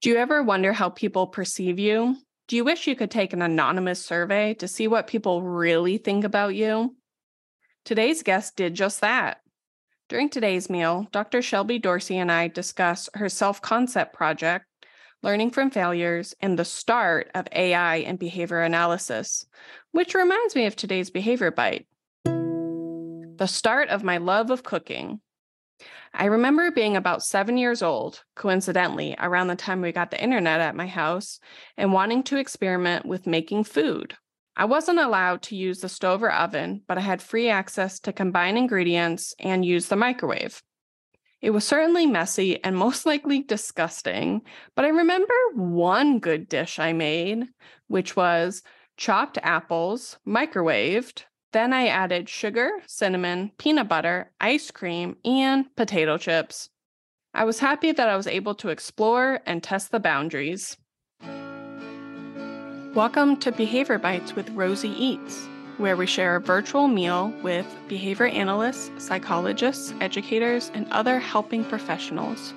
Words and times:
Do 0.00 0.10
you 0.10 0.16
ever 0.16 0.44
wonder 0.44 0.72
how 0.72 0.90
people 0.90 1.26
perceive 1.26 1.80
you? 1.80 2.16
Do 2.46 2.54
you 2.54 2.62
wish 2.62 2.86
you 2.86 2.94
could 2.94 3.10
take 3.10 3.32
an 3.32 3.42
anonymous 3.42 4.04
survey 4.04 4.54
to 4.54 4.68
see 4.68 4.86
what 4.86 5.08
people 5.08 5.42
really 5.42 5.98
think 5.98 6.22
about 6.22 6.54
you? 6.54 6.94
Today's 7.84 8.22
guest 8.22 8.54
did 8.54 8.74
just 8.74 9.00
that. 9.00 9.40
During 10.08 10.30
today's 10.30 10.70
meal, 10.70 11.08
Dr. 11.10 11.42
Shelby 11.42 11.80
Dorsey 11.80 12.16
and 12.16 12.30
I 12.30 12.46
discuss 12.46 13.10
her 13.14 13.28
self 13.28 13.60
concept 13.60 14.14
project, 14.14 14.66
learning 15.24 15.50
from 15.50 15.68
failures, 15.68 16.32
and 16.40 16.56
the 16.56 16.64
start 16.64 17.28
of 17.34 17.48
AI 17.50 17.96
and 17.96 18.20
behavior 18.20 18.60
analysis, 18.60 19.46
which 19.90 20.14
reminds 20.14 20.54
me 20.54 20.66
of 20.66 20.76
today's 20.76 21.10
behavior 21.10 21.50
bite. 21.50 21.88
The 22.24 23.46
start 23.46 23.88
of 23.88 24.04
my 24.04 24.18
love 24.18 24.50
of 24.50 24.62
cooking. 24.62 25.20
I 26.14 26.24
remember 26.26 26.70
being 26.70 26.96
about 26.96 27.22
seven 27.22 27.56
years 27.56 27.82
old, 27.82 28.22
coincidentally, 28.34 29.14
around 29.18 29.48
the 29.48 29.56
time 29.56 29.80
we 29.80 29.92
got 29.92 30.10
the 30.10 30.22
internet 30.22 30.60
at 30.60 30.74
my 30.74 30.86
house, 30.86 31.38
and 31.76 31.92
wanting 31.92 32.22
to 32.24 32.38
experiment 32.38 33.06
with 33.06 33.26
making 33.26 33.64
food. 33.64 34.16
I 34.56 34.64
wasn't 34.64 34.98
allowed 34.98 35.42
to 35.42 35.56
use 35.56 35.80
the 35.80 35.88
stove 35.88 36.22
or 36.22 36.32
oven, 36.32 36.82
but 36.88 36.98
I 36.98 37.02
had 37.02 37.22
free 37.22 37.48
access 37.48 38.00
to 38.00 38.12
combine 38.12 38.56
ingredients 38.56 39.34
and 39.38 39.64
use 39.64 39.86
the 39.86 39.94
microwave. 39.94 40.62
It 41.40 41.50
was 41.50 41.64
certainly 41.64 42.06
messy 42.06 42.62
and 42.64 42.76
most 42.76 43.06
likely 43.06 43.42
disgusting, 43.42 44.42
but 44.74 44.84
I 44.84 44.88
remember 44.88 45.34
one 45.54 46.18
good 46.18 46.48
dish 46.48 46.80
I 46.80 46.92
made, 46.92 47.44
which 47.86 48.16
was 48.16 48.62
chopped 48.96 49.38
apples, 49.44 50.18
microwaved, 50.26 51.22
then 51.52 51.72
I 51.72 51.86
added 51.86 52.28
sugar, 52.28 52.70
cinnamon, 52.86 53.52
peanut 53.56 53.88
butter, 53.88 54.30
ice 54.38 54.70
cream, 54.70 55.16
and 55.24 55.64
potato 55.76 56.18
chips. 56.18 56.68
I 57.32 57.44
was 57.44 57.58
happy 57.58 57.90
that 57.90 58.08
I 58.08 58.16
was 58.16 58.26
able 58.26 58.54
to 58.56 58.68
explore 58.68 59.40
and 59.46 59.62
test 59.62 59.90
the 59.90 59.98
boundaries. 59.98 60.76
Welcome 62.94 63.38
to 63.38 63.50
Behavior 63.50 63.98
Bites 63.98 64.34
with 64.34 64.50
Rosie 64.50 64.90
Eats, 64.90 65.46
where 65.78 65.96
we 65.96 66.04
share 66.04 66.36
a 66.36 66.40
virtual 66.40 66.86
meal 66.86 67.32
with 67.42 67.66
behavior 67.88 68.26
analysts, 68.26 68.90
psychologists, 69.02 69.94
educators, 70.02 70.70
and 70.74 70.86
other 70.90 71.18
helping 71.18 71.64
professionals. 71.64 72.52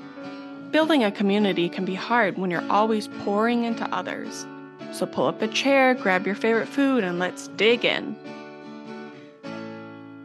Building 0.72 1.06
a 1.06 1.12
community 1.12 1.70
can 1.70 1.86
be 1.86 1.96
hard 1.96 2.38
when 2.38 2.52
you're 2.52 2.70
always 2.70 3.08
pouring 3.24 3.64
into 3.64 3.86
others. 3.96 4.46
So 4.92 5.06
pull 5.06 5.28
up 5.28 5.42
a 5.42 5.48
chair, 5.48 5.94
grab 5.94 6.26
your 6.26 6.36
favorite 6.36 6.68
food, 6.68 7.06
and 7.06 7.20
let's 7.20 7.48
dig 7.50 7.86
in. 7.86 8.18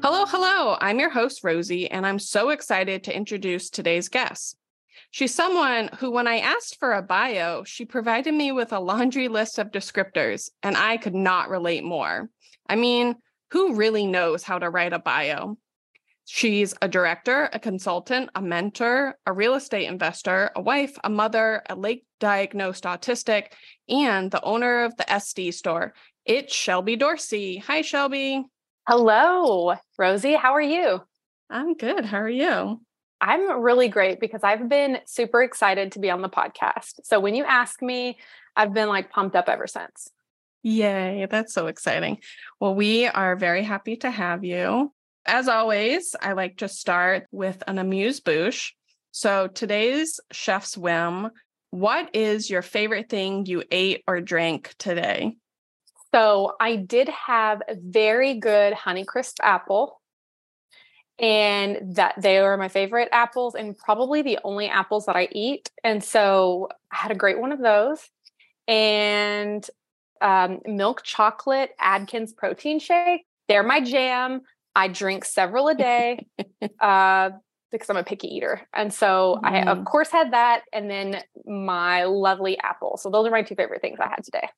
Hello, 0.08 0.24
hello. 0.24 0.76
I'm 0.80 1.00
your 1.00 1.10
host, 1.10 1.42
Rosie, 1.42 1.90
and 1.90 2.06
I'm 2.06 2.20
so 2.20 2.50
excited 2.50 3.02
to 3.02 3.16
introduce 3.16 3.70
today's 3.70 4.08
guest. 4.08 4.56
She's 5.10 5.34
someone 5.34 5.90
who, 5.98 6.12
when 6.12 6.28
I 6.28 6.38
asked 6.38 6.78
for 6.78 6.92
a 6.92 7.02
bio, 7.02 7.64
she 7.64 7.84
provided 7.84 8.32
me 8.32 8.52
with 8.52 8.72
a 8.72 8.78
laundry 8.78 9.26
list 9.26 9.58
of 9.58 9.72
descriptors, 9.72 10.48
and 10.62 10.76
I 10.76 10.96
could 10.96 11.16
not 11.16 11.50
relate 11.50 11.82
more. 11.82 12.30
I 12.68 12.76
mean, 12.76 13.16
who 13.50 13.74
really 13.74 14.06
knows 14.06 14.44
how 14.44 14.60
to 14.60 14.70
write 14.70 14.92
a 14.92 15.00
bio? 15.00 15.58
She's 16.24 16.72
a 16.80 16.86
director, 16.86 17.50
a 17.52 17.58
consultant, 17.58 18.30
a 18.36 18.40
mentor, 18.40 19.18
a 19.26 19.32
real 19.32 19.56
estate 19.56 19.88
investor, 19.88 20.52
a 20.54 20.62
wife, 20.62 20.96
a 21.02 21.10
mother, 21.10 21.64
a 21.68 21.74
late 21.74 22.04
diagnosed 22.20 22.84
autistic, 22.84 23.46
and 23.88 24.30
the 24.30 24.44
owner 24.44 24.84
of 24.84 24.96
the 24.98 25.04
SD 25.10 25.52
store. 25.52 25.94
It's 26.24 26.54
Shelby 26.54 26.94
Dorsey. 26.94 27.56
Hi, 27.56 27.82
Shelby. 27.82 28.44
Hello, 28.88 29.74
Rosie. 29.98 30.34
How 30.34 30.52
are 30.52 30.62
you? 30.62 31.02
I'm 31.50 31.74
good. 31.74 32.04
How 32.04 32.18
are 32.18 32.28
you? 32.28 32.80
I'm 33.20 33.60
really 33.60 33.88
great 33.88 34.20
because 34.20 34.44
I've 34.44 34.68
been 34.68 34.98
super 35.06 35.42
excited 35.42 35.90
to 35.92 35.98
be 35.98 36.08
on 36.08 36.22
the 36.22 36.28
podcast. 36.28 37.00
So 37.02 37.18
when 37.18 37.34
you 37.34 37.42
ask 37.42 37.82
me, 37.82 38.16
I've 38.54 38.72
been 38.72 38.88
like 38.88 39.10
pumped 39.10 39.34
up 39.34 39.48
ever 39.48 39.66
since. 39.66 40.08
Yay, 40.62 41.26
that's 41.28 41.52
so 41.52 41.66
exciting. 41.66 42.18
Well, 42.60 42.76
we 42.76 43.06
are 43.08 43.34
very 43.34 43.64
happy 43.64 43.96
to 43.96 44.10
have 44.10 44.44
you. 44.44 44.92
As 45.24 45.48
always, 45.48 46.14
I 46.22 46.34
like 46.34 46.58
to 46.58 46.68
start 46.68 47.26
with 47.32 47.60
an 47.66 47.78
amuse 47.78 48.20
bouche. 48.20 48.70
So 49.10 49.48
today's 49.48 50.20
chef's 50.30 50.78
whim. 50.78 51.30
What 51.70 52.14
is 52.14 52.48
your 52.48 52.62
favorite 52.62 53.08
thing 53.08 53.46
you 53.46 53.64
ate 53.68 54.04
or 54.06 54.20
drank 54.20 54.76
today? 54.78 55.38
So 56.16 56.54
I 56.58 56.76
did 56.76 57.10
have 57.10 57.60
a 57.68 57.76
very 57.78 58.38
good 58.38 58.72
Honeycrisp 58.72 59.34
apple. 59.42 60.00
And 61.18 61.94
that 61.96 62.14
they 62.18 62.38
are 62.38 62.56
my 62.56 62.68
favorite 62.68 63.10
apples 63.12 63.54
and 63.54 63.76
probably 63.76 64.22
the 64.22 64.38
only 64.42 64.68
apples 64.68 65.06
that 65.06 65.16
I 65.16 65.28
eat. 65.32 65.70
And 65.84 66.02
so 66.02 66.68
I 66.90 66.96
had 66.96 67.10
a 67.10 67.14
great 67.14 67.38
one 67.38 67.52
of 67.52 67.60
those. 67.60 68.08
And 68.66 69.68
um, 70.22 70.60
milk 70.66 71.02
chocolate 71.02 71.70
Atkins 71.78 72.32
protein 72.32 72.78
shake. 72.78 73.26
They're 73.48 73.62
my 73.62 73.80
jam. 73.80 74.40
I 74.74 74.88
drink 74.88 75.26
several 75.26 75.68
a 75.68 75.74
day 75.74 76.26
uh, 76.80 77.30
because 77.70 77.90
I'm 77.90 77.96
a 77.98 78.04
picky 78.04 78.28
eater. 78.28 78.62
And 78.72 78.92
so 78.92 79.38
mm. 79.42 79.46
I, 79.46 79.70
of 79.70 79.78
mm. 79.78 79.84
course, 79.84 80.10
had 80.10 80.32
that. 80.32 80.62
And 80.72 80.90
then 80.90 81.22
my 81.44 82.04
lovely 82.04 82.58
apple. 82.58 82.96
So 82.96 83.10
those 83.10 83.26
are 83.26 83.30
my 83.30 83.42
two 83.42 83.54
favorite 83.54 83.82
things 83.82 83.98
I 84.00 84.08
had 84.08 84.24
today. 84.24 84.48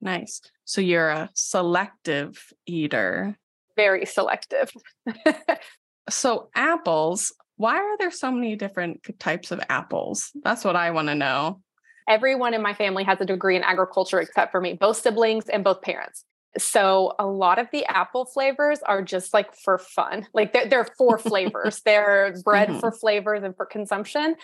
Nice. 0.00 0.40
So 0.64 0.80
you're 0.80 1.08
a 1.08 1.30
selective 1.34 2.52
eater. 2.66 3.36
Very 3.76 4.06
selective. 4.06 4.70
so 6.10 6.50
apples, 6.54 7.32
why 7.56 7.76
are 7.76 7.98
there 7.98 8.10
so 8.10 8.30
many 8.30 8.56
different 8.56 9.00
types 9.18 9.50
of 9.50 9.60
apples? 9.68 10.30
That's 10.42 10.64
what 10.64 10.76
I 10.76 10.90
want 10.92 11.08
to 11.08 11.14
know. 11.14 11.60
Everyone 12.08 12.54
in 12.54 12.62
my 12.62 12.72
family 12.72 13.04
has 13.04 13.20
a 13.20 13.26
degree 13.26 13.56
in 13.56 13.62
agriculture 13.62 14.20
except 14.20 14.50
for 14.50 14.60
me, 14.60 14.74
both 14.74 14.96
siblings 14.96 15.48
and 15.48 15.62
both 15.62 15.82
parents. 15.82 16.24
So 16.58 17.14
a 17.18 17.26
lot 17.26 17.58
of 17.58 17.68
the 17.72 17.84
apple 17.86 18.24
flavors 18.24 18.80
are 18.80 19.02
just 19.02 19.32
like 19.32 19.54
for 19.54 19.78
fun. 19.78 20.26
Like 20.32 20.52
they're, 20.52 20.68
they're 20.68 20.88
for 20.96 21.18
flavors. 21.18 21.80
they're 21.80 22.34
bred 22.44 22.68
mm-hmm. 22.68 22.78
for 22.80 22.92
flavors 22.92 23.42
and 23.42 23.56
for 23.56 23.66
consumption. 23.66 24.36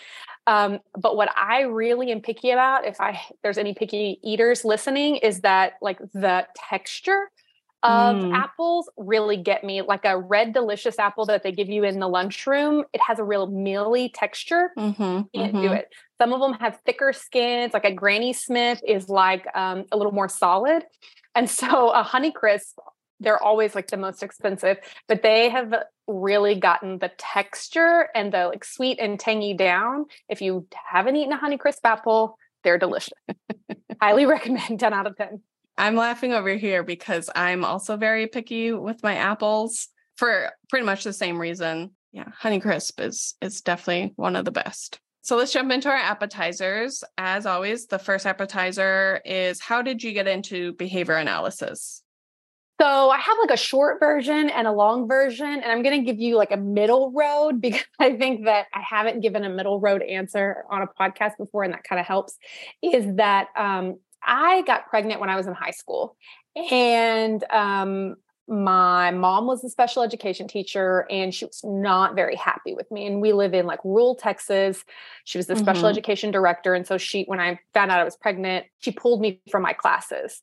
Um, 0.47 0.79
but 0.99 1.15
what 1.15 1.29
I 1.37 1.61
really 1.61 2.11
am 2.11 2.21
picky 2.21 2.51
about, 2.51 2.85
if 2.85 2.99
I 2.99 3.19
there's 3.43 3.57
any 3.57 3.73
picky 3.73 4.19
eaters 4.23 4.65
listening, 4.65 5.17
is 5.17 5.41
that 5.41 5.73
like 5.81 5.99
the 6.13 6.47
texture 6.55 7.29
of 7.85 8.15
mm. 8.15 8.33
apples 8.33 8.89
really 8.97 9.37
get 9.37 9.63
me. 9.63 9.83
Like 9.83 10.05
a 10.05 10.17
red 10.17 10.53
delicious 10.53 10.97
apple 10.97 11.25
that 11.25 11.43
they 11.43 11.51
give 11.51 11.69
you 11.69 11.83
in 11.83 11.99
the 11.99 12.07
lunchroom, 12.07 12.83
it 12.93 13.01
has 13.01 13.19
a 13.19 13.23
real 13.23 13.47
mealy 13.47 14.09
texture. 14.09 14.71
Mm-hmm, 14.77 15.01
Can't 15.01 15.29
mm-hmm. 15.33 15.61
do 15.61 15.71
it. 15.71 15.93
Some 16.19 16.33
of 16.33 16.41
them 16.41 16.53
have 16.53 16.79
thicker 16.85 17.13
skins. 17.13 17.73
Like 17.73 17.85
a 17.85 17.93
Granny 17.93 18.33
Smith 18.33 18.81
is 18.87 19.07
like 19.07 19.45
um, 19.55 19.85
a 19.91 19.97
little 19.97 20.11
more 20.11 20.27
solid. 20.27 20.83
And 21.35 21.49
so 21.49 21.91
a 21.91 22.03
Honeycrisp, 22.03 22.73
they're 23.19 23.41
always 23.41 23.75
like 23.75 23.87
the 23.87 23.97
most 23.97 24.23
expensive, 24.23 24.77
but 25.07 25.21
they 25.21 25.49
have 25.49 25.73
really 26.07 26.55
gotten 26.55 26.97
the 26.97 27.11
texture 27.17 28.09
and 28.15 28.33
the 28.33 28.47
like 28.47 28.65
sweet 28.65 28.99
and 28.99 29.19
tangy 29.19 29.53
down. 29.53 30.05
If 30.27 30.41
you 30.41 30.67
haven't 30.91 31.17
eaten 31.17 31.33
a 31.33 31.37
Honeycrisp 31.37 31.79
apple, 31.83 32.37
they're 32.63 32.79
delicious. 32.79 33.13
Highly 34.01 34.25
recommend 34.25 34.79
10 34.79 34.91
out 34.91 35.05
of 35.05 35.15
10. 35.17 35.41
I'm 35.77 35.95
laughing 35.95 36.33
over 36.33 36.55
here 36.55 36.83
because 36.83 37.29
I'm 37.35 37.65
also 37.65 37.97
very 37.97 38.27
picky 38.27 38.71
with 38.71 39.03
my 39.03 39.15
apples 39.15 39.89
for 40.15 40.51
pretty 40.69 40.85
much 40.85 41.03
the 41.03 41.13
same 41.13 41.39
reason. 41.39 41.91
Yeah, 42.11 42.29
Honeycrisp 42.41 43.05
is 43.05 43.35
is 43.41 43.61
definitely 43.61 44.13
one 44.15 44.35
of 44.35 44.45
the 44.45 44.51
best. 44.51 44.99
So 45.21 45.35
let's 45.35 45.51
jump 45.51 45.71
into 45.71 45.89
our 45.89 45.95
appetizers. 45.95 47.03
As 47.17 47.45
always, 47.45 47.87
the 47.87 47.99
first 47.99 48.25
appetizer 48.25 49.21
is 49.25 49.59
how 49.59 49.81
did 49.81 50.03
you 50.03 50.13
get 50.13 50.27
into 50.27 50.73
behavior 50.73 51.15
analysis? 51.15 52.03
So 52.79 53.09
I 53.09 53.17
have 53.17 53.37
like 53.41 53.51
a 53.51 53.57
short 53.57 53.99
version 54.01 54.49
and 54.49 54.67
a 54.67 54.71
long 54.71 55.07
version, 55.07 55.47
and 55.47 55.65
I'm 55.65 55.81
going 55.81 55.99
to 55.99 56.05
give 56.05 56.19
you 56.19 56.35
like 56.35 56.51
a 56.51 56.57
middle 56.57 57.11
road 57.11 57.53
because 57.61 57.85
I 57.99 58.17
think 58.17 58.45
that 58.45 58.67
I 58.73 58.81
haven't 58.81 59.21
given 59.21 59.43
a 59.43 59.49
middle 59.49 59.79
road 59.79 60.01
answer 60.03 60.63
on 60.69 60.81
a 60.81 60.87
podcast 60.87 61.37
before, 61.37 61.63
and 61.63 61.73
that 61.73 61.83
kind 61.83 61.99
of 61.99 62.05
helps. 62.05 62.37
Is 62.81 63.05
that 63.15 63.47
um, 63.57 63.99
I 64.25 64.63
got 64.63 64.87
pregnant 64.87 65.19
when 65.19 65.29
I 65.29 65.35
was 65.35 65.47
in 65.47 65.53
high 65.53 65.71
school, 65.71 66.17
and 66.71 67.43
um, 67.51 68.15
my 68.47 69.11
mom 69.11 69.47
was 69.47 69.63
a 69.63 69.69
special 69.69 70.03
education 70.03 70.47
teacher 70.47 71.07
and 71.09 71.33
she 71.33 71.45
was 71.45 71.61
not 71.63 72.15
very 72.15 72.35
happy 72.35 72.75
with 72.75 72.89
me 72.91 73.07
and 73.07 73.19
we 73.19 73.33
live 73.33 73.55
in 73.55 73.65
like 73.65 73.79
rural 73.83 74.15
texas 74.15 74.83
she 75.23 75.39
was 75.39 75.47
the 75.47 75.55
mm-hmm. 75.55 75.63
special 75.63 75.87
education 75.87 76.29
director 76.29 76.75
and 76.75 76.85
so 76.85 76.97
she 76.97 77.23
when 77.23 77.39
i 77.39 77.59
found 77.73 77.89
out 77.89 77.99
i 77.99 78.03
was 78.03 78.15
pregnant 78.15 78.65
she 78.77 78.91
pulled 78.91 79.19
me 79.19 79.41
from 79.49 79.63
my 79.63 79.73
classes 79.73 80.41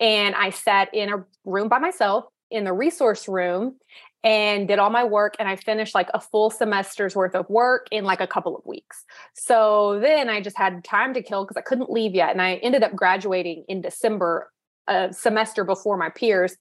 and 0.00 0.34
i 0.34 0.50
sat 0.50 0.92
in 0.92 1.08
a 1.08 1.24
room 1.44 1.68
by 1.68 1.78
myself 1.78 2.24
in 2.50 2.64
the 2.64 2.72
resource 2.72 3.28
room 3.28 3.76
and 4.22 4.68
did 4.68 4.78
all 4.78 4.90
my 4.90 5.04
work 5.04 5.34
and 5.38 5.48
i 5.48 5.56
finished 5.56 5.94
like 5.94 6.08
a 6.14 6.20
full 6.20 6.50
semester's 6.50 7.16
worth 7.16 7.34
of 7.34 7.48
work 7.48 7.86
in 7.90 8.04
like 8.04 8.20
a 8.20 8.26
couple 8.26 8.56
of 8.56 8.64
weeks 8.66 9.04
so 9.34 9.98
then 10.00 10.28
i 10.28 10.40
just 10.40 10.58
had 10.58 10.84
time 10.84 11.14
to 11.14 11.22
kill 11.22 11.44
because 11.44 11.56
i 11.56 11.62
couldn't 11.62 11.90
leave 11.90 12.14
yet 12.14 12.30
and 12.30 12.42
i 12.42 12.54
ended 12.56 12.82
up 12.82 12.94
graduating 12.94 13.64
in 13.68 13.80
december 13.80 14.50
a 14.88 15.12
semester 15.12 15.64
before 15.64 15.96
my 15.96 16.10
peers 16.10 16.56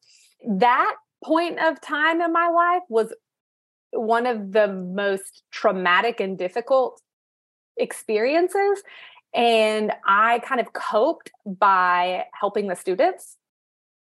that 0.47 0.95
point 1.23 1.59
of 1.59 1.81
time 1.81 2.21
in 2.21 2.31
my 2.31 2.47
life 2.47 2.83
was 2.89 3.13
one 3.91 4.25
of 4.25 4.51
the 4.51 4.67
most 4.67 5.44
traumatic 5.51 6.19
and 6.19 6.38
difficult 6.38 7.01
experiences 7.77 8.83
And 9.33 9.91
I 10.06 10.39
kind 10.39 10.59
of 10.59 10.73
coped 10.73 11.31
by 11.45 12.25
helping 12.39 12.67
the 12.67 12.75
students. 12.75 13.38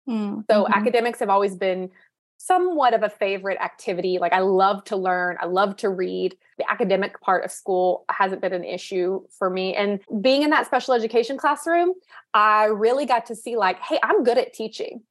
Mm-hmm. 0.08 0.42
So 0.48 0.68
academics 0.68 1.18
have 1.18 1.30
always 1.30 1.56
been 1.56 1.90
somewhat 2.38 2.94
of 2.94 3.02
a 3.02 3.08
favorite 3.08 3.58
activity. 3.60 4.18
Like 4.18 4.32
I 4.32 4.40
love 4.40 4.84
to 4.84 4.96
learn, 4.96 5.36
I 5.40 5.46
love 5.46 5.76
to 5.78 5.88
read. 5.88 6.36
The 6.58 6.70
academic 6.70 7.20
part 7.20 7.44
of 7.44 7.50
school 7.50 8.04
hasn't 8.10 8.40
been 8.40 8.52
an 8.52 8.64
issue 8.64 9.22
for 9.38 9.50
me. 9.50 9.74
And 9.74 10.00
being 10.20 10.42
in 10.42 10.50
that 10.50 10.66
special 10.66 10.94
education 10.94 11.36
classroom, 11.36 11.92
I 12.34 12.66
really 12.66 13.06
got 13.06 13.26
to 13.26 13.36
see 13.36 13.56
like, 13.56 13.78
hey, 13.80 13.98
I'm 14.02 14.24
good 14.24 14.38
at 14.38 14.52
teaching. 14.52 15.02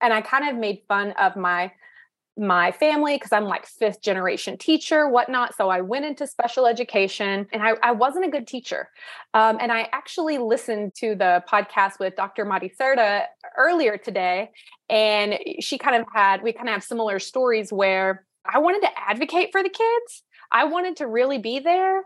And 0.00 0.12
I 0.12 0.20
kind 0.20 0.48
of 0.48 0.56
made 0.56 0.82
fun 0.88 1.12
of 1.12 1.36
my 1.36 1.72
my 2.38 2.70
family 2.70 3.16
because 3.16 3.32
I'm 3.32 3.44
like 3.44 3.66
fifth 3.66 4.00
generation 4.00 4.56
teacher, 4.56 5.08
whatnot. 5.08 5.56
So 5.56 5.68
I 5.68 5.80
went 5.80 6.04
into 6.04 6.26
special 6.26 6.66
education 6.66 7.46
and 7.52 7.62
I, 7.62 7.74
I 7.82 7.92
wasn't 7.92 8.26
a 8.26 8.30
good 8.30 8.46
teacher. 8.46 8.88
Um, 9.34 9.58
and 9.60 9.72
I 9.72 9.88
actually 9.92 10.38
listened 10.38 10.94
to 10.96 11.14
the 11.14 11.42
podcast 11.50 11.98
with 11.98 12.14
Dr. 12.16 12.44
Madi 12.44 12.72
Serta 12.80 13.24
earlier 13.56 13.98
today. 13.98 14.50
And 14.88 15.38
she 15.60 15.78
kind 15.78 15.96
of 15.96 16.06
had, 16.14 16.42
we 16.42 16.52
kind 16.52 16.68
of 16.68 16.74
have 16.74 16.84
similar 16.84 17.18
stories 17.18 17.72
where 17.72 18.24
I 18.46 18.58
wanted 18.58 18.82
to 18.82 18.90
advocate 18.96 19.50
for 19.50 19.62
the 19.62 19.68
kids. 19.68 20.22
I 20.52 20.64
wanted 20.64 20.96
to 20.98 21.06
really 21.06 21.38
be 21.38 21.58
there. 21.58 22.02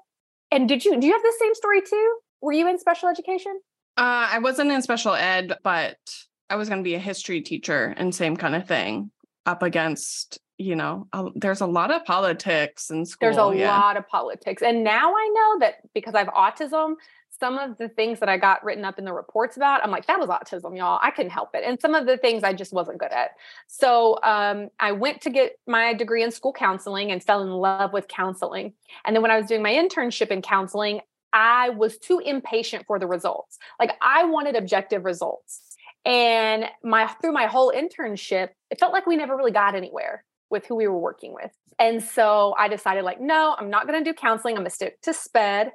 And 0.50 0.69
did 0.69 0.84
you, 0.84 0.99
do 0.99 1.06
you 1.06 1.12
have 1.12 1.23
the 1.23 1.37
same 1.38 1.55
story 1.55 1.82
too? 1.82 2.17
Were 2.40 2.52
you 2.52 2.69
in 2.69 2.79
special 2.79 3.08
education? 3.08 3.61
Uh, 3.96 4.32
I 4.32 4.38
wasn't 4.38 4.73
in 4.73 4.81
special 4.82 5.12
ed, 5.12 5.58
but 5.62 5.99
I 6.49 6.56
was 6.56 6.69
going 6.69 6.81
to 6.81 6.84
be 6.84 6.94
a 6.94 6.99
history 6.99 7.43
teacher 7.43 7.94
and 7.96 8.14
same 8.14 8.37
kind 8.37 8.55
of 8.55 8.67
thing 8.67 9.11
up 9.47 9.62
against 9.62 10.39
you 10.59 10.77
know 10.77 11.09
there's 11.35 11.61
a 11.61 11.67
lot 11.67 11.91
of 11.91 12.05
politics 12.05 12.91
in 12.91 13.05
school 13.05 13.19
there's 13.21 13.37
a 13.37 13.59
yeah. 13.59 13.77
lot 13.79 13.97
of 13.97 14.06
politics 14.09 14.62
and 14.62 14.85
now 14.85 15.12
i 15.12 15.31
know 15.35 15.59
that 15.59 15.77
because 15.94 16.15
i 16.15 16.19
have 16.19 16.29
autism 16.29 16.94
some 17.41 17.59
of 17.59 17.77
the 17.79 17.89
things 17.89 18.21
that 18.21 18.29
i 18.29 18.37
got 18.37 18.62
written 18.62 18.85
up 18.85 18.99
in 18.99 19.05
the 19.05 19.12
reports 19.12 19.56
about 19.56 19.83
i'm 19.83 19.91
like 19.91 20.06
that 20.06 20.21
was 20.21 20.29
autism 20.29 20.77
y'all 20.77 21.00
i 21.03 21.11
couldn't 21.11 21.33
help 21.33 21.50
it 21.55 21.65
and 21.65 21.81
some 21.81 21.94
of 21.94 22.06
the 22.06 22.17
things 22.17 22.44
i 22.44 22.53
just 22.53 22.73
wasn't 22.73 22.97
good 22.99 23.11
at. 23.11 23.31
So 23.67 24.19
um, 24.23 24.69
i 24.79 24.93
went 24.93 25.23
to 25.23 25.31
get 25.31 25.59
my 25.67 25.94
degree 25.94 26.23
in 26.23 26.31
school 26.31 26.53
counseling 26.53 27.11
and 27.11 27.23
fell 27.23 27.43
in 27.43 27.50
love 27.50 27.93
with 27.93 28.06
counseling 28.09 28.75
and 29.05 29.17
then 29.17 29.23
when 29.23 29.31
i 29.31 29.39
was 29.39 29.47
doing 29.47 29.62
my 29.62 29.73
internship 29.73 30.29
in 30.29 30.43
counseling 30.43 31.00
i 31.33 31.71
was 31.71 31.97
too 31.97 32.19
impatient 32.19 32.85
for 32.87 32.99
the 32.99 33.06
results. 33.06 33.59
Like 33.81 33.93
i 34.00 34.25
wanted 34.25 34.55
objective 34.55 35.05
results 35.05 35.72
and 36.05 36.67
my 36.83 37.07
through 37.21 37.33
my 37.33 37.47
whole 37.47 37.73
internship, 37.73 38.51
it 38.71 38.81
felt 38.81 38.93
like 38.93 39.07
we 39.07 39.17
never 39.17 39.37
really 39.37 39.53
got 39.53 39.75
anywhere 39.75 40.25
with 40.51 40.67
who 40.67 40.75
we 40.75 40.87
were 40.87 40.99
working 40.99 41.33
with. 41.33 41.51
And 41.79 42.03
so 42.03 42.55
I 42.59 42.69
decided 42.69 43.05
like, 43.05 43.21
no, 43.21 43.57
I'm 43.59 43.71
not 43.71 43.87
going 43.87 44.03
to 44.03 44.11
do 44.11 44.15
counseling. 44.15 44.57
I'm 44.57 44.63
going 44.63 44.71
to 44.71 44.75
stick 44.75 45.01
to 45.03 45.15
SPED. 45.15 45.71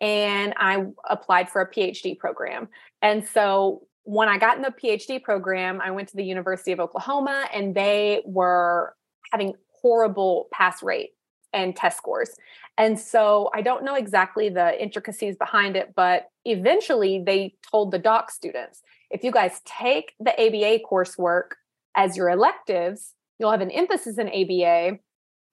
And 0.00 0.54
I 0.56 0.86
applied 1.08 1.50
for 1.50 1.60
a 1.60 1.70
PhD 1.70 2.16
program. 2.16 2.68
And 3.02 3.26
so 3.26 3.82
when 4.04 4.28
I 4.28 4.38
got 4.38 4.56
in 4.56 4.62
the 4.62 4.70
PhD 4.70 5.22
program, 5.22 5.80
I 5.82 5.90
went 5.90 6.08
to 6.08 6.16
the 6.16 6.24
University 6.24 6.72
of 6.72 6.80
Oklahoma 6.80 7.46
and 7.52 7.74
they 7.74 8.22
were 8.24 8.94
having 9.30 9.54
horrible 9.82 10.48
pass 10.52 10.82
rate 10.82 11.10
and 11.52 11.76
test 11.76 11.98
scores. 11.98 12.30
And 12.78 12.98
so 12.98 13.50
I 13.54 13.60
don't 13.60 13.84
know 13.84 13.94
exactly 13.94 14.48
the 14.48 14.80
intricacies 14.80 15.36
behind 15.36 15.76
it, 15.76 15.94
but 15.94 16.28
eventually 16.44 17.22
they 17.24 17.54
told 17.70 17.90
the 17.90 17.98
doc 17.98 18.30
students 18.30 18.82
if 19.10 19.24
you 19.24 19.32
guys 19.32 19.60
take 19.64 20.14
the 20.20 20.32
ABA 20.32 20.84
coursework 20.90 21.52
as 21.94 22.16
your 22.16 22.30
electives, 22.30 23.14
you'll 23.38 23.50
have 23.50 23.60
an 23.60 23.70
emphasis 23.70 24.18
in 24.18 24.28
ABA. 24.28 24.98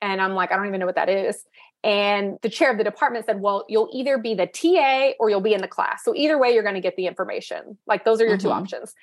And 0.02 0.22
I'm 0.22 0.34
like, 0.34 0.52
I 0.52 0.56
don't 0.56 0.68
even 0.68 0.80
know 0.80 0.86
what 0.86 0.96
that 0.96 1.10
is. 1.10 1.44
And 1.84 2.38
the 2.42 2.50
chair 2.50 2.72
of 2.72 2.78
the 2.78 2.84
department 2.84 3.26
said, 3.26 3.42
Well, 3.42 3.66
you'll 3.70 3.90
either 3.94 4.18
be 4.18 4.36
the 4.36 4.48
TA 4.48 5.12
or 5.20 5.30
you'll 5.30 5.42
be 5.42 5.54
in 5.54 5.62
the 5.62 5.68
class. 5.68 6.04
So 6.04 6.14
either 6.16 6.38
way, 6.38 6.54
you're 6.54 6.64
going 6.64 6.76
to 6.76 6.82
get 6.82 6.96
the 6.96 7.08
information. 7.08 7.78
Like 7.88 8.04
those 8.04 8.20
are 8.20 8.26
your 8.26 8.38
mm-hmm. 8.38 8.48
two 8.48 8.52
options. 8.52 8.94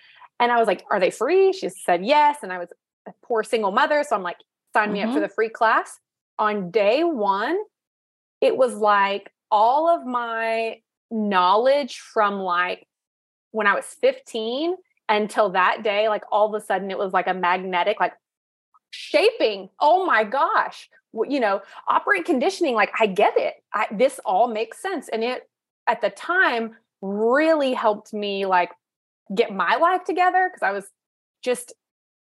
And 0.41 0.51
I 0.53 0.59
was 0.59 0.67
like, 0.67 0.85
Are 0.91 1.01
they 1.01 1.11
free? 1.11 1.53
She 1.53 1.69
said 1.69 2.05
yes. 2.05 2.39
And 2.43 2.53
I 2.53 2.59
was 2.59 2.69
a 3.07 3.13
poor 3.23 3.43
single 3.43 3.71
mother. 3.71 4.05
So 4.07 4.17
I'm 4.17 4.23
like, 4.23 4.39
Sign 4.73 4.93
me 4.93 4.99
mm-hmm. 4.99 5.09
up 5.09 5.15
for 5.15 5.21
mm-hmm. 5.21 5.29
the 5.29 5.35
free 5.35 5.49
class. 5.49 5.99
On 6.39 6.71
day 6.71 7.05
one, 7.05 7.57
it 8.41 8.57
was 8.57 8.75
like 8.75 9.31
all 9.51 9.89
of 9.89 10.05
my 10.05 10.81
knowledge 11.11 11.99
from 11.99 12.41
like 12.41 12.87
when 13.55 13.69
I 13.69 13.75
was 13.75 13.85
15 13.85 14.75
until 15.09 15.51
that 15.51 15.85
day, 15.85 16.09
like 16.09 16.25
all 16.33 16.53
of 16.53 16.61
a 16.61 16.65
sudden 16.65 16.91
it 16.91 16.99
was 16.99 17.13
like 17.13 17.29
a 17.29 17.35
magnetic, 17.35 18.01
like 18.01 18.15
shaping. 18.91 19.69
Oh 19.79 20.05
my 20.05 20.25
gosh. 20.25 20.89
You 21.13 21.39
know, 21.39 21.63
operant 21.87 22.27
conditioning, 22.27 22.75
like 22.75 22.91
I 22.99 23.07
get 23.07 23.35
it. 23.37 23.55
I, 23.73 23.87
this 23.93 24.19
all 24.25 24.49
makes 24.49 24.83
sense. 24.83 25.09
And 25.09 25.23
it 25.23 25.49
at 25.87 26.01
the 26.01 26.11
time 26.11 26.75
really 27.01 27.75
helped 27.75 28.13
me 28.13 28.45
like 28.45 28.73
get 29.33 29.55
my 29.55 29.77
life 29.77 30.03
together 30.03 30.51
because 30.53 30.67
I 30.67 30.73
was 30.73 30.87
just 31.41 31.75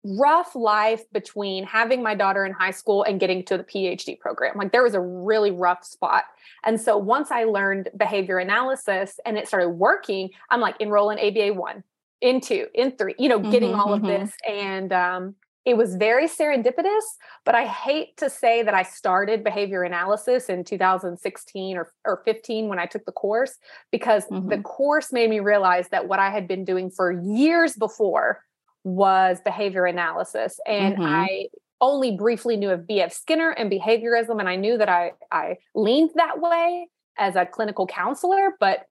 rough 0.04 0.54
life 0.54 1.02
between 1.12 1.64
having 1.64 2.02
my 2.02 2.14
daughter 2.14 2.46
in 2.46 2.52
high 2.52 2.70
school 2.70 3.02
and 3.02 3.20
getting 3.20 3.44
to 3.44 3.58
the 3.58 3.64
PhD 3.64 4.18
program. 4.18 4.56
Like 4.56 4.72
there 4.72 4.82
was 4.82 4.94
a 4.94 5.00
really 5.00 5.50
rough 5.50 5.84
spot. 5.84 6.24
And 6.64 6.80
so 6.80 6.96
once 6.96 7.30
I 7.30 7.44
learned 7.44 7.90
behavior 7.96 8.38
analysis 8.38 9.20
and 9.26 9.36
it 9.36 9.46
started 9.46 9.70
working, 9.70 10.30
I'm 10.48 10.60
like 10.60 10.76
enroll 10.80 11.10
in 11.10 11.18
ABA 11.18 11.58
one, 11.58 11.84
in 12.20 12.40
two, 12.40 12.68
in 12.74 12.92
three, 12.92 13.14
you 13.18 13.28
know, 13.28 13.38
getting 13.38 13.72
mm-hmm, 13.72 13.80
all 13.80 13.92
of 13.92 14.02
mm-hmm. 14.02 14.24
this. 14.24 14.32
And 14.48 14.92
um, 14.92 15.34
it 15.66 15.76
was 15.76 15.94
very 15.96 16.26
serendipitous, 16.26 17.04
but 17.44 17.54
I 17.54 17.66
hate 17.66 18.16
to 18.16 18.30
say 18.30 18.62
that 18.62 18.72
I 18.72 18.82
started 18.82 19.44
behavior 19.44 19.82
analysis 19.82 20.48
in 20.48 20.64
2016 20.64 21.76
or, 21.76 21.92
or 22.06 22.22
15 22.24 22.68
when 22.68 22.78
I 22.78 22.86
took 22.86 23.04
the 23.04 23.12
course, 23.12 23.58
because 23.92 24.24
mm-hmm. 24.26 24.48
the 24.48 24.58
course 24.62 25.12
made 25.12 25.28
me 25.28 25.40
realize 25.40 25.88
that 25.90 26.08
what 26.08 26.18
I 26.18 26.30
had 26.30 26.48
been 26.48 26.64
doing 26.64 26.90
for 26.90 27.12
years 27.12 27.76
before 27.76 28.42
was 28.84 29.40
behavior 29.44 29.84
analysis. 29.86 30.58
And 30.66 30.94
mm-hmm. 30.94 31.04
I 31.04 31.46
only 31.80 32.16
briefly 32.16 32.56
knew 32.56 32.70
of 32.70 32.86
B.F. 32.86 33.12
Skinner 33.12 33.50
and 33.50 33.70
behaviorism. 33.70 34.38
And 34.38 34.48
I 34.48 34.56
knew 34.56 34.78
that 34.78 34.88
I, 34.88 35.12
I 35.30 35.56
leaned 35.74 36.10
that 36.16 36.40
way 36.40 36.88
as 37.18 37.36
a 37.36 37.46
clinical 37.46 37.86
counselor, 37.86 38.56
but 38.60 38.86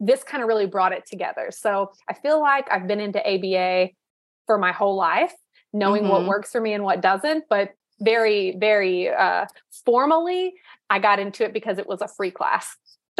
this 0.00 0.24
kind 0.24 0.42
of 0.42 0.48
really 0.48 0.66
brought 0.66 0.92
it 0.92 1.06
together. 1.06 1.50
So 1.50 1.92
I 2.08 2.14
feel 2.14 2.40
like 2.40 2.66
I've 2.70 2.86
been 2.86 3.00
into 3.00 3.20
ABA 3.20 3.90
for 4.46 4.58
my 4.58 4.72
whole 4.72 4.96
life, 4.96 5.34
knowing 5.72 6.02
mm-hmm. 6.02 6.12
what 6.12 6.26
works 6.26 6.50
for 6.50 6.60
me 6.60 6.72
and 6.72 6.84
what 6.84 7.00
doesn't. 7.00 7.44
But 7.48 7.70
very, 8.00 8.56
very 8.58 9.08
uh, 9.10 9.46
formally, 9.84 10.54
I 10.88 10.98
got 10.98 11.18
into 11.18 11.44
it 11.44 11.52
because 11.52 11.78
it 11.78 11.86
was 11.86 12.00
a 12.00 12.08
free 12.08 12.30
class. 12.30 12.76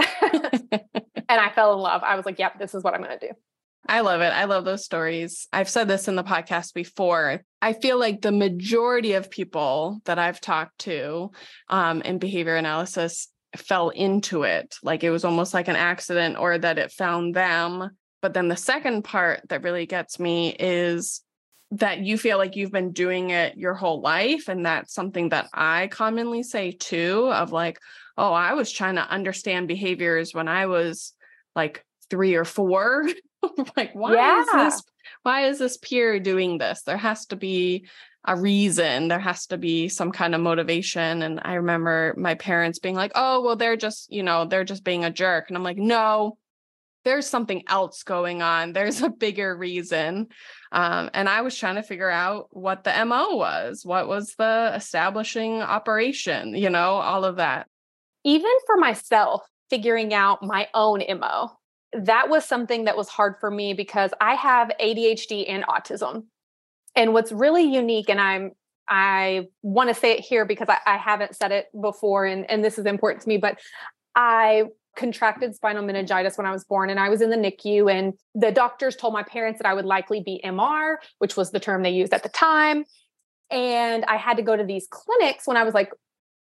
and 1.31 1.41
I 1.41 1.51
fell 1.55 1.75
in 1.75 1.81
love. 1.81 2.03
I 2.03 2.17
was 2.17 2.25
like, 2.25 2.39
yep, 2.39 2.59
this 2.59 2.75
is 2.75 2.83
what 2.83 2.95
I'm 2.95 3.03
going 3.03 3.19
to 3.19 3.29
do. 3.29 3.35
I 3.91 4.03
love 4.03 4.21
it. 4.21 4.33
I 4.33 4.45
love 4.45 4.65
those 4.65 4.85
stories. 4.85 5.49
I've 5.53 5.69
said 5.69 5.89
this 5.89 6.07
in 6.07 6.15
the 6.15 6.23
podcast 6.23 6.75
before. 6.75 7.43
I 7.61 7.73
feel 7.73 7.99
like 7.99 8.21
the 8.21 8.31
majority 8.31 9.15
of 9.15 9.33
people 9.33 10.01
that 10.05 10.17
I've 10.17 10.41
talked 10.41 10.79
to 10.83 11.33
um, 11.69 12.01
in 12.03 12.21
behavior 12.21 12.55
analysis 12.55 13.27
fell 13.57 13.89
into 13.89 14.45
it. 14.45 14.77
Like 14.85 15.03
it 15.03 15.11
was 15.11 15.25
almost 15.25 15.55
like 15.55 15.67
an 15.67 15.75
accident 15.75 16.39
or 16.39 16.57
that 16.57 16.79
it 16.79 16.93
found 16.93 17.35
them. 17.35 17.91
But 18.23 18.33
then 18.33 18.47
the 18.47 18.57
second 18.57 19.03
part 19.03 19.41
that 19.49 19.65
really 19.65 19.87
gets 19.87 20.21
me 20.21 20.51
is 20.51 21.23
that 21.73 21.99
you 21.99 22.17
feel 22.17 22.39
like 22.39 22.55
you've 22.55 22.71
been 22.71 22.93
doing 22.93 23.31
it 23.31 23.57
your 23.57 23.75
whole 23.75 24.01
life. 24.01 24.47
And 24.47 24.65
that's 24.65 24.95
something 24.95 25.31
that 25.31 25.49
I 25.53 25.89
commonly 25.89 26.45
say 26.45 26.71
too 26.71 27.29
of 27.33 27.51
like, 27.51 27.81
oh, 28.17 28.33
I 28.33 28.53
was 28.53 28.71
trying 28.71 28.95
to 28.97 29.11
understand 29.11 29.67
behaviors 29.67 30.33
when 30.33 30.47
I 30.47 30.67
was 30.67 31.13
like 31.57 31.85
three 32.09 32.37
or 32.37 32.45
four 32.45 33.09
like 33.77 33.93
why 33.93 34.15
yeah. 34.15 34.41
is 34.41 34.47
this 34.75 34.83
why 35.23 35.47
is 35.47 35.59
this 35.59 35.77
peer 35.77 36.19
doing 36.21 36.59
this? 36.59 36.83
There 36.83 36.97
has 36.97 37.27
to 37.27 37.37
be 37.37 37.87
a 38.25 38.37
reason. 38.37 39.09
There 39.09 39.19
has 39.19 39.47
to 39.47 39.59
be 39.59 39.89
some 39.89 40.13
kind 40.13 40.35
of 40.35 40.41
motivation. 40.41 41.23
And 41.23 41.41
i 41.43 41.55
remember 41.55 42.15
my 42.17 42.35
parents 42.35 42.79
being 42.79 42.95
like 42.95 43.13
oh 43.15 43.43
well 43.43 43.57
they're 43.57 43.77
just 43.77 44.13
you 44.13 44.23
know 44.23 44.45
they're 44.45 44.65
just 44.65 44.85
being 44.85 45.05
a 45.05 45.11
jerk. 45.11 45.47
And 45.49 45.57
i'm 45.57 45.65
like 45.65 45.79
no 45.79 46.37
there's 47.03 47.27
something 47.27 47.63
else 47.67 48.03
going 48.03 48.43
on. 48.43 48.75
There's 48.75 49.01
a 49.01 49.09
bigger 49.09 49.57
reason. 49.57 50.29
Um, 50.71 51.11
and 51.15 51.29
i 51.29 51.41
was 51.41 51.57
trying 51.57 51.77
to 51.77 51.83
figure 51.83 52.11
out 52.11 52.49
what 52.51 52.85
the 52.85 53.05
mo 53.05 53.37
was. 53.37 53.85
What 53.85 54.07
was 54.09 54.35
the 54.37 54.73
establishing 54.75 55.63
operation 55.63 56.55
you 56.55 56.71
know 56.71 56.97
all 56.97 57.25
of 57.25 57.37
that. 57.37 57.67
Even 58.25 58.53
for 58.67 58.77
myself 58.77 59.43
figuring 59.71 60.13
out 60.13 60.43
my 60.43 60.69
own 60.75 61.03
mo 61.19 61.53
that 61.93 62.29
was 62.29 62.45
something 62.45 62.85
that 62.85 62.97
was 62.97 63.09
hard 63.09 63.37
for 63.41 63.51
me 63.51 63.75
because 63.75 64.13
I 64.21 64.35
have 64.35 64.71
ADHD 64.81 65.47
and 65.49 65.65
autism. 65.65 66.25
And 66.95 67.13
what's 67.13 67.33
really 67.33 67.65
unique, 67.65 68.09
and 68.09 68.21
I'm 68.21 68.53
I 68.89 69.47
want 69.63 69.89
to 69.89 69.95
say 69.95 70.13
it 70.13 70.21
here 70.21 70.45
because 70.45 70.69
I, 70.69 70.79
I 70.85 70.97
haven't 70.97 71.37
said 71.37 71.53
it 71.53 71.69
before, 71.81 72.27
and, 72.27 72.51
and 72.51 72.65
this 72.65 72.77
is 72.77 72.87
important 72.87 73.23
to 73.23 73.29
me, 73.29 73.37
but 73.37 73.61
I 74.17 74.65
contracted 74.97 75.55
spinal 75.55 75.85
meningitis 75.85 76.37
when 76.37 76.47
I 76.47 76.51
was 76.51 76.65
born 76.65 76.91
and 76.91 76.99
I 76.99 77.09
was 77.09 77.21
in 77.21 77.31
the 77.31 77.37
NICU 77.37 77.91
and 77.91 78.15
the 78.35 78.51
doctors 78.51 78.97
told 78.97 79.15
my 79.15 79.23
parents 79.23 79.61
that 79.61 79.69
I 79.69 79.75
would 79.75 79.85
likely 79.85 80.21
be 80.21 80.41
MR, 80.45 80.97
which 81.19 81.37
was 81.37 81.53
the 81.53 81.61
term 81.61 81.85
they 81.85 81.91
used 81.91 82.13
at 82.13 82.25
the 82.25 82.29
time. 82.29 82.85
And 83.51 84.05
I 84.07 84.17
had 84.17 84.37
to 84.37 84.43
go 84.43 84.57
to 84.57 84.65
these 84.65 84.89
clinics 84.91 85.47
when 85.47 85.57
I 85.57 85.63
was 85.63 85.75
like 85.75 85.93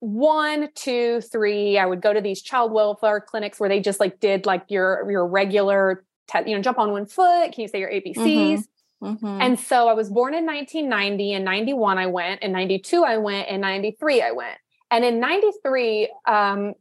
one, 0.04 0.68
two, 0.76 1.22
three. 1.22 1.78
I 1.78 1.86
would 1.86 2.02
go 2.02 2.12
to 2.14 2.20
these 2.20 2.42
child 2.42 2.74
welfare 2.74 3.22
clinics 3.22 3.58
where 3.58 3.70
they 3.70 3.80
just 3.80 4.02
like 4.02 4.20
did 4.20 4.46
like 4.46 4.66
your 4.68 5.10
your 5.10 5.26
regular, 5.26 6.04
te- 6.30 6.50
you 6.50 6.58
know, 6.58 6.62
jump 6.62 6.78
on 6.78 6.92
one 6.92 7.06
foot. 7.06 7.54
Can 7.54 7.62
you 7.62 7.68
say 7.70 7.80
your 7.80 7.90
ABCs? 7.90 8.18
Mm-hmm. 8.18 9.06
Mm-hmm. 9.06 9.42
And 9.42 9.60
so 9.60 9.88
I 9.88 9.94
was 9.94 10.10
born 10.10 10.34
in 10.34 10.46
1990. 10.46 11.34
In 11.34 11.44
91, 11.46 11.98
I 11.98 12.08
went. 12.08 12.44
In 12.44 12.52
92, 12.52 13.04
I 13.04 13.18
went. 13.18 13.48
In 13.48 13.62
93, 13.62 14.22
I 14.22 14.32
went. 14.32 14.58
And 14.92 15.06
in 15.06 15.22
93, 15.22 16.12
um, 16.28 16.74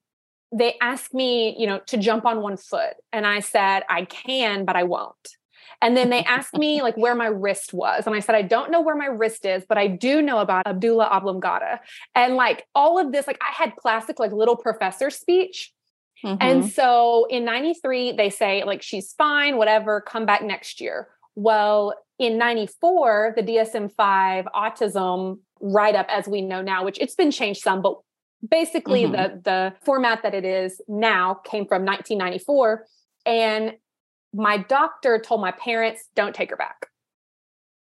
they 0.52 0.76
asked 0.80 1.14
me, 1.14 1.56
you 1.56 1.68
know, 1.68 1.80
to 1.86 1.96
jump 1.96 2.24
on 2.24 2.42
one 2.42 2.56
foot. 2.56 2.94
And 3.12 3.24
I 3.24 3.38
said, 3.38 3.84
I 3.88 4.04
can, 4.04 4.64
but 4.64 4.74
I 4.74 4.82
won't. 4.82 5.36
And 5.82 5.96
then 5.96 6.10
they 6.10 6.22
asked 6.22 6.54
me 6.54 6.80
like 6.80 6.96
where 6.96 7.14
my 7.14 7.26
wrist 7.26 7.74
was. 7.74 8.06
And 8.06 8.14
I 8.14 8.20
said, 8.20 8.34
I 8.34 8.42
don't 8.42 8.70
know 8.70 8.80
where 8.80 8.96
my 8.96 9.06
wrist 9.06 9.44
is, 9.44 9.64
but 9.68 9.76
I 9.76 9.88
do 9.88 10.22
know 10.22 10.38
about 10.38 10.64
medulla 10.64 11.04
oblongata. 11.06 11.80
And 12.14 12.36
like 12.36 12.64
all 12.74 12.98
of 12.98 13.12
this, 13.12 13.26
like 13.26 13.40
I 13.42 13.52
had 13.52 13.74
classic 13.76 14.18
like 14.18 14.32
little 14.32 14.56
professor 14.56 15.10
speech. 15.10 15.72
Mm-hmm. 16.24 16.36
And 16.40 16.70
so 16.70 17.26
in 17.28 17.44
93, 17.44 18.12
they 18.12 18.30
say 18.30 18.62
like 18.64 18.80
she's 18.80 19.12
fine, 19.12 19.56
whatever, 19.56 20.00
come 20.00 20.24
back 20.24 20.42
next 20.42 20.80
year. 20.80 21.08
Well, 21.34 21.94
in 22.18 22.38
94, 22.38 23.34
the 23.36 23.42
DSM 23.42 23.92
5 23.92 24.46
autism 24.54 25.40
write 25.60 25.96
up 25.96 26.06
as 26.08 26.28
we 26.28 26.42
know 26.42 26.62
now, 26.62 26.84
which 26.84 26.98
it's 27.00 27.16
been 27.16 27.32
changed 27.32 27.60
some, 27.60 27.82
but 27.82 27.98
basically 28.48 29.04
mm-hmm. 29.04 29.12
the 29.12 29.40
the 29.44 29.74
format 29.84 30.22
that 30.22 30.34
it 30.34 30.44
is 30.44 30.80
now 30.88 31.34
came 31.34 31.66
from 31.66 31.84
1994 31.84 32.86
and 33.26 33.74
my 34.34 34.58
doctor 34.58 35.18
told 35.18 35.40
my 35.40 35.52
parents, 35.52 36.08
don't 36.14 36.34
take 36.34 36.50
her 36.50 36.56
back. 36.56 36.86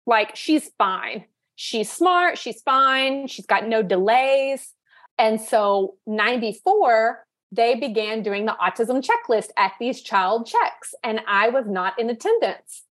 Like, 0.05 0.35
she's 0.35 0.69
fine. 0.77 1.25
She's 1.55 1.91
smart. 1.91 2.37
She's 2.37 2.61
fine. 2.61 3.27
She's 3.27 3.45
got 3.45 3.67
no 3.67 3.83
delays. 3.83 4.73
And 5.17 5.39
so, 5.39 5.95
94, 6.07 7.25
they 7.51 7.75
began 7.75 8.23
doing 8.23 8.45
the 8.45 8.55
autism 8.61 9.05
checklist 9.05 9.49
at 9.57 9.73
these 9.79 10.01
child 10.01 10.47
checks, 10.47 10.93
and 11.03 11.21
I 11.27 11.49
was 11.49 11.65
not 11.67 11.99
in 11.99 12.09
attendance. 12.09 12.83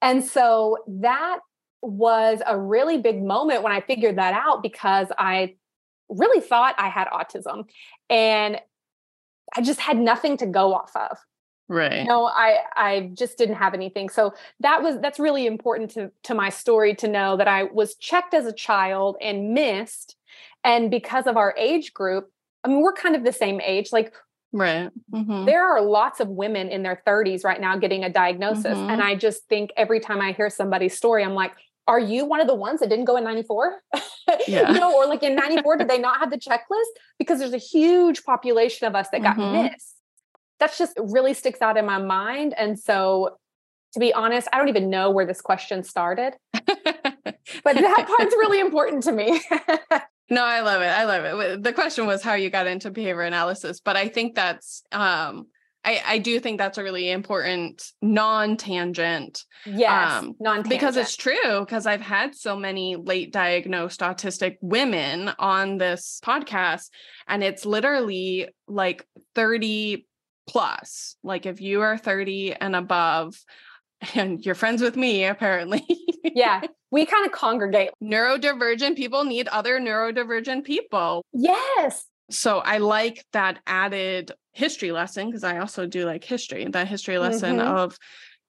And 0.00 0.24
so, 0.24 0.78
that 0.86 1.40
was 1.82 2.40
a 2.46 2.58
really 2.58 2.98
big 2.98 3.22
moment 3.22 3.62
when 3.62 3.72
I 3.72 3.82
figured 3.82 4.16
that 4.16 4.32
out 4.32 4.62
because 4.62 5.08
I 5.18 5.56
really 6.08 6.40
thought 6.40 6.74
I 6.78 6.88
had 6.88 7.08
autism 7.08 7.64
and 8.08 8.58
I 9.54 9.60
just 9.60 9.80
had 9.80 9.98
nothing 9.98 10.38
to 10.38 10.46
go 10.46 10.74
off 10.74 10.92
of 10.96 11.18
right 11.68 12.06
no 12.06 12.26
i 12.26 12.58
i 12.76 13.10
just 13.14 13.38
didn't 13.38 13.54
have 13.54 13.72
anything 13.72 14.08
so 14.08 14.34
that 14.60 14.82
was 14.82 14.98
that's 15.00 15.18
really 15.18 15.46
important 15.46 15.90
to 15.90 16.10
to 16.22 16.34
my 16.34 16.50
story 16.50 16.94
to 16.94 17.08
know 17.08 17.36
that 17.36 17.48
i 17.48 17.64
was 17.64 17.94
checked 17.94 18.34
as 18.34 18.44
a 18.44 18.52
child 18.52 19.16
and 19.20 19.54
missed 19.54 20.16
and 20.62 20.90
because 20.90 21.26
of 21.26 21.36
our 21.36 21.54
age 21.56 21.94
group 21.94 22.30
i 22.64 22.68
mean 22.68 22.82
we're 22.82 22.92
kind 22.92 23.16
of 23.16 23.24
the 23.24 23.32
same 23.32 23.60
age 23.62 23.92
like 23.92 24.12
right 24.52 24.90
mm-hmm. 25.10 25.46
there 25.46 25.64
are 25.64 25.80
lots 25.82 26.20
of 26.20 26.28
women 26.28 26.68
in 26.68 26.82
their 26.82 27.02
30s 27.06 27.44
right 27.44 27.60
now 27.60 27.78
getting 27.78 28.04
a 28.04 28.10
diagnosis 28.10 28.66
mm-hmm. 28.66 28.90
and 28.90 29.02
i 29.02 29.14
just 29.14 29.44
think 29.48 29.72
every 29.76 30.00
time 30.00 30.20
i 30.20 30.32
hear 30.32 30.50
somebody's 30.50 30.94
story 30.94 31.24
i'm 31.24 31.34
like 31.34 31.52
are 31.86 32.00
you 32.00 32.24
one 32.24 32.40
of 32.40 32.46
the 32.46 32.54
ones 32.54 32.80
that 32.80 32.88
didn't 32.88 33.04
go 33.04 33.16
in 33.16 33.24
94 33.24 33.82
yeah. 34.48 34.70
you 34.70 34.78
know 34.78 34.94
or 34.94 35.06
like 35.06 35.22
in 35.22 35.34
94 35.34 35.78
did 35.78 35.88
they 35.88 35.98
not 35.98 36.18
have 36.18 36.30
the 36.30 36.38
checklist 36.38 36.92
because 37.18 37.38
there's 37.38 37.54
a 37.54 37.58
huge 37.58 38.22
population 38.24 38.86
of 38.86 38.94
us 38.94 39.08
that 39.10 39.22
got 39.22 39.36
mm-hmm. 39.36 39.64
missed 39.64 39.93
that's 40.64 40.78
just 40.78 40.98
really 40.98 41.34
sticks 41.34 41.60
out 41.60 41.76
in 41.76 41.84
my 41.84 41.98
mind. 41.98 42.54
And 42.56 42.78
so, 42.78 43.36
to 43.92 44.00
be 44.00 44.14
honest, 44.14 44.48
I 44.52 44.58
don't 44.58 44.70
even 44.70 44.88
know 44.88 45.10
where 45.10 45.26
this 45.26 45.42
question 45.42 45.82
started, 45.82 46.32
but 46.52 46.64
that 47.64 48.06
part's 48.16 48.34
really 48.38 48.60
important 48.60 49.02
to 49.04 49.12
me. 49.12 49.42
no, 50.30 50.42
I 50.42 50.60
love 50.60 50.80
it. 50.80 50.86
I 50.86 51.04
love 51.04 51.24
it. 51.24 51.62
The 51.62 51.72
question 51.72 52.06
was 52.06 52.22
how 52.22 52.34
you 52.34 52.48
got 52.48 52.66
into 52.66 52.90
behavior 52.90 53.22
analysis, 53.22 53.80
but 53.80 53.96
I 53.96 54.08
think 54.08 54.34
that's, 54.34 54.82
um, 54.90 55.48
I, 55.84 56.02
I 56.06 56.18
do 56.18 56.40
think 56.40 56.56
that's 56.56 56.78
a 56.78 56.82
really 56.82 57.10
important 57.10 57.84
non-tangent. 58.00 59.44
Yes, 59.66 60.12
um, 60.12 60.34
non-tangent. 60.40 60.70
Because 60.70 60.96
it's 60.96 61.14
true, 61.14 61.60
because 61.60 61.84
I've 61.84 62.00
had 62.00 62.34
so 62.34 62.56
many 62.56 62.96
late 62.96 63.34
diagnosed 63.34 64.00
autistic 64.00 64.56
women 64.62 65.30
on 65.38 65.76
this 65.76 66.20
podcast, 66.24 66.88
and 67.28 67.44
it's 67.44 67.66
literally 67.66 68.48
like 68.66 69.06
30 69.34 70.06
plus. 70.46 71.16
Like 71.22 71.46
if 71.46 71.60
you 71.60 71.82
are 71.82 71.98
30 71.98 72.54
and 72.54 72.76
above, 72.76 73.36
and 74.14 74.44
you're 74.44 74.54
friends 74.54 74.82
with 74.82 74.96
me, 74.96 75.24
apparently. 75.24 75.84
yeah, 76.24 76.62
we 76.90 77.06
kind 77.06 77.26
of 77.26 77.32
congregate. 77.32 77.90
Neurodivergent 78.02 78.96
people 78.96 79.24
need 79.24 79.48
other 79.48 79.80
neurodivergent 79.80 80.64
people. 80.64 81.24
Yes. 81.32 82.06
So 82.30 82.58
I 82.58 82.78
like 82.78 83.24
that 83.32 83.58
added 83.66 84.32
history 84.52 84.92
lesson 84.92 85.26
because 85.26 85.44
I 85.44 85.58
also 85.58 85.86
do 85.86 86.06
like 86.06 86.24
history, 86.24 86.66
that 86.66 86.88
history 86.88 87.18
lesson 87.18 87.56
mm-hmm. 87.56 87.76
of 87.76 87.98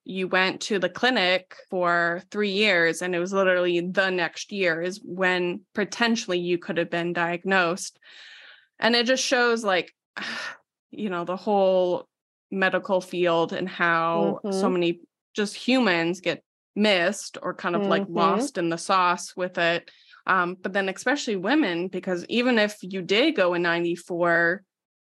you 0.05 0.27
went 0.27 0.61
to 0.61 0.79
the 0.79 0.87
clinic 0.87 1.55
for 1.69 2.21
three 2.29 2.51
years 2.51 3.01
and 3.01 3.15
it 3.15 3.19
was 3.19 3.33
literally 3.33 3.81
the 3.81 4.11
next 4.11 4.51
year 4.51 4.81
is 4.81 5.01
when 5.03 5.61
potentially 5.73 6.39
you 6.39 6.57
could 6.57 6.77
have 6.77 6.91
been 6.91 7.11
diagnosed. 7.11 7.97
And 8.79 8.95
it 8.95 9.07
just 9.07 9.23
shows 9.23 9.63
like 9.63 9.93
you 10.97 11.09
know 11.09 11.25
the 11.25 11.35
whole 11.35 12.07
medical 12.51 13.01
field 13.01 13.53
and 13.53 13.67
how 13.67 14.39
mm-hmm. 14.43 14.57
so 14.57 14.69
many 14.69 15.01
just 15.35 15.55
humans 15.55 16.21
get 16.21 16.43
missed 16.75 17.37
or 17.41 17.53
kind 17.53 17.75
of 17.75 17.81
mm-hmm. 17.81 17.91
like 17.91 18.05
lost 18.09 18.57
in 18.57 18.69
the 18.69 18.77
sauce 18.77 19.35
with 19.35 19.57
it 19.57 19.89
um, 20.27 20.57
but 20.61 20.73
then 20.73 20.89
especially 20.89 21.35
women 21.35 21.87
because 21.87 22.25
even 22.29 22.57
if 22.57 22.77
you 22.81 23.01
did 23.01 23.35
go 23.35 23.53
in 23.53 23.61
94 23.61 24.63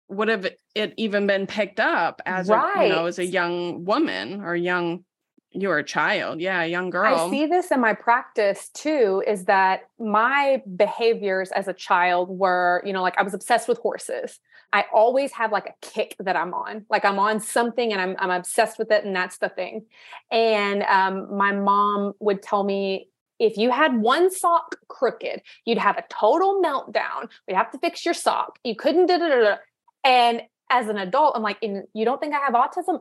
would 0.09 0.27
have 0.27 0.47
it 0.75 0.93
even 0.97 1.27
been 1.27 1.47
picked 1.47 1.79
up 1.79 2.21
as 2.25 2.49
right. 2.49 2.77
a 2.77 2.83
you 2.83 2.89
know 2.89 3.05
as 3.05 3.19
a 3.19 3.25
young 3.25 3.85
woman 3.85 4.41
or 4.41 4.55
young 4.55 5.03
you're 5.51 5.79
a 5.79 5.83
child 5.83 6.39
yeah 6.39 6.61
a 6.61 6.67
young 6.67 6.89
girl 6.89 7.15
i 7.15 7.29
see 7.29 7.45
this 7.45 7.71
in 7.71 7.79
my 7.79 7.93
practice 7.93 8.69
too 8.73 9.23
is 9.25 9.45
that 9.45 9.81
my 9.99 10.61
behaviors 10.75 11.51
as 11.51 11.67
a 11.67 11.73
child 11.73 12.29
were 12.29 12.81
you 12.85 12.93
know 12.93 13.01
like 13.01 13.17
i 13.17 13.23
was 13.23 13.33
obsessed 13.33 13.67
with 13.67 13.77
horses 13.79 14.39
i 14.73 14.85
always 14.93 15.31
have 15.31 15.51
like 15.51 15.65
a 15.67 15.73
kick 15.81 16.15
that 16.19 16.35
i'm 16.35 16.53
on. 16.53 16.85
Like 16.89 17.05
i'm 17.05 17.19
on 17.19 17.39
something 17.39 17.91
and 17.91 18.01
i'm, 18.01 18.15
I'm 18.19 18.31
obsessed 18.31 18.79
with 18.79 18.91
it 18.91 19.03
and 19.05 19.15
that's 19.15 19.37
the 19.37 19.49
thing. 19.49 19.85
And 20.31 20.83
um, 20.83 21.35
my 21.35 21.51
mom 21.51 22.13
would 22.19 22.41
tell 22.41 22.63
me 22.63 23.09
if 23.39 23.57
you 23.57 23.71
had 23.71 24.01
one 24.01 24.31
sock 24.31 24.77
crooked 24.87 25.41
you'd 25.65 25.77
have 25.77 25.97
a 25.97 26.03
total 26.09 26.61
meltdown. 26.63 27.29
We 27.47 27.53
have 27.53 27.71
to 27.71 27.77
fix 27.79 28.05
your 28.05 28.13
sock. 28.13 28.59
You 28.63 28.75
couldn't 28.75 29.07
da, 29.07 29.17
da, 29.17 29.27
da, 29.27 29.55
and 30.03 30.41
as 30.71 30.87
an 30.87 30.97
adult 30.97 31.35
i'm 31.35 31.41
like 31.41 31.57
you 31.61 32.05
don't 32.05 32.21
think 32.21 32.33
i 32.33 32.39
have 32.39 32.53
autism? 32.53 32.99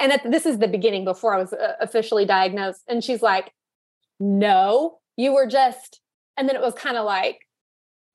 And 0.00 0.10
that 0.12 0.30
this 0.30 0.46
is 0.46 0.58
the 0.58 0.66
beginning 0.66 1.04
before 1.04 1.34
I 1.34 1.38
was 1.38 1.52
uh, 1.52 1.74
officially 1.78 2.24
diagnosed. 2.24 2.82
And 2.88 3.04
she's 3.04 3.20
like, 3.20 3.52
no, 4.18 4.98
you 5.16 5.34
were 5.34 5.46
just, 5.46 6.00
and 6.38 6.48
then 6.48 6.56
it 6.56 6.62
was 6.62 6.74
kind 6.74 6.96
of 6.96 7.04
like, 7.04 7.40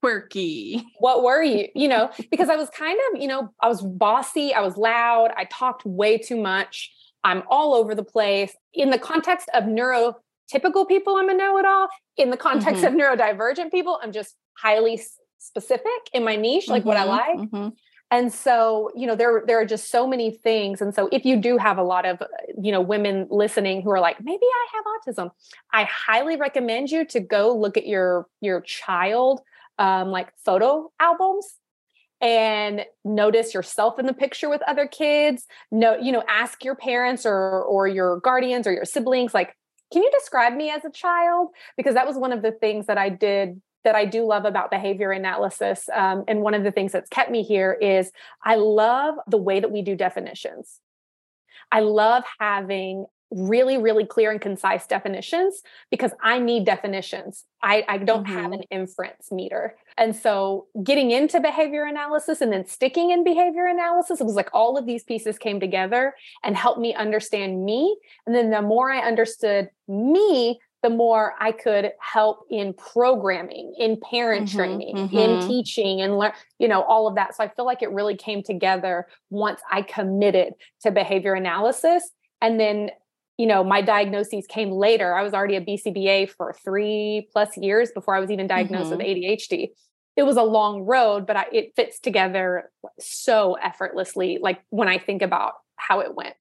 quirky. 0.05 0.85
What 0.99 1.23
were 1.23 1.41
you? 1.41 1.67
You 1.73 1.87
know, 1.87 2.11
because 2.29 2.49
I 2.49 2.55
was 2.55 2.69
kind 2.69 2.99
of, 3.11 3.21
you 3.21 3.27
know, 3.27 3.49
I 3.61 3.67
was 3.67 3.81
bossy, 3.81 4.53
I 4.53 4.61
was 4.61 4.77
loud, 4.77 5.31
I 5.35 5.45
talked 5.45 5.83
way 5.85 6.17
too 6.19 6.39
much. 6.39 6.91
I'm 7.23 7.41
all 7.49 7.73
over 7.73 7.95
the 7.95 8.03
place. 8.03 8.55
In 8.73 8.91
the 8.91 8.99
context 8.99 9.49
of 9.55 9.63
neurotypical 9.63 10.87
people, 10.87 11.15
I'm 11.15 11.29
a 11.29 11.33
know 11.33 11.57
it 11.57 11.65
all. 11.65 11.87
In 12.17 12.29
the 12.29 12.37
context 12.37 12.83
mm-hmm. 12.83 12.99
of 12.99 13.19
neurodivergent 13.19 13.71
people, 13.71 13.99
I'm 14.03 14.11
just 14.11 14.35
highly 14.53 15.01
specific 15.39 15.89
in 16.13 16.23
my 16.23 16.35
niche, 16.35 16.67
like 16.67 16.81
mm-hmm. 16.81 16.89
what 16.89 16.97
I 16.97 17.07
mm-hmm. 17.07 17.09
like. 17.09 17.49
Mm-hmm. 17.49 17.69
And 18.11 18.31
so, 18.31 18.91
you 18.95 19.07
know, 19.07 19.15
there 19.15 19.43
there 19.47 19.59
are 19.59 19.65
just 19.65 19.89
so 19.89 20.05
many 20.05 20.29
things. 20.29 20.79
And 20.81 20.93
so 20.93 21.09
if 21.11 21.25
you 21.25 21.37
do 21.37 21.57
have 21.57 21.79
a 21.79 21.83
lot 21.83 22.05
of, 22.05 22.21
you 22.61 22.71
know, 22.71 22.79
women 22.79 23.27
listening 23.31 23.81
who 23.81 23.89
are 23.89 23.99
like, 23.99 24.23
maybe 24.23 24.45
I 24.45 24.67
have 24.75 25.15
autism, 25.15 25.31
I 25.73 25.85
highly 25.85 26.37
recommend 26.37 26.91
you 26.91 27.05
to 27.05 27.19
go 27.19 27.57
look 27.57 27.75
at 27.75 27.87
your 27.87 28.27
your 28.41 28.61
child 28.61 29.41
um, 29.77 30.09
like 30.09 30.29
photo 30.43 30.91
albums 30.99 31.55
and 32.21 32.85
notice 33.03 33.53
yourself 33.53 33.99
in 33.99 34.05
the 34.05 34.13
picture 34.13 34.49
with 34.49 34.61
other 34.67 34.87
kids. 34.87 35.45
No, 35.71 35.97
you 35.97 36.11
know, 36.11 36.23
ask 36.27 36.63
your 36.63 36.75
parents 36.75 37.25
or 37.25 37.63
or 37.63 37.87
your 37.87 38.19
guardians 38.19 38.67
or 38.67 38.73
your 38.73 38.85
siblings 38.85 39.33
like 39.33 39.55
can 39.93 40.01
you 40.01 40.11
describe 40.11 40.53
me 40.53 40.71
as 40.71 40.83
a 40.83 40.89
child? 40.89 41.49
Because 41.77 41.93
that 41.93 42.07
was 42.07 42.17
one 42.17 42.31
of 42.31 42.41
the 42.41 42.51
things 42.51 42.87
that 42.87 42.97
I 42.97 43.09
did 43.09 43.61
that 43.83 43.95
I 43.95 44.05
do 44.05 44.25
love 44.25 44.45
about 44.45 44.71
behavior 44.71 45.11
analysis. 45.11 45.87
Um, 45.93 46.23
and 46.27 46.41
one 46.41 46.55
of 46.55 46.63
the 46.63 46.71
things 46.71 46.91
that's 46.91 47.07
kept 47.09 47.29
me 47.29 47.43
here 47.43 47.71
is 47.71 48.11
I 48.43 48.55
love 48.55 49.15
the 49.27 49.37
way 49.37 49.59
that 49.59 49.71
we 49.71 49.83
do 49.83 49.95
definitions. 49.95 50.79
I 51.71 51.81
love 51.81 52.23
having 52.39 53.05
really, 53.35 53.77
really 53.77 54.05
clear 54.05 54.31
and 54.31 54.39
concise 54.39 54.87
definitions 54.87 55.61
because 55.91 56.11
I 56.23 56.39
need 56.39 56.65
definitions. 56.65 57.43
I, 57.61 57.83
I 57.87 57.97
don't 57.97 58.25
mm-hmm. 58.25 58.37
have 58.37 58.51
an 58.53 58.61
inference 58.71 59.31
meter. 59.31 59.75
And 59.97 60.15
so 60.15 60.67
getting 60.83 61.11
into 61.11 61.39
behavior 61.39 61.83
analysis 61.83 62.41
and 62.41 62.51
then 62.51 62.65
sticking 62.65 63.11
in 63.11 63.23
behavior 63.23 63.65
analysis, 63.65 64.21
it 64.21 64.25
was 64.25 64.35
like 64.35 64.49
all 64.53 64.77
of 64.77 64.85
these 64.85 65.03
pieces 65.03 65.37
came 65.37 65.59
together 65.59 66.15
and 66.43 66.55
helped 66.55 66.79
me 66.79 66.93
understand 66.93 67.63
me. 67.65 67.97
And 68.25 68.35
then 68.35 68.49
the 68.49 68.61
more 68.61 68.89
I 68.89 68.99
understood 68.99 69.69
me, 69.87 70.59
the 70.81 70.89
more 70.91 71.33
I 71.39 71.51
could 71.51 71.93
help 71.99 72.45
in 72.51 72.73
programming, 72.73 73.73
in 73.79 73.99
parent 73.99 74.47
mm-hmm, 74.47 74.57
training, 74.57 74.95
mm-hmm. 74.95 75.17
in 75.17 75.47
teaching, 75.47 75.99
and 75.99 76.19
learn, 76.19 76.31
you 76.59 76.67
know, 76.67 76.83
all 76.83 77.07
of 77.07 77.15
that. 77.15 77.35
So 77.35 77.43
I 77.43 77.47
feel 77.47 77.65
like 77.65 77.81
it 77.81 77.89
really 77.91 78.15
came 78.15 78.43
together 78.43 79.07
once 79.31 79.59
I 79.71 79.81
committed 79.81 80.53
to 80.83 80.91
behavior 80.91 81.33
analysis. 81.33 82.11
And 82.39 82.59
then, 82.59 82.91
you 83.37 83.47
know, 83.47 83.63
my 83.63 83.81
diagnoses 83.81 84.47
came 84.47 84.71
later. 84.71 85.13
I 85.13 85.21
was 85.21 85.33
already 85.33 85.55
a 85.55 85.61
BCBA 85.61 86.29
for 86.29 86.55
three 86.63 87.27
plus 87.33 87.57
years 87.57 87.91
before 87.91 88.15
I 88.15 88.19
was 88.19 88.31
even 88.31 88.47
diagnosed 88.47 88.91
mm-hmm. 88.91 88.97
with 88.97 89.05
ADHD. 89.07 89.69
It 90.15 90.23
was 90.23 90.37
a 90.37 90.43
long 90.43 90.83
road, 90.83 91.27
but 91.27 91.35
I, 91.35 91.45
it 91.51 91.73
fits 91.75 91.99
together 91.99 92.71
so 92.99 93.55
effortlessly. 93.55 94.39
Like 94.41 94.61
when 94.69 94.87
I 94.87 94.97
think 94.97 95.21
about 95.21 95.53
how 95.75 95.99
it 95.99 96.15
went. 96.15 96.35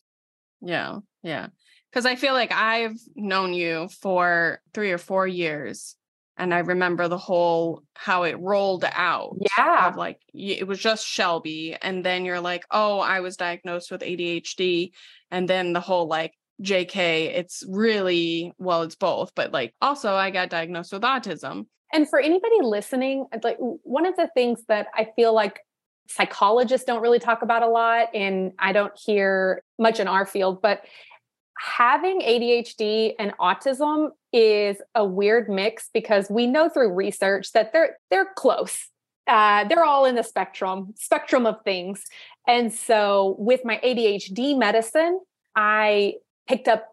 Yeah. 0.61 0.99
Yeah. 1.23 1.49
Cause 1.93 2.07
I 2.07 2.17
feel 2.17 2.35
like 2.35 2.53
I've 2.53 2.99
known 3.15 3.53
you 3.55 3.89
for 4.01 4.61
three 4.73 4.93
or 4.93 4.99
four 4.99 5.27
years. 5.27 5.97
And 6.37 6.53
I 6.53 6.59
remember 6.59 7.07
the 7.07 7.19
whole 7.19 7.85
how 7.95 8.25
it 8.25 8.37
rolled 8.41 8.85
out. 8.85 9.37
Yeah. 9.57 9.89
Of 9.89 9.97
like 9.97 10.21
it 10.33 10.67
was 10.67 10.81
just 10.81 11.07
Shelby. 11.07 11.77
And 11.81 12.05
then 12.05 12.25
you're 12.25 12.41
like, 12.41 12.65
oh, 12.71 12.99
I 12.99 13.21
was 13.21 13.37
diagnosed 13.37 13.93
with 13.93 14.01
ADHD. 14.01 14.91
And 15.31 15.49
then 15.49 15.73
the 15.73 15.81
whole 15.81 16.09
like 16.09 16.33
JK, 16.63 17.35
it's 17.35 17.65
really, 17.69 18.53
well, 18.59 18.83
it's 18.83 18.95
both, 18.95 19.33
but 19.35 19.53
like 19.53 19.75
also 19.81 20.15
I 20.15 20.31
got 20.31 20.51
diagnosed 20.51 20.93
with 20.93 21.03
autism. 21.03 21.67
And 21.93 22.09
for 22.09 22.19
anybody 22.19 22.61
listening, 22.61 23.27
like 23.43 23.57
one 23.59 24.07
of 24.07 24.17
the 24.17 24.29
things 24.35 24.65
that 24.69 24.89
I 24.95 25.09
feel 25.17 25.33
like 25.33 25.61
psychologists 26.09 26.87
don't 26.87 27.03
really 27.03 27.19
talk 27.19 27.43
about 27.43 27.63
a 27.63 27.69
lot, 27.69 28.09
and 28.15 28.53
I 28.59 28.73
don't 28.73 28.93
hear 28.99 29.63
much 29.79 30.01
in 30.01 30.09
our 30.09 30.27
field, 30.27 30.61
but 30.61 30.85
having 31.59 32.21
ADHD 32.21 33.15
and 33.19 33.33
autism 33.39 34.11
is 34.33 34.77
a 34.95 35.05
weird 35.05 35.49
mix 35.49 35.89
because 35.95 36.29
we 36.31 36.47
know 36.47 36.69
through 36.69 36.93
research 36.93 37.53
that 37.53 37.73
they're 37.73 37.97
they're 38.11 38.33
close. 38.37 38.89
Uh, 39.27 39.65
they're 39.65 39.85
all 39.85 40.05
in 40.05 40.17
the 40.17 40.23
spectrum 40.23 40.93
spectrum 40.97 41.47
of 41.47 41.63
things. 41.65 42.05
And 42.47 42.73
so 42.73 43.37
with 43.39 43.65
my 43.65 43.81
ADHD 43.83 44.59
medicine, 44.59 45.21
I 45.57 46.15
picked 46.47 46.69
up 46.69 46.89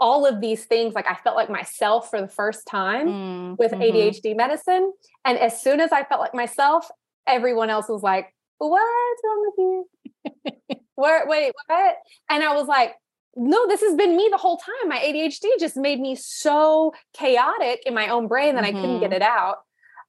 all 0.00 0.26
of 0.26 0.40
these 0.40 0.64
things 0.64 0.94
like 0.94 1.06
I 1.08 1.14
felt 1.14 1.36
like 1.36 1.50
myself 1.50 2.08
for 2.10 2.20
the 2.20 2.28
first 2.28 2.66
time 2.66 3.08
mm, 3.08 3.58
with 3.58 3.72
mm-hmm. 3.72 3.82
ADHD 3.82 4.36
medicine. 4.36 4.92
And 5.24 5.38
as 5.38 5.60
soon 5.60 5.80
as 5.80 5.90
I 5.92 6.04
felt 6.04 6.20
like 6.20 6.34
myself, 6.34 6.88
everyone 7.26 7.70
else 7.70 7.88
was 7.88 8.02
like, 8.02 8.34
What's 8.58 9.22
wrong 9.24 9.44
with 9.46 9.54
you? 9.58 10.76
wait, 10.96 11.22
wait, 11.26 11.52
what? 11.66 11.96
And 12.28 12.42
I 12.42 12.54
was 12.54 12.66
like, 12.66 12.94
no, 13.36 13.68
this 13.68 13.80
has 13.82 13.94
been 13.94 14.16
me 14.16 14.28
the 14.30 14.36
whole 14.36 14.56
time. 14.56 14.88
My 14.88 14.98
ADHD 14.98 15.46
just 15.60 15.76
made 15.76 16.00
me 16.00 16.16
so 16.16 16.92
chaotic 17.14 17.82
in 17.86 17.94
my 17.94 18.08
own 18.08 18.26
brain 18.26 18.56
that 18.56 18.64
mm-hmm. 18.64 18.76
I 18.76 18.80
couldn't 18.80 19.00
get 19.00 19.10
mm-hmm. 19.10 19.14
it 19.14 19.22
out. 19.22 19.58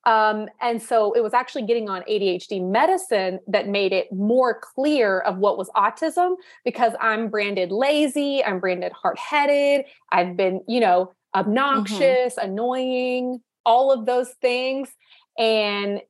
Um, 0.06 0.48
and 0.62 0.82
so 0.82 1.12
it 1.14 1.22
was 1.22 1.34
actually 1.34 1.64
getting 1.64 1.90
on 1.90 2.04
ADHD 2.04 2.66
medicine 2.68 3.40
that 3.48 3.68
made 3.68 3.92
it 3.92 4.12
more 4.12 4.60
clear 4.60 5.20
of 5.20 5.38
what 5.38 5.58
was 5.58 5.70
autism 5.76 6.36
because 6.64 6.94
I'm 7.02 7.30
branded 7.30 7.72
lazy, 7.72 8.44
I'm 8.44 8.60
branded 8.60 8.94
hard 8.94 9.18
headed, 9.18 9.86
I've 10.12 10.38
been, 10.38 10.62
you 10.68 10.80
know, 10.80 11.14
mm-hmm. 11.36 11.40
obnoxious, 11.40 12.36
mm-hmm. 12.36 12.50
annoying, 12.50 13.42
all 13.66 13.92
of 13.92 14.06
those 14.06 14.30
things. 14.42 14.90
And 15.38 16.02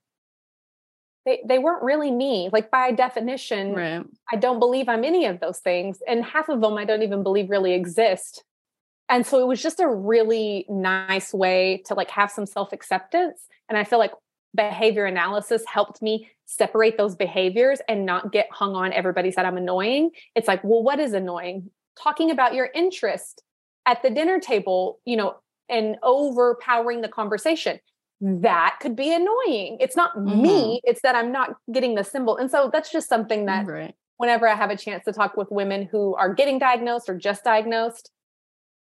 they, 1.25 1.41
they 1.46 1.60
weren't 1.60 1.84
really 1.84 2.12
me. 2.12 2.50
Like 2.53 2.72
by 2.72 2.91
definition, 2.91 3.74
right. 3.74 4.05
I 4.31 4.36
don't 4.36 4.60
believe 4.60 4.88
I'm 4.88 5.03
any 5.03 5.25
of 5.25 5.39
those 5.39 5.60
things. 5.60 6.00
And 6.08 6.24
half 6.24 6.50
of 6.50 6.62
them 6.62 6.77
I 6.77 6.86
don't 6.86 7.03
even 7.03 7.24
believe 7.24 7.50
really 7.50 7.74
exist. 7.74 8.43
And 9.10 9.25
so 9.25 9.41
it 9.41 9.48
was 9.48 9.62
just 9.62 9.79
a 9.79 9.88
really 9.88 10.65
nice 10.69 11.34
way 11.34 11.81
to 11.88 11.96
like 11.96 12.12
have 12.12 12.29
some 12.31 12.46
self-acceptance. 12.46 13.48
And 13.70 13.78
I 13.78 13.84
feel 13.84 14.00
like 14.00 14.12
behavior 14.56 15.06
analysis 15.06 15.64
helped 15.72 16.02
me 16.02 16.30
separate 16.46 16.98
those 16.98 17.16
behaviors 17.16 17.80
and 17.88 18.06
not 18.06 18.32
get 18.32 18.48
hung 18.52 18.76
on 18.76 18.92
everybody 18.92 19.32
said 19.32 19.46
I'm 19.46 19.58
annoying. 19.58 20.10
It's 20.36 20.48
like, 20.48 20.64
well, 20.64 20.82
what 20.82 21.00
is 21.00 21.14
annoying? 21.14 21.70
Talking 22.02 22.32
about 22.32 22.56
your 22.56 22.70
interest 22.74 23.44
at 23.86 24.02
the 24.02 24.10
dinner 24.10 24.40
table, 24.40 25.00
you 25.06 25.16
know, 25.16 25.36
and 25.70 25.98
overpowering 26.01 27.01
the 27.01 27.08
conversation 27.08 27.79
that 28.22 28.77
could 28.82 28.96
be 28.96 29.14
annoying. 29.14 29.77
It's 29.79 29.96
not 29.96 30.16
mm-hmm. 30.16 30.42
me, 30.42 30.82
it's 30.84 31.01
that 31.03 31.16
I'm 31.16 31.32
not 31.32 31.55
getting 31.72 31.96
the 31.96 32.03
symbol. 32.03 32.38
And 32.38 32.51
so 32.51 32.70
that's 32.72 32.92
just 32.92 33.08
something 33.08 33.46
that 33.46 33.66
right. 33.66 33.96
whenever 34.18 34.48
I 34.48 34.55
have 34.55 34.72
a 34.72 34.77
chance 34.77 35.05
to 35.05 35.14
talk 35.14 35.38
with 35.38 35.50
women 35.51 35.88
who 35.90 36.16
are 36.16 36.34
getting 36.34 36.60
diagnosed 36.60 37.08
or 37.08 37.18
just 37.18 37.44
diagnosed, 37.44 38.12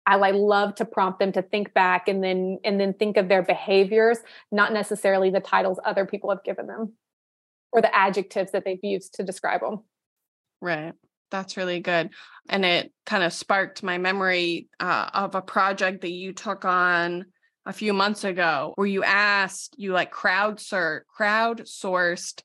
I 0.06 0.16
like 0.16 0.36
love 0.36 0.76
to 0.76 0.86
prompt 0.86 1.20
them 1.20 1.32
to 1.34 1.42
think 1.42 1.74
back 1.74 2.08
and 2.08 2.24
then 2.24 2.60
and 2.64 2.80
then 2.80 2.94
think 2.94 3.18
of 3.18 3.28
their 3.30 3.44
behaviors, 3.44 4.18
not 4.52 4.74
necessarily 4.74 5.30
the 5.30 5.40
titles 5.40 5.80
other 5.86 6.06
people 6.06 6.30
have 6.30 6.44
given 6.44 6.68
them 6.68 6.94
or 7.72 7.82
the 7.82 7.96
adjectives 7.96 8.52
that 8.52 8.66
they've 8.66 8.84
used 8.84 9.14
to 9.16 9.24
describe 9.24 9.62
them. 9.62 9.84
Right. 10.62 10.94
That's 11.30 11.56
really 11.56 11.80
good. 11.80 12.10
And 12.50 12.66
it 12.66 12.92
kind 13.06 13.24
of 13.24 13.32
sparked 13.32 13.84
my 13.84 13.98
memory 13.98 14.68
uh, 14.80 15.10
of 15.14 15.36
a 15.36 15.42
project 15.42 16.02
that 16.02 16.12
you 16.12 16.34
took 16.34 16.66
on 16.66 17.26
a 17.66 17.72
few 17.72 17.94
months 17.94 18.24
ago 18.24 18.74
where 18.76 18.88
you 18.88 19.04
asked, 19.04 19.76
you 19.78 19.94
like 19.94 20.12
crowd 20.12 20.58
crowdsourced 20.58 22.42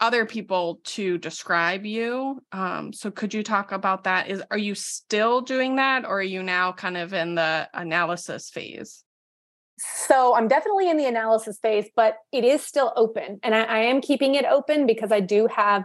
other 0.00 0.24
people 0.24 0.80
to 0.84 1.18
describe 1.18 1.84
you. 1.84 2.40
Um, 2.52 2.92
so 2.92 3.10
could 3.10 3.34
you 3.34 3.42
talk 3.42 3.72
about 3.72 4.04
that? 4.04 4.28
Is 4.28 4.42
are 4.50 4.58
you 4.58 4.74
still 4.74 5.40
doing 5.40 5.76
that 5.76 6.04
or 6.04 6.18
are 6.18 6.22
you 6.22 6.42
now 6.42 6.72
kind 6.72 6.96
of 6.96 7.12
in 7.12 7.34
the 7.34 7.68
analysis 7.74 8.50
phase? 8.50 9.04
So 9.78 10.34
I'm 10.34 10.48
definitely 10.48 10.90
in 10.90 10.96
the 10.96 11.06
analysis 11.06 11.58
phase, 11.60 11.88
but 11.94 12.16
it 12.32 12.44
is 12.44 12.62
still 12.62 12.92
open. 12.96 13.38
And 13.42 13.54
I, 13.54 13.62
I 13.62 13.78
am 13.78 14.00
keeping 14.00 14.34
it 14.34 14.44
open 14.44 14.86
because 14.86 15.12
I 15.12 15.20
do 15.20 15.46
have 15.54 15.84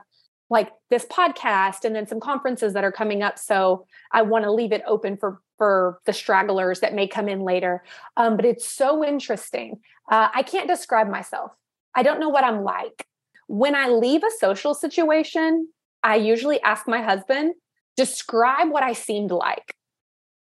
like 0.50 0.72
this 0.90 1.06
podcast 1.06 1.84
and 1.84 1.96
then 1.96 2.08
some 2.08 2.20
conferences 2.20 2.74
that 2.74 2.84
are 2.84 2.92
coming 2.92 3.24
up. 3.24 3.40
So 3.40 3.86
I 4.12 4.24
want 4.24 4.46
to 4.46 4.52
leave 4.52 4.72
it 4.72 4.84
open 4.88 5.18
for 5.18 5.40
for 5.58 6.00
the 6.06 6.14
stragglers 6.14 6.80
that 6.82 6.94
may 6.94 7.08
come 7.08 7.30
in 7.30 7.42
later. 7.42 7.84
Um, 8.18 8.36
but 8.36 8.46
it's 8.46 8.68
so 8.68 9.04
interesting. 9.04 9.80
Uh, 10.12 10.28
I 10.34 10.44
can't 10.44 10.68
describe 10.68 11.10
myself. 11.10 11.52
I 11.96 12.04
don't 12.04 12.20
know 12.20 12.30
what 12.30 12.44
I'm 12.44 12.64
like. 12.64 13.06
When 13.54 13.76
I 13.76 13.88
leave 13.88 14.24
a 14.24 14.32
social 14.40 14.74
situation, 14.74 15.68
I 16.02 16.16
usually 16.16 16.60
ask 16.64 16.88
my 16.88 17.04
husband, 17.04 17.54
describe 17.96 18.72
what 18.72 18.82
I 18.82 18.94
seemed 18.94 19.30
like, 19.30 19.76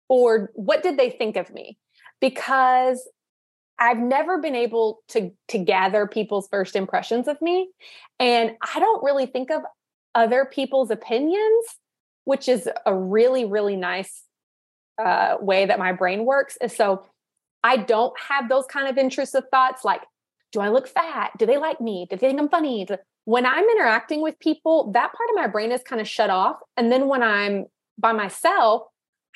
or 0.08 0.52
what 0.54 0.84
did 0.84 0.96
they 0.96 1.10
think 1.10 1.36
of 1.36 1.52
me? 1.52 1.76
Because 2.20 3.08
I've 3.80 3.98
never 3.98 4.38
been 4.38 4.54
able 4.54 5.00
to 5.08 5.32
to 5.48 5.58
gather 5.58 6.06
people's 6.06 6.46
first 6.52 6.76
impressions 6.76 7.26
of 7.26 7.42
me 7.42 7.70
and 8.20 8.52
I 8.74 8.78
don't 8.78 9.02
really 9.02 9.26
think 9.26 9.50
of 9.50 9.62
other 10.14 10.44
people's 10.44 10.92
opinions, 10.92 11.64
which 12.26 12.48
is 12.48 12.68
a 12.86 12.94
really, 12.94 13.44
really 13.44 13.74
nice 13.74 14.22
uh, 15.04 15.36
way 15.40 15.66
that 15.66 15.80
my 15.80 15.92
brain 15.92 16.24
works. 16.24 16.56
And 16.60 16.70
so 16.70 17.06
I 17.64 17.78
don't 17.78 18.14
have 18.28 18.48
those 18.48 18.66
kind 18.66 18.86
of 18.86 18.96
intrusive 18.98 19.44
thoughts 19.50 19.84
like, 19.84 20.02
do 20.52 20.60
I 20.60 20.68
look 20.68 20.88
fat? 20.88 21.32
Do 21.38 21.46
they 21.46 21.58
like 21.58 21.80
me? 21.80 22.06
Do 22.08 22.16
they 22.16 22.28
think 22.28 22.40
I'm 22.40 22.48
funny? 22.48 22.86
When 23.24 23.46
I'm 23.46 23.64
interacting 23.64 24.22
with 24.22 24.38
people, 24.40 24.90
that 24.92 25.12
part 25.12 25.30
of 25.30 25.36
my 25.36 25.46
brain 25.46 25.72
is 25.72 25.82
kind 25.82 26.00
of 26.00 26.08
shut 26.08 26.30
off. 26.30 26.56
And 26.76 26.90
then 26.90 27.08
when 27.08 27.22
I'm 27.22 27.66
by 27.98 28.12
myself, 28.12 28.82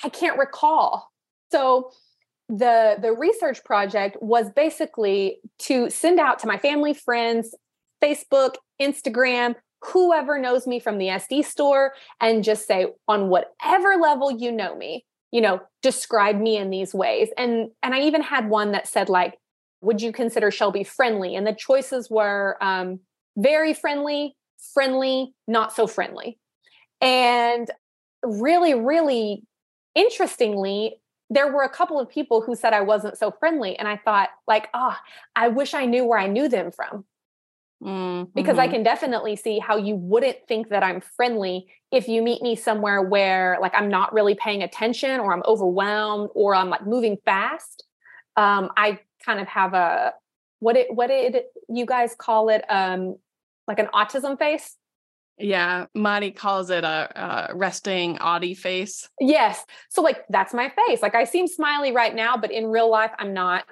I 0.02 0.08
can't 0.08 0.38
recall. 0.38 1.10
So 1.52 1.90
the 2.48 2.96
the 3.00 3.12
research 3.12 3.64
project 3.64 4.16
was 4.20 4.50
basically 4.50 5.38
to 5.60 5.88
send 5.90 6.18
out 6.18 6.38
to 6.40 6.46
my 6.46 6.58
family, 6.58 6.94
friends, 6.94 7.54
Facebook, 8.02 8.56
Instagram, 8.80 9.54
whoever 9.92 10.38
knows 10.38 10.66
me 10.66 10.80
from 10.80 10.98
the 10.98 11.06
SD 11.06 11.44
store 11.44 11.92
and 12.20 12.44
just 12.44 12.66
say, 12.66 12.86
on 13.08 13.28
whatever 13.28 13.96
level 13.96 14.30
you 14.30 14.50
know 14.50 14.76
me, 14.76 15.04
you 15.30 15.40
know, 15.40 15.60
describe 15.82 16.38
me 16.38 16.56
in 16.56 16.70
these 16.70 16.94
ways. 16.94 17.28
And 17.36 17.70
and 17.82 17.94
I 17.94 18.00
even 18.02 18.22
had 18.22 18.48
one 18.48 18.72
that 18.72 18.86
said 18.86 19.08
like, 19.08 19.38
would 19.84 20.00
you 20.00 20.12
consider 20.12 20.50
Shelby 20.50 20.84
friendly? 20.84 21.34
And 21.34 21.46
the 21.46 21.54
choices 21.54 22.10
were 22.10 22.56
um, 22.60 23.00
very 23.36 23.74
friendly, 23.74 24.36
friendly, 24.72 25.34
not 25.46 25.72
so 25.72 25.86
friendly. 25.86 26.38
And 27.00 27.70
really, 28.22 28.74
really 28.74 29.42
interestingly, 29.94 30.96
there 31.30 31.52
were 31.52 31.62
a 31.62 31.68
couple 31.68 31.98
of 31.98 32.08
people 32.08 32.40
who 32.40 32.54
said 32.54 32.72
I 32.72 32.82
wasn't 32.82 33.18
so 33.18 33.30
friendly. 33.30 33.78
And 33.78 33.88
I 33.88 33.96
thought, 33.96 34.30
like, 34.46 34.68
oh, 34.74 34.96
I 35.36 35.48
wish 35.48 35.74
I 35.74 35.86
knew 35.86 36.04
where 36.04 36.18
I 36.18 36.26
knew 36.26 36.48
them 36.48 36.70
from. 36.70 37.04
Mm-hmm. 37.82 38.30
Because 38.34 38.58
I 38.58 38.64
mm-hmm. 38.64 38.74
can 38.74 38.82
definitely 38.82 39.36
see 39.36 39.58
how 39.58 39.76
you 39.76 39.96
wouldn't 39.96 40.38
think 40.48 40.70
that 40.70 40.82
I'm 40.82 41.00
friendly 41.00 41.66
if 41.92 42.08
you 42.08 42.22
meet 42.22 42.40
me 42.40 42.56
somewhere 42.56 43.02
where 43.02 43.58
like 43.60 43.72
I'm 43.74 43.88
not 43.88 44.12
really 44.12 44.34
paying 44.34 44.62
attention 44.62 45.20
or 45.20 45.32
I'm 45.32 45.42
overwhelmed 45.46 46.30
or 46.34 46.54
I'm 46.54 46.70
like 46.70 46.86
moving 46.86 47.18
fast. 47.24 47.84
Um, 48.36 48.70
I 48.76 49.00
kind 49.24 49.40
of 49.40 49.48
have 49.48 49.74
a 49.74 50.12
what 50.60 50.76
it 50.76 50.94
what 50.94 51.08
did 51.08 51.42
you 51.68 51.86
guys 51.86 52.14
call 52.16 52.48
it? 52.48 52.64
Um, 52.68 53.16
like 53.66 53.78
an 53.78 53.88
autism 53.94 54.38
face. 54.38 54.76
Yeah, 55.36 55.86
Mari 55.94 56.30
calls 56.30 56.70
it 56.70 56.84
a, 56.84 57.50
a 57.50 57.56
resting 57.56 58.18
Audie 58.18 58.54
face. 58.54 59.08
Yes. 59.20 59.64
So 59.90 60.00
like 60.02 60.24
that's 60.28 60.54
my 60.54 60.72
face. 60.86 61.02
Like 61.02 61.14
I 61.14 61.24
seem 61.24 61.48
smiley 61.48 61.92
right 61.92 62.14
now, 62.14 62.36
but 62.36 62.52
in 62.52 62.66
real 62.66 62.90
life 62.90 63.10
I'm 63.18 63.32
not. 63.32 63.64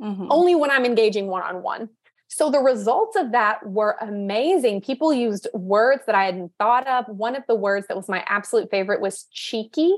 Mm-hmm. 0.00 0.28
Only 0.30 0.54
when 0.54 0.70
I'm 0.70 0.84
engaging 0.84 1.26
one 1.26 1.42
on 1.42 1.62
one. 1.62 1.88
So 2.28 2.50
the 2.50 2.60
results 2.60 3.16
of 3.16 3.32
that 3.32 3.66
were 3.66 3.96
amazing. 4.00 4.82
People 4.82 5.12
used 5.12 5.48
words 5.54 6.02
that 6.06 6.14
I 6.14 6.26
hadn't 6.26 6.52
thought 6.58 6.86
of. 6.86 7.06
One 7.08 7.34
of 7.34 7.42
the 7.48 7.54
words 7.54 7.86
that 7.88 7.96
was 7.96 8.08
my 8.08 8.22
absolute 8.28 8.70
favorite 8.70 9.00
was 9.00 9.26
cheeky. 9.32 9.96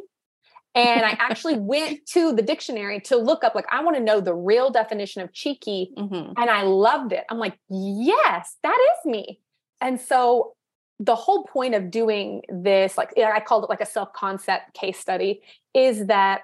And 0.74 1.04
I 1.04 1.10
actually 1.18 1.58
went 1.58 2.06
to 2.06 2.32
the 2.32 2.42
dictionary 2.42 3.00
to 3.02 3.16
look 3.16 3.44
up, 3.44 3.54
like, 3.54 3.66
I 3.70 3.82
want 3.82 3.96
to 3.96 4.02
know 4.02 4.20
the 4.20 4.34
real 4.34 4.70
definition 4.70 5.22
of 5.22 5.32
cheeky. 5.32 5.92
Mm-hmm. 5.96 6.32
And 6.36 6.50
I 6.50 6.62
loved 6.62 7.12
it. 7.12 7.24
I'm 7.28 7.38
like, 7.38 7.58
yes, 7.68 8.56
that 8.62 8.78
is 8.78 9.10
me. 9.10 9.40
And 9.80 10.00
so 10.00 10.54
the 10.98 11.14
whole 11.14 11.44
point 11.44 11.74
of 11.74 11.90
doing 11.90 12.42
this, 12.48 12.98
like 12.98 13.16
I 13.18 13.40
called 13.40 13.64
it 13.64 13.70
like 13.70 13.80
a 13.80 13.86
self 13.86 14.12
concept 14.12 14.74
case 14.74 14.98
study, 14.98 15.40
is 15.74 16.06
that 16.06 16.42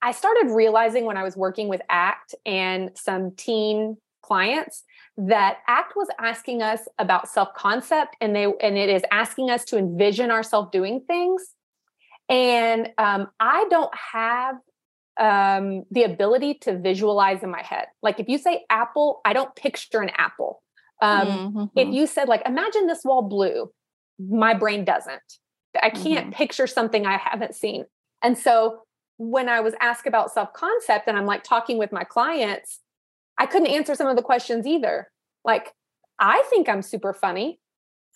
I 0.00 0.12
started 0.12 0.50
realizing 0.50 1.04
when 1.04 1.16
I 1.16 1.22
was 1.24 1.36
working 1.36 1.68
with 1.68 1.82
ACT 1.90 2.34
and 2.46 2.90
some 2.94 3.32
teen 3.32 3.98
clients 4.22 4.84
that 5.16 5.58
ACT 5.66 5.96
was 5.96 6.08
asking 6.20 6.62
us 6.62 6.80
about 6.98 7.28
self 7.28 7.52
concept 7.54 8.16
and 8.20 8.34
they 8.34 8.44
and 8.44 8.78
it 8.78 8.88
is 8.88 9.02
asking 9.10 9.50
us 9.50 9.64
to 9.66 9.78
envision 9.78 10.30
ourselves 10.30 10.68
doing 10.70 11.00
things 11.06 11.54
and 12.28 12.90
um, 12.98 13.28
I 13.40 13.66
don't 13.70 13.92
have 14.12 14.56
um, 15.18 15.84
the 15.90 16.04
ability 16.04 16.54
to 16.62 16.78
visualize 16.78 17.42
in 17.42 17.50
my 17.50 17.62
head. 17.62 17.86
Like 18.02 18.20
if 18.20 18.28
you 18.28 18.38
say 18.38 18.64
apple, 18.70 19.20
I 19.24 19.32
don't 19.32 19.54
picture 19.56 20.00
an 20.00 20.10
apple. 20.16 20.62
Um, 21.02 21.26
mm-hmm. 21.26 21.64
If 21.78 21.88
you 21.88 22.06
said 22.06 22.28
like, 22.28 22.42
imagine 22.46 22.86
this 22.86 23.04
wall 23.04 23.22
blue, 23.22 23.70
my 24.18 24.54
brain 24.54 24.84
doesn't. 24.84 25.22
I 25.82 25.90
can't 25.90 26.26
mm-hmm. 26.26 26.32
picture 26.32 26.66
something 26.66 27.06
I 27.06 27.18
haven't 27.18 27.54
seen. 27.54 27.84
And 28.22 28.36
so 28.36 28.80
when 29.16 29.48
I 29.48 29.60
was 29.60 29.74
asked 29.80 30.06
about 30.06 30.32
self 30.32 30.52
concept 30.52 31.08
and 31.08 31.16
I'm 31.16 31.26
like 31.26 31.44
talking 31.44 31.78
with 31.78 31.92
my 31.92 32.04
clients, 32.04 32.80
I 33.36 33.46
couldn't 33.46 33.68
answer 33.68 33.94
some 33.94 34.08
of 34.08 34.16
the 34.16 34.22
questions 34.22 34.66
either. 34.66 35.08
Like, 35.44 35.72
I 36.18 36.42
think 36.50 36.68
I'm 36.68 36.82
super 36.82 37.12
funny. 37.12 37.60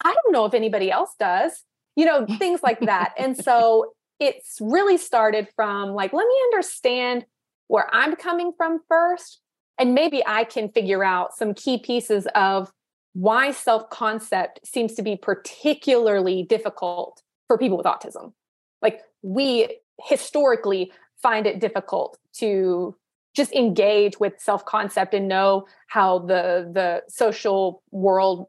I 0.05 0.12
don't 0.12 0.33
know 0.33 0.44
if 0.44 0.55
anybody 0.55 0.90
else 0.90 1.14
does, 1.18 1.62
you 1.94 2.05
know, 2.05 2.27
things 2.38 2.62
like 2.62 2.81
that. 2.81 3.14
and 3.18 3.37
so 3.37 3.92
it's 4.22 4.58
really 4.61 4.96
started 4.96 5.48
from 5.56 5.90
like, 5.90 6.12
let 6.12 6.26
me 6.26 6.35
understand 6.52 7.26
where 7.66 7.92
I'm 7.92 8.14
coming 8.14 8.52
from 8.56 8.80
first. 8.88 9.40
And 9.78 9.94
maybe 9.94 10.22
I 10.24 10.44
can 10.44 10.68
figure 10.68 11.02
out 11.02 11.35
some 11.35 11.54
key 11.54 11.78
pieces 11.78 12.28
of 12.35 12.70
why 13.14 13.50
self 13.50 13.90
concept 13.90 14.61
seems 14.64 14.94
to 14.94 15.02
be 15.02 15.16
particularly 15.16 16.44
difficult 16.44 17.22
for 17.48 17.58
people 17.58 17.76
with 17.76 17.87
autism. 17.87 18.32
Like, 18.80 19.00
we 19.22 19.78
historically 20.00 20.92
find 21.20 21.46
it 21.46 21.61
difficult 21.61 22.18
to 22.35 22.94
just 23.35 23.52
engage 23.52 24.20
with 24.20 24.35
self 24.38 24.64
concept 24.64 25.14
and 25.14 25.26
know 25.26 25.66
how 25.88 26.20
the 26.20 26.70
the 26.72 27.02
social 27.08 27.82
world 27.90 28.46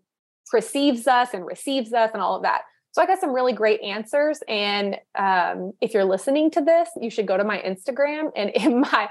perceives 0.51 1.07
us 1.07 1.33
and 1.33 1.45
receives 1.45 1.93
us 1.93 2.11
and 2.13 2.21
all 2.21 2.35
of 2.35 2.43
that 2.43 2.61
so 2.93 3.01
I 3.01 3.07
got 3.07 3.19
some 3.19 3.33
really 3.33 3.53
great 3.53 3.81
answers. 3.81 4.41
And 4.47 4.97
um, 5.17 5.73
if 5.81 5.95
you're 5.95 6.05
listening 6.05 6.51
to 6.51 6.61
this, 6.61 6.89
you 6.95 7.09
should 7.09 7.27
go 7.27 7.35
to 7.37 7.43
my 7.43 7.57
Instagram 7.57 8.31
and 8.35 8.49
in 8.55 8.81
my 8.81 9.09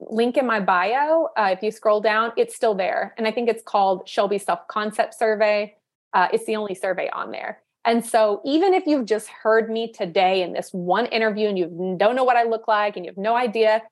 link 0.00 0.36
in 0.36 0.46
my 0.46 0.60
bio, 0.60 1.28
uh, 1.36 1.50
if 1.52 1.62
you 1.62 1.70
scroll 1.70 2.00
down, 2.00 2.32
it's 2.36 2.54
still 2.54 2.74
there. 2.74 3.14
And 3.16 3.26
I 3.26 3.32
think 3.32 3.48
it's 3.48 3.62
called 3.62 4.08
Shelby 4.08 4.38
Self 4.38 4.66
Concept 4.68 5.14
Survey. 5.16 5.76
Uh, 6.12 6.28
it's 6.32 6.44
the 6.44 6.56
only 6.56 6.74
survey 6.74 7.08
on 7.10 7.30
there. 7.30 7.62
And 7.84 8.04
so, 8.04 8.40
even 8.44 8.74
if 8.74 8.86
you've 8.86 9.06
just 9.06 9.28
heard 9.28 9.70
me 9.70 9.92
today 9.92 10.42
in 10.42 10.52
this 10.52 10.70
one 10.72 11.06
interview 11.06 11.48
and 11.48 11.58
you 11.58 11.96
don't 11.98 12.16
know 12.16 12.24
what 12.24 12.36
I 12.36 12.44
look 12.44 12.68
like 12.68 12.96
and 12.96 13.04
you 13.04 13.10
have 13.10 13.16
no 13.18 13.36
idea, 13.36 13.82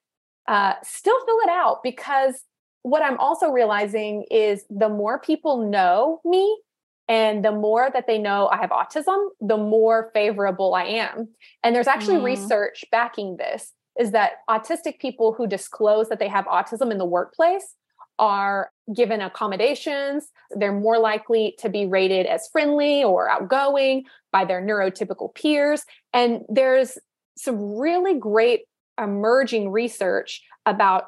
uh, 0.48 0.74
still 0.82 1.18
fill 1.24 1.38
it 1.44 1.48
out 1.48 1.82
because 1.82 2.44
what 2.82 3.02
I'm 3.02 3.18
also 3.18 3.50
realizing 3.50 4.24
is 4.30 4.64
the 4.70 4.88
more 4.88 5.18
people 5.18 5.68
know 5.68 6.20
me, 6.24 6.60
and 7.08 7.44
the 7.44 7.52
more 7.52 7.88
that 7.92 8.06
they 8.06 8.18
know 8.18 8.48
I 8.48 8.56
have 8.58 8.70
autism, 8.70 9.28
the 9.40 9.56
more 9.56 10.10
favorable 10.12 10.74
I 10.74 10.84
am. 10.84 11.28
And 11.62 11.74
there's 11.74 11.86
actually 11.86 12.16
mm. 12.16 12.24
research 12.24 12.84
backing 12.90 13.36
this 13.36 13.72
is 13.98 14.10
that 14.10 14.32
autistic 14.50 14.98
people 14.98 15.32
who 15.32 15.46
disclose 15.46 16.08
that 16.08 16.18
they 16.18 16.28
have 16.28 16.44
autism 16.46 16.90
in 16.90 16.98
the 16.98 17.04
workplace 17.04 17.74
are 18.18 18.70
given 18.94 19.20
accommodations. 19.20 20.28
They're 20.50 20.72
more 20.72 20.98
likely 20.98 21.54
to 21.58 21.68
be 21.68 21.86
rated 21.86 22.26
as 22.26 22.48
friendly 22.48 23.04
or 23.04 23.28
outgoing 23.28 24.04
by 24.32 24.44
their 24.44 24.62
neurotypical 24.62 25.34
peers. 25.34 25.84
And 26.12 26.42
there's 26.48 26.98
some 27.36 27.76
really 27.76 28.18
great 28.18 28.62
emerging 28.98 29.70
research 29.70 30.42
about 30.64 31.04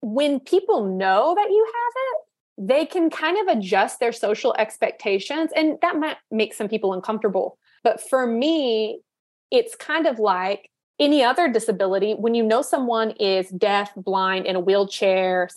when 0.00 0.40
people 0.40 0.96
know 0.96 1.34
that 1.34 1.50
you 1.50 1.66
have 1.66 1.92
it, 1.96 2.18
they 2.68 2.86
can 2.86 3.10
kind 3.10 3.36
of 3.38 3.56
adjust 3.56 3.98
their 3.98 4.12
social 4.12 4.54
expectations 4.58 5.50
and 5.56 5.78
that 5.82 5.96
might 5.96 6.16
make 6.30 6.54
some 6.54 6.68
people 6.68 6.92
uncomfortable 6.92 7.58
but 7.82 8.00
for 8.00 8.26
me 8.26 9.00
it's 9.50 9.74
kind 9.74 10.06
of 10.06 10.18
like 10.18 10.70
any 11.00 11.22
other 11.24 11.50
disability 11.50 12.12
when 12.12 12.34
you 12.34 12.42
know 12.42 12.62
someone 12.62 13.10
is 13.12 13.48
deaf 13.50 13.92
blind 13.96 14.46
in 14.46 14.54
a 14.54 14.60
wheelchair 14.60 15.48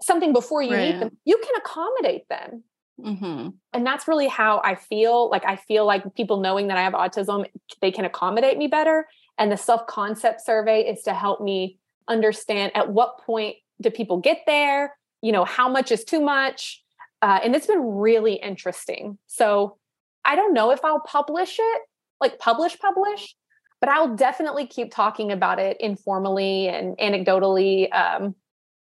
something 0.00 0.32
before 0.32 0.62
you 0.62 0.74
right. 0.74 0.94
meet 0.94 1.00
them 1.00 1.16
you 1.24 1.40
can 1.42 1.54
accommodate 1.56 2.28
them 2.28 2.62
mm-hmm. 3.00 3.48
and 3.72 3.86
that's 3.86 4.06
really 4.06 4.28
how 4.28 4.60
i 4.64 4.74
feel 4.74 5.30
like 5.30 5.44
i 5.44 5.56
feel 5.56 5.84
like 5.84 6.14
people 6.14 6.40
knowing 6.40 6.68
that 6.68 6.76
i 6.76 6.82
have 6.82 6.92
autism 6.92 7.44
they 7.80 7.90
can 7.90 8.04
accommodate 8.04 8.56
me 8.56 8.66
better 8.66 9.06
and 9.38 9.50
the 9.50 9.56
self 9.56 9.86
concept 9.86 10.40
survey 10.44 10.82
is 10.82 11.02
to 11.02 11.12
help 11.12 11.40
me 11.40 11.78
understand 12.06 12.70
at 12.74 12.90
what 12.90 13.18
point 13.18 13.56
do 13.80 13.90
people 13.90 14.18
get 14.18 14.42
there 14.46 14.94
you 15.22 15.32
know, 15.32 15.44
how 15.44 15.68
much 15.68 15.90
is 15.90 16.04
too 16.04 16.20
much? 16.20 16.82
Uh, 17.22 17.38
and 17.42 17.54
it's 17.54 17.68
been 17.68 17.96
really 17.96 18.34
interesting. 18.34 19.16
So 19.28 19.78
I 20.24 20.36
don't 20.36 20.52
know 20.52 20.72
if 20.72 20.84
I'll 20.84 21.00
publish 21.00 21.56
it, 21.58 21.82
like 22.20 22.38
publish, 22.38 22.78
publish, 22.78 23.34
but 23.80 23.88
I'll 23.88 24.14
definitely 24.14 24.66
keep 24.66 24.92
talking 24.92 25.32
about 25.32 25.58
it 25.58 25.76
informally 25.80 26.68
and 26.68 26.96
anecdotally 26.98 27.92
um, 27.94 28.34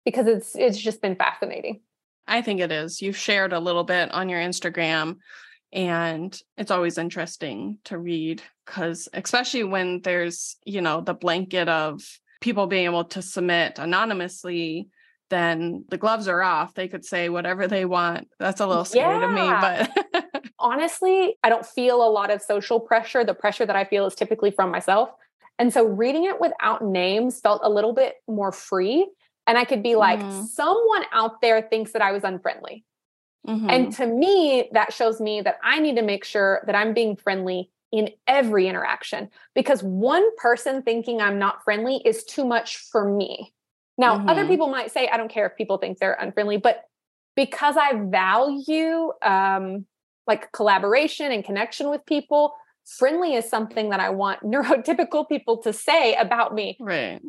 because 0.05 0.27
it's 0.27 0.55
it's 0.55 0.77
just 0.77 1.01
been 1.01 1.15
fascinating. 1.15 1.81
I 2.27 2.41
think 2.41 2.59
it 2.59 2.71
is. 2.71 3.01
You've 3.01 3.17
shared 3.17 3.53
a 3.53 3.59
little 3.59 3.83
bit 3.83 4.11
on 4.11 4.29
your 4.29 4.39
Instagram, 4.39 5.17
and 5.71 6.39
it's 6.57 6.71
always 6.71 6.97
interesting 6.97 7.77
to 7.85 7.97
read 7.97 8.41
because, 8.65 9.07
especially 9.13 9.63
when 9.63 10.01
there's 10.01 10.57
you 10.65 10.81
know 10.81 11.01
the 11.01 11.13
blanket 11.13 11.69
of 11.69 12.01
people 12.41 12.67
being 12.67 12.85
able 12.85 13.05
to 13.05 13.21
submit 13.21 13.79
anonymously 13.79 14.89
then 15.29 15.85
the 15.89 15.97
gloves 15.97 16.27
are 16.27 16.41
off. 16.41 16.73
They 16.73 16.87
could 16.87 17.05
say 17.05 17.29
whatever 17.29 17.67
they 17.67 17.85
want. 17.85 18.29
That's 18.39 18.61
a 18.61 18.67
little 18.67 18.85
scary 18.85 19.19
yeah. 19.19 19.27
to 19.27 20.21
me, 20.21 20.21
but 20.23 20.51
honestly, 20.59 21.37
I 21.43 21.49
don't 21.49 21.65
feel 21.65 22.03
a 22.03 22.09
lot 22.09 22.31
of 22.31 22.41
social 22.41 22.79
pressure. 22.79 23.23
The 23.23 23.33
pressure 23.33 23.65
that 23.65 23.75
I 23.75 23.85
feel 23.85 24.05
is 24.05 24.15
typically 24.15 24.51
from 24.51 24.71
myself. 24.71 25.09
And 25.59 25.73
so 25.73 25.85
reading 25.85 26.25
it 26.25 26.39
without 26.39 26.83
names 26.83 27.39
felt 27.39 27.61
a 27.63 27.69
little 27.69 27.93
bit 27.93 28.15
more 28.27 28.51
free. 28.51 29.07
And 29.47 29.57
I 29.57 29.65
could 29.65 29.81
be 29.81 29.95
like, 29.95 30.19
mm-hmm. 30.19 30.43
someone 30.43 31.03
out 31.11 31.41
there 31.41 31.61
thinks 31.61 31.93
that 31.93 32.01
I 32.01 32.11
was 32.11 32.23
unfriendly. 32.23 32.83
Mm-hmm. 33.47 33.69
And 33.69 33.93
to 33.93 34.05
me, 34.05 34.69
that 34.73 34.93
shows 34.93 35.21
me 35.21 35.41
that 35.41 35.57
I 35.63 35.79
need 35.79 35.95
to 35.95 36.01
make 36.01 36.25
sure 36.25 36.61
that 36.65 36.75
I'm 36.75 36.93
being 36.93 37.15
friendly 37.15 37.71
in 37.91 38.09
every 38.27 38.67
interaction 38.67 39.29
because 39.55 39.81
one 39.81 40.35
person 40.35 40.81
thinking 40.81 41.21
I'm 41.21 41.39
not 41.39 41.63
friendly 41.63 42.01
is 42.03 42.25
too 42.25 42.45
much 42.45 42.77
for 42.77 43.09
me. 43.09 43.53
Now, 43.97 44.17
mm-hmm. 44.17 44.29
other 44.29 44.47
people 44.47 44.67
might 44.67 44.91
say, 44.91 45.07
I 45.07 45.17
don't 45.17 45.31
care 45.31 45.47
if 45.47 45.55
people 45.57 45.77
think 45.77 45.97
they're 45.97 46.13
unfriendly, 46.13 46.57
but 46.57 46.83
because 47.35 47.75
I 47.77 47.93
value 47.93 49.11
um, 49.21 49.85
like 50.27 50.51
collaboration 50.51 51.31
and 51.31 51.43
connection 51.43 51.89
with 51.89 52.05
people, 52.05 52.53
friendly 52.85 53.33
is 53.33 53.49
something 53.49 53.89
that 53.89 53.99
I 53.99 54.09
want 54.09 54.41
neurotypical 54.43 55.27
people 55.27 55.57
to 55.63 55.73
say 55.73 56.15
about 56.15 56.53
me. 56.53 56.77
Right. 56.79 57.21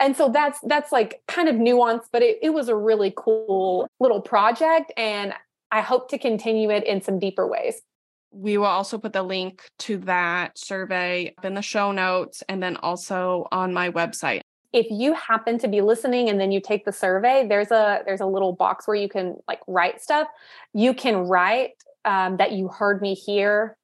And 0.00 0.16
so 0.16 0.28
that's 0.28 0.60
that's 0.62 0.92
like 0.92 1.22
kind 1.26 1.48
of 1.48 1.56
nuanced, 1.56 2.06
but 2.12 2.22
it, 2.22 2.38
it 2.40 2.50
was 2.50 2.68
a 2.68 2.76
really 2.76 3.12
cool 3.16 3.88
little 3.98 4.20
project. 4.20 4.92
And 4.96 5.34
I 5.72 5.80
hope 5.80 6.08
to 6.10 6.18
continue 6.18 6.70
it 6.70 6.84
in 6.84 7.02
some 7.02 7.18
deeper 7.18 7.48
ways. 7.48 7.82
We 8.30 8.58
will 8.58 8.66
also 8.66 8.98
put 8.98 9.12
the 9.12 9.22
link 9.22 9.62
to 9.80 9.98
that 9.98 10.56
survey 10.56 11.34
in 11.42 11.54
the 11.54 11.62
show 11.62 11.90
notes 11.90 12.44
and 12.48 12.62
then 12.62 12.76
also 12.76 13.48
on 13.50 13.72
my 13.72 13.90
website 13.90 14.42
if 14.72 14.86
you 14.90 15.14
happen 15.14 15.58
to 15.58 15.68
be 15.68 15.80
listening 15.80 16.28
and 16.28 16.38
then 16.38 16.52
you 16.52 16.60
take 16.60 16.84
the 16.84 16.92
survey 16.92 17.46
there's 17.48 17.70
a 17.70 18.00
there's 18.06 18.20
a 18.20 18.26
little 18.26 18.52
box 18.52 18.86
where 18.86 18.96
you 18.96 19.08
can 19.08 19.36
like 19.46 19.60
write 19.66 20.00
stuff 20.00 20.28
you 20.74 20.94
can 20.94 21.16
write 21.16 21.70
um, 22.04 22.36
that 22.36 22.52
you 22.52 22.68
heard 22.68 23.00
me 23.02 23.14
here 23.14 23.76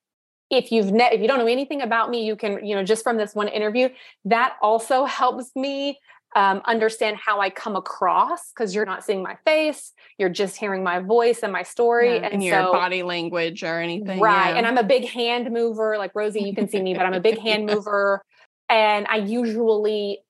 if 0.50 0.70
you've 0.70 0.92
ne- 0.92 1.10
if 1.12 1.20
you 1.20 1.28
don't 1.28 1.38
know 1.38 1.46
anything 1.46 1.82
about 1.82 2.10
me 2.10 2.24
you 2.24 2.36
can 2.36 2.64
you 2.64 2.74
know 2.74 2.84
just 2.84 3.02
from 3.02 3.16
this 3.16 3.34
one 3.34 3.48
interview 3.48 3.88
that 4.24 4.56
also 4.60 5.04
helps 5.04 5.50
me 5.56 5.98
um, 6.36 6.62
understand 6.64 7.16
how 7.16 7.40
I 7.40 7.50
come 7.50 7.76
across 7.76 8.50
because 8.50 8.74
you're 8.74 8.84
not 8.84 9.04
seeing 9.04 9.22
my 9.22 9.36
face, 9.44 9.92
you're 10.18 10.28
just 10.28 10.56
hearing 10.56 10.82
my 10.82 10.98
voice 10.98 11.40
and 11.42 11.52
my 11.52 11.62
story, 11.62 12.16
yeah, 12.16 12.22
and, 12.22 12.34
and 12.34 12.42
so, 12.42 12.46
your 12.46 12.72
body 12.72 13.02
language 13.04 13.62
or 13.62 13.80
anything. 13.80 14.18
Right. 14.18 14.50
Yeah. 14.50 14.56
And 14.56 14.66
I'm 14.66 14.76
a 14.76 14.82
big 14.82 15.08
hand 15.08 15.52
mover. 15.52 15.96
Like 15.96 16.10
Rosie, 16.14 16.42
you 16.42 16.54
can 16.54 16.68
see 16.68 16.82
me, 16.82 16.94
but 16.94 17.06
I'm 17.06 17.14
a 17.14 17.20
big 17.20 17.38
hand 17.38 17.66
mover. 17.70 18.20
And 18.68 19.06
I 19.08 19.18
usually 19.18 20.23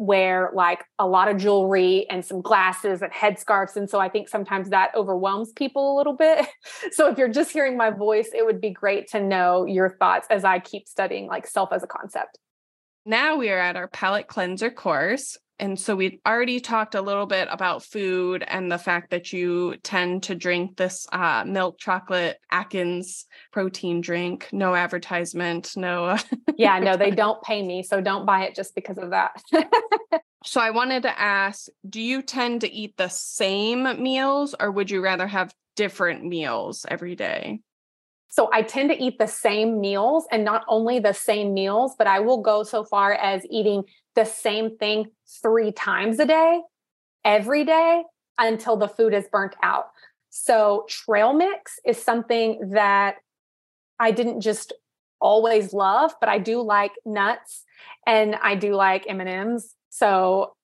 wear 0.00 0.50
like 0.54 0.82
a 0.98 1.06
lot 1.06 1.28
of 1.28 1.36
jewelry 1.36 2.08
and 2.08 2.24
some 2.24 2.40
glasses 2.40 3.02
and 3.02 3.12
headscarves. 3.12 3.76
And 3.76 3.88
so 3.88 4.00
I 4.00 4.08
think 4.08 4.30
sometimes 4.30 4.70
that 4.70 4.92
overwhelms 4.96 5.52
people 5.52 5.94
a 5.94 5.96
little 5.98 6.14
bit. 6.14 6.46
so 6.92 7.10
if 7.10 7.18
you're 7.18 7.28
just 7.28 7.50
hearing 7.52 7.76
my 7.76 7.90
voice, 7.90 8.30
it 8.34 8.46
would 8.46 8.62
be 8.62 8.70
great 8.70 9.08
to 9.08 9.20
know 9.20 9.66
your 9.66 9.90
thoughts 9.90 10.26
as 10.30 10.42
I 10.42 10.58
keep 10.58 10.88
studying 10.88 11.26
like 11.26 11.46
self 11.46 11.70
as 11.70 11.82
a 11.82 11.86
concept. 11.86 12.38
Now 13.04 13.36
we 13.36 13.50
are 13.50 13.58
at 13.58 13.76
our 13.76 13.88
palate 13.88 14.26
cleanser 14.26 14.70
course. 14.70 15.36
And 15.60 15.78
so 15.78 15.94
we 15.94 16.20
already 16.26 16.58
talked 16.58 16.94
a 16.94 17.02
little 17.02 17.26
bit 17.26 17.46
about 17.50 17.84
food 17.84 18.42
and 18.48 18.72
the 18.72 18.78
fact 18.78 19.10
that 19.10 19.30
you 19.30 19.76
tend 19.82 20.22
to 20.24 20.34
drink 20.34 20.78
this 20.78 21.06
uh, 21.12 21.44
milk 21.46 21.78
chocolate 21.78 22.38
Atkins 22.50 23.26
protein 23.52 24.00
drink. 24.00 24.48
No 24.52 24.74
advertisement, 24.74 25.76
no. 25.76 26.16
yeah, 26.56 26.78
no, 26.78 26.96
they 26.96 27.10
don't 27.22 27.42
pay 27.42 27.62
me. 27.62 27.82
So 27.82 28.00
don't 28.00 28.24
buy 28.24 28.44
it 28.44 28.54
just 28.54 28.74
because 28.74 28.96
of 28.96 29.10
that. 29.10 29.42
so 30.44 30.62
I 30.62 30.70
wanted 30.70 31.02
to 31.02 31.20
ask 31.20 31.68
do 31.88 32.00
you 32.00 32.22
tend 32.22 32.62
to 32.62 32.72
eat 32.72 32.96
the 32.96 33.08
same 33.08 34.02
meals 34.02 34.54
or 34.58 34.70
would 34.70 34.90
you 34.90 35.02
rather 35.02 35.26
have 35.26 35.54
different 35.76 36.24
meals 36.24 36.86
every 36.88 37.16
day? 37.16 37.60
So 38.30 38.48
I 38.52 38.62
tend 38.62 38.90
to 38.90 39.02
eat 39.02 39.18
the 39.18 39.26
same 39.26 39.80
meals 39.80 40.24
and 40.30 40.44
not 40.44 40.64
only 40.68 41.00
the 41.00 41.12
same 41.12 41.52
meals, 41.52 41.96
but 41.98 42.06
I 42.06 42.20
will 42.20 42.40
go 42.40 42.62
so 42.62 42.84
far 42.84 43.12
as 43.12 43.44
eating 43.50 43.82
the 44.14 44.24
same 44.24 44.76
thing 44.76 45.10
three 45.42 45.72
times 45.72 46.18
a 46.18 46.26
day, 46.26 46.62
every 47.24 47.64
day 47.64 48.04
until 48.38 48.76
the 48.76 48.88
food 48.88 49.14
is 49.14 49.26
burnt 49.30 49.54
out. 49.62 49.90
So 50.30 50.86
trail 50.88 51.32
mix 51.32 51.78
is 51.84 52.02
something 52.02 52.70
that 52.72 53.16
I 53.98 54.12
didn't 54.12 54.40
just 54.40 54.72
always 55.20 55.72
love, 55.72 56.14
but 56.20 56.28
I 56.28 56.38
do 56.38 56.62
like 56.62 56.92
nuts 57.04 57.64
and 58.06 58.36
I 58.36 58.54
do 58.54 58.74
like 58.74 59.04
M&Ms. 59.08 59.74
So 59.90 60.54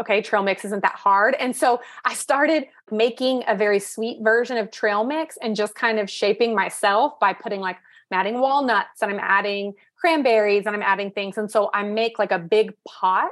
okay, 0.00 0.20
trail 0.20 0.42
mix 0.42 0.64
isn't 0.64 0.82
that 0.82 0.94
hard. 0.94 1.34
And 1.38 1.56
so 1.56 1.80
I 2.04 2.14
started 2.14 2.66
making 2.90 3.44
a 3.48 3.56
very 3.56 3.78
sweet 3.78 4.18
version 4.22 4.58
of 4.58 4.70
trail 4.70 5.04
mix 5.04 5.38
and 5.40 5.56
just 5.56 5.74
kind 5.74 5.98
of 5.98 6.10
shaping 6.10 6.54
myself 6.54 7.18
by 7.18 7.32
putting 7.32 7.60
like 7.60 7.78
I'm 8.10 8.20
adding 8.20 8.40
walnuts 8.40 9.02
and 9.02 9.10
I'm 9.10 9.20
adding 9.20 9.74
cranberries 9.98 10.66
and 10.66 10.74
I'm 10.74 10.82
adding 10.82 11.10
things. 11.10 11.38
And 11.38 11.50
so 11.50 11.70
I 11.74 11.82
make 11.82 12.18
like 12.18 12.32
a 12.32 12.38
big 12.38 12.72
pot 12.86 13.30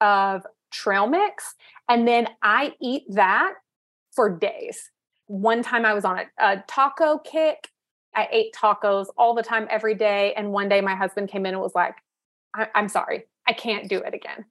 of 0.00 0.46
trail 0.70 1.06
mix 1.06 1.54
and 1.88 2.08
then 2.08 2.28
I 2.42 2.74
eat 2.80 3.04
that 3.10 3.54
for 4.14 4.30
days. 4.30 4.90
One 5.26 5.62
time 5.62 5.84
I 5.84 5.94
was 5.94 6.04
on 6.04 6.18
a, 6.18 6.24
a 6.38 6.64
taco 6.66 7.18
kick. 7.18 7.68
I 8.14 8.28
ate 8.30 8.54
tacos 8.54 9.06
all 9.16 9.34
the 9.34 9.42
time, 9.42 9.66
every 9.70 9.94
day. 9.94 10.34
And 10.34 10.52
one 10.52 10.68
day 10.68 10.80
my 10.82 10.94
husband 10.94 11.30
came 11.30 11.46
in 11.46 11.54
and 11.54 11.62
was 11.62 11.74
like, 11.74 11.94
I'm 12.74 12.88
sorry, 12.88 13.24
I 13.48 13.54
can't 13.54 13.88
do 13.88 13.98
it 13.98 14.12
again. 14.12 14.44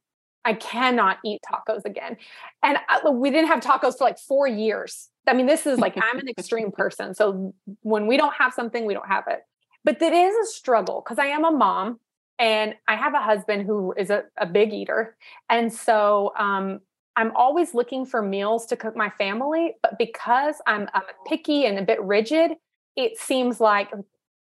I 0.44 0.54
cannot 0.54 1.18
eat 1.24 1.40
tacos 1.46 1.86
again. 1.86 2.18
And 2.64 2.80
I, 2.90 3.08
we 3.10 3.30
didn't 3.30 3.48
have 3.48 3.60
tacos 3.60 3.98
for 3.98 4.06
like 4.06 4.18
four 4.18 4.48
years. 4.48 5.11
I 5.28 5.34
mean, 5.34 5.46
this 5.46 5.66
is 5.66 5.80
like, 5.80 5.96
I'm 6.02 6.20
an 6.20 6.30
extreme 6.30 6.72
person. 6.72 7.14
So 7.14 7.54
when 7.82 8.08
we 8.08 8.18
don't 8.18 8.34
have 8.34 8.54
something, 8.54 8.86
we 8.86 8.94
don't 8.94 9.08
have 9.08 9.26
it. 9.28 9.42
But 9.84 10.02
it 10.02 10.14
is 10.14 10.36
a 10.36 10.52
struggle 10.52 11.02
because 11.04 11.20
I 11.20 11.28
am 11.28 11.44
a 11.44 11.52
mom 11.52 12.00
and 12.38 12.76
I 12.88 12.96
have 12.96 13.14
a 13.14 13.22
husband 13.22 13.66
who 13.66 13.94
is 13.98 14.10
a, 14.10 14.24
a 14.38 14.46
big 14.46 14.74
eater. 14.74 15.16
And 15.50 15.74
so 15.74 16.34
um, 16.38 16.82
I'm 17.16 17.32
always 17.36 17.74
looking 17.74 18.06
for 18.06 18.22
meals 18.22 18.66
to 18.68 18.76
cook 18.76 18.96
my 18.96 19.10
family. 19.10 19.74
But 19.82 19.98
because 19.98 20.56
I'm, 20.68 20.88
I'm 20.94 21.04
picky 21.28 21.66
and 21.66 21.80
a 21.80 21.84
bit 21.84 22.02
rigid, 22.02 22.52
it 22.96 23.18
seems 23.18 23.60
like 23.60 23.92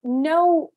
no 0.03 0.71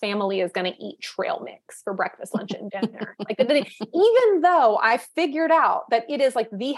family 0.00 0.40
is 0.40 0.52
going 0.52 0.70
to 0.72 0.82
eat 0.82 1.00
trail 1.00 1.40
mix 1.44 1.82
for 1.82 1.94
breakfast, 1.94 2.34
lunch, 2.34 2.52
and 2.52 2.70
dinner. 2.70 3.16
like 3.28 3.40
even 3.40 4.40
though 4.42 4.78
I 4.82 4.98
figured 4.98 5.50
out 5.50 5.84
that 5.90 6.04
it 6.08 6.20
is 6.20 6.36
like 6.36 6.50
the 6.50 6.74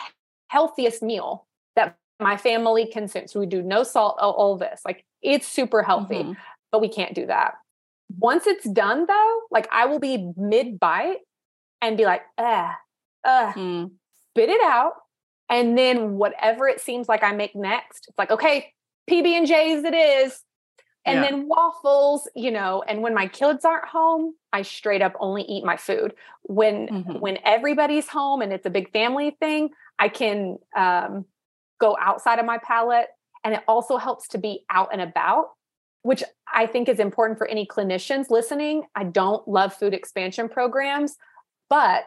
healthiest 0.49 1.03
meal 1.03 1.47
that 1.77 1.97
my 2.21 2.37
family 2.37 2.87
consumes. 2.87 3.35
We 3.35 3.47
do 3.47 3.63
no 3.63 3.83
salt, 3.83 4.17
all, 4.21 4.33
all 4.33 4.57
this. 4.57 4.81
Like 4.85 5.05
it's 5.23 5.47
super 5.47 5.83
healthy, 5.83 6.17
mm-hmm. 6.17 6.33
but 6.73 6.81
we 6.81 6.89
can't 6.89 7.15
do 7.15 7.27
that. 7.27 7.55
Once 8.17 8.47
it's 8.47 8.69
done 8.69 9.07
though, 9.07 9.41
like 9.51 9.69
I 9.71 9.87
will 9.87 9.99
be 9.99 10.33
mid 10.37 10.81
bite 10.81 11.19
and 11.81 11.97
be 11.97 12.05
like, 12.05 12.23
uh, 12.37 12.73
uh, 13.25 13.53
mm. 13.53 13.91
spit 14.31 14.49
it 14.49 14.63
out. 14.63 14.95
And 15.51 15.79
then 15.79 16.15
whatever 16.15 16.69
it 16.69 16.81
seems 16.81 17.09
like 17.09 17.23
I 17.23 17.33
make 17.33 17.55
next, 17.55 18.07
it's 18.09 18.19
like, 18.19 18.31
okay, 18.31 18.73
PB 19.11 19.27
and 19.27 19.47
J's 19.47 19.85
it 19.85 19.95
is 19.95 20.43
and 21.09 21.23
yeah. 21.23 21.31
then 21.31 21.49
waffles 21.49 22.29
you 22.35 22.51
know 22.51 22.83
and 22.87 23.03
when 23.03 23.15
my 23.15 23.27
kids 23.27 23.65
aren't 23.65 23.87
home 23.87 24.35
i 24.53 24.63
straight 24.63 25.03
up 25.03 25.15
only 25.21 25.43
eat 25.43 25.65
my 25.65 25.77
food 25.77 26.15
when 26.43 26.89
mm-hmm. 26.89 27.19
when 27.19 27.39
everybody's 27.45 28.09
home 28.09 28.43
and 28.43 28.53
it's 28.53 28.67
a 28.67 28.71
big 28.71 28.93
family 28.93 29.37
thing 29.41 29.71
i 29.99 30.09
can 30.09 30.59
um, 30.77 31.25
go 31.81 31.97
outside 32.01 32.39
of 32.39 32.47
my 32.47 32.59
palate 32.59 33.09
and 33.45 33.55
it 33.55 33.63
also 33.69 33.97
helps 33.97 34.29
to 34.29 34.39
be 34.39 34.65
out 34.71 34.89
and 34.93 35.01
about 35.01 35.51
which 36.03 36.23
i 36.53 36.67
think 36.67 36.89
is 36.89 36.99
important 36.99 37.39
for 37.39 37.47
any 37.47 37.67
clinicians 37.67 38.31
listening 38.31 38.85
i 38.95 39.05
don't 39.05 39.47
love 39.49 39.75
food 39.75 39.95
expansion 39.95 40.49
programs 40.49 41.17
but 41.71 42.07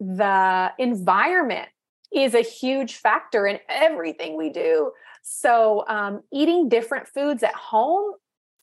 the 0.00 0.72
environment 0.78 1.68
is 2.12 2.34
a 2.34 2.42
huge 2.42 2.94
factor 2.94 3.46
in 3.46 3.58
everything 3.68 4.36
we 4.36 4.50
do 4.50 4.90
so, 5.24 5.84
um, 5.88 6.22
eating 6.30 6.68
different 6.68 7.08
foods 7.08 7.42
at 7.42 7.54
home 7.54 8.12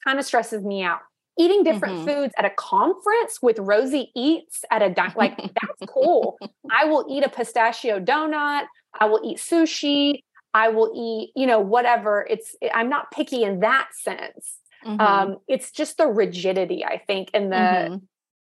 kind 0.05 0.19
of 0.19 0.25
stresses 0.25 0.63
me 0.63 0.83
out. 0.83 0.99
Eating 1.39 1.63
different 1.63 1.95
mm-hmm. 1.95 2.07
foods 2.07 2.33
at 2.37 2.45
a 2.45 2.51
conference 2.51 3.41
with 3.41 3.57
Rosie 3.57 4.11
Eats 4.15 4.63
at 4.69 4.83
a 4.83 4.89
di- 4.89 5.13
like 5.15 5.37
that's 5.37 5.91
cool. 5.91 6.37
I 6.71 6.85
will 6.85 7.05
eat 7.09 7.23
a 7.23 7.29
pistachio 7.29 7.99
donut. 7.99 8.65
I 8.99 9.05
will 9.05 9.21
eat 9.25 9.39
sushi. 9.39 10.21
I 10.53 10.69
will 10.69 10.91
eat, 10.95 11.31
you 11.35 11.47
know, 11.47 11.59
whatever. 11.59 12.25
It's 12.29 12.55
I'm 12.73 12.89
not 12.89 13.11
picky 13.11 13.43
in 13.43 13.61
that 13.61 13.89
sense. 13.93 14.57
Mm-hmm. 14.85 14.99
Um, 14.99 15.37
it's 15.47 15.71
just 15.71 15.97
the 15.97 16.07
rigidity, 16.07 16.83
I 16.83 16.97
think, 16.97 17.29
and 17.33 17.51
the 17.51 17.55
mm-hmm. 17.55 17.95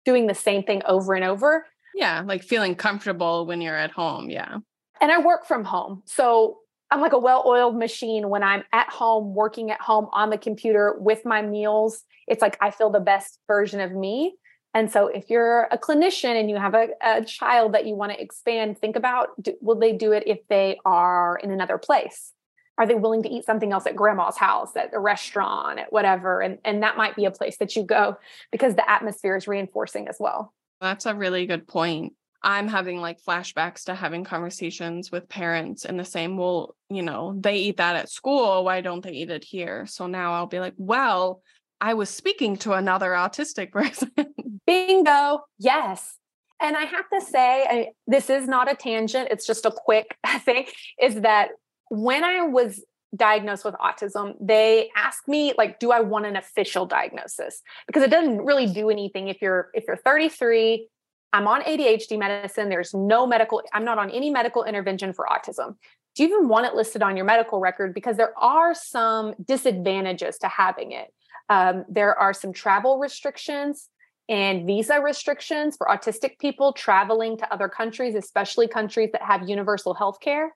doing 0.05 0.27
the 0.27 0.33
same 0.33 0.63
thing 0.63 0.81
over 0.85 1.13
and 1.13 1.23
over. 1.25 1.65
Yeah, 1.93 2.23
like 2.25 2.43
feeling 2.43 2.75
comfortable 2.75 3.45
when 3.45 3.61
you're 3.61 3.75
at 3.75 3.91
home. 3.91 4.29
Yeah. 4.29 4.57
And 5.01 5.11
I 5.11 5.19
work 5.19 5.45
from 5.45 5.63
home. 5.63 6.03
So 6.05 6.59
I'm 6.89 7.01
like 7.01 7.13
a 7.13 7.19
well-oiled 7.19 7.77
machine 7.77 8.29
when 8.29 8.43
I'm 8.43 8.63
at 8.71 8.89
home, 8.89 9.33
working 9.33 9.71
at 9.71 9.81
home 9.81 10.07
on 10.13 10.29
the 10.29 10.37
computer 10.37 10.95
with 10.99 11.25
my 11.25 11.41
meals. 11.41 12.03
It's 12.27 12.41
like 12.41 12.57
I 12.61 12.71
feel 12.71 12.89
the 12.89 12.99
best 12.99 13.39
version 13.47 13.79
of 13.79 13.91
me. 13.91 14.35
And 14.73 14.91
so 14.91 15.07
if 15.07 15.29
you're 15.29 15.63
a 15.63 15.77
clinician 15.77 16.39
and 16.39 16.49
you 16.49 16.55
have 16.55 16.73
a, 16.73 16.89
a 17.01 17.25
child 17.25 17.73
that 17.73 17.85
you 17.85 17.95
want 17.95 18.13
to 18.13 18.21
expand, 18.21 18.77
think 18.77 18.95
about 18.95 19.29
do, 19.41 19.55
will 19.61 19.75
they 19.75 19.93
do 19.93 20.13
it 20.13 20.23
if 20.25 20.39
they 20.47 20.79
are 20.85 21.37
in 21.37 21.51
another 21.51 21.77
place? 21.77 22.33
Are 22.77 22.87
they 22.87 22.95
willing 22.95 23.21
to 23.23 23.29
eat 23.29 23.45
something 23.45 23.71
else 23.73 23.85
at 23.85 23.95
grandma's 23.95 24.37
house, 24.37 24.75
at 24.75 24.93
a 24.93 24.99
restaurant, 24.99 25.79
at 25.79 25.91
whatever? 25.91 26.41
And, 26.41 26.57
and 26.63 26.83
that 26.83 26.97
might 26.97 27.15
be 27.15 27.25
a 27.25 27.31
place 27.31 27.57
that 27.57 27.75
you 27.75 27.83
go 27.83 28.17
because 28.51 28.75
the 28.75 28.89
atmosphere 28.89 29.35
is 29.35 29.47
reinforcing 29.47 30.07
as 30.07 30.17
well. 30.19 30.53
That's 30.79 31.05
a 31.05 31.13
really 31.13 31.45
good 31.45 31.67
point. 31.67 32.13
I'm 32.41 32.67
having 32.67 32.99
like 32.99 33.21
flashbacks 33.21 33.83
to 33.83 33.93
having 33.93 34.23
conversations 34.23 35.11
with 35.11 35.29
parents 35.29 35.85
in 35.85 35.97
the 35.97 36.05
same, 36.05 36.37
well, 36.37 36.75
you 36.89 37.03
know, 37.03 37.35
they 37.39 37.57
eat 37.57 37.77
that 37.77 37.97
at 37.97 38.09
school. 38.09 38.63
Why 38.63 38.81
don't 38.81 39.03
they 39.03 39.11
eat 39.11 39.29
it 39.29 39.43
here? 39.43 39.85
So 39.85 40.07
now 40.07 40.33
I'll 40.33 40.47
be 40.47 40.59
like, 40.59 40.73
well, 40.77 41.43
I 41.81 41.95
was 41.95 42.09
speaking 42.09 42.55
to 42.57 42.73
another 42.73 43.11
autistic 43.11 43.71
person. 43.71 44.11
Bingo. 44.67 45.41
Yes. 45.57 46.17
And 46.61 46.77
I 46.77 46.83
have 46.83 47.09
to 47.11 47.19
say, 47.19 47.65
I, 47.67 47.87
this 48.05 48.29
is 48.29 48.47
not 48.47 48.71
a 48.71 48.75
tangent, 48.75 49.29
it's 49.31 49.47
just 49.47 49.65
a 49.65 49.71
quick 49.71 50.15
thing 50.45 50.67
is 51.01 51.21
that 51.21 51.49
when 51.89 52.23
I 52.23 52.43
was 52.43 52.83
diagnosed 53.13 53.65
with 53.65 53.75
autism 53.75 54.35
they 54.39 54.89
asked 54.95 55.27
me 55.27 55.53
like 55.57 55.81
do 55.81 55.91
i 55.91 55.99
want 55.99 56.25
an 56.25 56.37
official 56.37 56.85
diagnosis 56.85 57.61
because 57.85 58.03
it 58.03 58.09
doesn't 58.09 58.37
really 58.37 58.65
do 58.65 58.89
anything 58.89 59.27
if 59.27 59.41
you're 59.41 59.69
if 59.73 59.83
you're 59.85 59.97
33 59.97 60.87
I'm 61.33 61.47
on 61.47 61.61
ADHD 61.61 62.19
medicine. 62.19 62.69
There's 62.69 62.93
no 62.93 63.25
medical, 63.25 63.61
I'm 63.73 63.85
not 63.85 63.97
on 63.97 64.09
any 64.09 64.29
medical 64.29 64.63
intervention 64.63 65.13
for 65.13 65.25
autism. 65.25 65.75
Do 66.15 66.23
you 66.23 66.29
even 66.29 66.49
want 66.49 66.65
it 66.65 66.73
listed 66.73 67.01
on 67.01 67.15
your 67.15 67.25
medical 67.25 67.59
record? 67.59 67.93
Because 67.93 68.17
there 68.17 68.37
are 68.37 68.73
some 68.73 69.33
disadvantages 69.43 70.37
to 70.39 70.49
having 70.49 70.91
it. 70.91 71.13
Um, 71.49 71.85
there 71.89 72.17
are 72.17 72.33
some 72.33 72.53
travel 72.53 72.99
restrictions 72.99 73.89
and 74.29 74.65
visa 74.65 75.01
restrictions 75.01 75.75
for 75.75 75.87
autistic 75.87 76.39
people 76.39 76.73
traveling 76.73 77.37
to 77.37 77.53
other 77.53 77.67
countries, 77.67 78.15
especially 78.15 78.67
countries 78.67 79.09
that 79.11 79.21
have 79.21 79.49
universal 79.49 79.93
health 79.93 80.19
care. 80.21 80.55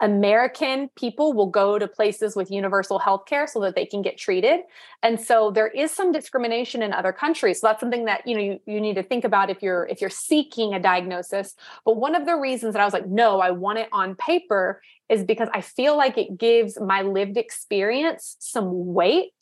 American 0.00 0.88
people 0.96 1.32
will 1.32 1.48
go 1.48 1.78
to 1.78 1.88
places 1.88 2.36
with 2.36 2.50
universal 2.50 2.98
health 2.98 3.26
care 3.26 3.46
so 3.48 3.60
that 3.60 3.74
they 3.74 3.84
can 3.84 4.00
get 4.00 4.16
treated. 4.16 4.60
And 5.02 5.20
so 5.20 5.50
there 5.50 5.66
is 5.66 5.90
some 5.90 6.12
discrimination 6.12 6.82
in 6.82 6.92
other 6.92 7.12
countries. 7.12 7.60
So 7.60 7.66
that's 7.66 7.80
something 7.80 8.04
that 8.04 8.26
you 8.26 8.34
know 8.34 8.40
you, 8.40 8.60
you 8.66 8.80
need 8.80 8.94
to 8.94 9.02
think 9.02 9.24
about 9.24 9.50
if 9.50 9.62
you're 9.62 9.86
if 9.86 10.00
you're 10.00 10.10
seeking 10.10 10.72
a 10.72 10.80
diagnosis. 10.80 11.54
But 11.84 11.96
one 11.96 12.14
of 12.14 12.26
the 12.26 12.36
reasons 12.36 12.74
that 12.74 12.80
I 12.80 12.84
was 12.84 12.94
like, 12.94 13.08
no, 13.08 13.40
I 13.40 13.50
want 13.50 13.78
it 13.78 13.88
on 13.92 14.14
paper 14.14 14.80
is 15.08 15.24
because 15.24 15.48
I 15.52 15.62
feel 15.62 15.96
like 15.96 16.16
it 16.16 16.38
gives 16.38 16.78
my 16.78 17.02
lived 17.02 17.36
experience 17.36 18.36
some 18.38 18.92
weight 18.92 19.32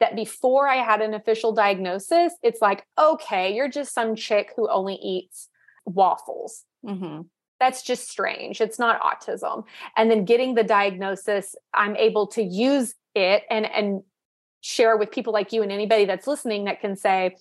that 0.00 0.16
before 0.16 0.68
I 0.68 0.76
had 0.76 1.02
an 1.02 1.14
official 1.14 1.52
diagnosis, 1.52 2.32
it's 2.42 2.62
like, 2.62 2.86
okay, 2.98 3.54
you're 3.54 3.68
just 3.68 3.92
some 3.92 4.14
chick 4.14 4.52
who 4.56 4.70
only 4.70 4.94
eats 4.94 5.48
waffles. 5.84 6.64
Mm-hmm 6.84 7.22
that's 7.58 7.82
just 7.82 8.08
strange. 8.08 8.60
It's 8.60 8.78
not 8.78 9.00
autism. 9.00 9.64
And 9.96 10.10
then 10.10 10.24
getting 10.24 10.54
the 10.54 10.64
diagnosis, 10.64 11.54
I'm 11.72 11.96
able 11.96 12.26
to 12.28 12.42
use 12.42 12.94
it 13.14 13.44
and 13.50 13.66
and 13.66 14.02
share 14.60 14.96
with 14.96 15.10
people 15.10 15.32
like 15.32 15.52
you 15.52 15.62
and 15.62 15.70
anybody 15.70 16.04
that's 16.04 16.26
listening 16.26 16.64
that 16.64 16.80
can 16.80 16.96
say, 16.96 17.36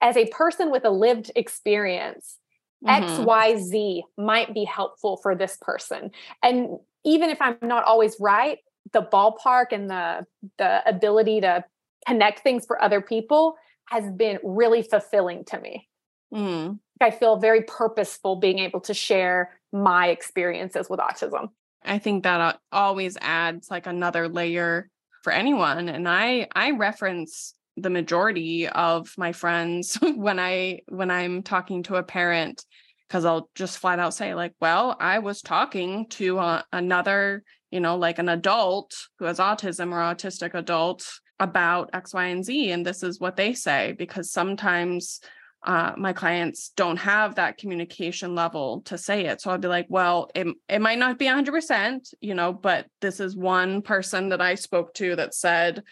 as 0.00 0.16
a 0.16 0.26
person 0.28 0.70
with 0.70 0.84
a 0.84 0.90
lived 0.90 1.30
experience, 1.36 2.38
mm-hmm. 2.84 3.04
XYZ 3.04 4.02
might 4.16 4.54
be 4.54 4.64
helpful 4.64 5.18
for 5.18 5.34
this 5.34 5.58
person. 5.60 6.10
And 6.42 6.78
even 7.04 7.30
if 7.30 7.40
I'm 7.40 7.58
not 7.62 7.84
always 7.84 8.16
right, 8.18 8.58
the 8.92 9.02
ballpark 9.02 9.66
and 9.72 9.88
the 9.88 10.26
the 10.58 10.88
ability 10.88 11.40
to 11.42 11.64
connect 12.06 12.40
things 12.40 12.66
for 12.66 12.82
other 12.82 13.00
people 13.00 13.56
has 13.88 14.10
been 14.10 14.38
really 14.42 14.82
fulfilling 14.82 15.44
to 15.44 15.60
me. 15.60 15.88
Mm. 16.34 16.78
I 17.00 17.10
feel 17.10 17.36
very 17.36 17.62
purposeful 17.62 18.36
being 18.36 18.58
able 18.58 18.80
to 18.82 18.94
share 18.94 19.58
my 19.72 20.08
experiences 20.08 20.88
with 20.88 21.00
autism. 21.00 21.48
I 21.84 21.98
think 21.98 22.22
that 22.22 22.40
uh, 22.40 22.54
always 22.72 23.16
adds 23.20 23.70
like 23.70 23.86
another 23.86 24.28
layer 24.28 24.88
for 25.22 25.32
anyone 25.32 25.88
and 25.88 26.08
I 26.08 26.48
I 26.54 26.72
reference 26.72 27.54
the 27.76 27.90
majority 27.90 28.68
of 28.68 29.12
my 29.16 29.32
friends 29.32 29.98
when 30.14 30.38
I 30.38 30.80
when 30.88 31.10
I'm 31.10 31.42
talking 31.42 31.82
to 31.84 31.96
a 31.96 32.02
parent 32.02 32.64
cuz 33.10 33.24
I'll 33.24 33.50
just 33.54 33.78
flat 33.78 33.98
out 33.98 34.14
say 34.14 34.34
like, 34.34 34.54
"Well, 34.60 34.96
I 35.00 35.18
was 35.18 35.42
talking 35.42 36.08
to 36.10 36.38
uh, 36.38 36.62
another, 36.72 37.42
you 37.70 37.80
know, 37.80 37.96
like 37.96 38.18
an 38.18 38.28
adult 38.28 38.94
who 39.18 39.26
has 39.26 39.38
autism 39.38 39.92
or 39.92 40.14
autistic 40.14 40.54
adult 40.54 41.20
about 41.38 41.90
X, 41.92 42.14
Y, 42.14 42.26
and 42.26 42.44
Z 42.44 42.70
and 42.70 42.86
this 42.86 43.02
is 43.02 43.20
what 43.20 43.36
they 43.36 43.54
say 43.54 43.92
because 43.98 44.30
sometimes 44.30 45.20
uh, 45.64 45.94
my 45.96 46.12
clients 46.12 46.70
don't 46.76 46.98
have 46.98 47.36
that 47.36 47.56
communication 47.56 48.34
level 48.34 48.82
to 48.82 48.98
say 48.98 49.24
it. 49.24 49.40
So 49.40 49.50
I'd 49.50 49.62
be 49.62 49.68
like, 49.68 49.86
well, 49.88 50.30
it, 50.34 50.46
it 50.68 50.80
might 50.80 50.98
not 50.98 51.18
be 51.18 51.24
100%, 51.24 52.14
you 52.20 52.34
know, 52.34 52.52
but 52.52 52.86
this 53.00 53.18
is 53.18 53.34
one 53.34 53.80
person 53.80 54.28
that 54.28 54.42
I 54.42 54.56
spoke 54.56 54.92
to 54.94 55.16
that 55.16 55.34
said 55.34 55.82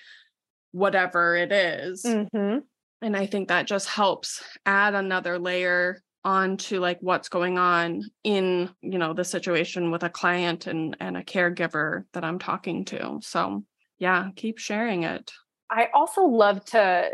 whatever 0.72 1.36
it 1.36 1.52
is. 1.52 2.04
Mm-hmm. 2.04 2.58
And 3.00 3.16
I 3.16 3.26
think 3.26 3.48
that 3.48 3.66
just 3.66 3.88
helps 3.88 4.42
add 4.66 4.94
another 4.94 5.38
layer 5.38 6.02
onto 6.24 6.78
like 6.78 6.98
what's 7.00 7.28
going 7.28 7.58
on 7.58 8.02
in, 8.22 8.70
you 8.82 8.98
know, 8.98 9.14
the 9.14 9.24
situation 9.24 9.90
with 9.90 10.04
a 10.04 10.10
client 10.10 10.66
and, 10.66 10.96
and 11.00 11.16
a 11.16 11.24
caregiver 11.24 12.04
that 12.12 12.24
I'm 12.24 12.38
talking 12.38 12.84
to. 12.86 13.18
So 13.22 13.64
yeah, 13.98 14.28
keep 14.36 14.58
sharing 14.58 15.04
it. 15.04 15.32
I 15.70 15.88
also 15.94 16.24
love 16.24 16.64
to 16.66 17.10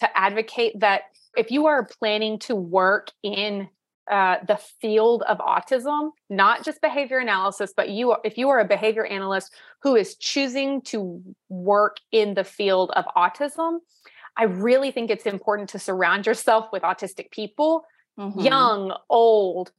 to 0.00 0.18
advocate 0.18 0.80
that 0.80 1.02
if 1.36 1.50
you 1.50 1.66
are 1.66 1.84
planning 1.84 2.38
to 2.40 2.54
work 2.54 3.10
in 3.22 3.68
uh, 4.10 4.38
the 4.46 4.56
field 4.80 5.22
of 5.28 5.38
autism, 5.38 6.10
not 6.28 6.64
just 6.64 6.80
behavior 6.80 7.18
analysis, 7.18 7.72
but 7.76 7.90
you, 7.90 8.16
if 8.24 8.36
you 8.36 8.48
are 8.48 8.58
a 8.58 8.64
behavior 8.64 9.04
analyst 9.04 9.52
who 9.82 9.94
is 9.94 10.16
choosing 10.16 10.82
to 10.82 11.22
work 11.48 11.98
in 12.10 12.34
the 12.34 12.42
field 12.42 12.90
of 12.96 13.04
autism, 13.16 13.78
I 14.36 14.44
really 14.44 14.90
think 14.90 15.10
it's 15.10 15.26
important 15.26 15.68
to 15.70 15.78
surround 15.78 16.26
yourself 16.26 16.68
with 16.72 16.82
autistic 16.82 17.30
people, 17.30 17.84
mm-hmm. 18.18 18.40
young, 18.40 18.96
old, 19.08 19.70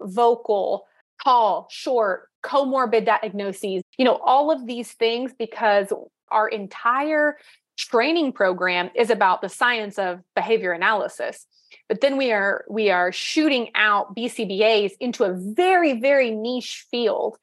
vocal, 0.00 0.86
tall, 1.22 1.68
short, 1.70 2.30
comorbid 2.42 3.04
diagnoses, 3.04 3.82
you 3.98 4.04
know, 4.04 4.16
all 4.24 4.50
of 4.50 4.66
these 4.66 4.92
things 4.92 5.32
because 5.38 5.92
our 6.30 6.48
entire 6.48 7.36
training 7.76 8.32
program 8.32 8.90
is 8.94 9.10
about 9.10 9.42
the 9.42 9.48
science 9.48 9.98
of 9.98 10.20
behavior 10.34 10.72
analysis. 10.72 11.46
But 11.88 12.00
then 12.00 12.16
we 12.16 12.32
are 12.32 12.64
we 12.68 12.90
are 12.90 13.12
shooting 13.12 13.70
out 13.74 14.14
bcbas 14.16 14.92
into 15.00 15.24
a 15.24 15.34
very 15.34 16.00
very 16.00 16.30
niche 16.30 16.86
field. 16.90 17.36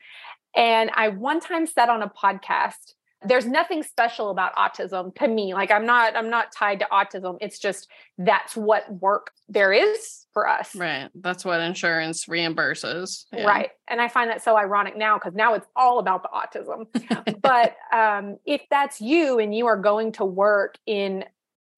And 0.55 0.89
i 0.95 1.09
one 1.09 1.39
time 1.39 1.67
said 1.67 1.89
on 1.89 2.01
a 2.01 2.09
podcast 2.09 2.93
there's 3.23 3.45
nothing 3.45 3.83
special 3.83 4.29
about 4.29 4.55
autism 4.55 5.13
to 5.15 5.27
me. 5.27 5.53
Like 5.53 5.71
i'm 5.71 5.85
not 5.85 6.15
i'm 6.15 6.29
not 6.29 6.51
tied 6.51 6.79
to 6.79 6.87
autism. 6.91 7.37
It's 7.41 7.59
just 7.59 7.87
that's 8.17 8.55
what 8.55 8.91
work 9.01 9.31
there 9.47 9.71
is 9.71 10.25
for 10.33 10.47
us. 10.47 10.75
Right. 10.75 11.09
That's 11.15 11.43
what 11.43 11.59
insurance 11.61 12.25
reimburses. 12.25 13.25
Yeah. 13.31 13.45
right. 13.45 13.69
And 13.87 14.01
i 14.01 14.07
find 14.07 14.29
that 14.29 14.43
so 14.43 14.57
ironic 14.57 14.97
now 14.97 15.17
because 15.17 15.33
now 15.33 15.53
it's 15.53 15.67
all 15.75 15.99
about 15.99 16.23
the 16.23 16.29
autism. 16.29 16.87
But 17.41 17.75
um, 17.91 18.37
if 18.45 18.61
that's 18.69 19.01
you 19.01 19.39
and 19.39 19.53
you 19.55 19.65
are 19.65 19.77
going 19.77 20.11
to 20.13 20.25
work 20.25 20.77
in 20.85 21.25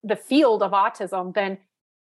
the 0.02 0.16
field 0.16 0.62
of 0.62 0.72
autism 0.72 1.34
then 1.34 1.58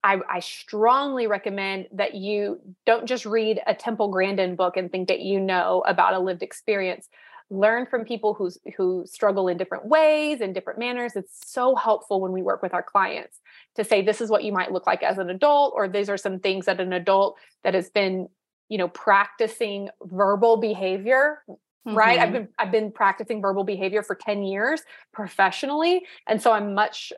I, 0.05 0.19
I, 0.29 0.39
strongly 0.39 1.25
recommend 1.25 1.87
that 1.93 2.13
you 2.13 2.59
don't 2.85 3.07
just 3.07 3.25
read 3.25 3.59
a 3.65 3.73
Temple 3.73 4.09
Grandin 4.09 4.55
book 4.55 4.77
and 4.77 4.91
think 4.91 5.07
that 5.07 5.21
you 5.21 5.39
know 5.39 5.83
about 5.87 6.13
a 6.13 6.19
lived 6.19 6.43
experience, 6.43 7.09
learn 7.49 7.85
from 7.85 8.03
people 8.03 8.33
who 8.33 8.49
who 8.75 9.05
struggle 9.05 9.47
in 9.47 9.57
different 9.57 9.85
ways 9.85 10.41
and 10.41 10.55
different 10.55 10.79
manners 10.79 11.15
it's 11.15 11.39
so 11.45 11.75
helpful 11.75 12.19
when 12.19 12.31
we 12.31 12.41
work 12.41 12.63
with 12.63 12.73
our 12.73 12.81
clients 12.81 13.39
to 13.75 13.83
say 13.83 14.01
this 14.01 14.19
is 14.19 14.29
what 14.29 14.43
you 14.43 14.51
might 14.51 14.71
look 14.71 14.87
like 14.87 15.03
as 15.03 15.19
an 15.19 15.29
adult 15.29 15.73
or 15.75 15.87
these 15.87 16.09
are 16.09 16.17
some 16.17 16.39
things 16.39 16.65
that 16.65 16.79
an 16.79 16.91
adult 16.91 17.37
that 17.63 17.75
has 17.75 17.89
been 17.91 18.27
you 18.67 18.79
know 18.79 18.87
practicing 18.87 19.89
verbal 20.03 20.57
behavior 20.57 21.43
mm-hmm. 21.47 21.95
right 21.95 22.17
i've 22.17 22.29
mm-hmm. 22.29 22.33
been 22.33 22.47
i've 22.57 22.71
been 22.71 22.91
practicing 22.91 23.41
verbal 23.41 23.63
behavior 23.63 24.01
for 24.01 24.15
10 24.15 24.41
years 24.41 24.81
professionally 25.13 26.01
and 26.27 26.41
so 26.41 26.51
i'm 26.51 26.73
much 26.73 27.13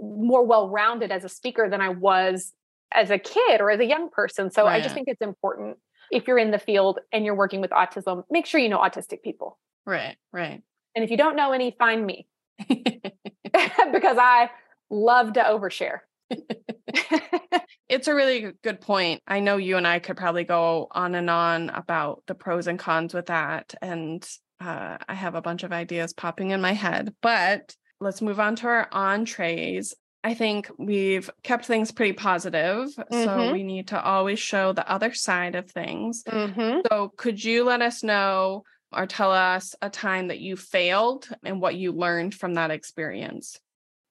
more 0.00 0.44
well 0.44 0.68
rounded 0.68 1.12
as 1.12 1.22
a 1.22 1.28
speaker 1.28 1.68
than 1.70 1.80
i 1.80 1.88
was 1.88 2.52
as 2.92 3.10
a 3.10 3.18
kid 3.18 3.60
or 3.60 3.70
as 3.70 3.78
a 3.78 3.86
young 3.86 4.10
person 4.10 4.50
so 4.50 4.64
right. 4.64 4.74
i 4.74 4.80
just 4.80 4.94
think 4.94 5.06
it's 5.06 5.22
important 5.22 5.76
if 6.10 6.26
you're 6.26 6.38
in 6.38 6.50
the 6.50 6.58
field 6.58 6.98
and 7.12 7.24
you're 7.24 7.34
working 7.34 7.60
with 7.60 7.70
autism 7.70 8.24
make 8.30 8.46
sure 8.46 8.60
you 8.60 8.68
know 8.68 8.78
autistic 8.78 9.22
people 9.22 9.58
Right, 9.88 10.16
right. 10.34 10.62
And 10.94 11.02
if 11.02 11.10
you 11.10 11.16
don't 11.16 11.34
know 11.34 11.52
any, 11.52 11.74
find 11.78 12.04
me 12.04 12.26
because 12.68 14.18
I 14.20 14.50
love 14.90 15.32
to 15.32 15.40
overshare. 15.40 16.00
it's 17.88 18.06
a 18.06 18.14
really 18.14 18.52
good 18.62 18.82
point. 18.82 19.22
I 19.26 19.40
know 19.40 19.56
you 19.56 19.78
and 19.78 19.86
I 19.86 19.98
could 19.98 20.18
probably 20.18 20.44
go 20.44 20.88
on 20.90 21.14
and 21.14 21.30
on 21.30 21.70
about 21.70 22.22
the 22.26 22.34
pros 22.34 22.66
and 22.66 22.78
cons 22.78 23.14
with 23.14 23.26
that. 23.26 23.74
And 23.80 24.28
uh, 24.60 24.98
I 25.08 25.14
have 25.14 25.34
a 25.34 25.40
bunch 25.40 25.62
of 25.62 25.72
ideas 25.72 26.12
popping 26.12 26.50
in 26.50 26.60
my 26.60 26.72
head, 26.72 27.14
but 27.22 27.74
let's 27.98 28.20
move 28.20 28.38
on 28.38 28.56
to 28.56 28.66
our 28.66 28.88
entrees. 28.92 29.94
I 30.28 30.34
think 30.34 30.70
we've 30.78 31.30
kept 31.42 31.64
things 31.64 31.90
pretty 31.90 32.12
positive. 32.12 32.88
Mm-hmm. 32.88 33.24
So 33.24 33.52
we 33.52 33.62
need 33.62 33.88
to 33.88 34.02
always 34.02 34.38
show 34.38 34.74
the 34.74 34.86
other 34.90 35.14
side 35.14 35.54
of 35.54 35.70
things. 35.70 36.22
Mm-hmm. 36.24 36.80
So 36.86 37.12
could 37.16 37.42
you 37.42 37.64
let 37.64 37.80
us 37.80 38.02
know 38.02 38.64
or 38.92 39.06
tell 39.06 39.32
us 39.32 39.74
a 39.80 39.90
time 39.90 40.28
that 40.28 40.40
you 40.40 40.56
failed 40.56 41.28
and 41.42 41.60
what 41.60 41.76
you 41.76 41.92
learned 41.92 42.34
from 42.34 42.54
that 42.54 42.70
experience. 42.70 43.58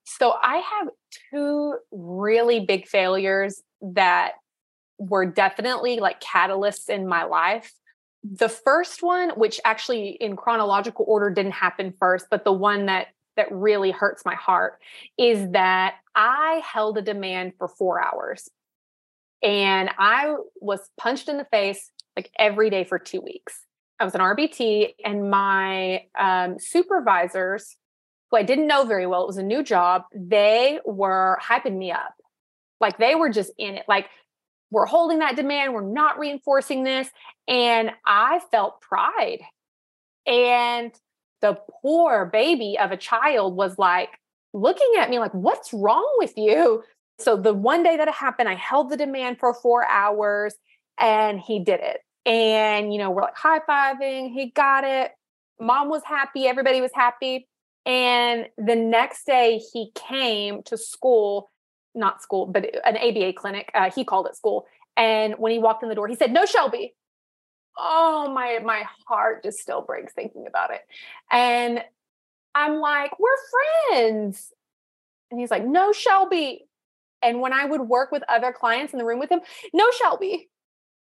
So, 0.04 0.34
I 0.42 0.56
have 0.56 0.88
two 1.30 1.76
really 1.90 2.60
big 2.60 2.88
failures 2.88 3.62
that 3.82 4.32
were 4.98 5.26
definitely 5.26 6.00
like 6.00 6.20
catalysts 6.20 6.88
in 6.88 7.06
my 7.06 7.24
life. 7.24 7.72
The 8.24 8.48
first 8.48 9.02
one, 9.02 9.30
which 9.30 9.60
actually 9.64 10.08
in 10.08 10.34
chronological 10.34 11.04
order 11.06 11.30
didn't 11.30 11.52
happen 11.52 11.92
first, 11.98 12.26
but 12.30 12.44
the 12.44 12.52
one 12.52 12.86
that 12.86 13.08
that 13.38 13.50
really 13.50 13.90
hurts 13.90 14.24
my 14.26 14.34
heart 14.34 14.78
is 15.16 15.50
that 15.52 15.94
I 16.14 16.60
held 16.70 16.98
a 16.98 17.02
demand 17.02 17.54
for 17.56 17.68
4 17.68 18.04
hours. 18.04 18.50
And 19.42 19.88
I 19.96 20.34
was 20.60 20.80
punched 20.98 21.28
in 21.28 21.38
the 21.38 21.46
face 21.46 21.90
like 22.16 22.30
every 22.38 22.68
day 22.68 22.84
for 22.84 22.98
2 22.98 23.20
weeks. 23.20 23.64
I 24.00 24.04
was 24.04 24.14
an 24.14 24.20
RBT, 24.20 24.94
and 25.04 25.30
my 25.30 26.04
um, 26.18 26.58
supervisors, 26.58 27.76
who 28.30 28.36
I 28.36 28.42
didn't 28.42 28.68
know 28.68 28.84
very 28.84 29.06
well, 29.06 29.22
it 29.22 29.26
was 29.26 29.38
a 29.38 29.42
new 29.42 29.62
job, 29.62 30.02
they 30.14 30.78
were 30.84 31.38
hyping 31.42 31.76
me 31.76 31.90
up. 31.90 32.14
Like 32.80 32.98
they 32.98 33.14
were 33.14 33.30
just 33.30 33.50
in 33.58 33.74
it. 33.74 33.84
Like, 33.88 34.06
we're 34.70 34.86
holding 34.86 35.20
that 35.20 35.34
demand, 35.34 35.72
we're 35.72 35.80
not 35.80 36.18
reinforcing 36.18 36.84
this. 36.84 37.08
And 37.48 37.90
I 38.04 38.40
felt 38.50 38.80
pride. 38.80 39.40
And 40.26 40.92
the 41.40 41.58
poor 41.82 42.26
baby 42.26 42.76
of 42.78 42.90
a 42.90 42.96
child 42.96 43.56
was 43.56 43.78
like 43.78 44.10
looking 44.52 44.92
at 44.98 45.10
me 45.10 45.18
like, 45.18 45.34
what's 45.34 45.72
wrong 45.72 46.08
with 46.18 46.36
you? 46.36 46.82
So 47.18 47.36
the 47.36 47.54
one 47.54 47.82
day 47.82 47.96
that 47.96 48.08
it 48.08 48.14
happened, 48.14 48.48
I 48.48 48.54
held 48.54 48.90
the 48.90 48.96
demand 48.96 49.38
for 49.38 49.52
four 49.54 49.86
hours 49.88 50.54
and 50.98 51.40
he 51.40 51.60
did 51.60 51.80
it 51.80 52.00
And, 52.26 52.92
you 52.92 52.98
know, 52.98 53.10
we're 53.10 53.22
like 53.22 53.36
high 53.36 53.60
fiving. 53.60 54.32
He 54.32 54.50
got 54.50 54.84
it. 54.84 55.12
Mom 55.60 55.88
was 55.88 56.02
happy. 56.04 56.46
Everybody 56.46 56.80
was 56.80 56.92
happy. 56.94 57.48
And 57.86 58.48
the 58.58 58.76
next 58.76 59.26
day 59.26 59.60
he 59.72 59.90
came 59.94 60.62
to 60.64 60.76
school, 60.76 61.50
not 61.94 62.22
school, 62.22 62.46
but 62.46 62.66
an 62.84 62.96
ABA 62.96 63.32
clinic. 63.34 63.70
Uh, 63.74 63.90
he 63.90 64.04
called 64.04 64.26
it 64.26 64.36
school. 64.36 64.66
And 64.96 65.34
when 65.38 65.52
he 65.52 65.58
walked 65.58 65.82
in 65.82 65.88
the 65.88 65.94
door, 65.94 66.08
he 66.08 66.14
said, 66.14 66.32
No, 66.32 66.44
Shelby. 66.44 66.94
Oh, 67.78 68.30
my 68.32 68.58
my 68.64 68.84
heart 69.06 69.42
just 69.44 69.58
still 69.58 69.82
breaks 69.82 70.12
thinking 70.12 70.46
about 70.46 70.72
it. 70.72 70.80
And 71.30 71.82
I'm 72.54 72.80
like, 72.80 73.12
we're 73.18 73.90
friends. 73.90 74.52
And 75.30 75.38
he's 75.38 75.50
like, 75.50 75.64
no, 75.64 75.92
Shelby. 75.92 76.66
And 77.22 77.40
when 77.40 77.52
I 77.52 77.64
would 77.64 77.82
work 77.82 78.10
with 78.10 78.22
other 78.28 78.52
clients 78.52 78.92
in 78.92 78.98
the 78.98 79.04
room 79.04 79.18
with 79.18 79.30
him, 79.30 79.40
no, 79.72 79.90
Shelby. 79.92 80.48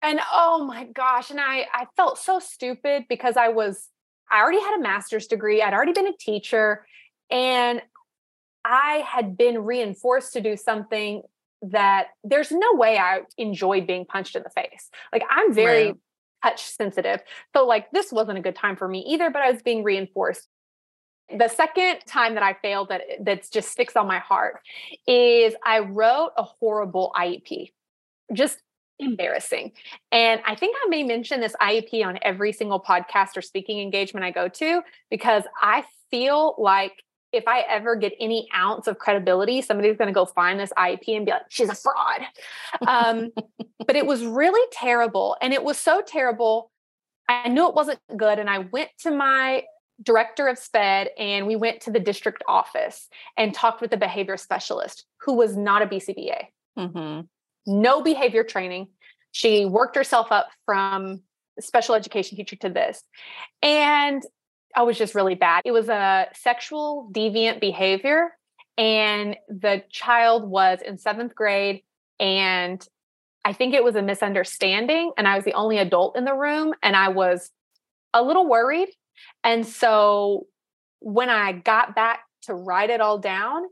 And 0.02 0.20
oh 0.34 0.64
my 0.66 0.86
gosh. 0.86 1.32
And 1.32 1.40
I, 1.40 1.66
I 1.74 1.88
felt 1.96 2.18
so 2.18 2.40
stupid 2.40 3.06
because 3.10 3.38
I 3.38 3.50
was, 3.50 3.90
I 4.30 4.42
already 4.42 4.60
had 4.60 4.78
a 4.78 4.82
master's 4.82 5.28
degree. 5.28 5.62
I'd 5.62 5.74
already 5.74 5.94
been 5.94 6.08
a 6.08 6.18
teacher. 6.18 6.86
And 7.30 7.82
I 8.64 9.04
had 9.08 9.38
been 9.38 9.60
reinforced 9.60 10.34
to 10.34 10.42
do 10.42 10.58
something 10.58 11.22
that 11.62 12.08
there's 12.24 12.52
no 12.52 12.74
way 12.74 12.98
I 12.98 13.22
enjoyed 13.38 13.88
being 13.88 14.06
punched 14.06 14.36
in 14.36 14.44
the 14.44 14.50
face. 14.50 14.90
Like 15.12 15.24
I'm 15.30 15.54
very 15.54 15.86
right. 15.88 15.96
Touch 16.46 16.64
sensitive. 16.64 17.22
So 17.56 17.66
like 17.66 17.92
this 17.92 18.12
wasn't 18.12 18.38
a 18.38 18.42
good 18.42 18.56
time 18.56 18.76
for 18.76 18.88
me 18.88 19.00
either, 19.08 19.30
but 19.30 19.42
I 19.42 19.52
was 19.52 19.62
being 19.62 19.84
reinforced. 19.84 20.48
The 21.36 21.48
second 21.48 22.00
time 22.06 22.36
that 22.36 22.44
I 22.44 22.54
failed 22.54 22.90
that 22.90 23.02
that's 23.22 23.50
just 23.50 23.72
sticks 23.72 23.96
on 23.96 24.08
my 24.08 24.20
heart 24.20 24.62
is 25.08 25.56
I 25.66 25.80
wrote 25.80 26.32
a 26.38 26.44
horrible 26.44 27.12
IEP. 27.16 27.72
Just 28.34 28.60
embarrassing. 29.00 29.72
And 30.12 30.42
I 30.46 30.56
think 30.56 30.76
I 30.86 30.88
may 30.90 31.04
mention 31.04 31.42
this 31.42 31.56
IEP 31.62 32.06
on 32.06 32.20
every 32.22 32.54
single 32.54 32.80
podcast 32.80 33.36
or 33.36 33.42
speaking 33.42 33.82
engagement 33.82 34.24
I 34.24 34.32
go 34.32 34.48
to 34.48 34.82
because 35.10 35.44
I 35.62 35.84
feel 36.12 36.56
like 36.58 36.94
if 37.36 37.48
I 37.48 37.62
ever 37.62 37.96
get 37.96 38.14
any 38.20 38.48
ounce 38.56 38.88
of 38.88 38.98
credibility, 38.98 39.62
somebody's 39.62 39.98
going 39.98 40.08
to 40.08 40.14
go 40.14 40.26
find 40.26 40.60
this 40.60 40.72
IEP 40.78 41.16
and 41.16 41.26
be 41.26 41.32
like, 41.32 41.44
she's 41.50 41.70
a 41.70 41.76
fraud. 41.76 42.22
Um, 42.88 43.30
but 43.86 43.96
it 43.96 44.06
was 44.06 44.26
really 44.26 44.66
terrible. 44.72 45.36
And 45.42 45.54
it 45.54 45.64
was 45.64 45.78
so 45.78 46.02
terrible. 46.02 46.72
I 47.28 47.50
knew 47.50 47.68
it 47.68 47.76
wasn't 47.76 48.00
good. 48.16 48.40
And 48.40 48.50
I 48.50 48.60
went 48.60 48.90
to 49.00 49.12
my 49.12 49.64
director 50.02 50.48
of 50.48 50.58
SPED 50.58 51.10
and 51.18 51.48
we 51.48 51.56
went 51.56 51.82
to 51.82 51.92
the 51.92 52.00
district 52.00 52.44
office 52.48 53.08
and 53.38 53.54
talked 53.54 53.82
with 53.82 53.92
the 53.92 53.98
behavior 53.98 54.38
specialist 54.38 55.06
who 55.22 55.34
was 55.34 55.56
not 55.56 55.82
a 55.82 55.88
BCBA. 55.88 56.46
Mm-hmm. 56.78 57.22
No 57.68 58.02
behavior 58.02 58.44
training. 58.44 58.88
She 59.32 59.66
worked 59.66 59.96
herself 59.96 60.32
up 60.32 60.48
from 60.66 61.22
special 61.60 61.96
education 61.96 62.38
teacher 62.38 62.56
to 62.58 62.70
this. 62.70 63.04
And 63.62 64.24
I 64.76 64.84
was 64.84 64.98
just 64.98 65.16
really 65.16 65.36
bad. 65.36 65.62
It 65.66 65.72
was 65.72 65.90
a 65.90 66.28
sexual 66.34 67.10
deviant 67.12 67.60
behavior. 67.60 68.36
And 68.78 69.38
the 69.48 69.84
child 69.90 70.50
was 70.50 70.80
in 70.86 70.98
seventh 70.98 71.34
grade. 71.34 71.84
And 72.20 72.86
I 73.46 73.54
think 73.54 73.74
it 73.74 73.84
was 73.84 73.96
a 73.96 74.02
misunderstanding. 74.02 75.14
And 75.18 75.28
I 75.28 75.36
was 75.36 75.46
the 75.46 75.54
only 75.54 75.78
adult 75.78 76.18
in 76.18 76.26
the 76.26 76.34
room. 76.34 76.74
And 76.84 76.96
I 76.96 77.10
was 77.10 77.52
a 78.14 78.22
little 78.22 78.48
worried 78.48 78.90
and 79.44 79.66
so 79.66 80.48
when 81.00 81.30
I 81.30 81.54
got 81.54 81.96
back 81.96 82.22
to 82.44 82.54
write 82.54 82.90
it 82.90 83.02
all 83.02 83.18
down, 83.18 83.64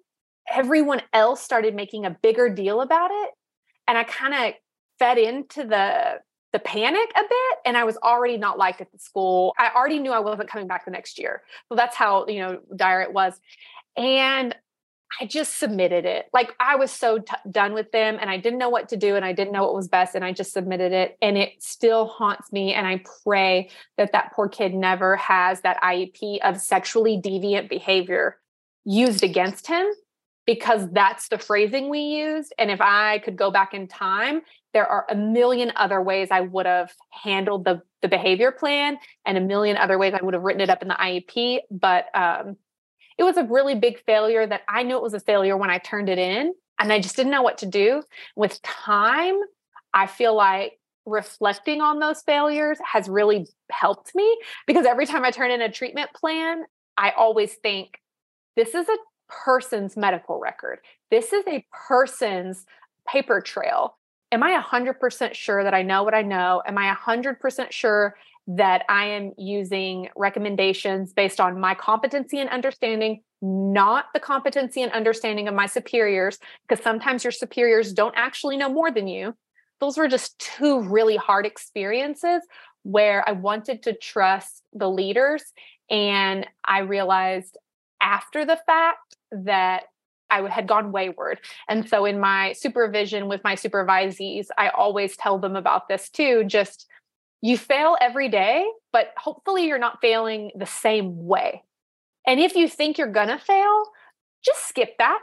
everyone 0.53 1.01
else 1.11 1.41
started 1.41 1.75
making 1.75 2.05
a 2.05 2.17
bigger 2.21 2.49
deal 2.49 2.81
about 2.81 3.11
it. 3.11 3.29
And 3.87 3.97
I 3.97 4.03
kind 4.03 4.33
of 4.33 4.53
fed 4.99 5.17
into 5.17 5.63
the 5.65 6.19
the 6.53 6.59
panic 6.59 7.11
a 7.15 7.21
bit 7.23 7.57
and 7.65 7.75
I 7.75 7.83
was 7.83 7.97
already 7.97 8.37
not 8.37 8.57
liked 8.57 8.79
at 8.79 8.91
the 8.91 8.99
school. 8.99 9.53
I 9.57 9.71
already 9.75 9.99
knew 9.99 10.11
I 10.11 10.19
wasn't 10.19 10.49
coming 10.49 10.67
back 10.67 10.85
the 10.85 10.91
next 10.91 11.19
year. 11.19 11.41
So 11.67 11.75
that's 11.75 11.95
how, 11.95 12.27
you 12.27 12.39
know, 12.39 12.59
dire 12.75 13.01
it 13.01 13.11
was. 13.11 13.37
And 13.97 14.55
I 15.19 15.25
just 15.25 15.57
submitted 15.57 16.05
it. 16.05 16.27
Like 16.33 16.53
I 16.59 16.75
was 16.75 16.91
so 16.91 17.19
t- 17.19 17.33
done 17.49 17.73
with 17.73 17.91
them 17.91 18.17
and 18.19 18.29
I 18.29 18.37
didn't 18.37 18.59
know 18.59 18.69
what 18.69 18.89
to 18.89 18.97
do 18.97 19.15
and 19.15 19.25
I 19.25 19.33
didn't 19.33 19.53
know 19.53 19.63
what 19.63 19.75
was 19.75 19.87
best 19.87 20.15
and 20.15 20.23
I 20.23 20.31
just 20.31 20.53
submitted 20.53 20.91
it 20.91 21.17
and 21.21 21.37
it 21.37 21.51
still 21.61 22.07
haunts 22.07 22.51
me 22.51 22.73
and 22.73 22.87
I 22.87 23.03
pray 23.23 23.69
that 23.97 24.11
that 24.13 24.33
poor 24.33 24.47
kid 24.47 24.73
never 24.73 25.15
has 25.17 25.61
that 25.61 25.81
IEP 25.81 26.39
of 26.43 26.59
sexually 26.59 27.19
deviant 27.21 27.69
behavior 27.69 28.37
used 28.85 29.23
against 29.23 29.67
him 29.67 29.85
because 30.45 30.89
that's 30.91 31.29
the 31.29 31.37
phrasing 31.37 31.89
we 31.89 31.99
used 31.99 32.53
and 32.57 32.69
if 32.69 32.81
I 32.81 33.19
could 33.19 33.35
go 33.35 33.51
back 33.51 33.73
in 33.73 33.87
time 33.87 34.41
there 34.73 34.87
are 34.87 35.05
a 35.09 35.15
million 35.15 35.71
other 35.75 36.01
ways 36.01 36.29
I 36.31 36.41
would 36.41 36.65
have 36.65 36.91
handled 37.09 37.65
the 37.65 37.81
the 38.01 38.07
behavior 38.07 38.51
plan 38.51 38.97
and 39.25 39.37
a 39.37 39.41
million 39.41 39.77
other 39.77 39.97
ways 39.97 40.13
I 40.13 40.23
would 40.23 40.33
have 40.33 40.43
written 40.43 40.61
it 40.61 40.69
up 40.69 40.81
in 40.81 40.87
the 40.87 40.95
IEP 40.95 41.59
but 41.71 42.05
um 42.13 42.57
it 43.17 43.23
was 43.23 43.37
a 43.37 43.43
really 43.43 43.75
big 43.75 44.03
failure 44.05 44.45
that 44.45 44.61
I 44.67 44.83
knew 44.83 44.97
it 44.97 45.03
was 45.03 45.13
a 45.13 45.19
failure 45.19 45.55
when 45.55 45.69
I 45.69 45.77
turned 45.77 46.09
it 46.09 46.17
in 46.17 46.53
and 46.79 46.91
I 46.91 46.99
just 46.99 47.15
didn't 47.15 47.31
know 47.31 47.41
what 47.41 47.59
to 47.59 47.65
do. 47.65 48.03
With 48.35 48.61
time, 48.63 49.35
I 49.93 50.07
feel 50.07 50.35
like 50.35 50.79
reflecting 51.05 51.81
on 51.81 51.99
those 51.99 52.21
failures 52.21 52.77
has 52.91 53.07
really 53.09 53.45
helped 53.71 54.15
me 54.15 54.37
because 54.65 54.85
every 54.85 55.05
time 55.05 55.23
I 55.23 55.31
turn 55.31 55.51
in 55.51 55.61
a 55.61 55.71
treatment 55.71 56.09
plan, 56.13 56.63
I 56.97 57.11
always 57.11 57.53
think 57.55 57.99
this 58.55 58.73
is 58.73 58.87
a 58.87 58.97
person's 59.29 59.97
medical 59.97 60.39
record. 60.39 60.79
This 61.11 61.33
is 61.33 61.45
a 61.47 61.65
person's 61.87 62.65
paper 63.07 63.41
trail. 63.41 63.97
Am 64.33 64.41
I 64.41 64.59
100% 64.59 65.35
sure 65.35 65.63
that 65.63 65.75
I 65.75 65.83
know 65.83 66.01
what 66.01 66.15
I 66.15 66.23
know? 66.23 66.63
Am 66.65 66.75
I 66.75 66.91
100% 66.91 67.71
sure 67.71 68.15
that 68.47 68.83
I 68.89 69.05
am 69.05 69.33
using 69.37 70.09
recommendations 70.15 71.13
based 71.13 71.39
on 71.39 71.59
my 71.59 71.75
competency 71.75 72.39
and 72.39 72.49
understanding, 72.49 73.21
not 73.43 74.05
the 74.11 74.19
competency 74.19 74.81
and 74.81 74.91
understanding 74.91 75.47
of 75.47 75.53
my 75.53 75.67
superiors, 75.67 76.39
because 76.67 76.83
sometimes 76.83 77.23
your 77.23 77.29
superiors 77.29 77.93
don't 77.93 78.15
actually 78.17 78.57
know 78.57 78.69
more 78.69 78.89
than 78.89 79.07
you. 79.07 79.35
Those 79.79 79.97
were 79.97 80.07
just 80.07 80.39
two 80.39 80.81
really 80.81 81.15
hard 81.15 81.45
experiences 81.45 82.41
where 82.81 83.23
I 83.29 83.33
wanted 83.33 83.83
to 83.83 83.93
trust 83.93 84.63
the 84.73 84.89
leaders. 84.89 85.43
And 85.91 86.47
I 86.65 86.79
realized 86.79 87.55
after 88.01 88.45
the 88.45 88.59
fact 88.65 89.15
that 89.31 89.83
I 90.33 90.49
had 90.49 90.67
gone 90.67 90.91
wayward. 90.91 91.39
And 91.69 91.87
so 91.87 92.05
in 92.05 92.19
my 92.19 92.53
supervision 92.53 93.27
with 93.27 93.43
my 93.43 93.55
supervisees, 93.55 94.47
I 94.57 94.69
always 94.69 95.15
tell 95.15 95.37
them 95.39 95.55
about 95.55 95.87
this 95.87 96.09
too. 96.09 96.43
Just 96.45 96.87
you 97.41 97.57
fail 97.57 97.97
every 98.01 98.29
day, 98.29 98.65
but 98.91 99.13
hopefully 99.17 99.67
you're 99.67 99.79
not 99.79 99.99
failing 100.01 100.51
the 100.55 100.65
same 100.65 101.25
way. 101.25 101.63
And 102.25 102.39
if 102.39 102.55
you 102.55 102.67
think 102.67 102.97
you're 102.97 103.11
going 103.11 103.27
to 103.27 103.37
fail, 103.37 103.83
just 104.43 104.67
skip 104.67 104.97
that 104.97 105.19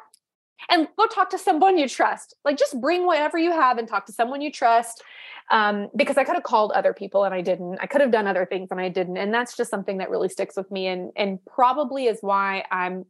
and 0.68 0.88
go 0.98 1.06
talk 1.06 1.30
to 1.30 1.38
someone 1.38 1.78
you 1.78 1.88
trust. 1.88 2.34
Like 2.44 2.58
just 2.58 2.80
bring 2.80 3.06
whatever 3.06 3.38
you 3.38 3.52
have 3.52 3.78
and 3.78 3.88
talk 3.88 4.06
to 4.06 4.12
someone 4.12 4.40
you 4.40 4.52
trust. 4.52 5.02
Um, 5.50 5.88
because 5.96 6.16
I 6.16 6.24
could 6.24 6.34
have 6.34 6.44
called 6.44 6.70
other 6.72 6.92
people 6.92 7.24
and 7.24 7.34
I 7.34 7.40
didn't. 7.40 7.78
I 7.80 7.86
could 7.86 8.00
have 8.00 8.12
done 8.12 8.26
other 8.26 8.46
things 8.46 8.68
and 8.70 8.80
I 8.80 8.88
didn't. 8.88 9.16
And 9.16 9.34
that's 9.34 9.56
just 9.56 9.70
something 9.70 9.98
that 9.98 10.10
really 10.10 10.28
sticks 10.28 10.56
with 10.56 10.70
me 10.70 10.86
and 10.86 11.10
and 11.16 11.44
probably 11.44 12.06
is 12.06 12.18
why 12.20 12.64
I'm 12.70 13.04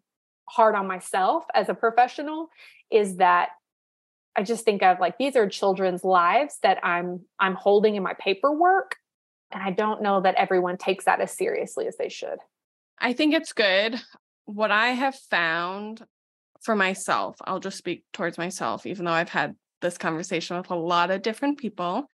hard 0.50 0.74
on 0.74 0.86
myself 0.86 1.44
as 1.54 1.68
a 1.68 1.74
professional 1.74 2.48
is 2.90 3.16
that 3.16 3.50
I 4.36 4.42
just 4.42 4.64
think 4.64 4.82
of 4.82 4.98
like 5.00 5.16
these 5.16 5.36
are 5.36 5.48
children's 5.48 6.04
lives 6.04 6.58
that 6.62 6.78
I'm 6.84 7.20
I'm 7.38 7.54
holding 7.54 7.94
in 7.94 8.02
my 8.02 8.14
paperwork 8.18 8.96
and 9.52 9.62
I 9.62 9.70
don't 9.70 10.02
know 10.02 10.20
that 10.20 10.34
everyone 10.36 10.76
takes 10.76 11.04
that 11.04 11.20
as 11.20 11.36
seriously 11.36 11.86
as 11.86 11.96
they 11.96 12.08
should. 12.08 12.38
I 12.98 13.12
think 13.12 13.34
it's 13.34 13.52
good. 13.52 14.00
What 14.44 14.70
I 14.70 14.88
have 14.88 15.14
found 15.14 16.04
for 16.62 16.74
myself, 16.76 17.36
I'll 17.44 17.60
just 17.60 17.78
speak 17.78 18.04
towards 18.12 18.36
myself, 18.38 18.86
even 18.86 19.04
though 19.04 19.12
I've 19.12 19.28
had 19.28 19.54
this 19.80 19.98
conversation 19.98 20.56
with 20.56 20.70
a 20.70 20.74
lot 20.74 21.10
of 21.10 21.22
different 21.22 21.58
people, 21.58 22.06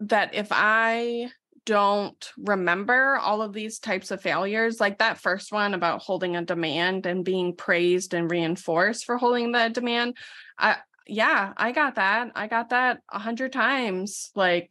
that 0.00 0.34
if 0.34 0.48
I 0.50 1.30
don't 1.64 2.30
remember 2.36 3.16
all 3.16 3.42
of 3.42 3.52
these 3.52 3.78
types 3.78 4.10
of 4.10 4.20
failures, 4.20 4.80
like 4.80 4.98
that 4.98 5.20
first 5.20 5.52
one 5.52 5.74
about 5.74 6.02
holding 6.02 6.36
a 6.36 6.44
demand 6.44 7.06
and 7.06 7.24
being 7.24 7.54
praised 7.54 8.14
and 8.14 8.30
reinforced 8.30 9.04
for 9.04 9.16
holding 9.16 9.52
the 9.52 9.68
demand, 9.68 10.16
I, 10.58 10.76
yeah, 11.06 11.52
I 11.56 11.72
got 11.72 11.96
that. 11.96 12.32
I 12.34 12.46
got 12.46 12.70
that 12.70 13.00
a 13.10 13.18
hundred 13.18 13.52
times. 13.52 14.30
Like 14.34 14.70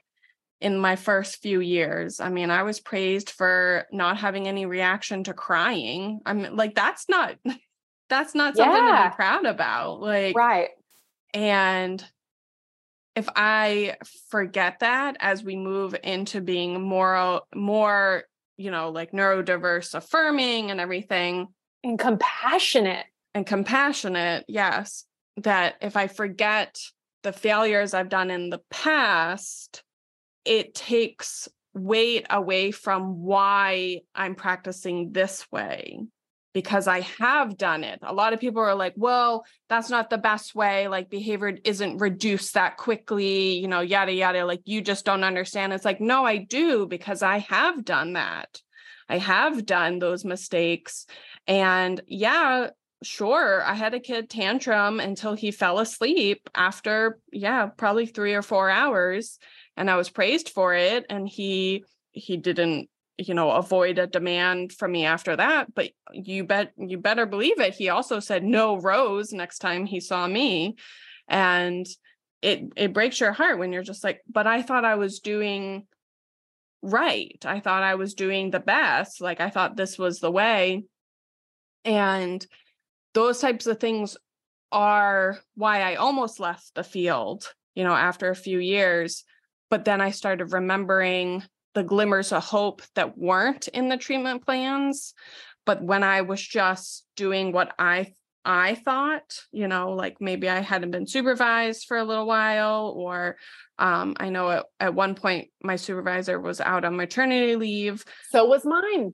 in 0.61 0.77
my 0.77 0.95
first 0.95 1.41
few 1.41 1.59
years. 1.59 2.19
I 2.19 2.29
mean, 2.29 2.51
I 2.51 2.63
was 2.63 2.79
praised 2.79 3.31
for 3.31 3.87
not 3.91 4.17
having 4.17 4.47
any 4.47 4.67
reaction 4.67 5.23
to 5.23 5.33
crying. 5.33 6.21
I 6.25 6.33
mean, 6.33 6.55
like 6.55 6.75
that's 6.75 7.09
not 7.09 7.35
that's 8.09 8.35
not 8.35 8.55
something 8.55 8.75
yeah. 8.75 9.03
to 9.03 9.09
be 9.09 9.15
proud 9.15 9.45
about. 9.45 9.99
Like 9.99 10.35
Right. 10.35 10.69
And 11.33 12.03
if 13.15 13.27
I 13.35 13.97
forget 14.29 14.79
that 14.79 15.17
as 15.19 15.43
we 15.43 15.55
move 15.55 15.95
into 16.03 16.41
being 16.41 16.81
more 16.81 17.41
more, 17.53 18.23
you 18.57 18.71
know, 18.71 18.89
like 18.89 19.11
neurodiverse 19.11 19.93
affirming 19.93 20.71
and 20.71 20.79
everything 20.79 21.47
and 21.83 21.99
compassionate. 21.99 23.05
and 23.33 23.45
compassionate, 23.45 24.45
yes, 24.47 25.05
that 25.37 25.75
if 25.81 25.95
I 25.97 26.07
forget 26.07 26.79
the 27.23 27.33
failures 27.33 27.93
I've 27.93 28.09
done 28.09 28.31
in 28.31 28.49
the 28.49 28.61
past, 28.69 29.83
it 30.45 30.73
takes 30.73 31.47
weight 31.73 32.25
away 32.29 32.71
from 32.71 33.21
why 33.21 34.01
I'm 34.13 34.35
practicing 34.35 35.11
this 35.11 35.49
way 35.51 36.01
because 36.53 36.87
I 36.87 37.01
have 37.19 37.57
done 37.57 37.83
it. 37.83 37.99
A 38.01 38.13
lot 38.13 38.33
of 38.33 38.39
people 38.39 38.61
are 38.61 38.75
like, 38.75 38.93
well, 38.97 39.45
that's 39.69 39.89
not 39.89 40.09
the 40.09 40.17
best 40.17 40.53
way. 40.53 40.87
Like 40.87 41.09
behavior 41.09 41.57
isn't 41.63 41.97
reduced 41.97 42.55
that 42.55 42.77
quickly, 42.77 43.57
you 43.59 43.67
know, 43.67 43.79
yada, 43.79 44.11
yada. 44.11 44.45
Like 44.45 44.61
you 44.65 44.81
just 44.81 45.05
don't 45.05 45.23
understand. 45.23 45.73
It's 45.73 45.85
like, 45.85 46.01
no, 46.01 46.25
I 46.25 46.37
do 46.37 46.87
because 46.87 47.21
I 47.21 47.39
have 47.39 47.85
done 47.85 48.13
that. 48.13 48.61
I 49.07 49.17
have 49.17 49.65
done 49.65 49.99
those 49.99 50.25
mistakes. 50.25 51.05
And 51.47 52.01
yeah, 52.07 52.69
sure, 53.03 53.63
I 53.63 53.73
had 53.73 53.93
a 53.93 53.99
kid 53.99 54.29
tantrum 54.29 54.99
until 54.99 55.33
he 55.33 55.51
fell 55.51 55.79
asleep 55.79 56.49
after, 56.55 57.19
yeah, 57.31 57.67
probably 57.67 58.05
three 58.05 58.33
or 58.35 58.41
four 58.41 58.69
hours. 58.69 59.39
And 59.77 59.89
I 59.89 59.95
was 59.95 60.09
praised 60.09 60.49
for 60.49 60.73
it. 60.73 61.05
And 61.09 61.27
he, 61.27 61.83
he 62.11 62.37
didn't 62.37 62.89
you 63.27 63.33
know 63.33 63.51
avoid 63.51 63.97
a 63.97 64.07
demand 64.07 64.73
from 64.73 64.91
me 64.91 65.05
after 65.05 65.35
that 65.35 65.73
but 65.73 65.91
you 66.11 66.43
bet 66.43 66.71
you 66.77 66.97
better 66.97 67.25
believe 67.25 67.59
it 67.59 67.73
he 67.73 67.89
also 67.89 68.19
said 68.19 68.43
no 68.43 68.77
rose 68.77 69.31
next 69.31 69.59
time 69.59 69.85
he 69.85 69.99
saw 69.99 70.27
me 70.27 70.75
and 71.27 71.85
it 72.41 72.63
it 72.75 72.93
breaks 72.93 73.19
your 73.19 73.31
heart 73.31 73.59
when 73.59 73.71
you're 73.71 73.83
just 73.83 74.03
like 74.03 74.21
but 74.29 74.47
i 74.47 74.61
thought 74.61 74.85
i 74.85 74.95
was 74.95 75.19
doing 75.19 75.85
right. 76.83 77.37
I 77.45 77.59
thought 77.59 77.83
i 77.83 77.93
was 77.93 78.15
doing 78.15 78.49
the 78.49 78.59
best. 78.59 79.21
Like 79.21 79.39
i 79.39 79.49
thought 79.49 79.77
this 79.77 79.97
was 79.99 80.19
the 80.19 80.31
way. 80.31 80.83
And 81.85 82.45
those 83.13 83.39
types 83.39 83.67
of 83.67 83.79
things 83.79 84.17
are 84.71 85.37
why 85.55 85.81
i 85.81 85.95
almost 85.95 86.39
left 86.39 86.73
the 86.75 86.83
field 86.83 87.53
you 87.75 87.83
know 87.83 87.93
after 87.93 88.29
a 88.29 88.35
few 88.35 88.57
years 88.57 89.25
but 89.69 89.83
then 89.83 89.99
i 89.99 90.11
started 90.11 90.53
remembering 90.53 91.43
the 91.73 91.83
glimmers 91.83 92.31
of 92.31 92.43
hope 92.43 92.81
that 92.95 93.17
weren't 93.17 93.67
in 93.69 93.89
the 93.89 93.97
treatment 93.97 94.45
plans 94.45 95.13
but 95.65 95.81
when 95.83 96.03
i 96.03 96.21
was 96.21 96.41
just 96.41 97.05
doing 97.15 97.51
what 97.51 97.73
i 97.79 98.13
i 98.43 98.75
thought 98.75 99.39
you 99.51 99.67
know 99.67 99.91
like 99.91 100.17
maybe 100.19 100.49
i 100.49 100.59
hadn't 100.59 100.91
been 100.91 101.07
supervised 101.07 101.85
for 101.87 101.97
a 101.97 102.03
little 102.03 102.25
while 102.25 102.93
or 102.95 103.37
um, 103.79 104.15
i 104.19 104.29
know 104.29 104.49
at, 104.49 104.65
at 104.79 104.93
one 104.93 105.15
point 105.15 105.49
my 105.63 105.75
supervisor 105.75 106.39
was 106.39 106.59
out 106.59 106.85
on 106.85 106.95
maternity 106.95 107.55
leave. 107.55 108.03
So 108.29 108.45
was 108.45 108.65
mine. 108.65 109.13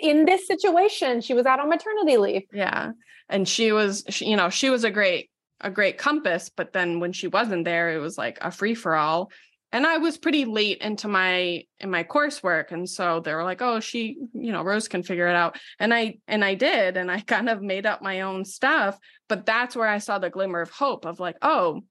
In 0.00 0.24
this 0.24 0.46
situation 0.46 1.20
she 1.20 1.34
was 1.34 1.46
out 1.46 1.60
on 1.60 1.68
maternity 1.68 2.16
leave. 2.16 2.42
Yeah 2.52 2.92
and 3.28 3.48
she 3.48 3.72
was 3.72 4.04
she, 4.08 4.26
you 4.26 4.36
know 4.36 4.50
she 4.50 4.70
was 4.70 4.84
a 4.84 4.90
great 4.90 5.30
a 5.60 5.70
great 5.70 5.98
compass 5.98 6.50
but 6.54 6.72
then 6.72 7.00
when 7.00 7.12
she 7.12 7.28
wasn't 7.28 7.64
there 7.64 7.90
it 7.90 7.98
was 7.98 8.18
like 8.18 8.38
a 8.40 8.50
free 8.50 8.74
for 8.74 8.94
all 8.94 9.30
and 9.72 9.86
I 9.86 9.98
was 9.98 10.16
pretty 10.16 10.44
late 10.44 10.78
into 10.78 11.08
my 11.08 11.64
in 11.80 11.90
my 11.90 12.04
coursework 12.04 12.72
and 12.72 12.88
so 12.88 13.20
they 13.20 13.34
were 13.34 13.44
like 13.44 13.62
oh 13.62 13.80
she 13.80 14.16
you 14.32 14.52
know 14.52 14.62
Rose 14.62 14.88
can 14.88 15.02
figure 15.02 15.28
it 15.28 15.36
out 15.36 15.58
and 15.78 15.92
I 15.92 16.18
and 16.28 16.44
I 16.44 16.54
did 16.54 16.96
and 16.96 17.10
I 17.10 17.20
kind 17.26 17.48
of 17.48 17.62
made 17.62 17.86
up 17.86 18.02
my 18.02 18.22
own 18.22 18.44
stuff 18.44 18.98
but 19.28 19.46
that's 19.46 19.76
where 19.76 19.88
I 19.88 19.98
saw 19.98 20.18
the 20.18 20.30
glimmer 20.30 20.60
of 20.60 20.70
hope 20.70 21.04
of 21.04 21.20
like 21.20 21.36
oh 21.42 21.82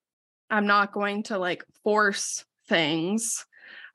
I'm 0.50 0.68
not 0.68 0.94
going 0.94 1.24
to 1.24 1.38
like 1.38 1.64
force 1.84 2.46
things 2.68 3.46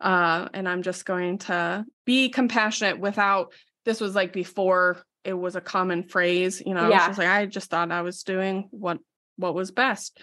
uh 0.00 0.48
and 0.54 0.68
I'm 0.68 0.82
just 0.82 1.04
going 1.04 1.38
to 1.38 1.84
be 2.04 2.28
compassionate 2.28 3.00
without 3.00 3.52
this 3.84 4.00
was 4.00 4.14
like 4.14 4.32
before 4.32 5.02
it 5.24 5.34
was 5.34 5.56
a 5.56 5.60
common 5.60 6.02
phrase 6.02 6.62
you 6.64 6.74
know 6.74 6.88
yeah. 6.88 6.94
I 6.94 6.98
was 6.98 7.06
just 7.06 7.18
like 7.18 7.28
I 7.28 7.46
just 7.46 7.70
thought 7.70 7.92
I 7.92 8.02
was 8.02 8.22
doing 8.22 8.68
what 8.70 8.98
what 9.36 9.54
was 9.54 9.70
best 9.70 10.18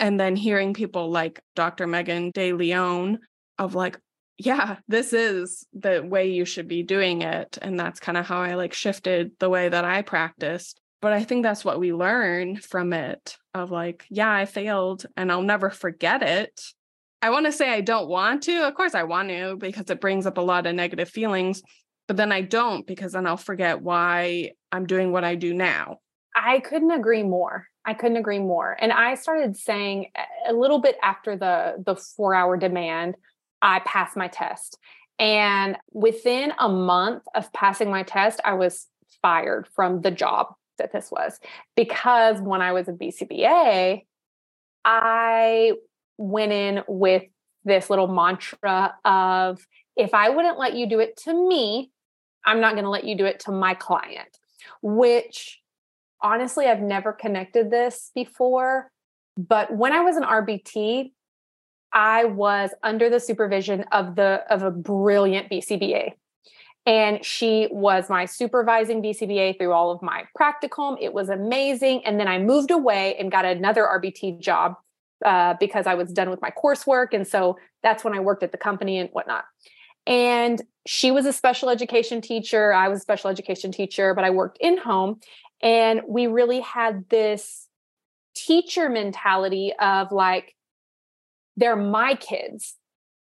and 0.00 0.18
then 0.18 0.34
hearing 0.34 0.74
people 0.74 1.10
like 1.10 1.40
Dr. 1.54 1.86
Megan 1.86 2.30
De 2.32 2.52
Leon 2.52 3.18
of 3.58 3.74
like, 3.74 4.00
yeah, 4.38 4.78
this 4.88 5.12
is 5.12 5.66
the 5.74 6.02
way 6.02 6.30
you 6.30 6.46
should 6.46 6.66
be 6.66 6.82
doing 6.82 7.20
it. 7.20 7.58
And 7.60 7.78
that's 7.78 8.00
kind 8.00 8.16
of 8.16 8.26
how 8.26 8.40
I 8.40 8.54
like 8.54 8.72
shifted 8.72 9.32
the 9.38 9.50
way 9.50 9.68
that 9.68 9.84
I 9.84 10.00
practiced. 10.00 10.80
But 11.02 11.12
I 11.12 11.24
think 11.24 11.42
that's 11.42 11.64
what 11.64 11.78
we 11.78 11.92
learn 11.92 12.56
from 12.56 12.92
it 12.92 13.36
of 13.54 13.70
like, 13.70 14.06
yeah, 14.08 14.32
I 14.32 14.46
failed 14.46 15.04
and 15.16 15.30
I'll 15.30 15.42
never 15.42 15.70
forget 15.70 16.22
it. 16.22 16.60
I 17.22 17.30
want 17.30 17.46
to 17.46 17.52
say 17.52 17.70
I 17.70 17.82
don't 17.82 18.08
want 18.08 18.42
to. 18.44 18.66
Of 18.66 18.74
course, 18.74 18.94
I 18.94 19.02
want 19.02 19.28
to 19.28 19.56
because 19.56 19.90
it 19.90 20.00
brings 20.00 20.26
up 20.26 20.38
a 20.38 20.42
lot 20.42 20.66
of 20.66 20.74
negative 20.74 21.10
feelings, 21.10 21.62
but 22.08 22.16
then 22.16 22.32
I 22.32 22.40
don't 22.40 22.86
because 22.86 23.12
then 23.12 23.26
I'll 23.26 23.36
forget 23.36 23.82
why 23.82 24.52
I'm 24.72 24.86
doing 24.86 25.12
what 25.12 25.24
I 25.24 25.34
do 25.34 25.52
now. 25.52 25.98
I 26.34 26.60
couldn't 26.60 26.92
agree 26.92 27.22
more. 27.22 27.66
I 27.84 27.94
couldn't 27.94 28.18
agree 28.18 28.38
more. 28.38 28.76
And 28.80 28.92
I 28.92 29.14
started 29.14 29.56
saying 29.56 30.12
a 30.46 30.52
little 30.52 30.80
bit 30.80 30.96
after 31.02 31.36
the 31.36 31.82
the 31.84 31.94
4-hour 31.94 32.56
demand, 32.56 33.16
I 33.62 33.80
passed 33.80 34.16
my 34.16 34.28
test. 34.28 34.78
And 35.18 35.76
within 35.92 36.52
a 36.58 36.68
month 36.68 37.24
of 37.34 37.52
passing 37.52 37.90
my 37.90 38.02
test, 38.02 38.40
I 38.44 38.54
was 38.54 38.86
fired 39.22 39.68
from 39.74 40.00
the 40.00 40.10
job 40.10 40.54
that 40.78 40.92
this 40.92 41.10
was 41.10 41.38
because 41.76 42.40
when 42.40 42.62
I 42.62 42.72
was 42.72 42.88
a 42.88 42.92
BCBA, 42.92 44.06
I 44.84 45.72
went 46.16 46.52
in 46.52 46.82
with 46.88 47.24
this 47.64 47.90
little 47.90 48.08
mantra 48.08 48.94
of 49.04 49.66
if 49.96 50.14
I 50.14 50.30
wouldn't 50.30 50.58
let 50.58 50.74
you 50.74 50.88
do 50.88 51.00
it 51.00 51.18
to 51.24 51.34
me, 51.34 51.90
I'm 52.46 52.60
not 52.60 52.72
going 52.72 52.84
to 52.84 52.90
let 52.90 53.04
you 53.04 53.14
do 53.14 53.26
it 53.26 53.40
to 53.40 53.52
my 53.52 53.74
client, 53.74 54.38
which 54.80 55.59
honestly, 56.22 56.66
I've 56.66 56.80
never 56.80 57.12
connected 57.12 57.70
this 57.70 58.10
before. 58.14 58.90
But 59.36 59.74
when 59.74 59.92
I 59.92 60.00
was 60.00 60.16
an 60.16 60.24
RBT, 60.24 61.12
I 61.92 62.24
was 62.24 62.70
under 62.82 63.08
the 63.08 63.20
supervision 63.20 63.84
of 63.92 64.16
the 64.16 64.44
of 64.50 64.62
a 64.62 64.70
brilliant 64.70 65.50
BCBA. 65.50 66.12
And 66.86 67.24
she 67.24 67.68
was 67.70 68.08
my 68.08 68.24
supervising 68.24 69.02
BCBA 69.02 69.58
through 69.58 69.72
all 69.72 69.90
of 69.90 70.00
my 70.02 70.24
practicum. 70.38 70.96
It 71.00 71.12
was 71.12 71.28
amazing. 71.28 72.04
And 72.06 72.18
then 72.18 72.26
I 72.26 72.38
moved 72.38 72.70
away 72.70 73.16
and 73.16 73.30
got 73.30 73.44
another 73.44 73.84
RBT 73.84 74.40
job 74.40 74.74
uh, 75.24 75.54
because 75.60 75.86
I 75.86 75.94
was 75.94 76.12
done 76.12 76.30
with 76.30 76.40
my 76.40 76.50
coursework. 76.50 77.08
And 77.12 77.26
so 77.26 77.58
that's 77.82 78.02
when 78.02 78.14
I 78.14 78.20
worked 78.20 78.42
at 78.42 78.52
the 78.52 78.58
company 78.58 78.98
and 78.98 79.10
whatnot. 79.10 79.44
And 80.06 80.62
she 80.86 81.10
was 81.10 81.26
a 81.26 81.32
special 81.32 81.68
education 81.68 82.22
teacher. 82.22 82.72
I 82.72 82.88
was 82.88 82.98
a 82.98 83.02
special 83.02 83.28
education 83.28 83.70
teacher, 83.70 84.14
but 84.14 84.24
I 84.24 84.30
worked 84.30 84.56
in 84.60 84.78
home. 84.78 85.20
And 85.62 86.02
we 86.08 86.26
really 86.26 86.60
had 86.60 87.08
this 87.08 87.68
teacher 88.34 88.88
mentality 88.88 89.72
of 89.78 90.12
like, 90.12 90.54
they're 91.56 91.76
my 91.76 92.14
kids. 92.14 92.76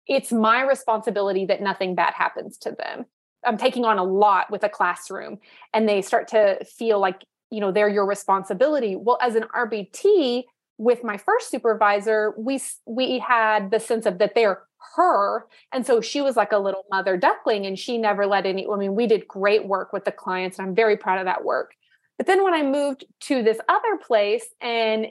It's 0.06 0.32
my 0.32 0.62
responsibility 0.62 1.46
that 1.46 1.60
nothing 1.60 1.94
bad 1.94 2.14
happens 2.14 2.58
to 2.58 2.72
them. 2.72 3.06
I'm 3.44 3.56
taking 3.56 3.84
on 3.84 3.98
a 3.98 4.04
lot 4.04 4.50
with 4.50 4.62
a 4.62 4.68
classroom, 4.68 5.38
and 5.74 5.88
they 5.88 6.02
start 6.02 6.28
to 6.28 6.64
feel 6.64 7.00
like, 7.00 7.24
you 7.50 7.60
know, 7.60 7.72
they're 7.72 7.88
your 7.88 8.06
responsibility. 8.06 8.94
Well, 8.94 9.18
as 9.20 9.34
an 9.34 9.44
RBT, 9.54 10.44
with 10.78 11.04
my 11.04 11.16
first 11.16 11.50
supervisor, 11.50 12.34
we 12.36 12.60
we 12.86 13.18
had 13.18 13.70
the 13.70 13.80
sense 13.80 14.06
of 14.06 14.18
that 14.18 14.34
they're 14.34 14.62
her, 14.96 15.46
and 15.72 15.86
so 15.86 16.00
she 16.00 16.20
was 16.20 16.36
like 16.36 16.52
a 16.52 16.58
little 16.58 16.84
mother 16.90 17.16
duckling, 17.16 17.66
and 17.66 17.78
she 17.78 17.98
never 17.98 18.26
let 18.26 18.46
any. 18.46 18.66
I 18.66 18.76
mean, 18.76 18.94
we 18.94 19.06
did 19.06 19.28
great 19.28 19.66
work 19.66 19.92
with 19.92 20.04
the 20.04 20.12
clients, 20.12 20.58
and 20.58 20.66
I'm 20.66 20.74
very 20.74 20.96
proud 20.96 21.18
of 21.18 21.26
that 21.26 21.44
work. 21.44 21.74
But 22.18 22.26
then 22.26 22.44
when 22.44 22.54
I 22.54 22.62
moved 22.62 23.04
to 23.22 23.42
this 23.42 23.58
other 23.68 23.96
place 23.96 24.46
and 24.60 25.06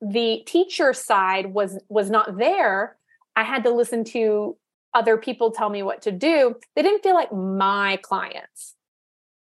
the 0.00 0.42
teacher 0.46 0.92
side 0.92 1.52
was 1.52 1.78
was 1.88 2.10
not 2.10 2.38
there, 2.38 2.96
I 3.36 3.44
had 3.44 3.64
to 3.64 3.70
listen 3.70 4.04
to 4.04 4.56
other 4.94 5.16
people 5.16 5.50
tell 5.50 5.70
me 5.70 5.82
what 5.82 6.02
to 6.02 6.12
do. 6.12 6.56
They 6.74 6.82
didn't 6.82 7.02
feel 7.02 7.14
like 7.14 7.32
my 7.32 7.98
clients. 8.02 8.74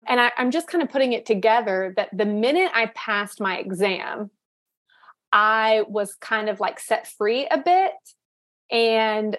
And 0.07 0.21
I, 0.21 0.33
I'm 0.37 0.51
just 0.51 0.67
kind 0.69 0.83
of 0.83 0.91
putting 0.91 1.13
it 1.13 1.27
together 1.27 1.93
that 1.97 2.09
the 2.13 2.25
minute 2.25 2.71
I 2.75 2.87
passed 2.95 3.41
my 3.41 3.59
exam, 3.59 4.31
I 5.33 5.83
was 5.89 6.15
kind 6.15 6.49
of 6.49 6.61
like 6.61 6.81
set 6.81 7.07
free 7.07 7.47
a 7.51 7.59
bit. 7.59 7.93
And 8.71 9.37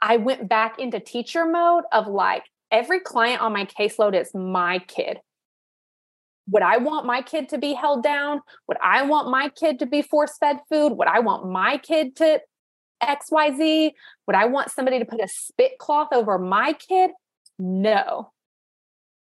I 0.00 0.16
went 0.16 0.48
back 0.48 0.78
into 0.78 1.00
teacher 1.00 1.46
mode 1.46 1.84
of 1.92 2.08
like, 2.08 2.44
every 2.70 3.00
client 3.00 3.40
on 3.40 3.52
my 3.52 3.66
caseload 3.66 4.20
is 4.20 4.34
my 4.34 4.78
kid 4.80 5.18
would 6.50 6.62
I 6.62 6.78
want 6.78 7.06
my 7.06 7.22
kid 7.22 7.48
to 7.50 7.58
be 7.58 7.72
held 7.72 8.02
down? 8.02 8.40
Would 8.68 8.78
I 8.82 9.02
want 9.02 9.30
my 9.30 9.48
kid 9.48 9.78
to 9.80 9.86
be 9.86 10.02
force 10.02 10.36
fed 10.38 10.58
food? 10.68 10.94
Would 10.94 11.08
I 11.08 11.20
want 11.20 11.48
my 11.48 11.78
kid 11.78 12.16
to 12.16 12.40
XYZ? 13.02 13.92
Would 14.26 14.36
I 14.36 14.46
want 14.46 14.70
somebody 14.70 14.98
to 14.98 15.04
put 15.04 15.20
a 15.20 15.28
spit 15.28 15.78
cloth 15.78 16.08
over 16.12 16.38
my 16.38 16.72
kid? 16.72 17.12
No, 17.58 18.32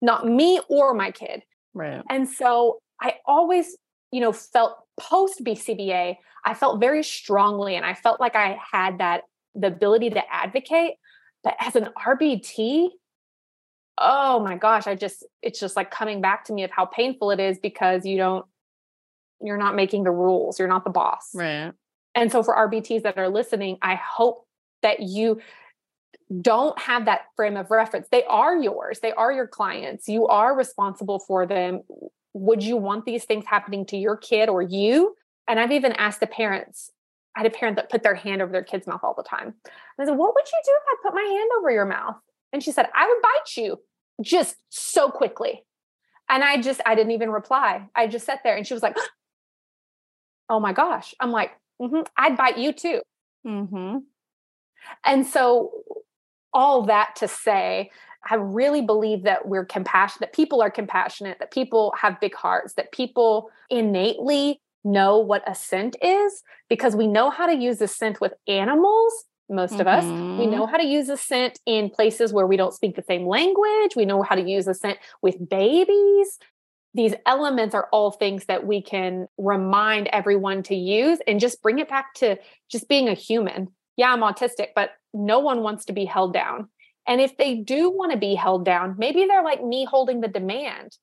not 0.01 0.27
me 0.27 0.59
or 0.69 0.93
my 0.93 1.11
kid. 1.11 1.43
Right. 1.73 2.01
And 2.09 2.29
so 2.29 2.79
I 3.01 3.15
always, 3.25 3.75
you 4.11 4.21
know, 4.21 4.31
felt 4.31 4.77
post 4.99 5.43
BCBA, 5.43 6.17
I 6.45 6.53
felt 6.53 6.79
very 6.79 7.03
strongly 7.03 7.75
and 7.75 7.85
I 7.85 7.93
felt 7.93 8.19
like 8.19 8.35
I 8.35 8.57
had 8.71 8.99
that 8.99 9.23
the 9.53 9.67
ability 9.67 10.11
to 10.11 10.21
advocate. 10.31 10.93
But 11.43 11.55
as 11.59 11.75
an 11.75 11.89
RBT, 11.97 12.89
oh 13.97 14.39
my 14.39 14.57
gosh, 14.57 14.87
I 14.87 14.95
just, 14.95 15.25
it's 15.41 15.59
just 15.59 15.75
like 15.75 15.91
coming 15.91 16.21
back 16.21 16.45
to 16.45 16.53
me 16.53 16.63
of 16.63 16.71
how 16.71 16.85
painful 16.85 17.31
it 17.31 17.39
is 17.39 17.57
because 17.59 18.05
you 18.05 18.17
don't, 18.17 18.45
you're 19.41 19.57
not 19.57 19.75
making 19.75 20.03
the 20.03 20.11
rules, 20.11 20.59
you're 20.59 20.67
not 20.67 20.83
the 20.83 20.89
boss. 20.89 21.29
Right. 21.33 21.71
And 22.15 22.31
so 22.31 22.41
for 22.43 22.55
RBTs 22.55 23.03
that 23.03 23.17
are 23.17 23.29
listening, 23.29 23.77
I 23.81 23.95
hope 23.95 24.47
that 24.81 25.01
you 25.01 25.41
don't 26.41 26.77
have 26.79 27.05
that 27.05 27.21
frame 27.35 27.55
of 27.55 27.71
reference. 27.71 28.07
They 28.11 28.23
are 28.23 28.55
yours, 28.55 28.99
they 28.99 29.13
are 29.13 29.31
your 29.31 29.47
clients. 29.47 30.07
You 30.07 30.27
are 30.27 30.55
responsible 30.55 31.19
for 31.19 31.45
them. 31.45 31.81
Would 32.33 32.63
you 32.63 32.77
want 32.77 33.05
these 33.05 33.23
things 33.23 33.45
happening 33.45 33.85
to 33.87 33.97
your 33.97 34.17
kid 34.17 34.49
or 34.49 34.61
you? 34.61 35.15
And 35.47 35.59
I've 35.59 35.71
even 35.71 35.93
asked 35.93 36.19
the 36.19 36.27
parents. 36.27 36.91
I 37.35 37.41
had 37.41 37.47
a 37.47 37.55
parent 37.55 37.77
that 37.77 37.89
put 37.89 38.03
their 38.03 38.15
hand 38.15 38.41
over 38.41 38.51
their 38.51 38.63
kid's 38.63 38.87
mouth 38.87 39.01
all 39.03 39.13
the 39.15 39.23
time. 39.23 39.47
And 39.47 39.99
I 39.99 40.05
said, 40.05 40.17
What 40.17 40.33
would 40.33 40.45
you 40.45 40.59
do 40.65 40.71
if 40.75 40.83
I 40.87 40.95
put 41.03 41.15
my 41.15 41.21
hand 41.21 41.49
over 41.59 41.71
your 41.71 41.85
mouth? 41.85 42.15
And 42.53 42.63
she 42.63 42.71
said, 42.71 42.87
I 42.95 43.07
would 43.07 43.21
bite 43.21 43.57
you 43.61 43.79
just 44.21 44.55
so 44.69 45.09
quickly. 45.09 45.63
And 46.29 46.43
I 46.43 46.61
just, 46.61 46.81
I 46.85 46.95
didn't 46.95 47.11
even 47.11 47.29
reply. 47.29 47.87
I 47.95 48.07
just 48.07 48.25
sat 48.25 48.39
there 48.43 48.55
and 48.55 48.65
she 48.65 48.73
was 48.73 48.83
like, 48.83 48.97
Oh 50.49 50.61
my 50.61 50.71
gosh. 50.71 51.13
I'm 51.19 51.31
like, 51.31 51.51
mm-hmm, 51.81 52.01
I'd 52.15 52.37
bite 52.37 52.57
you 52.57 52.71
too. 52.71 53.01
Mm-hmm. 53.45 53.97
And 55.05 55.27
so, 55.27 55.71
all 56.53 56.83
that 56.83 57.15
to 57.17 57.27
say, 57.27 57.91
I 58.29 58.35
really 58.35 58.81
believe 58.81 59.23
that 59.23 59.47
we're 59.47 59.65
compassionate, 59.65 60.21
that 60.21 60.33
people 60.33 60.61
are 60.61 60.71
compassionate, 60.71 61.39
that 61.39 61.51
people 61.51 61.93
have 61.99 62.19
big 62.19 62.33
hearts, 62.33 62.73
that 62.73 62.91
people 62.91 63.49
innately 63.69 64.61
know 64.83 65.19
what 65.19 65.43
assent 65.49 65.95
is 66.01 66.43
because 66.69 66.95
we 66.95 67.07
know 67.07 67.29
how 67.29 67.45
to 67.45 67.55
use 67.55 67.81
assent 67.81 68.21
with 68.21 68.33
animals 68.47 69.25
most 69.49 69.71
mm-hmm. 69.73 69.81
of 69.81 69.87
us. 69.87 70.03
We 70.03 70.09
Mm-hmm. 70.09 70.51
know 70.51 70.65
how 70.65 70.77
to 70.77 70.85
use 70.85 71.09
assent 71.09 71.59
in 71.65 71.89
places 71.89 72.33
where 72.33 72.47
we 72.47 72.57
don't 72.57 72.73
speak 72.73 72.95
the 72.95 73.03
same 73.03 73.25
language. 73.25 73.95
We 73.95 74.05
know 74.05 74.21
how 74.21 74.35
to 74.35 74.41
use 74.41 74.67
assent 74.67 74.97
with 75.21 75.49
babies. 75.49 76.39
These 76.93 77.15
elements 77.25 77.75
are 77.75 77.87
all 77.91 78.11
things 78.11 78.45
that 78.45 78.65
we 78.65 78.81
can 78.81 79.27
remind 79.37 80.07
everyone 80.07 80.63
to 80.63 80.75
use 80.75 81.19
and 81.27 81.39
just 81.39 81.61
bring 81.61 81.79
it 81.79 81.89
back 81.89 82.13
to 82.15 82.37
just 82.69 82.87
being 82.87 83.07
a 83.07 83.13
human. 83.13 83.69
Yeah, 83.97 84.13
I'm 84.13 84.21
autistic, 84.21 84.69
but 84.75 84.91
no 85.13 85.39
one 85.39 85.61
wants 85.61 85.85
to 85.85 85.93
be 85.93 86.05
held 86.05 86.33
down. 86.33 86.69
And 87.07 87.21
if 87.21 87.37
they 87.37 87.55
do 87.55 87.89
want 87.89 88.11
to 88.11 88.17
be 88.17 88.35
held 88.35 88.65
down, 88.65 88.95
maybe 88.97 89.25
they're 89.25 89.43
like 89.43 89.63
me 89.63 89.85
holding 89.85 90.21
the 90.21 90.27
demand. 90.27 90.97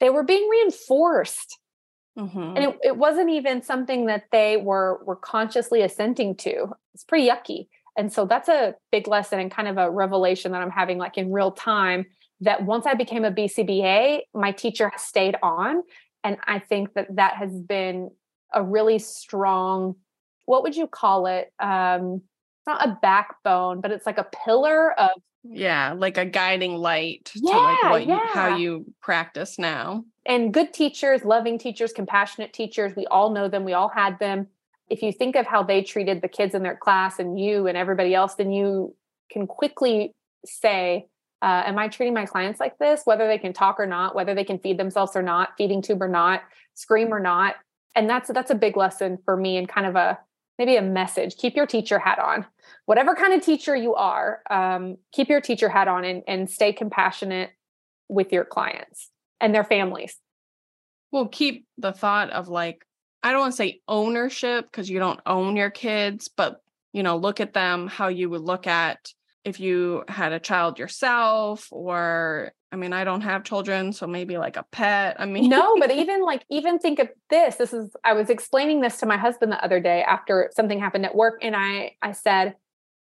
They 0.00 0.10
were 0.10 0.22
being 0.22 0.48
reinforced 0.48 1.59
Mm-hmm. 2.20 2.38
and 2.38 2.58
it, 2.58 2.78
it 2.82 2.96
wasn't 2.96 3.30
even 3.30 3.62
something 3.62 4.06
that 4.06 4.24
they 4.30 4.58
were 4.58 5.00
were 5.04 5.16
consciously 5.16 5.80
assenting 5.80 6.36
to. 6.36 6.68
It's 6.92 7.04
pretty 7.04 7.28
yucky. 7.28 7.68
And 7.96 8.12
so 8.12 8.26
that's 8.26 8.48
a 8.48 8.74
big 8.92 9.08
lesson 9.08 9.40
and 9.40 9.50
kind 9.50 9.68
of 9.68 9.78
a 9.78 9.90
revelation 9.90 10.52
that 10.52 10.62
i'm 10.62 10.70
having 10.70 10.98
like 10.98 11.16
in 11.16 11.32
real 11.32 11.50
time 11.50 12.04
that 12.42 12.64
once 12.64 12.86
i 12.86 12.94
became 12.94 13.24
a 13.24 13.32
bcba 13.32 14.20
my 14.34 14.52
teacher 14.52 14.92
stayed 14.96 15.36
on. 15.42 15.82
And 16.22 16.36
i 16.46 16.58
think 16.58 16.92
that 16.94 17.16
that 17.16 17.36
has 17.36 17.52
been 17.52 18.10
a 18.52 18.62
really 18.62 18.98
strong 18.98 19.94
what 20.44 20.62
would 20.64 20.76
you 20.76 20.86
call 20.86 21.26
it? 21.26 21.52
Um 21.58 22.22
it's 22.58 22.66
not 22.66 22.86
a 22.86 22.98
backbone 23.00 23.80
but 23.80 23.92
it's 23.92 24.04
like 24.04 24.18
a 24.18 24.26
pillar 24.44 24.92
of 24.92 25.10
yeah, 25.42 25.94
like 25.96 26.18
a 26.18 26.26
guiding 26.26 26.74
light 26.74 27.24
to 27.26 27.40
like 27.42 27.82
what 27.84 28.06
you, 28.06 28.20
how 28.26 28.56
you 28.56 28.84
practice 29.00 29.58
now. 29.58 30.04
And 30.30 30.54
good 30.54 30.72
teachers, 30.72 31.24
loving 31.24 31.58
teachers, 31.58 31.92
compassionate 31.92 32.52
teachers, 32.52 32.94
we 32.94 33.04
all 33.06 33.30
know 33.30 33.48
them, 33.48 33.64
we 33.64 33.72
all 33.72 33.88
had 33.88 34.20
them. 34.20 34.46
If 34.88 35.02
you 35.02 35.10
think 35.10 35.34
of 35.34 35.44
how 35.44 35.64
they 35.64 35.82
treated 35.82 36.22
the 36.22 36.28
kids 36.28 36.54
in 36.54 36.62
their 36.62 36.76
class 36.76 37.18
and 37.18 37.38
you 37.38 37.66
and 37.66 37.76
everybody 37.76 38.14
else, 38.14 38.36
then 38.36 38.52
you 38.52 38.94
can 39.28 39.48
quickly 39.48 40.14
say, 40.46 41.08
uh, 41.42 41.64
Am 41.66 41.76
I 41.80 41.88
treating 41.88 42.14
my 42.14 42.26
clients 42.26 42.60
like 42.60 42.78
this? 42.78 43.02
Whether 43.04 43.26
they 43.26 43.38
can 43.38 43.52
talk 43.52 43.80
or 43.80 43.86
not, 43.86 44.14
whether 44.14 44.32
they 44.36 44.44
can 44.44 44.60
feed 44.60 44.78
themselves 44.78 45.16
or 45.16 45.22
not, 45.22 45.50
feeding 45.58 45.82
tube 45.82 46.00
or 46.00 46.08
not, 46.08 46.42
scream 46.74 47.12
or 47.12 47.20
not. 47.20 47.56
And 47.96 48.08
that's 48.08 48.30
that's 48.32 48.52
a 48.52 48.54
big 48.54 48.76
lesson 48.76 49.18
for 49.24 49.36
me 49.36 49.56
and 49.56 49.68
kind 49.68 49.86
of 49.88 49.96
a 49.96 50.16
maybe 50.60 50.76
a 50.76 50.82
message. 50.82 51.38
Keep 51.38 51.56
your 51.56 51.66
teacher 51.66 51.98
hat 51.98 52.20
on. 52.20 52.46
Whatever 52.86 53.16
kind 53.16 53.34
of 53.34 53.44
teacher 53.44 53.74
you 53.74 53.96
are, 53.96 54.42
um, 54.48 54.96
keep 55.10 55.28
your 55.28 55.40
teacher 55.40 55.68
hat 55.68 55.88
on 55.88 56.04
and, 56.04 56.22
and 56.28 56.48
stay 56.48 56.72
compassionate 56.72 57.50
with 58.08 58.32
your 58.32 58.44
clients 58.44 59.10
and 59.40 59.54
their 59.54 59.64
families. 59.64 60.16
Well, 61.12 61.28
keep 61.28 61.66
the 61.78 61.92
thought 61.92 62.30
of 62.30 62.48
like, 62.48 62.84
I 63.22 63.32
don't 63.32 63.40
want 63.40 63.52
to 63.52 63.56
say 63.56 63.80
ownership 63.88 64.66
because 64.70 64.88
you 64.88 64.98
don't 64.98 65.20
own 65.26 65.56
your 65.56 65.70
kids, 65.70 66.28
but 66.28 66.60
you 66.92 67.02
know, 67.02 67.16
look 67.16 67.40
at 67.40 67.52
them 67.52 67.86
how 67.86 68.08
you 68.08 68.30
would 68.30 68.40
look 68.40 68.66
at 68.66 69.12
if 69.44 69.58
you 69.58 70.04
had 70.08 70.32
a 70.32 70.40
child 70.40 70.78
yourself, 70.78 71.68
or 71.70 72.52
I 72.72 72.76
mean, 72.76 72.92
I 72.92 73.04
don't 73.04 73.22
have 73.22 73.42
children, 73.42 73.92
so 73.92 74.06
maybe 74.06 74.38
like 74.38 74.56
a 74.56 74.64
pet. 74.70 75.16
I 75.18 75.26
mean, 75.26 75.48
no, 75.48 75.76
but 75.78 75.90
even 75.90 76.22
like 76.22 76.44
even 76.50 76.78
think 76.78 76.98
of 76.98 77.08
this. 77.30 77.56
This 77.56 77.72
is 77.72 77.90
I 78.04 78.12
was 78.12 78.30
explaining 78.30 78.80
this 78.80 78.98
to 78.98 79.06
my 79.06 79.16
husband 79.16 79.52
the 79.52 79.64
other 79.64 79.80
day 79.80 80.02
after 80.02 80.50
something 80.54 80.78
happened 80.78 81.06
at 81.06 81.14
work 81.14 81.38
and 81.42 81.56
I 81.56 81.96
I 82.02 82.12
said, 82.12 82.54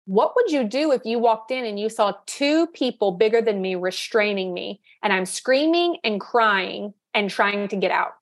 "What 0.07 0.35
would 0.35 0.49
you 0.49 0.63
do 0.63 0.91
if 0.91 1.03
you 1.05 1.19
walked 1.19 1.51
in 1.51 1.63
and 1.63 1.79
you 1.79 1.89
saw 1.89 2.13
two 2.25 2.65
people 2.67 3.11
bigger 3.11 3.41
than 3.41 3.61
me 3.61 3.75
restraining 3.75 4.53
me 4.53 4.81
and 5.03 5.13
I'm 5.13 5.25
screaming 5.25 5.97
and 6.03 6.19
crying 6.19 6.93
and 7.13 7.29
trying 7.29 7.67
to 7.67 7.75
get 7.75 7.91
out?" 7.91 8.13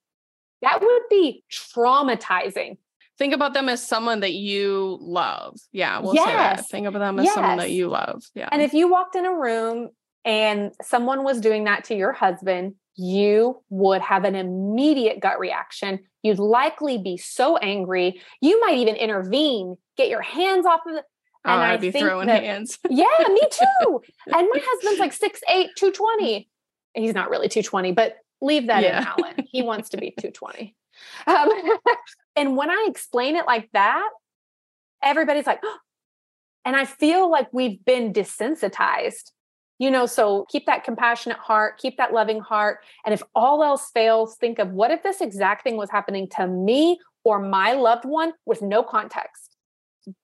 That 0.61 0.81
would 0.81 1.03
be 1.09 1.43
traumatizing. 1.51 2.77
think 3.17 3.33
about 3.33 3.53
them 3.53 3.69
as 3.69 3.85
someone 3.85 4.19
that 4.21 4.33
you 4.33 4.97
love. 5.01 5.57
Yeah, 5.71 5.99
we'll 5.99 6.15
say 6.15 6.25
that. 6.25 6.57
Yes. 6.57 6.69
Think 6.69 6.87
about 6.87 6.99
them 6.99 7.19
as 7.19 7.33
someone 7.33 7.57
that 7.57 7.71
you 7.71 7.87
love. 7.87 8.23
Yeah. 8.33 8.49
And 8.51 8.61
if 8.61 8.73
you 8.73 8.89
walked 8.91 9.15
in 9.15 9.25
a 9.25 9.33
room 9.33 9.89
and 10.25 10.73
someone 10.81 11.23
was 11.23 11.39
doing 11.39 11.63
that 11.65 11.85
to 11.85 11.95
your 11.95 12.11
husband, 12.11 12.75
you 12.95 13.61
would 13.69 14.01
have 14.01 14.23
an 14.23 14.35
immediate 14.35 15.19
gut 15.19 15.39
reaction. 15.39 15.99
You'd 16.23 16.39
likely 16.39 16.97
be 16.97 17.17
so 17.17 17.57
angry. 17.57 18.21
You 18.41 18.59
might 18.61 18.77
even 18.77 18.95
intervene, 18.95 19.77
get 19.97 20.09
your 20.09 20.21
hands 20.21 20.65
off 20.65 20.81
of 20.85 20.95
the. 20.95 21.03
Oh, 21.45 21.51
and 21.53 21.61
I'd 21.61 21.81
be 21.81 21.91
throwing 21.91 22.27
that- 22.27 22.43
hands. 22.43 22.79
Yeah, 22.89 23.05
me 23.29 23.41
too. 23.51 24.01
and 24.27 24.47
my 24.53 24.61
husband's 24.63 24.99
like 24.99 25.13
6'8, 25.13 25.69
220. 25.77 26.49
He's 26.93 27.13
not 27.13 27.29
really 27.29 27.47
220, 27.49 27.91
but 27.93 28.17
leave 28.41 28.67
that 28.67 28.83
Yeah. 28.83 29.01
in 29.01 29.07
Alan. 29.25 29.47
He 29.51 29.61
wants 29.61 29.89
to 29.89 29.97
be 29.97 30.11
220. 30.19 30.75
Um, 31.27 31.49
and 32.35 32.55
when 32.57 32.69
I 32.69 32.87
explain 32.89 33.35
it 33.35 33.45
like 33.45 33.69
that, 33.73 34.09
everybody's 35.03 35.45
like, 35.47 35.61
and 36.63 36.75
I 36.75 36.85
feel 36.85 37.29
like 37.29 37.47
we've 37.51 37.83
been 37.85 38.13
desensitized. 38.13 39.31
You 39.77 39.91
know, 39.91 40.05
so 40.05 40.45
keep 40.49 40.67
that 40.67 40.85
compassionate 40.85 41.37
heart, 41.37 41.77
keep 41.79 41.97
that 41.97 42.13
loving 42.13 42.39
heart. 42.39 42.79
And 43.05 43.13
if 43.13 43.21
all 43.35 43.61
else 43.61 43.89
fails, 43.93 44.37
think 44.37 44.57
of 44.57 44.71
what 44.71 44.89
if 44.89 45.03
this 45.03 45.19
exact 45.19 45.63
thing 45.63 45.75
was 45.75 45.89
happening 45.89 46.29
to 46.37 46.47
me 46.47 46.97
or 47.25 47.39
my 47.39 47.73
loved 47.73 48.05
one 48.05 48.31
with 48.45 48.61
no 48.61 48.83
context? 48.83 49.54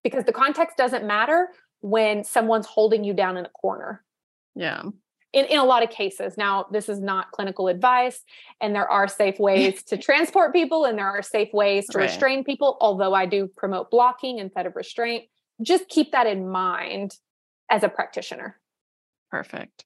Because 0.03 0.23
the 0.25 0.33
context 0.33 0.77
doesn't 0.77 1.05
matter 1.05 1.49
when 1.81 2.23
someone's 2.23 2.65
holding 2.65 3.03
you 3.03 3.13
down 3.13 3.37
in 3.37 3.45
a 3.45 3.49
corner 3.49 4.03
Yeah. 4.55 4.83
in, 5.33 5.45
in 5.45 5.57
a 5.59 5.63
lot 5.63 5.83
of 5.83 5.89
cases. 5.89 6.37
Now, 6.37 6.65
this 6.71 6.89
is 6.89 6.99
not 6.99 7.31
clinical 7.31 7.67
advice, 7.67 8.21
and 8.59 8.75
there 8.75 8.89
are 8.89 9.07
safe 9.07 9.39
ways 9.39 9.83
to 9.85 9.97
transport 10.07 10.53
people, 10.53 10.85
and 10.85 10.97
there 10.97 11.07
are 11.07 11.23
safe 11.23 11.49
ways 11.53 11.87
to 11.87 11.97
Right. 11.97 12.03
restrain 12.05 12.43
people, 12.43 12.77
although 12.81 13.13
I 13.13 13.25
do 13.25 13.47
promote 13.47 13.89
blocking 13.89 14.39
instead 14.39 14.65
of 14.65 14.75
restraint. 14.75 15.25
Just 15.61 15.87
keep 15.89 16.11
that 16.11 16.27
in 16.27 16.47
mind 16.49 17.15
as 17.69 17.83
a 17.83 17.89
practitioner. 17.89 18.59
Perfect. 19.29 19.85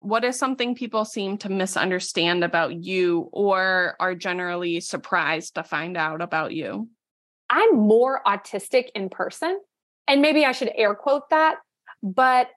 What 0.00 0.24
is 0.24 0.36
something 0.38 0.74
people 0.74 1.04
seem 1.04 1.38
to 1.38 1.48
misunderstand 1.48 2.42
about 2.44 2.74
you 2.74 3.28
or 3.32 3.94
are 4.00 4.14
generally 4.16 4.80
surprised 4.80 5.54
to 5.54 5.62
find 5.62 5.96
out 5.96 6.20
about 6.20 6.52
you? 6.52 6.88
I'm 7.52 7.76
more 7.76 8.22
autistic 8.26 8.86
in 8.94 9.10
person, 9.10 9.60
and 10.08 10.22
maybe 10.22 10.46
I 10.46 10.52
should 10.52 10.72
air 10.74 10.94
quote 10.94 11.28
that, 11.28 11.56
but 12.02 12.48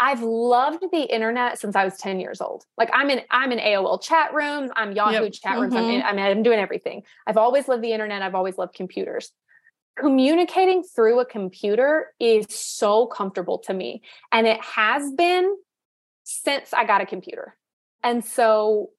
I've 0.00 0.20
loved 0.20 0.82
the 0.90 1.02
internet 1.02 1.60
since 1.60 1.76
I 1.76 1.84
was 1.84 1.96
10 1.96 2.18
years 2.18 2.40
old. 2.40 2.64
Like 2.76 2.90
I'm 2.92 3.08
in 3.08 3.20
I'm 3.30 3.52
in 3.52 3.60
AOL 3.60 4.02
chat 4.02 4.34
rooms, 4.34 4.72
I'm 4.74 4.90
Yahoo 4.90 5.24
Yep. 5.26 5.32
chat 5.32 5.60
rooms, 5.60 5.76
I'm, 5.76 5.84
Mhm. 5.84 5.94
in, 5.94 6.02
I 6.02 6.12
mean 6.12 6.26
I'm 6.26 6.42
doing 6.42 6.58
everything. 6.58 7.04
I've 7.24 7.36
always 7.36 7.68
loved 7.68 7.84
the 7.84 7.92
internet, 7.92 8.20
I've 8.20 8.34
always 8.34 8.58
loved 8.58 8.74
computers. 8.74 9.30
Communicating 9.96 10.82
through 10.82 11.20
a 11.20 11.24
computer 11.24 12.12
is 12.18 12.46
so 12.48 13.06
comfortable 13.06 13.58
to 13.60 13.72
me, 13.72 14.02
and 14.32 14.44
it 14.48 14.60
has 14.60 15.12
been 15.12 15.54
since 16.24 16.74
I 16.74 16.84
got 16.84 17.00
a 17.00 17.06
computer. 17.06 17.56
And 18.02 18.24
so 18.24 18.90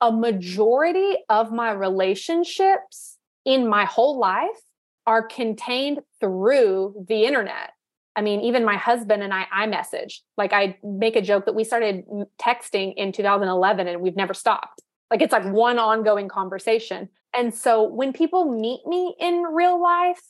a 0.00 0.10
majority 0.10 1.18
of 1.28 1.52
my 1.52 1.70
relationships 1.70 3.18
in 3.44 3.68
my 3.68 3.84
whole 3.84 4.18
life 4.18 4.60
are 5.06 5.22
contained 5.22 6.00
through 6.20 7.04
the 7.08 7.24
internet. 7.24 7.72
I 8.14 8.20
mean, 8.20 8.40
even 8.42 8.64
my 8.64 8.76
husband 8.76 9.22
and 9.22 9.32
I 9.32 9.46
iMessage. 9.54 10.20
Like 10.36 10.52
I 10.52 10.76
make 10.82 11.16
a 11.16 11.22
joke 11.22 11.46
that 11.46 11.54
we 11.54 11.64
started 11.64 12.04
texting 12.38 12.94
in 12.96 13.12
2011 13.12 13.88
and 13.88 14.00
we've 14.00 14.16
never 14.16 14.34
stopped. 14.34 14.82
Like 15.10 15.22
it's 15.22 15.32
like 15.32 15.44
one 15.44 15.78
ongoing 15.78 16.28
conversation. 16.28 17.08
And 17.34 17.54
so 17.54 17.82
when 17.82 18.12
people 18.12 18.50
meet 18.50 18.86
me 18.86 19.14
in 19.18 19.42
real 19.42 19.82
life, 19.82 20.20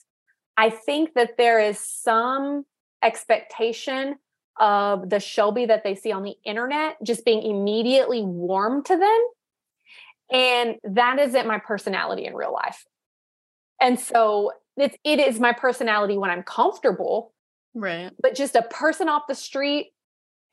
I 0.57 0.70
think 0.70 1.14
that 1.14 1.37
there 1.39 1.59
is 1.59 1.79
some 1.79 2.64
expectation 3.03 4.16
of 4.61 5.09
the 5.11 5.18
Shelby 5.18 5.66
that 5.66 5.83
they 5.83 5.95
see 5.95 6.12
on 6.12 6.23
the 6.23 6.35
internet 6.45 6.97
just 7.03 7.25
being 7.25 7.43
immediately 7.43 8.23
warm 8.23 8.85
to 8.85 8.97
them. 8.97 9.29
And 10.31 10.77
that 10.85 11.18
isn't 11.18 11.47
my 11.47 11.59
personality 11.59 12.27
in 12.27 12.35
real 12.35 12.53
life. 12.53 12.85
And 13.81 13.99
so 13.99 14.53
it's, 14.77 14.97
it 15.05 15.18
is 15.20 15.39
my 15.39 15.53
personality 15.53 16.16
when 16.16 16.31
I'm 16.31 16.43
comfortable 16.43 17.33
Right. 17.75 18.11
But 18.20 18.35
just 18.35 18.55
a 18.55 18.62
person 18.62 19.09
off 19.09 19.23
the 19.29 19.35
street 19.35 19.93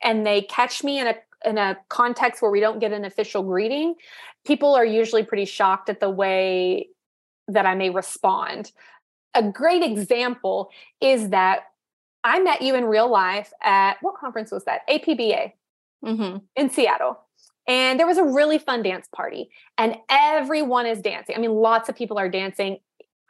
and 0.02 0.26
they 0.26 0.42
catch 0.42 0.82
me 0.82 0.98
in 0.98 1.08
a 1.08 1.14
in 1.44 1.56
a 1.56 1.78
context 1.88 2.42
where 2.42 2.50
we 2.50 2.60
don't 2.60 2.80
get 2.80 2.92
an 2.92 3.04
official 3.04 3.42
greeting, 3.42 3.94
people 4.46 4.74
are 4.74 4.84
usually 4.84 5.22
pretty 5.22 5.46
shocked 5.46 5.88
at 5.88 5.98
the 5.98 6.10
way 6.10 6.88
that 7.48 7.64
I 7.64 7.74
may 7.74 7.88
respond. 7.88 8.72
A 9.34 9.42
great 9.42 9.82
example 9.82 10.70
is 11.00 11.30
that 11.30 11.60
I 12.24 12.40
met 12.40 12.60
you 12.60 12.74
in 12.74 12.84
real 12.84 13.10
life 13.10 13.52
at 13.62 13.96
what 14.02 14.16
conference 14.16 14.52
was 14.52 14.64
that? 14.64 14.86
APBA 14.88 15.52
Mm-hmm. 16.04 16.38
in 16.56 16.70
Seattle. 16.70 17.20
And 17.68 18.00
there 18.00 18.06
was 18.06 18.16
a 18.16 18.24
really 18.24 18.58
fun 18.58 18.82
dance 18.82 19.06
party, 19.14 19.50
and 19.76 19.96
everyone 20.08 20.86
is 20.86 21.02
dancing. 21.02 21.36
I 21.36 21.38
mean, 21.38 21.52
lots 21.52 21.90
of 21.90 21.94
people 21.94 22.18
are 22.18 22.28
dancing. 22.30 22.78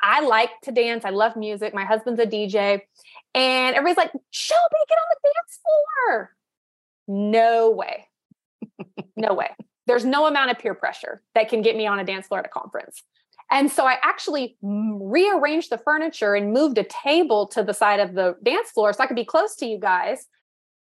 I 0.03 0.21
like 0.21 0.51
to 0.65 0.73
dance. 0.73 1.05
I 1.05 1.11
love 1.11 1.37
music. 1.37 1.75
My 1.75 1.85
husband's 1.85 2.21
a 2.21 2.27
DJ. 2.27 2.81
And 3.35 3.77
everybody's 3.77 3.97
like, 3.97 4.13
Shelby, 4.31 4.77
get 4.89 4.99
on 4.99 5.05
the 5.11 5.29
dance 5.29 5.59
floor. 5.63 6.37
No 7.09 7.71
way. 7.71 8.09
no 9.17 9.35
way. 9.35 9.51
There's 9.87 10.05
no 10.05 10.27
amount 10.27 10.51
of 10.51 10.59
peer 10.59 10.75
pressure 10.75 11.23
that 11.35 11.49
can 11.49 11.63
get 11.63 11.77
me 11.77 11.87
on 11.87 11.99
a 11.99 12.05
dance 12.05 12.27
floor 12.27 12.41
at 12.41 12.47
a 12.47 12.49
conference. 12.49 13.03
And 13.51 13.71
so 13.71 13.85
I 13.85 13.97
actually 14.03 14.57
rearranged 14.63 15.71
the 15.71 15.79
furniture 15.79 16.35
and 16.35 16.53
moved 16.53 16.79
a 16.79 16.85
table 16.85 17.49
to 17.49 17.65
the 17.65 17.75
side 17.75 17.99
of 17.99 18.15
the 18.15 18.37
dance 18.45 18.71
floor 18.71 18.93
so 18.93 19.03
I 19.03 19.07
could 19.07 19.17
be 19.17 19.25
close 19.25 19.57
to 19.57 19.67
you 19.67 19.79
guys. 19.79 20.27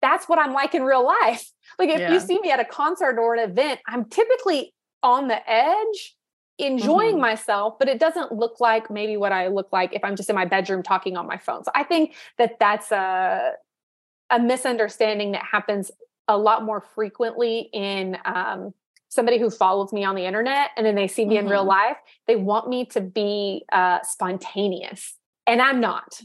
That's 0.01 0.29
what 0.29 0.39
I'm 0.39 0.53
like 0.53 0.75
in 0.75 0.85
real 0.85 1.05
life. 1.05 1.45
Like 1.79 1.89
if 1.89 1.99
Yeah. 2.01 2.13
you 2.13 2.21
see 2.21 2.39
me 2.41 2.51
at 2.51 2.61
a 2.61 2.65
concert 2.65 3.19
or 3.19 3.35
an 3.35 3.51
event, 3.51 3.81
I'm 3.89 4.05
typically 4.05 4.75
on 5.03 5.27
the 5.27 5.51
edge, 5.51 6.17
enjoying 6.63 7.17
Mhm. 7.17 7.21
myself, 7.21 7.79
but 7.79 7.89
it 7.89 7.99
doesn't 7.99 8.33
look 8.33 8.61
like 8.61 8.91
maybe 8.91 9.17
what 9.17 9.33
I 9.33 9.49
look 9.49 9.69
like 9.73 9.93
if 9.93 10.03
I'm 10.05 10.17
just 10.17 10.31
in 10.31 10.37
my 10.37 10.45
bedroom 10.45 10.83
talking 10.83 11.17
on 11.17 11.27
my 11.27 11.37
phone. 11.39 11.65
So 11.65 11.71
I 11.75 11.83
think 11.85 12.15
that 12.39 12.59
that's 12.59 12.91
a 12.93 13.53
a 14.31 14.39
misunderstanding 14.41 15.33
that 15.33 15.43
happens 15.45 15.91
a 16.27 16.39
lot 16.39 16.65
more 16.65 16.81
frequently 16.81 17.69
in 17.75 18.17
um, 18.25 18.73
somebody 19.11 19.39
who 19.39 19.51
follows 19.51 19.93
me 19.93 20.05
on 20.05 20.15
the 20.15 20.25
internet 20.25 20.71
and 20.77 20.87
then 20.87 20.95
they 20.95 21.07
see 21.07 21.27
me 21.27 21.37
in 21.37 21.47
real 21.47 21.65
Mhm. 21.65 21.69
life. 21.69 21.99
They 22.27 22.37
want 22.37 22.67
me 22.69 22.87
to 22.87 23.01
be 23.03 23.65
uh, 23.73 23.99
spontaneous, 24.03 25.15
and 25.47 25.61
I'm 25.61 25.81
not. 25.81 26.23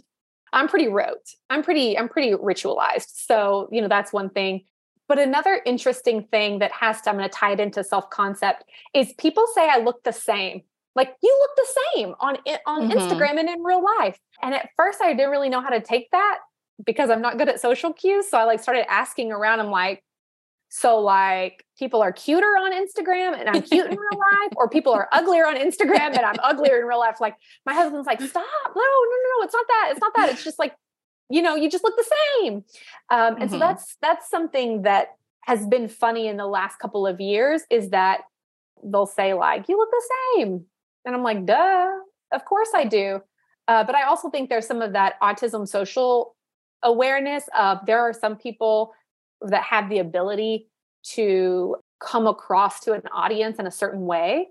I'm 0.53 0.69
pretty 0.69 0.88
rote. 0.88 1.27
I'm 1.49 1.61
pretty. 1.63 1.97
I'm 1.97 2.07
pretty 2.07 2.31
ritualized. 2.33 3.09
So 3.25 3.67
you 3.71 3.81
know 3.81 3.89
that's 3.89 4.13
one 4.13 4.29
thing. 4.29 4.63
But 5.08 5.20
another 5.20 5.62
interesting 5.66 6.24
thing 6.24 6.60
that 6.60 6.72
has 6.72 7.01
to, 7.01 7.10
I'm 7.10 7.18
going 7.18 7.30
to 7.30 7.34
tie 7.36 7.51
it 7.53 7.60
into 7.60 7.84
self 7.84 8.10
concept, 8.10 8.64
is 8.93 9.14
people 9.18 9.45
say 9.55 9.70
I 9.70 9.78
look 9.80 10.03
the 10.03 10.12
same. 10.14 10.64
Like 10.95 11.16
you 11.22 11.38
look 11.41 11.51
the 11.55 11.82
same 11.95 12.16
on 12.20 12.38
on 12.66 12.89
Mhm. 12.89 12.93
Instagram 12.93 13.39
and 13.39 13.47
in 13.49 13.64
real 13.64 13.84
life. 13.84 14.20
And 14.41 14.53
at 14.55 14.70
first, 14.76 15.01
I 15.01 15.14
didn't 15.14 15.30
really 15.32 15.49
know 15.49 15.62
how 15.62 15.70
to 15.70 15.80
take 15.80 16.10
that 16.12 16.39
because 16.84 17.10
I'm 17.10 17.22
not 17.22 17.38
good 17.38 17.49
at 17.49 17.60
social 17.62 17.93
cues. 17.93 18.30
So 18.30 18.38
I 18.38 18.43
like 18.45 18.60
started 18.60 18.89
asking 18.91 19.32
around. 19.32 19.60
I'm 19.60 19.70
like, 19.72 20.03
so 20.70 20.99
like 20.99 21.64
people 21.78 22.01
are 22.01 22.12
cuter 22.12 22.47
on 22.58 22.74
Instagram 22.74 23.39
and 23.39 23.47
I'm 23.47 23.62
cute 23.62 23.86
in 23.86 23.91
real 23.97 24.20
life, 24.32 24.51
or 24.58 24.68
people 24.70 24.91
are 24.91 25.08
uglier 25.12 25.47
on 25.47 25.55
Instagram 25.55 26.10
and 26.18 26.20
I'm 26.26 26.36
uglier 26.43 26.80
in 26.80 26.86
real 26.86 26.99
life. 26.99 27.22
Like 27.22 27.36
my 27.66 27.74
husband's 27.74 28.05
like, 28.08 28.20
stop, 28.20 28.43
no, 28.66 28.82
no, 28.82 28.82
no, 28.82 29.39
no, 29.39 29.45
it's 29.45 29.53
not 29.53 29.66
that, 29.68 29.88
it's 29.91 30.01
not 30.01 30.14
that. 30.16 30.30
It's 30.32 30.43
just 30.43 30.60
like, 30.60 30.76
you 31.30 31.41
know, 31.41 31.55
you 31.55 31.69
just 31.69 31.84
look 31.84 31.95
the 31.97 32.15
same. 32.41 32.63
Um, 33.09 33.38
and 33.41 33.49
so 33.51 33.57
Mhm. 33.57 33.59
that's 33.59 33.97
that's 34.01 34.30
something 34.30 34.84
that 34.84 35.09
has 35.45 35.65
been 35.67 35.88
funny 35.88 36.28
in 36.28 36.38
the 36.38 36.47
last 36.47 36.78
couple 36.80 37.07
of 37.07 37.21
years 37.21 37.63
is 37.69 37.89
that 37.91 38.21
they'll 38.84 39.05
say 39.05 39.34
like, 39.34 39.69
you 39.69 39.78
look 39.78 39.89
the 39.91 40.09
same, 40.36 40.65
and 41.05 41.15
I'm 41.15 41.23
like, 41.23 41.45
duh, 41.45 41.89
of 42.34 42.45
course 42.45 42.69
I 42.75 42.86
do. 42.86 43.21
Uh, 43.67 43.84
but 43.84 43.95
I 43.95 44.03
also 44.03 44.30
think 44.30 44.49
there's 44.49 44.67
some 44.67 44.82
of 44.82 44.93
that 44.93 45.19
autism 45.21 45.67
social 45.67 46.36
awareness 46.84 47.49
of 47.57 47.80
there 47.86 47.99
are 47.99 48.13
some 48.13 48.36
people 48.38 48.93
that 49.41 49.63
have 49.63 49.89
the 49.89 49.99
ability 49.99 50.67
to 51.03 51.75
come 51.99 52.28
across 52.28 52.80
to 52.82 52.93
an 52.93 53.01
audience 53.13 53.57
in 53.59 53.67
a 53.67 53.71
certain 53.71 54.05
way 54.05 54.47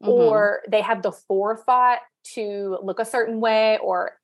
Mhm. 0.00 0.08
or 0.08 0.62
they 0.68 0.80
have 0.80 1.02
the 1.02 1.12
forethought 1.12 2.00
to 2.34 2.78
look 2.82 2.98
a 2.98 3.04
certain 3.04 3.40
way 3.40 3.78
or 3.82 4.18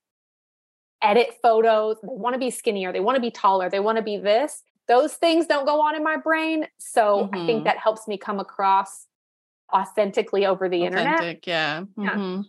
edit 1.01 1.29
photos 1.41 1.97
they 2.01 2.07
want 2.09 2.33
to 2.33 2.39
be 2.39 2.49
skinnier 2.49 2.91
they 2.91 2.99
want 2.99 3.15
to 3.15 3.21
be 3.21 3.31
taller 3.31 3.69
they 3.69 3.79
want 3.79 3.97
to 3.97 4.03
be 4.03 4.17
this 4.17 4.63
those 4.87 5.13
things 5.13 5.45
don't 5.47 5.65
go 5.65 5.81
on 5.81 5.95
in 5.95 6.03
my 6.03 6.17
brain 6.17 6.67
so 6.77 7.29
i 7.33 7.45
think 7.45 7.61
Mhm. 7.61 7.63
that 7.65 7.77
helps 7.77 8.07
me 8.07 8.17
come 8.17 8.39
across 8.39 9.07
authentically 9.73 10.45
over 10.45 10.67
the 10.69 10.83
internet 10.83 11.15
Authentic, 11.15 11.47
yeah. 11.47 11.83
Yeah. 11.97 12.09
Mhm. 12.15 12.45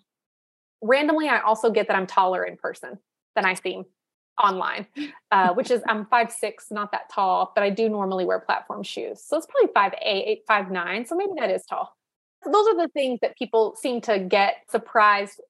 randomly 0.82 1.28
i 1.28 1.40
also 1.40 1.70
get 1.70 1.86
that 1.88 1.96
i'm 1.96 2.06
taller 2.06 2.44
in 2.44 2.56
person 2.56 2.98
than 3.36 3.44
i 3.44 3.54
seem 3.54 3.84
online 4.42 4.86
uh, 5.30 5.52
which 5.54 5.70
is 5.70 5.82
i'm 5.86 6.06
five 6.06 6.32
six 6.32 6.66
not 6.70 6.90
that 6.92 7.08
tall 7.10 7.52
but 7.54 7.62
i 7.62 7.70
do 7.70 7.88
normally 7.88 8.24
wear 8.24 8.40
platform 8.40 8.82
shoes 8.82 9.22
so 9.22 9.36
it's 9.36 9.46
probably 9.46 9.70
five 9.72 9.94
eight 10.02 10.42
five 10.48 10.70
nine 10.70 11.04
so 11.06 11.14
maybe 11.14 11.32
that 11.38 11.50
is 11.50 11.64
tall 11.64 11.96
so 12.42 12.50
those 12.50 12.66
are 12.66 12.76
the 12.76 12.88
things 12.88 13.20
that 13.22 13.36
people 13.36 13.76
seem 13.76 14.00
to 14.00 14.18
get 14.18 14.56
surprised 14.68 15.40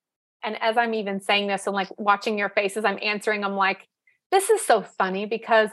and 0.44 0.60
as 0.62 0.76
i'm 0.76 0.94
even 0.94 1.20
saying 1.20 1.46
this 1.46 1.66
and 1.66 1.74
like 1.74 1.88
watching 1.98 2.38
your 2.38 2.48
faces 2.48 2.84
i'm 2.84 2.98
answering 3.02 3.44
i'm 3.44 3.56
like 3.56 3.86
this 4.30 4.50
is 4.50 4.60
so 4.62 4.82
funny 4.82 5.26
because 5.26 5.70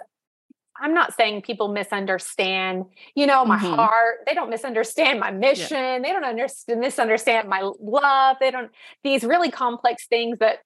i'm 0.81 0.93
not 0.93 1.13
saying 1.13 1.41
people 1.41 1.67
misunderstand 1.69 2.85
you 3.15 3.25
know 3.27 3.45
my 3.45 3.57
Mhm. 3.57 3.75
heart 3.75 4.19
they 4.27 4.33
don't 4.33 4.49
misunderstand 4.49 5.19
my 5.19 5.31
mission 5.31 6.01
they 6.01 6.11
don't 6.11 6.23
understand 6.25 6.79
misunderstand 6.79 7.47
my 7.49 7.69
love 7.79 8.37
they 8.39 8.51
don't 8.51 8.71
these 9.03 9.23
really 9.23 9.51
complex 9.51 10.07
things 10.07 10.39
that 10.39 10.59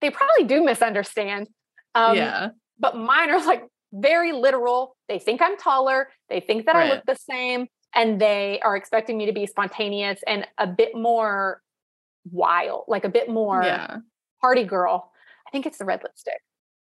they 0.00 0.10
probably 0.10 0.44
do 0.44 0.64
misunderstand 0.64 1.48
um, 1.94 2.16
yeah. 2.16 2.48
but 2.78 2.96
mine 2.96 3.30
are 3.30 3.44
like 3.44 3.64
very 3.92 4.32
literal 4.32 4.96
they 5.08 5.18
think 5.18 5.42
i'm 5.42 5.56
taller 5.56 6.08
they 6.28 6.40
think 6.40 6.66
that 6.66 6.76
i 6.76 6.88
look 6.88 7.04
the 7.06 7.16
same 7.16 7.66
and 7.92 8.20
they 8.20 8.60
are 8.62 8.76
expecting 8.76 9.18
me 9.18 9.26
to 9.26 9.32
be 9.32 9.46
spontaneous 9.46 10.20
and 10.26 10.46
a 10.58 10.66
bit 10.66 10.94
more 10.94 11.60
wild 12.32 12.84
like 12.88 13.04
a 13.04 13.08
bit 13.08 13.28
more 13.28 13.62
Yeah. 13.62 13.98
party 14.40 14.64
girl 14.64 15.10
i 15.46 15.50
think 15.50 15.66
it's 15.66 15.78
the 15.78 15.84
red 15.84 16.02
lipstick 16.02 16.40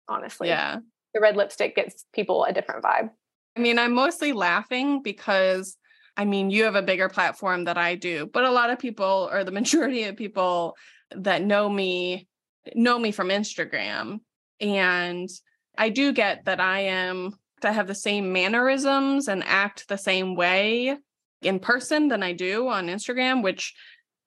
honestly 0.08 0.48
Yeah. 0.48 0.78
the 1.14 1.20
red 1.20 1.36
lipstick 1.36 1.74
gets 1.76 2.04
people 2.12 2.44
a 2.44 2.52
different 2.52 2.82
vibe 2.84 3.10
I 3.56 3.60
mean, 3.60 3.80
I'm 3.80 3.92
mostly 3.94 4.32
laughing 4.32 5.02
because 5.02 5.76
I 6.16 6.24
mean, 6.24 6.50
you 6.50 6.64
have 6.64 6.76
a 6.76 6.82
bigger 6.82 7.08
platform 7.08 7.64
that 7.64 7.76
I 7.76 7.96
do, 7.96 8.30
but 8.32 8.44
a 8.44 8.50
lot 8.50 8.70
of 8.70 8.78
people, 8.78 9.28
or 9.32 9.42
the 9.42 9.50
majority 9.60 10.04
of 10.04 10.16
people 10.16 10.76
that 11.10 11.42
know 11.42 11.68
me, 11.68 12.28
know 12.76 12.96
me 12.98 13.10
from 13.10 13.28
Instagram. 13.28 14.20
And 14.60 15.28
I 15.76 15.88
do 15.88 16.12
get 16.12 16.44
that 16.44 16.60
I 16.60 16.80
am, 16.80 17.32
to 17.62 17.72
have 17.72 17.88
the 17.88 17.94
same 17.94 18.32
mannerisms 18.32 19.28
and 19.28 19.42
act 19.44 19.88
the 19.88 19.98
same 19.98 20.36
way 20.36 20.96
in 21.42 21.58
person 21.58 22.08
than 22.08 22.22
I 22.22 22.32
do 22.32 22.68
on 22.68 22.86
Instagram, 22.86 23.42
which 23.42 23.74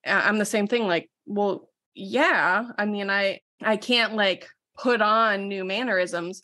I'm 0.06 0.38
the 0.38 0.44
same 0.44 0.66
thing. 0.66 0.86
Like, 0.86 1.10
well, 1.26 1.68
yeah, 1.94 2.64
I 2.76 2.84
mean, 2.86 3.10
I, 3.10 3.40
I 3.62 3.76
can't 3.76 4.14
like 4.14 4.48
put 4.76 5.00
on 5.00 5.48
new 5.48 5.64
mannerisms. 5.64 6.42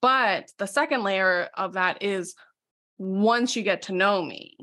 But 0.00 0.50
the 0.58 0.66
second 0.66 1.04
layer 1.04 1.48
of 1.56 1.74
that 1.74 2.02
is 2.02 2.34
once 2.98 3.54
you 3.56 3.62
get 3.62 3.82
to 3.82 3.92
know 3.92 4.22
me. 4.22 4.56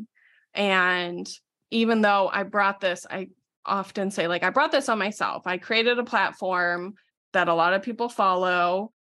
And 0.53 1.29
even 1.71 2.01
though 2.01 2.29
I 2.31 2.43
brought 2.43 2.81
this, 2.81 3.05
I 3.09 3.27
often 3.65 4.11
say, 4.11 4.27
like, 4.27 4.43
I 4.43 4.49
brought 4.49 4.71
this 4.71 4.89
on 4.89 4.99
myself. 4.99 5.43
I 5.45 5.57
created 5.57 5.99
a 5.99 6.03
platform 6.03 6.95
that 7.33 7.47
a 7.47 7.53
lot 7.53 7.73
of 7.73 7.83
people 7.83 8.09
follow. 8.09 8.91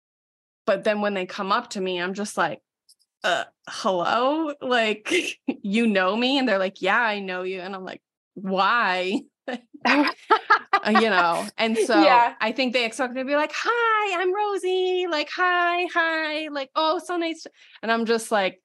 But 0.65 0.83
then 0.83 1.01
when 1.01 1.13
they 1.13 1.25
come 1.25 1.51
up 1.51 1.71
to 1.71 1.81
me, 1.81 1.99
I'm 1.99 2.13
just 2.13 2.37
like, 2.37 2.59
uh, 3.23 3.45
hello? 3.67 4.53
Like, 4.61 5.11
you 5.47 5.87
know 5.87 6.15
me? 6.15 6.37
And 6.37 6.47
they're 6.47 6.59
like, 6.59 6.81
yeah, 6.81 7.01
I 7.01 7.19
know 7.19 7.43
you. 7.43 7.59
And 7.59 7.75
I'm 7.75 7.83
like, 7.83 8.01
why? 8.35 9.21
Uh, 10.85 10.91
you 10.91 11.09
know 11.09 11.45
and 11.57 11.77
so 11.87 12.01
Yeah. 12.01 12.33
i 12.39 12.53
think 12.53 12.71
they 12.71 12.85
expect 12.85 13.13
me 13.13 13.21
to 13.21 13.25
be 13.25 13.35
like 13.35 13.51
hi 13.53 14.21
i'm 14.21 14.33
rosie 14.33 15.07
like 15.09 15.29
hi 15.29 15.85
hi 15.93 16.47
like 16.47 16.69
oh 16.75 17.01
so 17.03 17.17
nice 17.17 17.45
and 17.81 17.91
i'm 17.91 18.05
just 18.05 18.31
like 18.31 18.61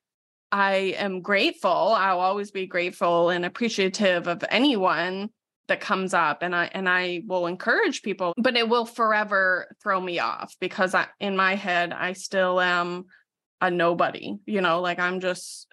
i 0.52 0.94
am 0.96 1.20
grateful 1.20 1.70
i'll 1.70 2.20
always 2.20 2.52
be 2.52 2.66
grateful 2.66 3.30
and 3.30 3.44
appreciative 3.44 4.28
of 4.28 4.44
anyone 4.48 5.28
that 5.66 5.80
comes 5.80 6.14
up 6.14 6.42
and 6.42 6.54
i 6.54 6.66
and 6.72 6.88
i 6.88 7.22
will 7.26 7.46
encourage 7.46 8.02
people 8.02 8.32
but 8.36 8.56
it 8.56 8.68
will 8.68 8.86
forever 8.86 9.74
throw 9.82 10.00
me 10.00 10.20
off 10.20 10.54
because 10.60 10.94
i 10.94 11.06
in 11.18 11.36
my 11.36 11.56
head 11.56 11.92
i 11.92 12.12
still 12.12 12.60
am 12.60 13.06
a 13.60 13.70
nobody 13.70 14.36
you 14.46 14.60
know 14.60 14.80
like 14.80 15.00
i'm 15.00 15.18
just 15.20 15.66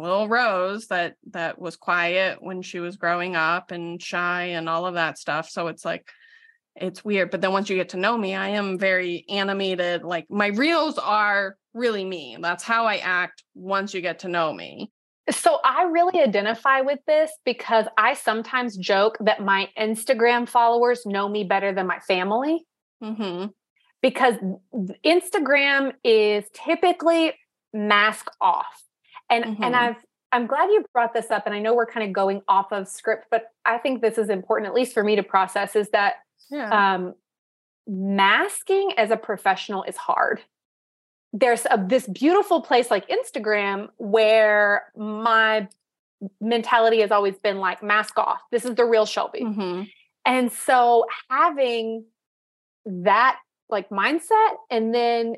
little 0.00 0.28
Rose 0.28 0.88
that 0.88 1.14
that 1.30 1.58
was 1.58 1.76
quiet 1.76 2.42
when 2.42 2.62
she 2.62 2.80
was 2.80 2.96
growing 2.96 3.36
up 3.36 3.70
and 3.70 4.02
shy 4.02 4.44
and 4.44 4.68
all 4.68 4.86
of 4.86 4.94
that 4.94 5.18
stuff. 5.18 5.48
So 5.48 5.68
it's 5.68 5.84
like 5.84 6.06
it's 6.76 7.04
weird. 7.04 7.30
But 7.30 7.40
then 7.40 7.52
once 7.52 7.70
you 7.70 7.76
get 7.76 7.90
to 7.90 7.96
know 7.96 8.18
me, 8.18 8.34
I 8.34 8.50
am 8.50 8.78
very 8.78 9.24
animated. 9.28 10.02
Like 10.02 10.26
my 10.28 10.48
reels 10.48 10.98
are 10.98 11.56
really 11.72 12.04
me. 12.04 12.36
That's 12.40 12.64
how 12.64 12.86
I 12.86 12.96
act 12.96 13.44
once 13.54 13.94
you 13.94 14.00
get 14.00 14.20
to 14.20 14.28
know 14.28 14.52
me. 14.52 14.90
So 15.30 15.58
I 15.64 15.84
really 15.84 16.20
identify 16.20 16.82
with 16.82 16.98
this 17.06 17.30
because 17.44 17.86
I 17.96 18.14
sometimes 18.14 18.76
joke 18.76 19.16
that 19.20 19.42
my 19.42 19.68
Instagram 19.78 20.48
followers 20.48 21.06
know 21.06 21.28
me 21.28 21.44
better 21.44 21.72
than 21.72 21.86
my 21.86 21.98
family 22.00 22.64
hmm 23.00 23.46
because 24.02 24.34
Instagram 25.02 25.92
is 26.04 26.44
typically 26.52 27.32
mask 27.72 28.26
off. 28.38 28.82
And 29.30 29.44
mm-hmm. 29.44 29.62
and 29.62 29.76
I've 29.76 29.96
I'm 30.32 30.46
glad 30.46 30.68
you 30.70 30.84
brought 30.92 31.14
this 31.14 31.30
up 31.30 31.46
and 31.46 31.54
I 31.54 31.60
know 31.60 31.74
we're 31.74 31.86
kind 31.86 32.06
of 32.06 32.12
going 32.12 32.42
off 32.48 32.72
of 32.72 32.88
script, 32.88 33.26
but 33.30 33.52
I 33.64 33.78
think 33.78 34.02
this 34.02 34.18
is 34.18 34.28
important 34.28 34.68
at 34.68 34.74
least 34.74 34.92
for 34.92 35.04
me 35.04 35.14
to 35.16 35.22
process 35.22 35.76
is 35.76 35.90
that 35.90 36.14
yeah. 36.50 36.94
um 36.94 37.14
masking 37.86 38.92
as 38.96 39.10
a 39.10 39.16
professional 39.16 39.82
is 39.84 39.96
hard. 39.96 40.40
There's 41.32 41.66
a, 41.70 41.84
this 41.84 42.06
beautiful 42.06 42.62
place 42.62 42.90
like 42.90 43.08
Instagram 43.08 43.88
where 43.96 44.84
my 44.96 45.68
mentality 46.40 47.00
has 47.00 47.10
always 47.10 47.36
been 47.36 47.58
like 47.58 47.82
mask 47.82 48.18
off. 48.18 48.40
This 48.50 48.64
is 48.64 48.74
the 48.74 48.84
real 48.84 49.06
Shelby. 49.06 49.40
Mm-hmm. 49.42 49.82
And 50.24 50.50
so 50.52 51.06
having 51.28 52.04
that 52.86 53.38
like 53.68 53.88
mindset 53.90 54.56
and 54.70 54.94
then 54.94 55.36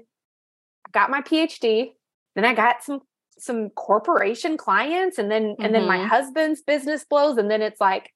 I 0.86 0.90
got 0.92 1.10
my 1.10 1.22
PhD, 1.22 1.92
then 2.34 2.44
I 2.44 2.54
got 2.54 2.82
some 2.82 3.00
some 3.38 3.70
corporation 3.70 4.56
clients 4.56 5.18
and 5.18 5.30
then 5.30 5.50
mm-hmm. 5.50 5.62
and 5.62 5.74
then 5.74 5.86
my 5.86 5.98
mm-hmm. 5.98 6.08
husband's 6.08 6.62
business 6.62 7.04
blows 7.08 7.36
and 7.38 7.50
then 7.50 7.62
it's 7.62 7.80
like, 7.80 8.12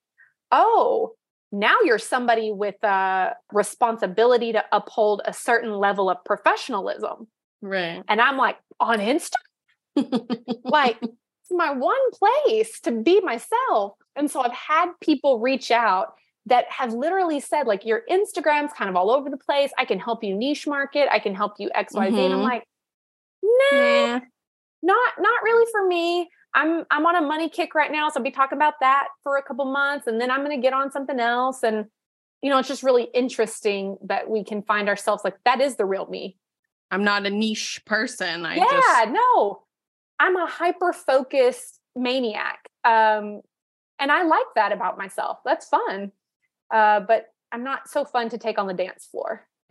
"Oh, 0.51 1.13
now 1.53 1.77
you're 1.85 1.99
somebody 1.99 2.53
with 2.53 2.83
a 2.83 3.35
responsibility 3.53 4.53
to 4.53 4.65
uphold 4.73 5.23
a 5.25 5.33
certain 5.33 5.73
level 5.73 6.11
of 6.11 6.19
professionalism." 6.25 7.29
Right. 7.63 8.03
And 8.09 8.21
I'm 8.21 8.37
like, 8.37 8.57
"On 8.79 8.99
Insta?" 8.99 9.35
like 10.65 10.99
it's 11.03 11.51
my 11.51 11.73
one 11.73 12.11
place 12.13 12.81
to 12.81 12.93
be 12.93 13.21
myself. 13.21 13.95
And 14.17 14.31
so 14.31 14.41
I've 14.41 14.53
had 14.53 14.91
people 15.01 15.41
reach 15.41 15.71
out 15.71 16.15
that 16.47 16.65
have 16.71 16.93
literally 16.93 17.41
said 17.41 17.67
like 17.67 17.85
your 17.85 18.03
Instagram's 18.11 18.73
kind 18.73 18.89
of 18.89 18.97
all 18.97 19.11
over 19.11 19.31
the 19.31 19.37
place. 19.37 19.71
I 19.79 19.85
can 19.85 19.99
help 19.99 20.25
you 20.25 20.35
niche 20.35 20.67
market. 20.67 21.09
I 21.11 21.19
can 21.19 21.35
help 21.35 21.55
you 21.59 21.71
XYZ. 21.71 21.93
Mm-hmm. 21.93 22.17
And 22.17 22.19
I'm 22.19 22.31
mm-hmm. 22.31 22.43
like, 22.43 22.65
nah, 23.43 23.79
yeah. 23.79 24.21
Not 24.83 25.15
not 25.19 25.43
really 25.43 25.67
for 25.71 25.87
me. 25.87 26.29
I'm 26.55 26.85
I'm 26.91 27.07
on 27.07 27.17
a 27.17 27.21
money 27.21 27.49
kick 27.49 27.75
right 27.75 27.93
now. 27.93 28.09
So 28.09 28.15
I'll 28.17 28.25
be 28.25 28.31
talking 28.31 28.57
about 28.57 28.75
that 28.81 29.09
for 29.23 29.37
a 29.37 29.43
couple 29.43 29.65
months 29.67 30.07
and 30.07 30.21
then 30.21 30.31
I'm 30.31 30.43
gonna 30.43 30.61
get 30.61 30.73
on 30.73 30.91
something 30.91 31.21
else. 31.21 31.63
And 31.63 31.87
you 32.43 32.51
know, 32.51 32.59
it's 32.59 32.69
just 32.69 32.83
really 32.83 33.09
interesting 33.15 33.99
that 34.05 34.29
we 34.29 34.45
can 34.45 34.63
find 34.63 34.89
ourselves 34.89 35.23
like 35.25 35.37
that 35.45 35.61
is 35.61 35.77
the 35.77 35.85
real 35.85 36.07
me. 36.07 36.39
I'm 36.91 37.05
not 37.05 37.27
a 37.27 37.31
niche 37.31 37.83
person. 37.87 38.45
I 38.45 38.57
yeah, 38.57 38.65
just... 39.05 39.11
no. 39.11 39.63
I'm 40.19 40.37
a 40.37 40.47
hyper 40.47 40.93
focused 40.93 41.81
maniac. 41.95 42.69
Um, 42.85 43.43
and 43.99 44.11
I 44.11 44.25
like 44.25 44.47
that 44.57 44.73
about 44.73 44.99
myself. 44.99 45.39
That's 45.45 45.69
fun. 45.69 46.13
Uh, 46.73 47.01
but 47.01 47.27
I'm 47.53 47.65
not 47.65 47.89
so 47.89 48.05
fun 48.05 48.29
to 48.31 48.39
take 48.39 48.59
on 48.59 48.67
the 48.67 48.75
dance 48.75 49.07
floor. 49.11 49.47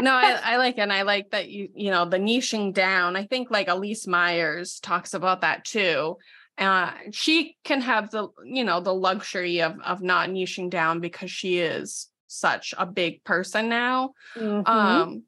no, 0.00 0.12
I, 0.12 0.40
I, 0.42 0.56
like 0.56 0.78
and 0.78 0.92
I 0.92 1.02
like 1.02 1.30
that 1.30 1.48
you 1.48 1.68
you 1.74 1.90
know 1.90 2.04
the 2.04 2.18
niching 2.18 2.72
down. 2.72 3.16
I 3.16 3.26
think 3.26 3.50
like 3.50 3.68
Elyse 3.68 4.06
Myers 4.06 4.80
talks 4.80 5.14
about 5.14 5.42
that 5.42 5.64
too. 5.64 6.18
Uh, 6.56 6.92
she 7.10 7.56
can 7.64 7.80
have 7.80 8.10
the 8.10 8.28
you 8.44 8.64
know 8.64 8.80
the 8.80 8.94
luxury 8.94 9.62
of 9.62 9.78
of 9.80 10.02
not 10.02 10.28
niching 10.28 10.70
down 10.70 11.00
because 11.00 11.30
she 11.30 11.58
is 11.58 12.08
such 12.26 12.74
a 12.76 12.86
big 12.86 13.24
person 13.24 13.68
now. 13.68 14.14
Mm-hmm. 14.36 14.66
Um, 14.66 15.22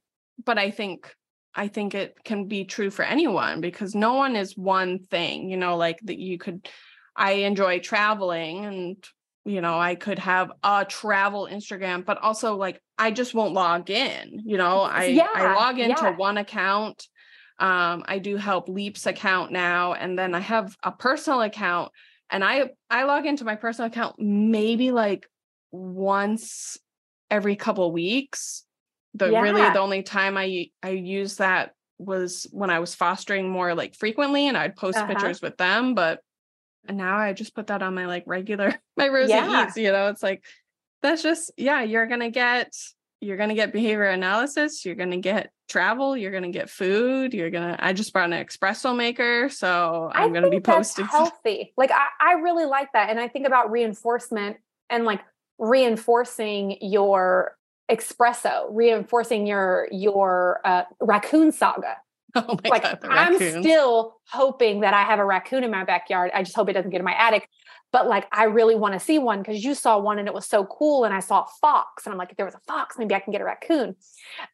but 0.44 0.58
I 0.58 0.70
think 0.70 1.14
I 1.54 1.68
think 1.68 1.94
it 1.94 2.16
can 2.24 2.46
be 2.46 2.64
true 2.64 2.90
for 2.90 3.04
anyone 3.04 3.60
because 3.60 3.94
no 3.94 4.14
one 4.14 4.36
is 4.36 4.56
one 4.56 4.98
thing. 4.98 5.48
You 5.50 5.56
know, 5.56 5.76
like 5.76 5.98
that 6.04 6.18
you 6.18 6.38
could. 6.38 6.68
I 7.18 7.32
enjoy 7.32 7.78
traveling 7.78 8.66
and 8.66 8.96
you 9.46 9.60
know 9.60 9.78
i 9.78 9.94
could 9.94 10.18
have 10.18 10.50
a 10.62 10.84
travel 10.84 11.48
instagram 11.50 12.04
but 12.04 12.18
also 12.18 12.56
like 12.56 12.80
i 12.98 13.10
just 13.10 13.32
won't 13.32 13.54
log 13.54 13.88
in 13.88 14.42
you 14.44 14.58
know 14.58 14.80
i 14.80 15.04
yeah, 15.04 15.28
i 15.34 15.54
log 15.54 15.78
into 15.78 16.02
yeah. 16.02 16.16
one 16.16 16.36
account 16.36 17.06
um 17.58 18.02
i 18.06 18.18
do 18.18 18.36
help 18.36 18.68
leaps 18.68 19.06
account 19.06 19.52
now 19.52 19.94
and 19.94 20.18
then 20.18 20.34
i 20.34 20.40
have 20.40 20.76
a 20.82 20.90
personal 20.90 21.40
account 21.40 21.92
and 22.28 22.44
i 22.44 22.68
i 22.90 23.04
log 23.04 23.24
into 23.24 23.44
my 23.44 23.54
personal 23.54 23.86
account 23.86 24.16
maybe 24.18 24.90
like 24.90 25.26
once 25.70 26.76
every 27.30 27.56
couple 27.56 27.90
weeks 27.92 28.64
the 29.14 29.30
yeah. 29.30 29.40
really 29.40 29.62
the 29.62 29.78
only 29.78 30.02
time 30.02 30.36
i 30.36 30.68
i 30.82 30.90
use 30.90 31.36
that 31.36 31.72
was 31.98 32.46
when 32.50 32.68
i 32.68 32.80
was 32.80 32.94
fostering 32.94 33.48
more 33.48 33.74
like 33.74 33.94
frequently 33.94 34.48
and 34.48 34.56
i'd 34.56 34.76
post 34.76 34.98
uh-huh. 34.98 35.06
pictures 35.06 35.40
with 35.40 35.56
them 35.56 35.94
but 35.94 36.20
and 36.88 36.96
now 36.96 37.16
I 37.16 37.32
just 37.32 37.54
put 37.54 37.68
that 37.68 37.82
on 37.82 37.94
my 37.94 38.06
like 38.06 38.24
regular 38.26 38.74
my 38.96 39.08
Rosie 39.08 39.32
yeah. 39.32 39.66
eats, 39.66 39.76
you 39.76 39.92
know, 39.92 40.08
it's 40.08 40.22
like 40.22 40.44
that's 41.02 41.22
just 41.22 41.52
yeah, 41.56 41.82
you're 41.82 42.06
gonna 42.06 42.30
get 42.30 42.72
you're 43.20 43.36
gonna 43.36 43.54
get 43.54 43.72
behavior 43.72 44.04
analysis, 44.04 44.84
you're 44.84 44.94
gonna 44.94 45.18
get 45.18 45.50
travel, 45.68 46.16
you're 46.16 46.32
gonna 46.32 46.50
get 46.50 46.70
food, 46.70 47.34
you're 47.34 47.50
gonna 47.50 47.76
I 47.78 47.92
just 47.92 48.12
brought 48.12 48.32
an 48.32 48.46
espresso 48.46 48.96
maker, 48.96 49.48
so 49.48 50.10
I'm 50.12 50.32
gonna 50.32 50.50
be 50.50 50.60
posting 50.60 51.06
healthy. 51.06 51.72
Like 51.76 51.90
I, 51.90 52.06
I 52.20 52.32
really 52.34 52.66
like 52.66 52.92
that. 52.92 53.10
And 53.10 53.18
I 53.18 53.28
think 53.28 53.46
about 53.46 53.70
reinforcement 53.70 54.58
and 54.90 55.04
like 55.04 55.20
reinforcing 55.58 56.78
your 56.80 57.56
espresso, 57.90 58.66
reinforcing 58.70 59.46
your 59.46 59.88
your 59.90 60.60
uh, 60.64 60.82
raccoon 61.00 61.52
saga 61.52 61.96
Oh 62.48 62.58
like 62.68 62.82
God, 62.82 62.98
I'm 63.04 63.38
still 63.38 64.16
hoping 64.28 64.80
that 64.80 64.92
I 64.92 65.04
have 65.04 65.18
a 65.18 65.24
raccoon 65.24 65.64
in 65.64 65.70
my 65.70 65.84
backyard. 65.84 66.30
I 66.34 66.42
just 66.42 66.54
hope 66.54 66.68
it 66.68 66.74
doesn't 66.74 66.90
get 66.90 66.98
in 66.98 67.04
my 67.04 67.14
attic. 67.14 67.48
But 67.92 68.08
like 68.08 68.26
I 68.30 68.44
really 68.44 68.74
want 68.74 68.94
to 68.94 69.00
see 69.00 69.18
one 69.18 69.40
because 69.40 69.64
you 69.64 69.74
saw 69.74 69.98
one 69.98 70.18
and 70.18 70.28
it 70.28 70.34
was 70.34 70.46
so 70.46 70.66
cool. 70.66 71.04
And 71.04 71.14
I 71.14 71.20
saw 71.20 71.42
a 71.42 71.46
fox. 71.60 72.04
And 72.04 72.12
I'm 72.12 72.18
like, 72.18 72.30
if 72.30 72.36
there 72.36 72.44
was 72.44 72.54
a 72.54 72.60
fox, 72.66 72.96
maybe 72.98 73.14
I 73.14 73.20
can 73.20 73.32
get 73.32 73.40
a 73.40 73.44
raccoon. 73.44 73.96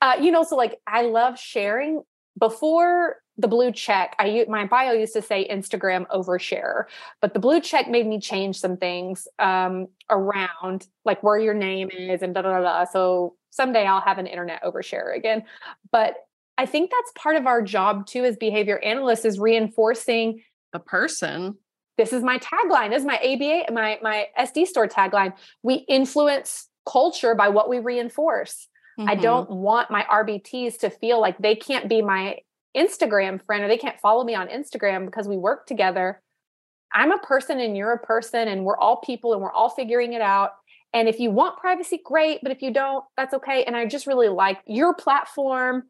Uh, 0.00 0.16
you 0.20 0.30
know, 0.30 0.44
so 0.44 0.56
like 0.56 0.78
I 0.86 1.02
love 1.02 1.38
sharing. 1.38 2.02
Before 2.38 3.16
the 3.36 3.48
blue 3.48 3.72
check, 3.72 4.14
I 4.18 4.46
my 4.48 4.66
bio 4.66 4.92
used 4.92 5.12
to 5.14 5.22
say 5.22 5.46
Instagram 5.48 6.06
overshare, 6.08 6.84
but 7.20 7.34
the 7.34 7.40
blue 7.40 7.60
check 7.60 7.88
made 7.88 8.06
me 8.06 8.20
change 8.20 8.58
some 8.58 8.76
things 8.76 9.26
um, 9.38 9.88
around 10.08 10.86
like 11.04 11.22
where 11.22 11.38
your 11.38 11.54
name 11.54 11.90
is 11.90 12.22
and 12.22 12.34
da 12.34 12.42
da 12.42 12.60
da. 12.60 12.84
So 12.84 13.34
someday 13.50 13.86
I'll 13.86 14.00
have 14.00 14.18
an 14.18 14.26
internet 14.26 14.62
overshare 14.62 15.16
again. 15.16 15.44
But 15.90 16.16
I 16.58 16.66
think 16.66 16.90
that's 16.90 17.12
part 17.16 17.36
of 17.36 17.46
our 17.46 17.62
job 17.62 18.06
too 18.06 18.24
as 18.24 18.36
behavior 18.36 18.78
analysts 18.78 19.24
is 19.24 19.38
reinforcing 19.38 20.42
the 20.72 20.78
person. 20.78 21.56
This 21.98 22.12
is 22.12 22.22
my 22.22 22.38
tagline. 22.38 22.90
This 22.90 23.00
is 23.00 23.06
my 23.06 23.16
ABA, 23.18 23.72
my 23.72 23.98
my 24.02 24.26
SD 24.38 24.66
store 24.66 24.88
tagline. 24.88 25.34
We 25.62 25.84
influence 25.88 26.68
culture 26.90 27.34
by 27.34 27.48
what 27.48 27.68
we 27.68 27.78
reinforce. 27.78 28.68
Mm-hmm. 28.98 29.08
I 29.08 29.14
don't 29.14 29.50
want 29.50 29.90
my 29.90 30.04
RBTs 30.04 30.78
to 30.80 30.90
feel 30.90 31.20
like 31.20 31.38
they 31.38 31.54
can't 31.54 31.88
be 31.88 32.02
my 32.02 32.38
Instagram 32.76 33.44
friend 33.44 33.64
or 33.64 33.68
they 33.68 33.78
can't 33.78 34.00
follow 34.00 34.24
me 34.24 34.34
on 34.34 34.48
Instagram 34.48 35.06
because 35.06 35.28
we 35.28 35.36
work 35.36 35.66
together. 35.66 36.22
I'm 36.92 37.12
a 37.12 37.18
person 37.18 37.60
and 37.60 37.76
you're 37.76 37.92
a 37.92 37.98
person 37.98 38.48
and 38.48 38.64
we're 38.64 38.76
all 38.76 38.96
people 38.96 39.32
and 39.32 39.40
we're 39.40 39.52
all 39.52 39.70
figuring 39.70 40.12
it 40.12 40.20
out. 40.20 40.52
And 40.94 41.08
if 41.08 41.18
you 41.18 41.30
want 41.30 41.58
privacy, 41.58 42.00
great. 42.04 42.40
But 42.42 42.52
if 42.52 42.60
you 42.60 42.72
don't, 42.72 43.04
that's 43.16 43.32
okay. 43.34 43.64
And 43.64 43.74
I 43.76 43.86
just 43.86 44.06
really 44.06 44.28
like 44.28 44.58
your 44.66 44.94
platform 44.94 45.84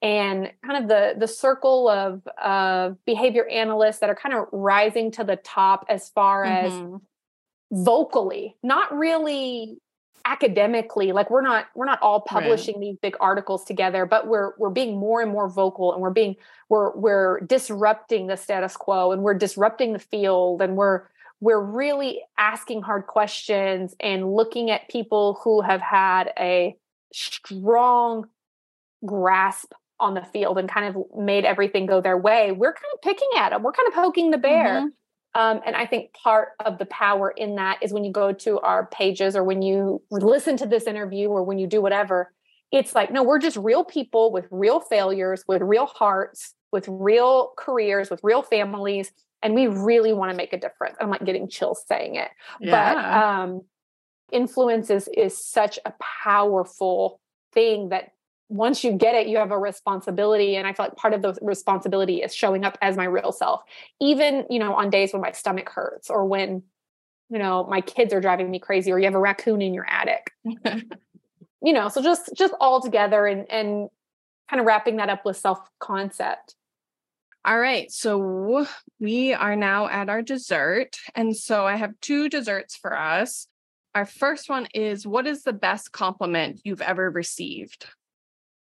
and 0.00 0.52
kind 0.64 0.82
of 0.82 0.88
the 0.88 1.14
the 1.18 1.28
circle 1.28 1.88
of 1.88 2.26
uh, 2.40 2.90
behavior 3.04 3.46
analysts 3.48 3.98
that 3.98 4.10
are 4.10 4.14
kind 4.14 4.34
of 4.34 4.46
rising 4.52 5.10
to 5.12 5.24
the 5.24 5.36
top 5.36 5.86
as 5.88 6.08
far 6.10 6.44
mm-hmm. 6.44 6.94
as 6.94 7.00
vocally 7.70 8.56
not 8.62 8.96
really 8.96 9.78
academically 10.24 11.12
like 11.12 11.30
we're 11.30 11.42
not 11.42 11.66
we're 11.74 11.86
not 11.86 12.00
all 12.02 12.20
publishing 12.20 12.74
right. 12.74 12.80
these 12.80 12.96
big 13.00 13.16
articles 13.20 13.64
together 13.64 14.04
but 14.04 14.26
we're 14.26 14.52
we're 14.58 14.70
being 14.70 14.98
more 14.98 15.22
and 15.22 15.30
more 15.30 15.48
vocal 15.48 15.92
and 15.92 16.02
we're 16.02 16.10
being 16.10 16.36
we're 16.68 16.94
we're 16.96 17.40
disrupting 17.40 18.26
the 18.26 18.36
status 18.36 18.76
quo 18.76 19.12
and 19.12 19.22
we're 19.22 19.34
disrupting 19.34 19.92
the 19.92 19.98
field 19.98 20.60
and 20.60 20.76
we're 20.76 21.02
we're 21.40 21.60
really 21.60 22.20
asking 22.36 22.82
hard 22.82 23.06
questions 23.06 23.94
and 24.00 24.34
looking 24.34 24.70
at 24.70 24.88
people 24.88 25.38
who 25.44 25.62
have 25.62 25.80
had 25.80 26.32
a 26.38 26.76
strong 27.12 28.26
grasp 29.06 29.72
on 30.00 30.14
the 30.14 30.22
field 30.32 30.58
and 30.58 30.68
kind 30.68 30.94
of 30.94 31.02
made 31.16 31.44
everything 31.44 31.86
go 31.86 32.00
their 32.00 32.16
way, 32.16 32.52
we're 32.52 32.72
kind 32.72 32.92
of 32.94 33.02
picking 33.02 33.28
at 33.36 33.50
them. 33.50 33.62
We're 33.62 33.72
kind 33.72 33.88
of 33.88 33.94
poking 33.94 34.30
the 34.30 34.38
bear. 34.38 34.80
Mm-hmm. 34.80 35.40
Um, 35.40 35.60
and 35.66 35.76
I 35.76 35.86
think 35.86 36.12
part 36.14 36.50
of 36.64 36.78
the 36.78 36.86
power 36.86 37.30
in 37.30 37.56
that 37.56 37.78
is 37.82 37.92
when 37.92 38.04
you 38.04 38.12
go 38.12 38.32
to 38.32 38.58
our 38.60 38.86
pages 38.86 39.36
or 39.36 39.44
when 39.44 39.62
you 39.62 40.02
listen 40.10 40.56
to 40.58 40.66
this 40.66 40.84
interview 40.84 41.28
or 41.28 41.42
when 41.44 41.58
you 41.58 41.66
do 41.66 41.82
whatever, 41.82 42.32
it's 42.72 42.94
like, 42.94 43.12
no, 43.12 43.22
we're 43.22 43.38
just 43.38 43.56
real 43.56 43.84
people 43.84 44.32
with 44.32 44.46
real 44.50 44.80
failures, 44.80 45.44
with 45.46 45.62
real 45.62 45.86
hearts, 45.86 46.54
with 46.72 46.86
real 46.88 47.52
careers, 47.56 48.10
with 48.10 48.20
real 48.22 48.42
families. 48.42 49.12
And 49.42 49.54
we 49.54 49.68
really 49.68 50.12
want 50.12 50.30
to 50.30 50.36
make 50.36 50.52
a 50.52 50.58
difference. 50.58 50.96
I'm 51.00 51.10
like 51.10 51.24
getting 51.24 51.48
chills 51.48 51.84
saying 51.86 52.16
it. 52.16 52.30
Yeah. 52.60 52.94
But 52.94 53.04
um, 53.04 53.62
influence 54.32 54.90
is, 54.90 55.08
is 55.16 55.38
such 55.38 55.78
a 55.84 55.92
powerful 56.24 57.20
thing 57.52 57.90
that 57.90 58.12
once 58.48 58.82
you 58.82 58.92
get 58.92 59.14
it, 59.14 59.26
you 59.26 59.36
have 59.36 59.50
a 59.50 59.58
responsibility. 59.58 60.56
And 60.56 60.66
I 60.66 60.72
feel 60.72 60.86
like 60.86 60.96
part 60.96 61.12
of 61.12 61.22
the 61.22 61.36
responsibility 61.42 62.22
is 62.22 62.34
showing 62.34 62.64
up 62.64 62.78
as 62.80 62.96
my 62.96 63.04
real 63.04 63.30
self, 63.30 63.62
even, 64.00 64.46
you 64.48 64.58
know, 64.58 64.74
on 64.74 64.90
days 64.90 65.12
when 65.12 65.20
my 65.20 65.32
stomach 65.32 65.68
hurts 65.68 66.08
or 66.08 66.24
when, 66.24 66.62
you 67.28 67.38
know, 67.38 67.66
my 67.68 67.82
kids 67.82 68.14
are 68.14 68.20
driving 68.20 68.50
me 68.50 68.58
crazy 68.58 68.90
or 68.90 68.98
you 68.98 69.04
have 69.04 69.14
a 69.14 69.20
raccoon 69.20 69.60
in 69.60 69.74
your 69.74 69.86
attic. 69.88 70.32
you 71.62 71.72
know, 71.72 71.88
so 71.88 72.02
just 72.02 72.30
just 72.34 72.54
all 72.60 72.80
together 72.80 73.26
and 73.26 73.50
and 73.50 73.88
kind 74.48 74.60
of 74.60 74.66
wrapping 74.66 74.96
that 74.96 75.10
up 75.10 75.26
with 75.26 75.36
self 75.36 75.58
concept. 75.78 76.54
All 77.44 77.58
right. 77.58 77.90
So 77.90 78.66
we 78.98 79.32
are 79.32 79.56
now 79.56 79.88
at 79.88 80.08
our 80.08 80.22
dessert. 80.22 80.96
And 81.14 81.36
so 81.36 81.66
I 81.66 81.76
have 81.76 81.92
two 82.00 82.28
desserts 82.28 82.76
for 82.76 82.98
us. 82.98 83.46
Our 83.94 84.04
first 84.04 84.50
one 84.50 84.66
is 84.74 85.06
what 85.06 85.26
is 85.26 85.44
the 85.44 85.52
best 85.52 85.92
compliment 85.92 86.60
you've 86.64 86.82
ever 86.82 87.10
received? 87.10 87.86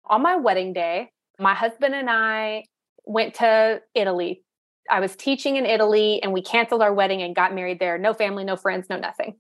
On 0.10 0.22
my 0.22 0.36
wedding 0.36 0.74
day, 0.74 1.12
my 1.40 1.54
husband 1.54 1.94
and 1.94 2.10
I 2.10 2.66
went 3.06 3.36
to 3.36 3.82
Italy. 3.94 4.44
I 4.90 5.00
was 5.00 5.16
teaching 5.16 5.56
in 5.56 5.66
Italy 5.66 6.22
and 6.24 6.34
we 6.34 6.42
canceled 6.42 6.82
our 6.82 6.94
wedding 6.94 7.22
and 7.22 7.36
got 7.36 7.54
married 7.54 7.80
there. 7.80 7.98
No 7.98 8.14
family, 8.14 8.44
no 8.44 8.56
friends, 8.56 8.88
no 8.90 8.98
nothing. 8.98 9.36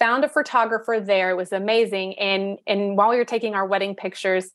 Found 0.00 0.24
a 0.24 0.28
photographer 0.28 1.00
there. 1.00 1.30
It 1.30 1.36
was 1.36 1.52
amazing. 1.52 2.18
And 2.18 2.58
and 2.66 2.96
while 2.96 3.10
we 3.10 3.16
were 3.16 3.24
taking 3.24 3.54
our 3.54 3.66
wedding 3.66 3.94
pictures, 3.94 4.50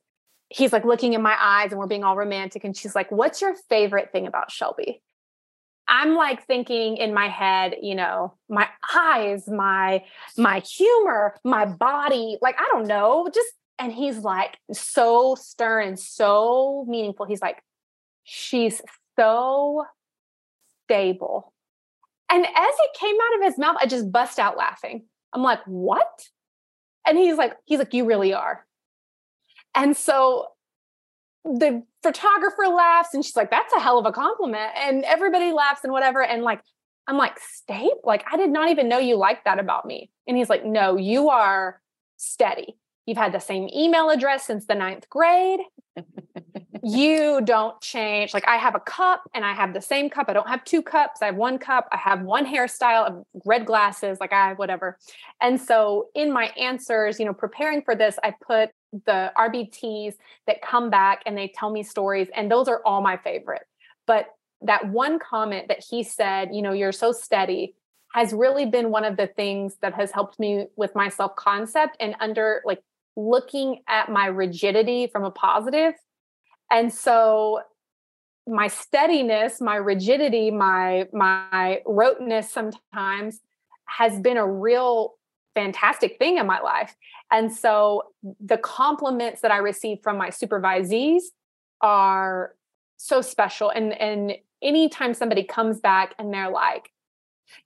he's 0.50 0.74
like 0.74 0.84
looking 0.84 1.14
in 1.14 1.22
my 1.22 1.38
eyes 1.40 1.72
and 1.72 1.80
we're 1.80 1.88
being 1.88 2.04
all 2.04 2.18
romantic. 2.18 2.64
And 2.64 2.76
she's 2.76 2.96
like, 2.96 3.12
What's 3.12 3.42
your 3.42 3.56
favorite 3.70 4.12
thing 4.12 4.28
about 4.28 4.52
Shelby? 4.52 5.02
I'm 5.88 6.16
like 6.16 6.46
thinking 6.48 6.98
in 6.98 7.14
my 7.14 7.30
head, 7.30 7.76
you 7.82 7.96
know, 7.96 8.34
my 8.50 8.68
eyes, 8.94 9.48
my 9.48 10.04
my 10.38 10.60
humor, 10.60 11.36
my 11.44 11.66
body, 11.66 12.38
like 12.42 12.60
I 12.60 12.68
don't 12.72 12.88
know, 12.88 13.30
just 13.34 13.54
and 13.80 13.92
he's 13.92 14.20
like 14.20 14.58
so 14.72 15.36
stern 15.36 15.88
and 15.90 16.00
so 16.00 16.86
meaningful. 16.88 17.26
He's 17.26 17.42
like, 17.42 17.62
she's 18.24 18.82
so 19.18 19.86
stable. 20.86 21.54
And 22.30 22.46
as 22.46 22.54
it 22.54 23.00
came 23.00 23.16
out 23.16 23.40
of 23.40 23.46
his 23.46 23.58
mouth, 23.58 23.78
I 23.80 23.86
just 23.86 24.12
bust 24.12 24.40
out 24.40 24.58
laughing. 24.58 25.06
I'm 25.34 25.44
like, 25.44 25.60
what? 25.66 26.28
And 27.06 27.18
he's 27.18 27.38
like, 27.38 27.54
he's 27.66 27.80
like, 27.80 27.94
you 27.94 28.06
really 28.06 28.34
are. 28.34 28.66
And 29.76 29.96
so 29.96 30.48
the 31.44 31.84
photographer 32.02 32.68
laughs 32.68 33.14
and 33.14 33.24
she's 33.24 33.36
like, 33.36 33.52
that's 33.52 33.74
a 33.74 33.80
hell 33.80 34.00
of 34.00 34.06
a 34.06 34.12
compliment. 34.12 34.72
And 34.76 35.04
everybody 35.04 35.52
laughs 35.52 35.84
and 35.84 35.94
whatever. 35.94 36.24
And 36.24 36.44
like, 36.44 36.62
I'm 37.08 37.18
like, 37.18 37.38
steady? 37.40 37.92
Like, 38.04 38.24
I 38.32 38.38
did 38.38 38.50
not 38.50 38.70
even 38.70 38.90
know 38.90 38.98
you 38.98 39.16
liked 39.16 39.46
that 39.46 39.60
about 39.60 39.86
me. 39.86 40.10
And 40.28 40.36
he's 40.36 40.50
like, 40.50 40.66
no, 40.66 40.98
you 40.98 41.30
are 41.30 41.80
steady. 42.18 42.78
You've 43.06 43.18
had 43.18 43.34
the 43.34 43.40
same 43.40 43.70
email 43.76 44.10
address 44.10 44.46
since 44.46 44.66
the 44.66 44.76
ninth 44.76 45.10
grade. 45.10 45.60
you 46.84 47.42
don't 47.44 47.80
change. 47.82 48.34
Like 48.34 48.48
I 48.48 48.58
have 48.58 48.76
a 48.76 48.80
cup 48.80 49.24
and 49.34 49.46
I 49.46 49.54
have 49.54 49.74
the 49.74 49.82
same 49.82 50.10
cup. 50.10 50.26
I 50.28 50.34
don't 50.34 50.48
have 50.48 50.64
two 50.64 50.82
cups. 50.82 51.22
I 51.22 51.26
have 51.26 51.36
one 51.36 51.58
cup. 51.58 51.88
I 51.92 51.98
have 51.98 52.22
one 52.22 52.46
hairstyle 52.46 53.08
of 53.08 53.26
red 53.46 53.66
glasses. 53.66 54.20
Like 54.20 54.34
I 54.34 54.50
have 54.50 54.60
whatever. 54.60 54.98
And 55.42 55.60
so 55.60 56.08
in 56.16 56.32
my 56.32 56.46
answers, 56.60 57.20
you 57.20 57.26
know, 57.26 57.34
preparing 57.34 57.82
for 57.82 57.96
this, 57.96 58.18
I 58.24 58.34
put 58.46 58.70
the 59.06 59.32
RBTs 59.38 60.16
that 60.48 60.62
come 60.62 60.90
back 60.90 61.22
and 61.26 61.38
they 61.38 61.48
tell 61.48 61.70
me 61.70 61.84
stories. 61.84 62.28
And 62.36 62.52
those 62.52 62.68
are 62.68 62.82
all 62.86 63.02
my 63.02 63.18
favorite. 63.18 63.64
But 64.08 64.28
that 64.62 64.88
one 64.88 65.20
comment 65.20 65.68
that 65.68 65.84
he 65.90 66.04
said, 66.04 66.50
you 66.54 66.62
know, 66.62 66.72
you're 66.72 66.92
so 66.92 67.12
steady 67.12 67.76
has 68.14 68.32
really 68.32 68.66
been 68.66 68.92
one 68.92 69.04
of 69.04 69.18
the 69.18 69.28
things 69.28 69.76
that 69.82 69.94
has 69.94 70.12
helped 70.12 70.40
me 70.40 70.68
with 70.76 70.96
my 70.96 71.10
self 71.10 71.36
concept 71.36 71.98
and 72.00 72.16
under 72.20 72.62
like 72.66 72.82
looking 73.16 73.82
at 73.88 74.10
my 74.10 74.28
rigidity 74.28 75.08
from 75.08 75.24
a 75.24 75.32
positive. 75.32 75.94
And 76.72 76.94
so 76.94 77.62
my 78.48 78.68
steadiness, 78.68 79.60
my 79.62 79.76
rigidity, 79.76 80.52
my 80.52 81.08
my 81.14 81.82
roteness 81.86 82.52
sometimes 82.52 83.40
has 83.86 84.20
been 84.20 84.38
a 84.38 84.48
real 84.48 85.14
fantastic 85.54 86.18
thing 86.20 86.38
in 86.38 86.46
my 86.46 86.60
life. 86.60 86.96
And 87.32 87.52
so 87.52 88.04
the 88.40 88.58
compliments 88.58 89.42
that 89.42 89.52
I 89.52 89.58
receive 89.58 90.00
from 90.04 90.18
my 90.18 90.30
supervisees 90.30 91.24
are 91.82 92.56
so 92.98 93.22
special. 93.22 93.70
And 93.70 93.94
and 94.00 94.34
anytime 94.62 95.14
somebody 95.14 95.44
comes 95.44 95.80
back 95.80 96.14
and 96.20 96.34
they're 96.34 96.52
like, 96.52 96.92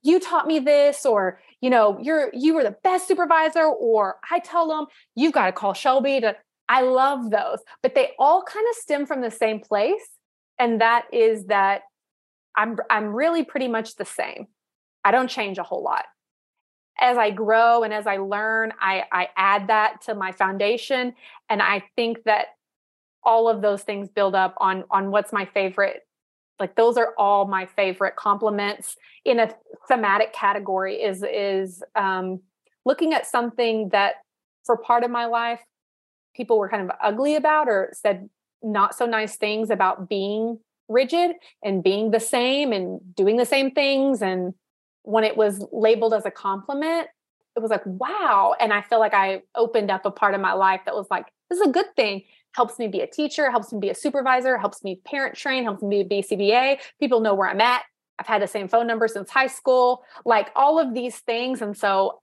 you 0.01 0.19
taught 0.19 0.47
me 0.47 0.59
this 0.59 1.05
or 1.05 1.39
you 1.61 1.69
know 1.69 1.97
you're 2.01 2.29
you 2.33 2.53
were 2.53 2.63
the 2.63 2.75
best 2.83 3.07
supervisor 3.07 3.63
or 3.63 4.17
i 4.31 4.39
tell 4.39 4.67
them 4.67 4.85
you've 5.15 5.33
got 5.33 5.45
to 5.45 5.51
call 5.51 5.73
shelby 5.73 6.19
to 6.19 6.35
i 6.67 6.81
love 6.81 7.29
those 7.31 7.59
but 7.81 7.95
they 7.95 8.11
all 8.19 8.43
kind 8.43 8.65
of 8.69 8.75
stem 8.75 9.05
from 9.05 9.21
the 9.21 9.31
same 9.31 9.59
place 9.59 10.09
and 10.59 10.81
that 10.81 11.05
is 11.11 11.45
that 11.45 11.81
i'm 12.55 12.77
i'm 12.89 13.07
really 13.07 13.43
pretty 13.43 13.67
much 13.67 13.95
the 13.95 14.05
same. 14.05 14.47
I 15.03 15.11
don't 15.11 15.29
change 15.29 15.57
a 15.57 15.63
whole 15.63 15.81
lot. 15.81 16.05
As 16.99 17.17
i 17.17 17.31
grow 17.31 17.83
and 17.83 17.93
as 17.93 18.05
i 18.05 18.17
learn 18.17 18.73
i 18.79 19.05
i 19.11 19.29
add 19.37 19.67
that 19.67 20.01
to 20.01 20.13
my 20.13 20.33
foundation 20.33 21.13
and 21.49 21.61
i 21.61 21.83
think 21.95 22.23
that 22.25 22.47
all 23.23 23.47
of 23.47 23.61
those 23.61 23.83
things 23.83 24.09
build 24.09 24.35
up 24.35 24.53
on 24.57 24.83
on 24.91 25.09
what's 25.11 25.31
my 25.31 25.45
favorite 25.45 26.01
like 26.59 26.75
those 26.75 26.97
are 26.97 27.13
all 27.17 27.47
my 27.47 27.65
favorite 27.65 28.15
compliments 28.15 28.95
in 29.25 29.39
a 29.39 29.53
thematic 29.87 30.33
category 30.33 30.95
is 30.95 31.23
is 31.23 31.83
um, 31.95 32.41
looking 32.85 33.13
at 33.13 33.25
something 33.25 33.89
that 33.89 34.15
for 34.65 34.77
part 34.77 35.03
of 35.03 35.11
my 35.11 35.25
life 35.25 35.61
people 36.35 36.57
were 36.57 36.69
kind 36.69 36.83
of 36.83 36.95
ugly 37.01 37.35
about 37.35 37.67
or 37.67 37.89
said 37.93 38.29
not 38.61 38.95
so 38.95 39.05
nice 39.05 39.35
things 39.35 39.69
about 39.69 40.09
being 40.09 40.59
rigid 40.87 41.31
and 41.63 41.83
being 41.83 42.11
the 42.11 42.19
same 42.19 42.73
and 42.73 42.99
doing 43.15 43.37
the 43.37 43.45
same 43.45 43.71
things. 43.71 44.21
And 44.21 44.53
when 45.03 45.23
it 45.23 45.37
was 45.37 45.65
labeled 45.71 46.13
as 46.13 46.25
a 46.25 46.31
compliment 46.31 47.07
it 47.55 47.61
was 47.61 47.71
like 47.71 47.85
wow. 47.85 48.55
And 48.59 48.71
i 48.71 48.81
feel 48.81 48.99
like 48.99 49.13
i 49.13 49.41
opened 49.55 49.91
up 49.91 50.05
a 50.05 50.11
part 50.11 50.33
of 50.33 50.41
my 50.41 50.53
life 50.53 50.81
that 50.85 50.95
was 50.95 51.07
like 51.11 51.25
this 51.49 51.59
is 51.59 51.67
a 51.67 51.71
good 51.71 51.93
thing 51.95 52.23
helps 52.53 52.79
me 52.79 52.87
be 52.87 53.01
a 53.01 53.07
teacher, 53.07 53.51
helps 53.51 53.71
me 53.71 53.79
be 53.79 53.89
a 53.89 53.95
supervisor, 53.95 54.57
helps 54.57 54.83
me 54.83 55.01
parent 55.05 55.35
train, 55.35 55.63
helps 55.63 55.83
me 55.83 56.03
be 56.03 56.19
a 56.19 56.23
CBA. 56.23 56.79
People 56.99 57.19
know 57.19 57.33
where 57.33 57.49
I'm 57.49 57.61
at. 57.61 57.83
I've 58.19 58.27
had 58.27 58.41
the 58.41 58.47
same 58.47 58.67
phone 58.67 58.87
number 58.87 59.07
since 59.07 59.29
high 59.29 59.47
school, 59.47 60.03
like 60.25 60.49
all 60.55 60.79
of 60.79 60.93
these 60.93 61.19
things. 61.19 61.61
And 61.61 61.77
so 61.77 62.19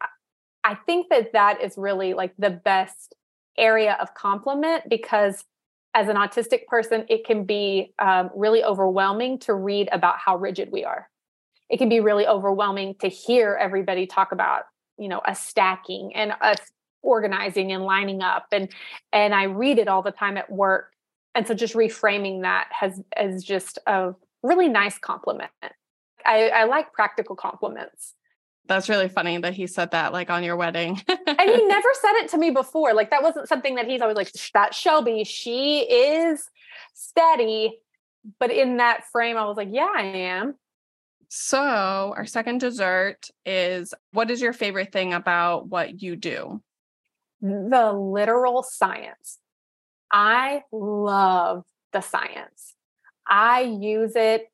I 0.62 0.74
think 0.74 1.08
that 1.10 1.32
that 1.32 1.62
is 1.62 1.78
really 1.78 2.12
like 2.12 2.34
the 2.38 2.50
best 2.50 3.14
area 3.56 3.96
of 4.00 4.12
compliment 4.14 4.84
because 4.88 5.44
as 5.94 6.08
an 6.08 6.16
autistic 6.16 6.66
person, 6.66 7.06
it 7.08 7.24
can 7.24 7.44
be 7.44 7.94
um, 7.98 8.28
really 8.34 8.62
overwhelming 8.62 9.38
to 9.38 9.54
read 9.54 9.88
about 9.92 10.18
how 10.18 10.36
rigid 10.36 10.70
we 10.70 10.84
are. 10.84 11.08
It 11.70 11.78
can 11.78 11.88
be 11.88 12.00
really 12.00 12.26
overwhelming 12.26 12.96
to 13.00 13.08
hear 13.08 13.58
everybody 13.58 14.06
talk 14.06 14.32
about, 14.32 14.64
you 14.98 15.08
know, 15.08 15.22
a 15.26 15.34
stacking 15.34 16.14
and 16.14 16.32
us 16.42 16.58
organizing 17.06 17.72
and 17.72 17.84
lining 17.84 18.20
up 18.20 18.46
and 18.52 18.68
and 19.12 19.34
I 19.34 19.44
read 19.44 19.78
it 19.78 19.88
all 19.88 20.02
the 20.02 20.10
time 20.10 20.36
at 20.36 20.50
work. 20.50 20.92
And 21.34 21.46
so 21.46 21.54
just 21.54 21.74
reframing 21.74 22.42
that 22.42 22.68
has 22.72 23.00
is 23.20 23.44
just 23.44 23.78
a 23.86 24.14
really 24.42 24.68
nice 24.68 24.98
compliment. 24.98 25.50
I, 26.24 26.48
I 26.48 26.64
like 26.64 26.92
practical 26.92 27.36
compliments. 27.36 28.14
That's 28.68 28.88
really 28.88 29.08
funny 29.08 29.38
that 29.38 29.54
he 29.54 29.68
said 29.68 29.92
that 29.92 30.12
like 30.12 30.28
on 30.28 30.42
your 30.42 30.56
wedding. 30.56 31.00
and 31.08 31.50
he 31.50 31.64
never 31.66 31.88
said 32.00 32.14
it 32.16 32.30
to 32.30 32.38
me 32.38 32.50
before. 32.50 32.94
Like 32.94 33.10
that 33.10 33.22
wasn't 33.22 33.48
something 33.48 33.76
that 33.76 33.86
he's 33.86 34.00
always 34.00 34.16
like, 34.16 34.32
that 34.54 34.74
Shelby, 34.74 35.22
she 35.22 35.80
is 35.80 36.48
steady. 36.94 37.78
But 38.40 38.50
in 38.50 38.78
that 38.78 39.04
frame, 39.12 39.36
I 39.36 39.44
was 39.44 39.56
like, 39.56 39.68
yeah, 39.70 39.92
I 39.94 40.02
am. 40.02 40.56
So, 41.28 42.14
our 42.16 42.26
second 42.26 42.58
dessert 42.58 43.30
is 43.44 43.92
what 44.12 44.30
is 44.30 44.40
your 44.40 44.52
favorite 44.52 44.92
thing 44.92 45.12
about 45.12 45.68
what 45.68 46.02
you 46.02 46.16
do? 46.16 46.62
The 47.40 47.92
literal 47.92 48.62
science. 48.62 49.38
I 50.12 50.62
love 50.72 51.64
the 51.92 52.00
science. 52.00 52.74
I 53.28 53.62
use 53.62 54.14
it 54.14 54.46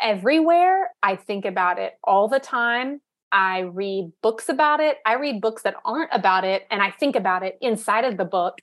everywhere. 0.00 0.90
I 1.02 1.16
think 1.16 1.44
about 1.44 1.78
it 1.78 1.94
all 2.04 2.28
the 2.28 2.40
time. 2.40 3.00
I 3.32 3.60
read 3.60 4.12
books 4.22 4.48
about 4.48 4.80
it. 4.80 4.98
I 5.06 5.14
read 5.14 5.40
books 5.40 5.62
that 5.62 5.76
aren't 5.84 6.10
about 6.12 6.44
it, 6.44 6.66
and 6.70 6.82
I 6.82 6.90
think 6.90 7.16
about 7.16 7.42
it 7.42 7.58
inside 7.60 8.04
of 8.04 8.16
the 8.16 8.24
book. 8.24 8.58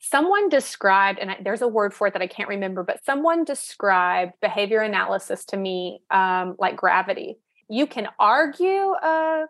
Someone 0.00 0.48
described, 0.48 1.18
and 1.18 1.30
I, 1.30 1.36
there's 1.42 1.62
a 1.62 1.68
word 1.68 1.94
for 1.94 2.06
it 2.06 2.12
that 2.12 2.22
I 2.22 2.26
can't 2.26 2.48
remember, 2.48 2.82
but 2.82 3.04
someone 3.04 3.44
described 3.44 4.32
behavior 4.40 4.80
analysis 4.80 5.44
to 5.46 5.56
me 5.56 6.00
um, 6.10 6.56
like 6.58 6.76
gravity. 6.76 7.38
You 7.68 7.86
can 7.86 8.08
argue 8.18 8.94
a 9.02 9.46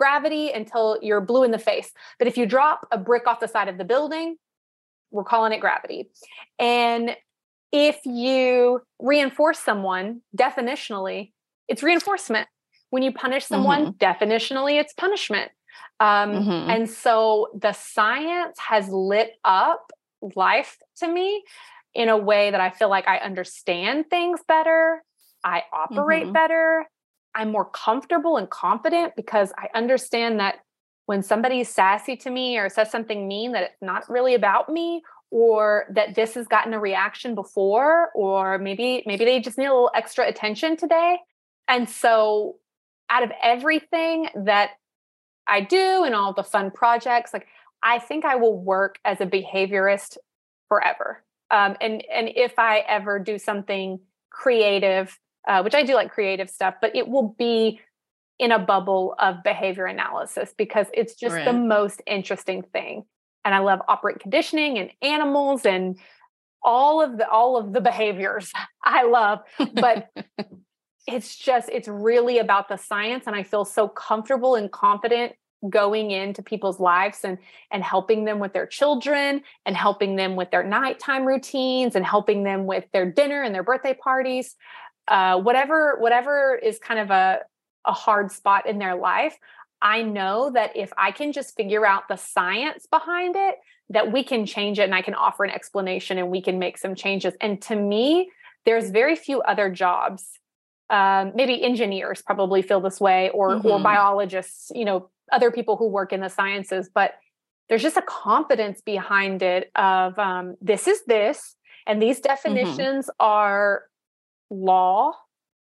gravity 0.00 0.50
until 0.50 0.98
you're 1.02 1.20
blue 1.20 1.44
in 1.44 1.50
the 1.50 1.58
face. 1.58 1.92
But 2.18 2.26
if 2.26 2.38
you 2.38 2.46
drop 2.46 2.88
a 2.90 2.96
brick 2.96 3.26
off 3.26 3.38
the 3.38 3.46
side 3.46 3.68
of 3.68 3.76
the 3.76 3.84
building, 3.84 4.36
we're 5.10 5.24
calling 5.24 5.52
it 5.52 5.60
gravity. 5.60 6.10
And 6.58 7.14
if 7.70 7.98
you 8.06 8.80
reinforce 8.98 9.58
someone 9.58 10.22
definitionally, 10.34 11.32
it's 11.68 11.82
reinforcement. 11.82 12.48
When 12.88 13.02
you 13.02 13.12
punish 13.12 13.44
someone, 13.44 13.92
mm-hmm. 13.92 14.04
definitionally, 14.04 14.80
it's 14.80 14.94
punishment. 14.94 15.52
Um, 16.00 16.32
mm-hmm. 16.32 16.70
And 16.70 16.90
so 16.90 17.48
the 17.54 17.72
science 17.72 18.58
has 18.58 18.88
lit 18.88 19.32
up 19.44 19.92
life 20.34 20.78
to 20.96 21.08
me 21.08 21.44
in 21.94 22.08
a 22.08 22.16
way 22.16 22.50
that 22.50 22.60
I 22.60 22.70
feel 22.70 22.88
like 22.88 23.06
I 23.06 23.18
understand 23.18 24.06
things 24.08 24.40
better, 24.48 25.02
I 25.44 25.62
operate 25.72 26.24
mm-hmm. 26.24 26.32
better, 26.32 26.88
I'm 27.34 27.52
more 27.52 27.64
comfortable 27.66 28.36
and 28.36 28.48
confident 28.50 29.14
because 29.16 29.52
I 29.56 29.68
understand 29.76 30.40
that 30.40 30.56
when 31.06 31.22
somebody's 31.22 31.68
sassy 31.68 32.16
to 32.16 32.30
me 32.30 32.56
or 32.56 32.68
says 32.68 32.90
something 32.90 33.26
mean 33.26 33.52
that 33.52 33.62
it's 33.64 33.82
not 33.82 34.08
really 34.08 34.34
about 34.34 34.68
me 34.68 35.02
or 35.30 35.86
that 35.90 36.14
this 36.14 36.34
has 36.34 36.46
gotten 36.46 36.74
a 36.74 36.80
reaction 36.80 37.34
before 37.34 38.10
or 38.14 38.58
maybe 38.58 39.02
maybe 39.06 39.24
they 39.24 39.40
just 39.40 39.58
need 39.58 39.66
a 39.66 39.72
little 39.72 39.90
extra 39.94 40.26
attention 40.26 40.76
today. 40.76 41.18
And 41.68 41.88
so 41.88 42.56
out 43.10 43.24
of 43.24 43.32
everything 43.42 44.28
that 44.44 44.70
i 45.46 45.60
do 45.60 46.04
and 46.04 46.14
all 46.14 46.32
the 46.32 46.44
fun 46.44 46.70
projects 46.70 47.32
like 47.32 47.46
i 47.82 47.98
think 47.98 48.24
i 48.24 48.36
will 48.36 48.56
work 48.56 48.98
as 49.04 49.20
a 49.20 49.26
behaviorist 49.26 50.16
forever. 50.68 51.24
Um, 51.50 51.76
and 51.80 52.04
and 52.12 52.30
if 52.36 52.58
i 52.58 52.78
ever 52.88 53.18
do 53.18 53.38
something 53.38 53.98
creative 54.30 55.18
uh, 55.48 55.62
which 55.62 55.74
i 55.74 55.82
do 55.82 55.94
like 55.94 56.10
creative 56.10 56.50
stuff 56.50 56.74
but 56.80 56.94
it 56.94 57.08
will 57.08 57.34
be 57.38 57.80
in 58.38 58.52
a 58.52 58.58
bubble 58.58 59.14
of 59.18 59.42
behavior 59.44 59.84
analysis 59.84 60.54
because 60.56 60.86
it's 60.94 61.14
just 61.14 61.34
right. 61.34 61.44
the 61.44 61.52
most 61.52 62.02
interesting 62.06 62.62
thing 62.62 63.04
and 63.44 63.54
I 63.54 63.58
love 63.58 63.80
operant 63.88 64.20
conditioning 64.20 64.78
and 64.78 64.90
animals 65.02 65.64
and 65.64 65.98
all 66.62 67.02
of 67.02 67.18
the 67.18 67.28
all 67.28 67.56
of 67.56 67.72
the 67.72 67.80
behaviors 67.80 68.52
I 68.84 69.04
love 69.04 69.40
but 69.74 70.10
it's 71.06 71.36
just 71.36 71.68
it's 71.70 71.88
really 71.88 72.38
about 72.38 72.68
the 72.68 72.76
science 72.76 73.24
and 73.26 73.36
I 73.36 73.42
feel 73.42 73.64
so 73.64 73.88
comfortable 73.88 74.54
and 74.54 74.70
confident 74.70 75.32
going 75.68 76.10
into 76.10 76.42
people's 76.42 76.80
lives 76.80 77.18
and 77.24 77.36
and 77.70 77.82
helping 77.82 78.24
them 78.24 78.38
with 78.38 78.54
their 78.54 78.66
children 78.66 79.42
and 79.66 79.76
helping 79.76 80.16
them 80.16 80.36
with 80.36 80.50
their 80.50 80.64
nighttime 80.64 81.26
routines 81.26 81.94
and 81.94 82.06
helping 82.06 82.44
them 82.44 82.66
with 82.66 82.84
their 82.92 83.10
dinner 83.10 83.42
and 83.42 83.54
their 83.54 83.62
birthday 83.62 83.92
parties 83.92 84.56
uh, 85.10 85.38
whatever 85.38 85.96
whatever 85.98 86.54
is 86.54 86.78
kind 86.78 87.00
of 87.00 87.10
a 87.10 87.40
a 87.84 87.92
hard 87.92 88.30
spot 88.30 88.66
in 88.66 88.78
their 88.78 88.94
life 88.94 89.36
I 89.82 90.02
know 90.02 90.50
that 90.50 90.76
if 90.76 90.92
I 90.98 91.10
can 91.10 91.32
just 91.32 91.56
figure 91.56 91.86
out 91.86 92.08
the 92.08 92.16
science 92.16 92.86
behind 92.86 93.34
it, 93.36 93.56
that 93.88 94.12
we 94.12 94.22
can 94.22 94.46
change 94.46 94.78
it 94.78 94.82
and 94.82 94.94
I 94.94 95.02
can 95.02 95.14
offer 95.14 95.44
an 95.44 95.50
explanation 95.50 96.18
and 96.18 96.30
we 96.30 96.42
can 96.42 96.58
make 96.58 96.78
some 96.78 96.94
changes. 96.94 97.34
And 97.40 97.60
to 97.62 97.76
me, 97.76 98.30
there's 98.66 98.90
very 98.90 99.16
few 99.16 99.40
other 99.42 99.70
jobs. 99.70 100.28
Um, 100.90 101.32
maybe 101.34 101.62
engineers 101.62 102.22
probably 102.22 102.62
feel 102.62 102.80
this 102.80 103.00
way, 103.00 103.30
or 103.30 103.50
mm-hmm. 103.50 103.66
or 103.66 103.80
biologists, 103.80 104.70
you 104.74 104.84
know, 104.84 105.08
other 105.32 105.50
people 105.50 105.76
who 105.76 105.86
work 105.86 106.12
in 106.12 106.20
the 106.20 106.28
sciences. 106.28 106.90
But 106.92 107.14
there's 107.68 107.82
just 107.82 107.96
a 107.96 108.02
confidence 108.02 108.80
behind 108.80 109.42
it 109.42 109.70
of 109.76 110.18
um, 110.18 110.56
this 110.60 110.88
is 110.88 111.02
this, 111.06 111.56
and 111.86 112.02
these 112.02 112.16
mm-hmm. 112.16 112.28
definitions 112.28 113.06
mm-hmm. 113.06 113.24
are 113.26 113.84
law, 114.50 115.12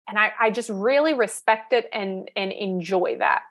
and 0.08 0.18
I, 0.18 0.32
I 0.40 0.52
just 0.52 0.70
really 0.70 1.14
respect 1.14 1.74
it 1.74 1.90
and 1.92 2.30
and 2.36 2.52
enjoy 2.52 3.18
that. 3.20 3.42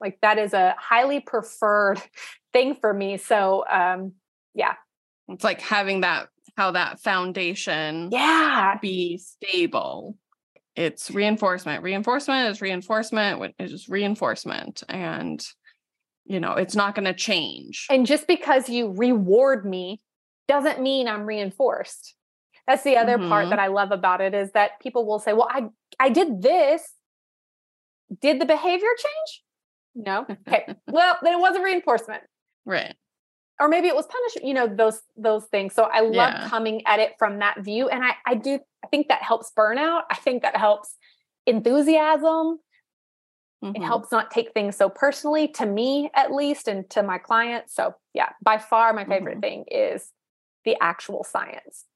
Like 0.00 0.18
that 0.22 0.38
is 0.38 0.52
a 0.52 0.74
highly 0.78 1.20
preferred 1.20 2.00
thing 2.52 2.74
for 2.74 2.92
me. 2.92 3.16
So 3.16 3.64
um 3.70 4.12
yeah. 4.54 4.74
It's 5.28 5.44
like 5.44 5.60
having 5.60 6.02
that 6.02 6.28
how 6.56 6.72
that 6.72 7.00
foundation 7.00 8.10
yeah 8.12 8.78
be 8.80 9.18
stable. 9.18 10.16
It's 10.76 11.10
reinforcement. 11.10 11.82
Reinforcement 11.82 12.50
is 12.50 12.60
reinforcement, 12.60 13.54
it's 13.58 13.72
just 13.72 13.88
reinforcement. 13.88 14.82
And 14.88 15.44
you 16.24 16.40
know, 16.40 16.52
it's 16.52 16.76
not 16.76 16.94
going 16.94 17.06
to 17.06 17.14
change. 17.14 17.86
And 17.90 18.06
just 18.06 18.26
because 18.26 18.68
you 18.68 18.92
reward 18.92 19.64
me 19.64 20.02
doesn't 20.46 20.80
mean 20.80 21.08
I'm 21.08 21.24
reinforced. 21.24 22.14
That's 22.68 22.84
the 22.84 22.98
other 22.98 23.16
mm-hmm. 23.16 23.30
part 23.30 23.48
that 23.48 23.58
I 23.58 23.68
love 23.68 23.92
about 23.92 24.20
it 24.20 24.34
is 24.34 24.52
that 24.52 24.78
people 24.80 25.06
will 25.06 25.18
say, 25.18 25.32
"Well, 25.32 25.48
I 25.50 25.70
I 25.98 26.10
did 26.10 26.42
this. 26.42 26.92
Did 28.20 28.40
the 28.40 28.44
behavior 28.44 28.90
change?" 28.96 29.42
No. 29.94 30.26
Okay. 30.46 30.74
well, 30.86 31.16
then 31.22 31.32
it 31.32 31.40
wasn't 31.40 31.64
reinforcement. 31.64 32.22
Right. 32.66 32.94
Or 33.58 33.68
maybe 33.68 33.88
it 33.88 33.96
was 33.96 34.06
punishment, 34.06 34.46
you 34.46 34.54
know, 34.54 34.68
those 34.68 35.00
those 35.16 35.46
things. 35.46 35.74
So 35.74 35.84
I 35.84 36.00
love 36.00 36.12
yeah. 36.34 36.48
coming 36.48 36.86
at 36.86 37.00
it 37.00 37.14
from 37.18 37.38
that 37.38 37.64
view. 37.64 37.88
And 37.88 38.04
I 38.04 38.12
I 38.26 38.34
do 38.34 38.60
I 38.84 38.86
think 38.88 39.08
that 39.08 39.22
helps 39.22 39.50
burnout. 39.58 40.02
I 40.10 40.16
think 40.16 40.42
that 40.42 40.56
helps 40.56 40.94
enthusiasm. 41.46 42.60
Mm-hmm. 43.64 43.76
It 43.76 43.82
helps 43.82 44.12
not 44.12 44.30
take 44.30 44.52
things 44.52 44.76
so 44.76 44.90
personally 44.90 45.48
to 45.48 45.66
me 45.66 46.10
at 46.14 46.32
least 46.32 46.68
and 46.68 46.88
to 46.90 47.02
my 47.02 47.18
clients. 47.18 47.74
So 47.74 47.94
yeah, 48.12 48.28
by 48.42 48.58
far 48.58 48.92
my 48.92 49.06
favorite 49.06 49.40
mm-hmm. 49.40 49.64
thing 49.64 49.64
is 49.68 50.12
the 50.64 50.76
actual 50.80 51.24
science. 51.24 51.86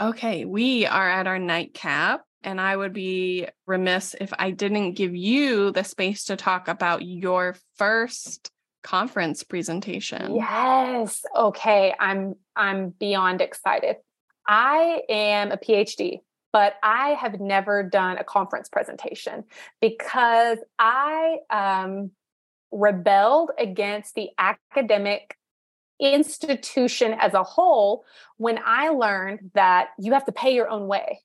Okay, 0.00 0.44
we 0.44 0.86
are 0.86 1.08
at 1.08 1.26
our 1.26 1.38
nightcap. 1.38 2.24
And 2.44 2.60
I 2.60 2.76
would 2.76 2.92
be 2.92 3.48
remiss 3.66 4.14
if 4.20 4.32
I 4.38 4.52
didn't 4.52 4.92
give 4.92 5.14
you 5.14 5.72
the 5.72 5.82
space 5.82 6.24
to 6.26 6.36
talk 6.36 6.68
about 6.68 7.04
your 7.04 7.56
first 7.76 8.50
conference 8.84 9.42
presentation. 9.42 10.36
Yes. 10.36 11.22
Okay. 11.36 11.94
I'm 11.98 12.36
I'm 12.54 12.90
beyond 12.90 13.40
excited. 13.40 13.96
I 14.46 15.02
am 15.08 15.50
a 15.50 15.56
PhD, 15.56 16.20
but 16.52 16.74
I 16.82 17.10
have 17.10 17.40
never 17.40 17.82
done 17.82 18.18
a 18.18 18.24
conference 18.24 18.68
presentation 18.68 19.44
because 19.80 20.58
I 20.78 21.38
um, 21.50 22.12
rebelled 22.70 23.50
against 23.58 24.14
the 24.14 24.30
academic 24.38 25.36
institution 26.00 27.14
as 27.14 27.34
a 27.34 27.42
whole 27.42 28.04
when 28.36 28.58
I 28.64 28.90
learned 28.90 29.50
that 29.54 29.88
you 29.98 30.12
have 30.12 30.24
to 30.26 30.32
pay 30.32 30.54
your 30.54 30.68
own 30.68 30.86
way 30.86 31.20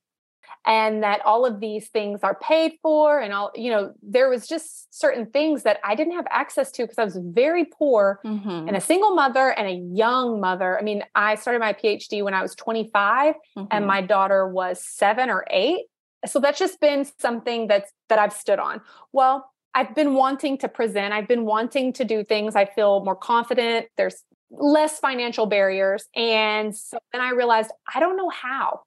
and 0.66 1.04
that 1.04 1.22
all 1.26 1.46
of 1.46 1.60
these 1.60 1.90
things 1.90 2.22
are 2.24 2.36
paid 2.36 2.74
for 2.82 3.20
and 3.20 3.34
all 3.34 3.52
you 3.56 3.70
know 3.70 3.94
there 4.02 4.30
was 4.30 4.48
just 4.48 4.94
certain 4.98 5.26
things 5.26 5.64
that 5.64 5.80
i 5.84 5.96
didn't 5.96 6.14
have 6.14 6.26
access 6.30 6.72
to 6.72 6.84
because 6.84 6.98
i 6.98 7.04
was 7.04 7.18
very 7.22 7.66
poor 7.66 8.20
mm-hmm. 8.26 8.68
and 8.68 8.76
a 8.76 8.82
single 8.82 9.14
mother 9.14 9.50
and 9.50 9.68
a 9.68 9.96
young 9.96 10.40
mother. 10.40 10.78
I 10.78 10.82
mean 10.82 11.04
i 11.16 11.36
started 11.36 11.60
my 11.60 11.74
phd 11.74 12.24
when 12.24 12.34
i 12.34 12.42
was 12.42 12.56
25 12.56 13.36
mm-hmm. 13.36 13.66
and 13.72 13.86
my 13.86 14.02
daughter 14.02 14.48
was 14.48 14.84
7 14.86 15.30
or 15.30 15.46
8 15.50 15.80
so 16.26 16.40
that's 16.40 16.60
just 16.60 16.80
been 16.80 17.06
something 17.20 17.68
that's 17.68 17.92
that 18.10 18.20
i've 18.20 18.34
stood 18.34 18.60
on. 18.60 18.82
Well 19.12 19.50
i've 19.76 19.96
been 19.96 20.14
wanting 20.14 20.58
to 20.60 20.70
present. 20.70 21.14
I've 21.14 21.28
been 21.28 21.46
wanting 21.46 21.94
to 21.94 22.06
do 22.06 22.24
things. 22.24 22.56
I 22.56 22.66
feel 22.66 23.04
more 23.04 23.16
confident. 23.16 23.88
There's 23.98 24.24
less 24.50 25.00
financial 25.00 25.46
barriers 25.46 26.06
and 26.16 26.76
so 26.76 26.98
then 27.12 27.22
i 27.22 27.32
realized 27.32 27.72
i 27.94 28.00
don't 28.00 28.18
know 28.18 28.30
how 28.30 28.82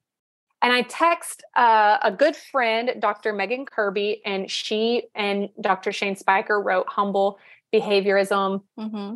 and 0.61 0.73
I 0.73 0.81
text 0.83 1.43
uh, 1.55 1.97
a 2.01 2.11
good 2.11 2.35
friend, 2.35 2.93
Dr. 2.99 3.31
Megan 3.31 3.65
Kirby, 3.65 4.21
and 4.25 4.49
she 4.49 5.03
and 5.13 5.49
Dr. 5.61 5.91
Shane 5.91 6.15
Spiker 6.15 6.59
wrote 6.59 6.87
Humble 6.87 7.39
Behaviorism. 7.73 8.63
Mm-hmm. 8.79 9.15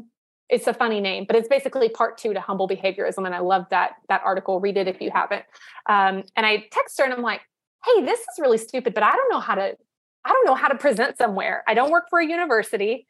It's 0.49 0.67
a 0.67 0.73
funny 0.73 0.99
name, 0.99 1.25
but 1.25 1.35
it's 1.35 1.47
basically 1.47 1.89
part 1.89 2.17
two 2.17 2.33
to 2.33 2.41
Humble 2.41 2.67
Behaviorism. 2.67 3.25
And 3.25 3.33
I 3.33 3.39
love 3.39 3.65
that 3.71 3.93
that 4.09 4.21
article. 4.23 4.59
Read 4.59 4.77
it 4.77 4.87
if 4.87 5.01
you 5.01 5.09
haven't. 5.09 5.45
Um, 5.87 6.23
and 6.35 6.45
I 6.45 6.67
text 6.71 6.99
her 6.99 7.05
and 7.05 7.13
I'm 7.13 7.23
like, 7.23 7.41
"Hey, 7.85 8.05
this 8.05 8.19
is 8.19 8.39
really 8.39 8.57
stupid, 8.59 8.93
but 8.93 9.03
I 9.03 9.15
don't 9.15 9.31
know 9.31 9.39
how 9.39 9.55
to. 9.55 9.75
I 10.23 10.29
don't 10.29 10.45
know 10.45 10.53
how 10.53 10.67
to 10.67 10.77
present 10.77 11.17
somewhere. 11.17 11.63
I 11.67 11.73
don't 11.73 11.89
work 11.89 12.05
for 12.09 12.19
a 12.19 12.27
university. 12.27 13.07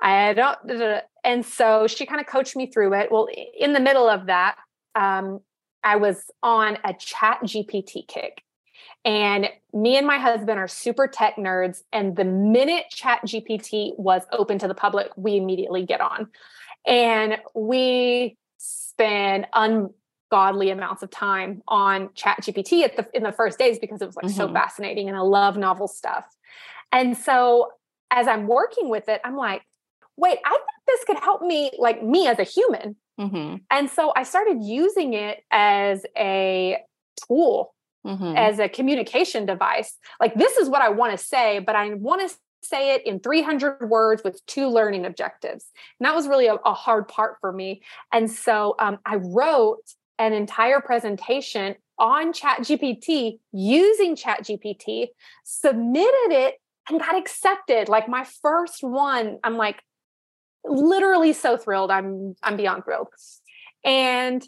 I 0.00 0.32
don't." 0.32 0.58
And 1.24 1.44
so 1.44 1.86
she 1.86 2.06
kind 2.06 2.20
of 2.20 2.26
coached 2.26 2.56
me 2.56 2.66
through 2.66 2.94
it. 2.94 3.12
Well, 3.12 3.28
in 3.58 3.72
the 3.72 3.80
middle 3.80 4.08
of 4.08 4.26
that, 4.26 4.56
um, 4.94 5.40
I 5.82 5.96
was 5.96 6.30
on 6.42 6.78
a 6.84 6.94
chat 6.94 7.40
GPT 7.42 8.06
kick. 8.06 8.42
And 9.04 9.48
me 9.72 9.96
and 9.96 10.06
my 10.06 10.18
husband 10.18 10.58
are 10.58 10.68
super 10.68 11.06
tech 11.06 11.36
nerds. 11.36 11.82
And 11.92 12.16
the 12.16 12.24
minute 12.24 12.84
chat 12.90 13.20
GPT 13.24 13.98
was 13.98 14.22
open 14.32 14.58
to 14.58 14.68
the 14.68 14.74
public, 14.74 15.08
we 15.16 15.36
immediately 15.36 15.86
get 15.86 16.00
on. 16.00 16.28
And 16.86 17.38
we 17.54 18.36
spend 18.58 19.46
ungodly 19.54 20.70
amounts 20.70 21.02
of 21.02 21.10
time 21.10 21.62
on 21.66 22.10
chat 22.14 22.38
GPT 22.42 22.82
at 22.82 22.96
the, 22.96 23.06
in 23.14 23.22
the 23.22 23.32
first 23.32 23.58
days 23.58 23.78
because 23.78 24.02
it 24.02 24.06
was 24.06 24.16
like 24.16 24.26
mm-hmm. 24.26 24.36
so 24.36 24.52
fascinating 24.52 25.08
and 25.08 25.16
I 25.16 25.20
love 25.20 25.56
novel 25.56 25.88
stuff. 25.88 26.24
And 26.92 27.16
so 27.16 27.70
as 28.10 28.26
I'm 28.26 28.46
working 28.46 28.90
with 28.90 29.08
it, 29.08 29.20
I'm 29.24 29.36
like, 29.36 29.62
wait, 30.20 30.38
I 30.44 30.50
think 30.50 30.62
this 30.86 31.04
could 31.04 31.18
help 31.18 31.42
me, 31.42 31.70
like 31.78 32.02
me 32.02 32.28
as 32.28 32.38
a 32.38 32.44
human. 32.44 32.96
Mm-hmm. 33.18 33.56
And 33.70 33.90
so 33.90 34.12
I 34.14 34.22
started 34.22 34.62
using 34.62 35.14
it 35.14 35.42
as 35.50 36.04
a 36.16 36.78
tool, 37.26 37.74
mm-hmm. 38.06 38.36
as 38.36 38.58
a 38.58 38.68
communication 38.68 39.46
device. 39.46 39.96
Like, 40.20 40.34
this 40.34 40.56
is 40.56 40.68
what 40.68 40.82
I 40.82 40.90
want 40.90 41.18
to 41.18 41.18
say, 41.18 41.58
but 41.58 41.74
I 41.74 41.94
want 41.94 42.28
to 42.28 42.36
say 42.62 42.94
it 42.94 43.06
in 43.06 43.20
300 43.20 43.88
words 43.88 44.22
with 44.22 44.44
two 44.46 44.68
learning 44.68 45.06
objectives. 45.06 45.66
And 45.98 46.06
that 46.06 46.14
was 46.14 46.28
really 46.28 46.46
a, 46.46 46.54
a 46.54 46.74
hard 46.74 47.08
part 47.08 47.36
for 47.40 47.52
me. 47.52 47.82
And 48.12 48.30
so 48.30 48.74
um, 48.78 48.98
I 49.06 49.16
wrote 49.16 49.82
an 50.18 50.34
entire 50.34 50.80
presentation 50.80 51.76
on 51.98 52.32
ChatGPT 52.32 53.38
using 53.52 54.16
ChatGPT, 54.16 55.08
submitted 55.44 56.32
it, 56.32 56.60
and 56.88 57.00
got 57.00 57.16
accepted. 57.16 57.88
Like 57.88 58.08
my 58.08 58.26
first 58.42 58.82
one, 58.82 59.38
I'm 59.44 59.56
like, 59.56 59.82
literally 60.64 61.32
so 61.32 61.56
thrilled. 61.56 61.90
I'm 61.90 62.34
I'm 62.42 62.56
beyond 62.56 62.84
thrilled. 62.84 63.08
And 63.84 64.42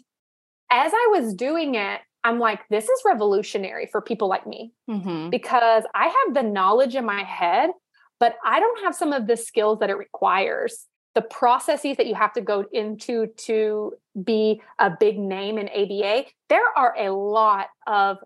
as 0.71 0.91
I 0.93 1.17
was 1.17 1.33
doing 1.33 1.75
it, 1.75 2.01
I'm 2.23 2.39
like, 2.39 2.61
this 2.69 2.85
is 2.85 3.01
revolutionary 3.05 3.87
for 3.91 4.01
people 4.01 4.27
like 4.27 4.47
me 4.47 4.71
mm-hmm. 4.89 5.29
because 5.29 5.83
I 5.93 6.05
have 6.07 6.33
the 6.33 6.43
knowledge 6.43 6.95
in 6.95 7.05
my 7.05 7.23
head, 7.23 7.71
but 8.19 8.37
I 8.45 8.59
don't 8.59 8.83
have 8.83 8.95
some 8.95 9.11
of 9.11 9.27
the 9.27 9.35
skills 9.35 9.79
that 9.79 9.89
it 9.89 9.97
requires. 9.97 10.87
the 11.15 11.21
processes 11.21 11.97
that 11.97 12.07
you 12.07 12.15
have 12.15 12.33
to 12.33 12.41
go 12.41 12.65
into 12.71 13.27
to 13.37 13.93
be 14.23 14.61
a 14.79 14.89
big 14.89 15.19
name 15.19 15.57
in 15.57 15.69
ABA, 15.69 16.25
there 16.49 16.65
are 16.75 16.95
a 16.97 17.11
lot 17.13 17.67
of 17.85 18.17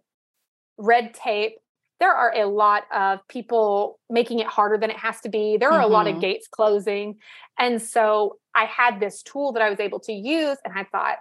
red 0.77 1.14
tape. 1.14 1.57
There 1.99 2.14
are 2.14 2.34
a 2.36 2.45
lot 2.45 2.84
of 2.94 3.28
people 3.28 3.99
making 4.10 4.40
it 4.40 4.48
harder 4.48 4.78
than 4.78 4.91
it 4.91 4.98
has 4.98 5.19
to 5.22 5.30
be. 5.30 5.57
There 5.57 5.69
are 5.69 5.82
mm-hmm. 5.82 5.91
a 5.91 5.94
lot 5.94 6.07
of 6.07 6.14
mm-hmm. 6.14 6.22
gates 6.22 6.48
closing. 6.48 7.15
And 7.57 7.82
so 7.82 8.38
I 8.53 8.65
had 8.65 8.99
this 8.99 9.24
tool 9.24 9.53
that 9.53 9.61
I 9.61 9.69
was 9.69 9.80
able 9.80 9.99
to 10.02 10.14
use, 10.14 10.57
and 10.64 10.74
I 10.78 10.84
thought, 10.84 11.18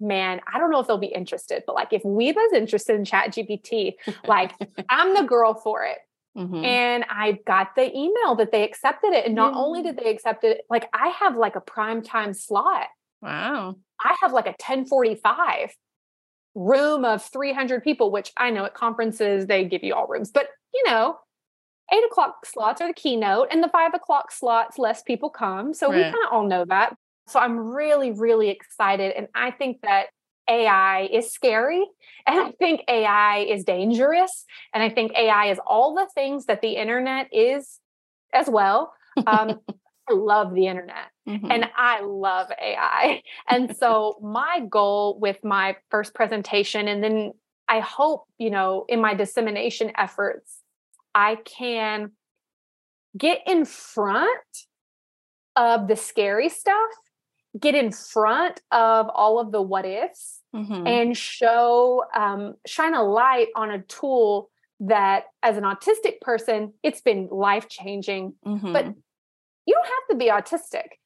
man, 0.00 0.40
I 0.52 0.58
don't 0.58 0.70
know 0.70 0.80
if 0.80 0.86
they'll 0.86 0.98
be 0.98 1.06
interested, 1.06 1.62
but 1.66 1.74
like 1.74 1.92
if 1.92 2.02
WIBA's 2.02 2.52
interested 2.52 2.96
in 2.96 3.04
Chat 3.04 3.30
GPT, 3.30 3.94
like 4.26 4.52
I'm 4.88 5.14
the 5.14 5.22
girl 5.22 5.54
for 5.54 5.84
it. 5.84 5.98
Mm-hmm. 6.36 6.64
And 6.64 7.04
I 7.08 7.38
got 7.46 7.76
the 7.76 7.96
email 7.96 8.34
that 8.36 8.50
they 8.50 8.64
accepted 8.64 9.12
it. 9.12 9.24
And 9.24 9.34
not 9.36 9.52
mm-hmm. 9.52 9.60
only 9.60 9.82
did 9.82 9.96
they 9.96 10.10
accept 10.10 10.42
it, 10.44 10.62
like 10.68 10.88
I 10.92 11.08
have 11.08 11.36
like 11.36 11.54
a 11.54 11.60
prime 11.60 12.02
time 12.02 12.34
slot. 12.34 12.88
Wow. 13.22 13.76
I 14.02 14.16
have 14.20 14.32
like 14.32 14.46
a 14.46 14.50
1045 14.50 15.74
room 16.54 17.04
of 17.04 17.22
300 17.22 17.82
people, 17.82 18.10
which 18.10 18.32
I 18.36 18.50
know 18.50 18.64
at 18.64 18.74
conferences 18.74 19.46
they 19.46 19.64
give 19.64 19.82
you 19.82 19.94
all 19.94 20.06
rooms, 20.06 20.30
but 20.30 20.48
you 20.72 20.82
know, 20.86 21.18
eight 21.92 22.04
o'clock 22.04 22.46
slots 22.46 22.80
are 22.80 22.88
the 22.88 22.94
keynote 22.94 23.48
and 23.50 23.62
the 23.62 23.68
five 23.68 23.94
o'clock 23.94 24.32
slots, 24.32 24.78
less 24.78 25.02
people 25.02 25.30
come. 25.30 25.74
So 25.74 25.90
right. 25.90 25.96
we 25.96 26.02
kind 26.02 26.26
of 26.26 26.32
all 26.32 26.46
know 26.46 26.64
that. 26.66 26.96
So 27.26 27.40
I'm 27.40 27.58
really, 27.58 28.12
really 28.12 28.50
excited. 28.50 29.12
And 29.16 29.28
I 29.34 29.50
think 29.50 29.80
that 29.82 30.06
AI 30.48 31.08
is 31.12 31.32
scary. 31.32 31.84
And 32.26 32.40
I 32.40 32.52
think 32.52 32.80
AI 32.88 33.40
is 33.40 33.64
dangerous. 33.64 34.46
And 34.72 34.82
I 34.82 34.88
think 34.88 35.12
AI 35.14 35.50
is 35.50 35.60
all 35.66 35.94
the 35.94 36.08
things 36.14 36.46
that 36.46 36.62
the 36.62 36.76
internet 36.76 37.28
is 37.32 37.80
as 38.32 38.48
well. 38.48 38.94
Um, 39.26 39.60
love 40.12 40.54
the 40.54 40.66
internet 40.66 41.10
mm-hmm. 41.28 41.50
and 41.50 41.66
I 41.76 42.02
love 42.02 42.48
AI. 42.60 43.22
And 43.48 43.76
so, 43.76 44.18
my 44.22 44.60
goal 44.68 45.18
with 45.20 45.42
my 45.42 45.76
first 45.90 46.14
presentation, 46.14 46.88
and 46.88 47.02
then 47.02 47.32
I 47.68 47.80
hope, 47.80 48.24
you 48.38 48.50
know, 48.50 48.84
in 48.88 49.00
my 49.00 49.14
dissemination 49.14 49.92
efforts, 49.96 50.60
I 51.14 51.36
can 51.44 52.12
get 53.16 53.40
in 53.46 53.64
front 53.64 54.28
of 55.56 55.88
the 55.88 55.96
scary 55.96 56.48
stuff 56.48 56.90
get 57.58 57.74
in 57.74 57.92
front 57.92 58.60
of 58.72 59.08
all 59.14 59.38
of 59.38 59.52
the 59.52 59.62
what 59.62 59.86
ifs 59.86 60.40
mm-hmm. 60.54 60.86
and 60.86 61.16
show 61.16 62.04
um, 62.16 62.54
shine 62.66 62.94
a 62.94 63.02
light 63.02 63.48
on 63.54 63.70
a 63.70 63.80
tool 63.82 64.50
that 64.80 65.24
as 65.42 65.56
an 65.56 65.62
autistic 65.62 66.20
person 66.20 66.72
it's 66.82 67.00
been 67.00 67.28
life 67.30 67.68
changing 67.68 68.34
mm-hmm. 68.44 68.72
but 68.72 68.86
you 69.66 69.74
don't 69.74 69.86
have 69.86 70.08
to 70.10 70.16
be 70.16 70.30
autistic 70.30 70.98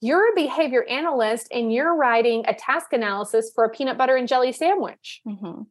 you're 0.00 0.30
a 0.30 0.34
behavior 0.34 0.84
analyst 0.84 1.48
and 1.50 1.72
you're 1.72 1.96
writing 1.96 2.44
a 2.46 2.54
task 2.54 2.92
analysis 2.92 3.50
for 3.54 3.64
a 3.64 3.70
peanut 3.70 3.98
butter 3.98 4.16
and 4.16 4.28
jelly 4.28 4.52
sandwich 4.52 5.20
mm-hmm. 5.26 5.62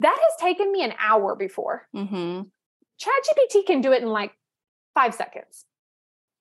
that 0.00 0.18
has 0.18 0.40
taken 0.40 0.70
me 0.72 0.82
an 0.82 0.92
hour 0.98 1.34
before 1.34 1.86
mm-hmm. 1.94 2.42
ChatGPT 3.00 3.66
can 3.66 3.80
do 3.80 3.92
it 3.92 4.02
in 4.02 4.08
like 4.08 4.32
five 4.94 5.14
seconds 5.14 5.64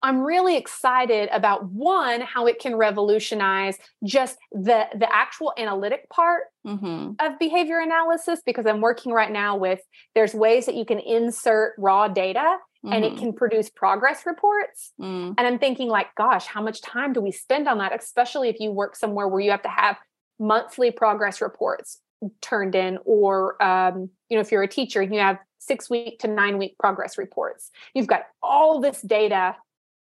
I'm 0.03 0.21
really 0.21 0.57
excited 0.57 1.27
about 1.31 1.65
one 1.71 2.21
how 2.21 2.45
it 2.45 2.59
can 2.59 2.75
revolutionize 2.75 3.77
just 4.03 4.37
the 4.51 4.85
the 4.95 5.07
actual 5.13 5.53
analytic 5.57 6.07
part 6.09 6.43
mm-hmm. 6.65 7.13
of 7.19 7.39
behavior 7.39 7.79
analysis 7.79 8.41
because 8.45 8.65
I'm 8.65 8.81
working 8.81 9.11
right 9.11 9.31
now 9.31 9.57
with 9.57 9.79
there's 10.13 10.33
ways 10.33 10.67
that 10.67 10.75
you 10.75 10.85
can 10.85 10.99
insert 10.99 11.73
raw 11.79 12.07
data 12.07 12.57
mm-hmm. 12.87 12.93
and 12.93 13.05
it 13.05 13.13
mm-hmm. 13.13 13.19
can 13.19 13.33
produce 13.33 13.69
progress 13.69 14.25
reports 14.25 14.93
mm. 14.99 15.33
and 15.37 15.39
I'm 15.39 15.59
thinking 15.59 15.89
like 15.89 16.13
gosh 16.15 16.45
how 16.45 16.61
much 16.61 16.81
time 16.81 17.13
do 17.13 17.21
we 17.21 17.31
spend 17.31 17.67
on 17.67 17.77
that 17.79 17.97
especially 17.97 18.49
if 18.49 18.59
you 18.59 18.71
work 18.71 18.95
somewhere 18.95 19.27
where 19.27 19.41
you 19.41 19.51
have 19.51 19.63
to 19.63 19.69
have 19.69 19.97
monthly 20.39 20.91
progress 20.91 21.41
reports 21.41 21.99
turned 22.41 22.75
in 22.75 22.97
or 23.05 23.61
um, 23.63 24.09
you 24.29 24.37
know 24.37 24.41
if 24.41 24.51
you're 24.51 24.63
a 24.63 24.67
teacher 24.67 25.01
and 25.01 25.13
you 25.13 25.19
have 25.19 25.37
six 25.59 25.89
week 25.89 26.19
to 26.19 26.27
nine 26.27 26.57
week 26.57 26.75
progress 26.79 27.17
reports 27.17 27.71
you've 27.93 28.07
got 28.07 28.23
all 28.41 28.79
this 28.79 29.01
data 29.01 29.55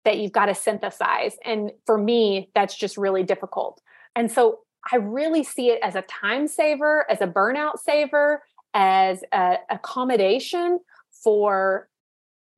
that 0.05 0.19
you've 0.19 0.33
got 0.33 0.47
to 0.47 0.55
synthesize. 0.55 1.37
And 1.45 1.73
for 1.87 1.99
me, 1.99 2.51
that's 2.55 2.77
just 2.77 2.97
really 2.97 3.23
difficult. 3.23 3.81
And 4.17 4.31
so 4.31 4.61
I 4.91 4.97
really 4.97 5.45
see 5.45 5.69
it 5.71 5.81
as 5.83 5.95
a 5.95 6.03
time 6.03 6.49
saver, 6.49 7.07
as 7.11 7.21
a 7.21 7.27
burnout 7.27 7.79
saver, 7.79 8.43
as 8.73 9.23
an 9.33 9.59
accommodation 9.69 10.81
for 11.11 11.89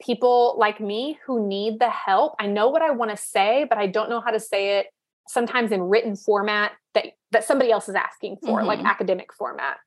people 0.02 0.56
like 0.58 0.80
me 0.80 1.18
who 1.26 1.46
need 1.46 1.78
the 1.78 1.90
help. 1.90 2.34
I 2.38 2.46
know 2.46 2.68
what 2.68 2.82
I 2.82 2.90
want 2.90 3.10
to 3.10 3.16
say, 3.16 3.66
but 3.68 3.78
I 3.78 3.86
don't 3.86 4.10
know 4.10 4.20
how 4.20 4.30
to 4.30 4.40
say 4.40 4.78
it 4.78 4.86
sometimes 5.28 5.72
in 5.72 5.82
written 5.82 6.16
format 6.16 6.72
that 6.94 7.06
that 7.30 7.44
somebody 7.44 7.70
else 7.70 7.88
is 7.88 7.94
asking 7.94 8.36
for, 8.44 8.58
mm-hmm. 8.58 8.66
like 8.66 8.80
academic 8.80 9.32
format. 9.32 9.78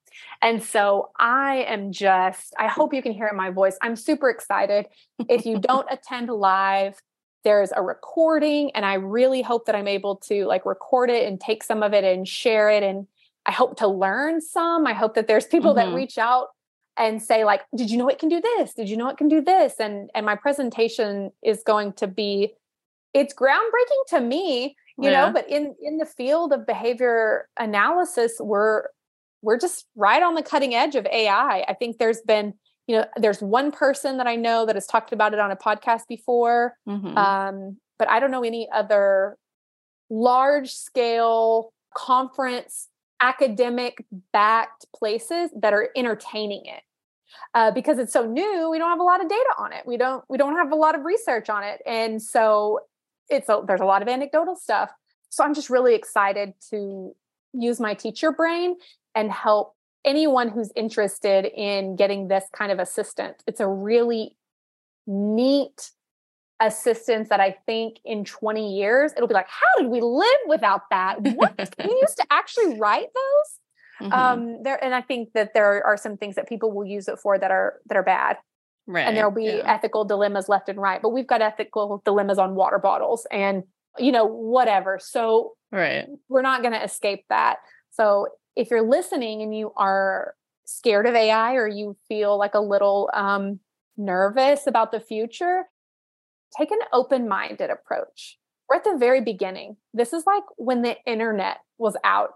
And 0.42 0.64
so 0.64 1.12
I 1.20 1.66
am 1.68 1.92
just 1.92 2.54
I 2.58 2.68
hope 2.68 2.94
you 2.94 3.02
can 3.02 3.12
hear 3.12 3.32
my 3.34 3.52
voice. 3.52 3.78
I'm 3.82 3.96
super 3.96 4.30
excited. 4.30 4.88
If 5.30 5.46
you 5.46 5.60
don't 5.60 5.88
attend 5.92 6.30
live, 6.30 6.96
there's 7.46 7.72
a 7.72 7.82
recording 7.82 8.72
and 8.72 8.84
i 8.84 8.96
really 8.96 9.42
hope 9.42 9.68
that 9.68 9.76
i'm 9.76 9.88
able 9.88 10.18
to 10.18 10.46
like 10.46 10.66
record 10.66 11.10
it 11.10 11.26
and 11.28 11.40
take 11.40 11.64
some 11.64 11.84
of 11.84 11.94
it 11.94 12.04
and 12.04 12.28
share 12.28 12.70
it 12.70 12.84
and 12.84 13.08
i 13.46 13.52
hope 13.52 13.78
to 13.78 13.88
learn 13.88 14.42
some 14.42 14.86
i 14.86 14.94
hope 14.94 15.14
that 15.14 15.28
there's 15.28 15.46
people 15.46 15.74
mm-hmm. 15.74 15.92
that 15.92 15.96
reach 15.96 16.18
out 16.18 16.48
and 16.98 17.22
say 17.22 17.44
like 17.44 17.62
did 17.76 17.90
you 17.90 17.98
know 17.98 18.08
it 18.08 18.20
can 18.20 18.30
do 18.30 18.42
this 18.42 18.74
did 18.74 18.90
you 18.90 18.98
know 18.98 19.10
it 19.10 19.18
can 19.18 19.28
do 19.28 19.42
this 19.42 19.76
and 19.80 20.10
and 20.16 20.26
my 20.26 20.36
presentation 20.36 21.32
is 21.44 21.62
going 21.66 21.94
to 21.94 22.08
be 22.08 22.54
it's 23.14 23.34
groundbreaking 23.34 24.06
to 24.08 24.22
me 24.22 24.76
you 24.98 25.10
yeah. 25.10 25.26
know 25.26 25.34
but 25.34 25.50
in 25.50 25.76
in 25.82 25.98
the 25.98 26.06
field 26.06 26.54
of 26.54 26.66
behavior 26.66 27.48
analysis 27.58 28.34
we're 28.40 28.84
we're 29.42 29.60
just 29.60 29.86
right 29.96 30.24
on 30.24 30.36
the 30.36 30.44
cutting 30.44 30.74
edge 30.74 30.96
of 30.96 31.06
ai 31.08 31.66
i 31.68 31.74
think 31.74 31.98
there's 31.98 32.22
been 32.22 32.54
you 32.88 32.96
know 32.96 33.06
there's 33.18 33.42
one 33.42 33.72
person 33.72 34.18
that 34.18 34.28
i 34.28 34.36
know 34.36 34.66
that 34.66 34.76
has 34.76 34.88
talked 34.88 35.12
about 35.12 35.34
it 35.34 35.40
on 35.40 35.52
a 35.52 35.56
podcast 35.56 36.02
before 36.08 36.76
mm-hmm. 36.88 37.18
um, 37.18 37.78
but 38.00 38.10
i 38.10 38.20
don't 38.20 38.32
know 38.32 38.44
any 38.44 38.70
other 38.74 39.38
large 40.10 40.72
scale 40.72 41.74
conference 41.96 42.90
academic 43.22 44.06
backed 44.32 44.86
places 44.96 45.50
that 45.60 45.74
are 45.74 45.90
entertaining 45.96 46.66
it. 46.66 46.82
Uh, 47.54 47.72
because 47.72 47.98
it's 47.98 48.14
so 48.14 48.26
new 48.26 48.70
we 48.70 48.78
don't 48.78 48.90
have 48.90 49.00
a 49.00 49.04
lot 49.04 49.22
of 49.22 49.28
data 49.28 49.50
on 49.58 49.74
it. 49.74 49.84
We 49.86 49.98
don't 49.98 50.24
we 50.30 50.38
don't 50.38 50.56
have 50.56 50.72
a 50.72 50.76
lot 50.76 50.96
of 50.96 51.04
research 51.04 51.50
on 51.50 51.64
it. 51.64 51.82
And 51.86 52.22
so 52.22 52.80
it's 53.30 53.50
a, 53.50 53.62
there's 53.68 53.82
a 53.82 53.86
lot 53.86 54.02
of 54.02 54.08
anecdotal 54.08 54.56
stuff. 54.56 54.92
So 55.30 55.44
i'm 55.44 55.54
just 55.54 55.70
really 55.70 55.96
excited 55.96 56.54
to 56.70 57.14
use 57.54 57.80
my 57.80 57.94
teacher 57.94 58.32
brain 58.32 58.76
and 59.16 59.32
help 59.32 59.76
anyone 60.06 60.50
who's 60.50 60.72
interested 60.76 61.46
in 61.46 61.96
getting 61.96 62.28
this 62.28 62.46
kind 62.54 62.72
of 62.72 62.80
assistance. 62.80 63.42
It's 63.48 63.60
a 63.60 63.68
really 63.68 64.38
neat 65.08 65.92
assistance 66.60 67.30
that 67.30 67.40
I 67.40 67.56
think 67.66 67.98
in 68.06 68.24
20 68.24 68.76
years 68.76 69.12
it'll 69.16 69.28
be 69.28 69.34
like, 69.34 69.50
how 69.50 69.82
did 69.82 69.90
we 69.90 70.02
live 70.02 70.40
without 70.48 70.82
that? 70.90 71.22
What 71.22 71.56
we 71.84 72.00
used 72.02 72.18
to 72.18 72.26
actually 72.32 72.80
write 72.80 73.08
those. 73.14 74.08
Mm-hmm. 74.10 74.14
Um, 74.14 74.64
there 74.64 74.82
and 74.84 74.94
I 74.94 75.02
think 75.02 75.34
that 75.34 75.54
there 75.54 75.86
are 75.86 75.98
some 75.98 76.18
things 76.18 76.36
that 76.36 76.50
people 76.50 76.72
will 76.72 76.86
use 76.86 77.08
it 77.08 77.18
for 77.20 77.40
that 77.40 77.52
are 77.52 77.80
that 77.88 77.98
are 77.98 78.04
bad. 78.04 78.38
Right. 78.88 79.08
And 79.08 79.18
there'll 79.18 79.32
be 79.32 79.46
yeah. 79.46 79.74
ethical 79.74 80.06
dilemmas 80.06 80.48
left 80.48 80.70
and 80.70 80.80
right. 80.80 81.02
But 81.02 81.10
we've 81.10 81.28
got 81.28 81.42
ethical 81.42 82.02
dilemmas 82.06 82.38
on 82.38 82.56
water 82.56 82.78
bottles 82.78 83.26
and 83.32 83.64
you 83.98 84.12
know, 84.12 84.26
whatever. 84.26 85.00
So 85.02 85.54
right. 85.72 86.06
we're 86.28 86.42
not 86.42 86.62
gonna 86.62 86.84
escape 86.84 87.26
that. 87.30 87.58
So 87.92 88.28
if 88.56 88.70
you're 88.70 88.88
listening 88.88 89.42
and 89.42 89.56
you 89.56 89.72
are 89.78 90.36
scared 90.66 91.06
of 91.06 91.16
AI 91.16 91.54
or 91.54 91.68
you 91.68 91.96
feel 92.08 92.38
like 92.38 92.54
a 92.54 92.60
little 92.60 93.10
um, 93.14 93.60
nervous 93.98 94.68
about 94.68 94.92
the 94.92 95.00
future, 95.00 95.64
take 96.58 96.72
an 96.72 96.80
open 96.94 97.28
minded 97.28 97.70
approach. 97.70 98.38
We're 98.70 98.78
at 98.78 98.84
the 98.84 98.98
very 98.98 99.22
beginning. 99.22 99.78
This 99.94 100.14
is 100.14 100.24
like 100.26 100.44
when 100.58 100.82
the 100.82 100.98
internet 101.06 101.58
was 101.78 101.96
out. 102.04 102.36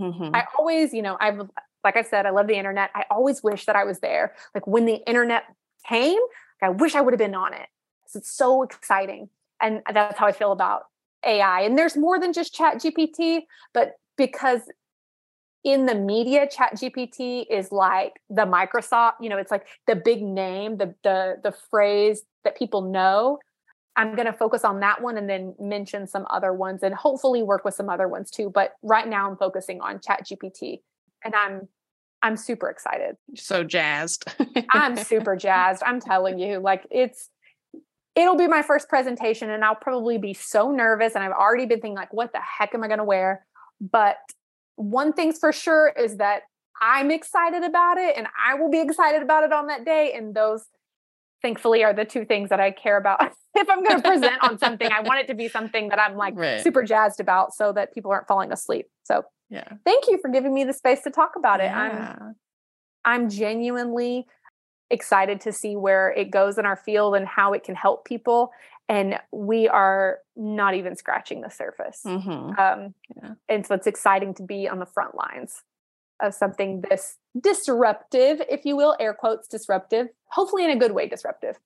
Mm-hmm. 0.00 0.34
I 0.34 0.44
always, 0.58 0.92
you 0.92 1.02
know, 1.02 1.16
I've, 1.20 1.40
like 1.84 1.96
I 1.96 2.02
said, 2.02 2.26
I 2.26 2.30
love 2.30 2.48
the 2.48 2.56
internet. 2.56 2.90
I 2.94 3.04
always 3.10 3.42
wish 3.42 3.66
that 3.66 3.76
I 3.76 3.84
was 3.84 4.00
there. 4.00 4.34
Like 4.54 4.66
when 4.66 4.86
the 4.86 5.00
internet 5.06 5.44
came, 5.88 6.18
I 6.62 6.70
wish 6.70 6.94
I 6.94 7.00
would 7.00 7.12
have 7.12 7.18
been 7.18 7.34
on 7.34 7.54
it. 7.54 7.68
It's 8.14 8.30
so 8.30 8.62
exciting. 8.62 9.28
And 9.60 9.82
that's 9.92 10.18
how 10.18 10.26
I 10.26 10.32
feel 10.32 10.52
about 10.52 10.86
AI. 11.24 11.60
And 11.62 11.78
there's 11.78 11.96
more 11.96 12.18
than 12.18 12.32
just 12.32 12.54
Chat 12.54 12.76
GPT, 12.76 13.42
but 13.72 13.94
because 14.16 14.62
in 15.64 15.86
the 15.86 15.94
media 15.94 16.46
chat 16.46 16.74
gpt 16.76 17.46
is 17.50 17.72
like 17.72 18.12
the 18.28 18.44
microsoft 18.44 19.14
you 19.20 19.28
know 19.28 19.38
it's 19.38 19.50
like 19.50 19.66
the 19.86 19.96
big 19.96 20.22
name 20.22 20.76
the 20.76 20.94
the 21.02 21.36
the 21.42 21.52
phrase 21.70 22.22
that 22.44 22.56
people 22.56 22.82
know. 22.82 23.38
I'm 23.96 24.16
going 24.16 24.26
to 24.26 24.32
focus 24.32 24.64
on 24.64 24.80
that 24.80 25.00
one 25.00 25.16
and 25.16 25.30
then 25.30 25.54
mention 25.60 26.08
some 26.08 26.26
other 26.28 26.52
ones 26.52 26.82
and 26.82 26.92
hopefully 26.92 27.44
work 27.44 27.64
with 27.64 27.74
some 27.74 27.88
other 27.88 28.08
ones 28.08 28.30
too 28.30 28.50
but 28.52 28.72
right 28.82 29.06
now 29.06 29.30
i'm 29.30 29.36
focusing 29.36 29.80
on 29.80 30.00
chat 30.00 30.26
gpt 30.26 30.80
and 31.24 31.34
i'm 31.34 31.68
i'm 32.22 32.36
super 32.36 32.68
excited. 32.68 33.16
So 33.36 33.62
jazzed. 33.62 34.24
I'm 34.70 34.96
super 34.96 35.36
jazzed 35.36 35.82
i'm 35.86 36.00
telling 36.00 36.38
you 36.40 36.58
like 36.58 36.86
it's 36.90 37.30
it'll 38.14 38.36
be 38.36 38.46
my 38.46 38.62
first 38.62 38.88
presentation 38.88 39.50
and 39.50 39.64
I'll 39.64 39.74
probably 39.74 40.18
be 40.18 40.34
so 40.34 40.70
nervous 40.70 41.14
and 41.14 41.24
I've 41.24 41.32
already 41.32 41.66
been 41.66 41.80
thinking 41.80 41.96
like 41.96 42.12
what 42.12 42.32
the 42.32 42.40
heck 42.40 42.74
am 42.74 42.84
I 42.84 42.86
going 42.86 42.98
to 42.98 43.04
wear? 43.04 43.44
But 43.80 44.16
one 44.76 45.12
thing's 45.12 45.38
for 45.38 45.52
sure 45.52 45.92
is 45.96 46.16
that 46.16 46.42
I'm 46.80 47.10
excited 47.10 47.62
about 47.62 47.98
it 47.98 48.16
and 48.16 48.26
I 48.38 48.54
will 48.54 48.70
be 48.70 48.80
excited 48.80 49.22
about 49.22 49.44
it 49.44 49.52
on 49.52 49.68
that 49.68 49.84
day 49.84 50.12
and 50.14 50.34
those 50.34 50.64
thankfully 51.40 51.84
are 51.84 51.92
the 51.92 52.04
two 52.04 52.24
things 52.24 52.48
that 52.48 52.58
I 52.58 52.70
care 52.70 52.96
about. 52.96 53.20
if 53.54 53.68
I'm 53.68 53.82
going 53.84 54.00
to 54.00 54.08
present 54.08 54.42
on 54.42 54.58
something, 54.58 54.90
I 54.90 55.00
want 55.00 55.20
it 55.20 55.26
to 55.28 55.34
be 55.34 55.48
something 55.48 55.90
that 55.90 56.00
I'm 56.00 56.16
like 56.16 56.34
right. 56.36 56.60
super 56.62 56.82
jazzed 56.82 57.20
about 57.20 57.54
so 57.54 57.72
that 57.72 57.92
people 57.92 58.10
aren't 58.10 58.26
falling 58.26 58.50
asleep. 58.50 58.86
So, 59.04 59.24
yeah. 59.50 59.68
Thank 59.84 60.08
you 60.08 60.18
for 60.20 60.30
giving 60.30 60.54
me 60.54 60.64
the 60.64 60.72
space 60.72 61.02
to 61.02 61.10
talk 61.10 61.32
about 61.36 61.60
it. 61.60 61.64
Yeah. 61.64 62.16
I'm 62.18 62.34
I'm 63.04 63.28
genuinely 63.28 64.26
excited 64.90 65.40
to 65.42 65.52
see 65.52 65.76
where 65.76 66.12
it 66.12 66.30
goes 66.30 66.56
in 66.56 66.64
our 66.64 66.76
field 66.76 67.14
and 67.14 67.26
how 67.26 67.52
it 67.52 67.62
can 67.62 67.74
help 67.74 68.04
people 68.04 68.50
and 68.88 69.18
we 69.32 69.68
are 69.68 70.18
not 70.36 70.74
even 70.74 70.96
scratching 70.96 71.40
the 71.40 71.50
surface 71.50 72.00
mm-hmm. 72.04 72.58
um, 72.58 72.94
yeah. 73.16 73.34
and 73.48 73.66
so 73.66 73.74
it's 73.74 73.86
exciting 73.86 74.34
to 74.34 74.42
be 74.42 74.68
on 74.68 74.78
the 74.78 74.86
front 74.86 75.14
lines 75.14 75.62
of 76.22 76.34
something 76.34 76.82
this 76.88 77.16
disruptive 77.40 78.42
if 78.48 78.64
you 78.64 78.76
will 78.76 78.96
air 79.00 79.14
quotes 79.14 79.48
disruptive 79.48 80.08
hopefully 80.26 80.64
in 80.64 80.70
a 80.70 80.76
good 80.76 80.92
way 80.92 81.08
disruptive 81.08 81.56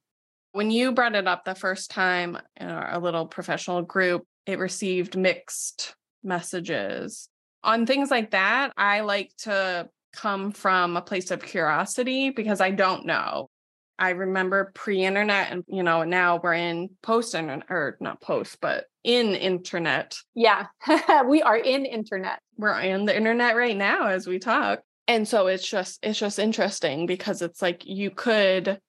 when 0.52 0.70
you 0.70 0.92
brought 0.92 1.14
it 1.14 1.26
up 1.26 1.44
the 1.44 1.54
first 1.54 1.90
time 1.90 2.38
in 2.56 2.68
our 2.68 2.98
little 2.98 3.26
professional 3.26 3.82
group 3.82 4.24
it 4.46 4.58
received 4.58 5.16
mixed 5.16 5.94
messages 6.24 7.28
on 7.62 7.84
things 7.84 8.10
like 8.10 8.30
that 8.30 8.72
i 8.76 9.00
like 9.00 9.30
to 9.36 9.88
come 10.12 10.50
from 10.52 10.96
a 10.96 11.02
place 11.02 11.30
of 11.30 11.42
curiosity 11.42 12.30
because 12.30 12.60
I 12.60 12.70
don't 12.70 13.06
know. 13.06 13.48
I 13.98 14.10
remember 14.10 14.70
pre-internet 14.74 15.50
and 15.50 15.64
you 15.66 15.82
know 15.82 16.04
now 16.04 16.40
we're 16.42 16.54
in 16.54 16.90
post-internet 17.02 17.66
or 17.68 17.96
not 18.00 18.20
post 18.20 18.58
but 18.60 18.86
in 19.04 19.34
internet. 19.34 20.16
Yeah. 20.34 20.66
we 21.26 21.42
are 21.42 21.56
in 21.56 21.86
internet. 21.86 22.40
We're 22.56 22.78
in 22.80 23.06
the 23.06 23.16
internet 23.16 23.56
right 23.56 23.76
now 23.76 24.08
as 24.08 24.26
we 24.26 24.38
talk. 24.38 24.80
And 25.06 25.26
so 25.26 25.46
it's 25.46 25.68
just 25.68 25.98
it's 26.02 26.18
just 26.18 26.38
interesting 26.38 27.06
because 27.06 27.40
it's 27.40 27.62
like 27.62 27.86
you 27.86 28.10
could 28.10 28.80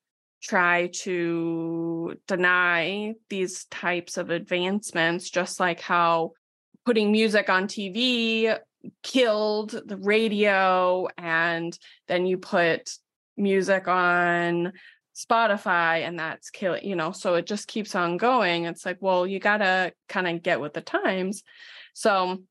try 0.44 0.90
to 0.94 2.16
deny 2.28 3.14
these 3.30 3.66
types 3.66 4.18
of 4.18 4.30
advancements 4.30 5.30
just 5.30 5.60
like 5.60 5.80
how 5.80 6.32
putting 6.86 7.12
music 7.12 7.50
on 7.50 7.68
TV 7.68 8.58
killed 9.04 9.72
the 9.86 9.98
radio 9.98 11.08
and 11.18 11.78
then 12.08 12.26
you 12.26 12.38
put 12.38 12.90
music 13.38 13.88
on 13.88 14.72
Spotify 15.26 16.08
and 16.08 16.20
that's 16.20 16.50
killing, 16.50 16.86
you 16.86 16.96
know, 16.96 17.12
so 17.12 17.36
it 17.36 17.46
just 17.46 17.68
keeps 17.68 17.96
on 17.96 18.18
going. 18.18 18.66
It's 18.66 18.86
like, 18.86 18.98
well, 19.00 19.28
you 19.28 19.40
got 19.40 19.58
to 19.58 19.94
kind 20.08 20.28
of 20.28 20.44
get 20.44 20.62
with 20.62 20.74
the 20.74 20.82
times. 20.82 21.44
So 21.94 22.44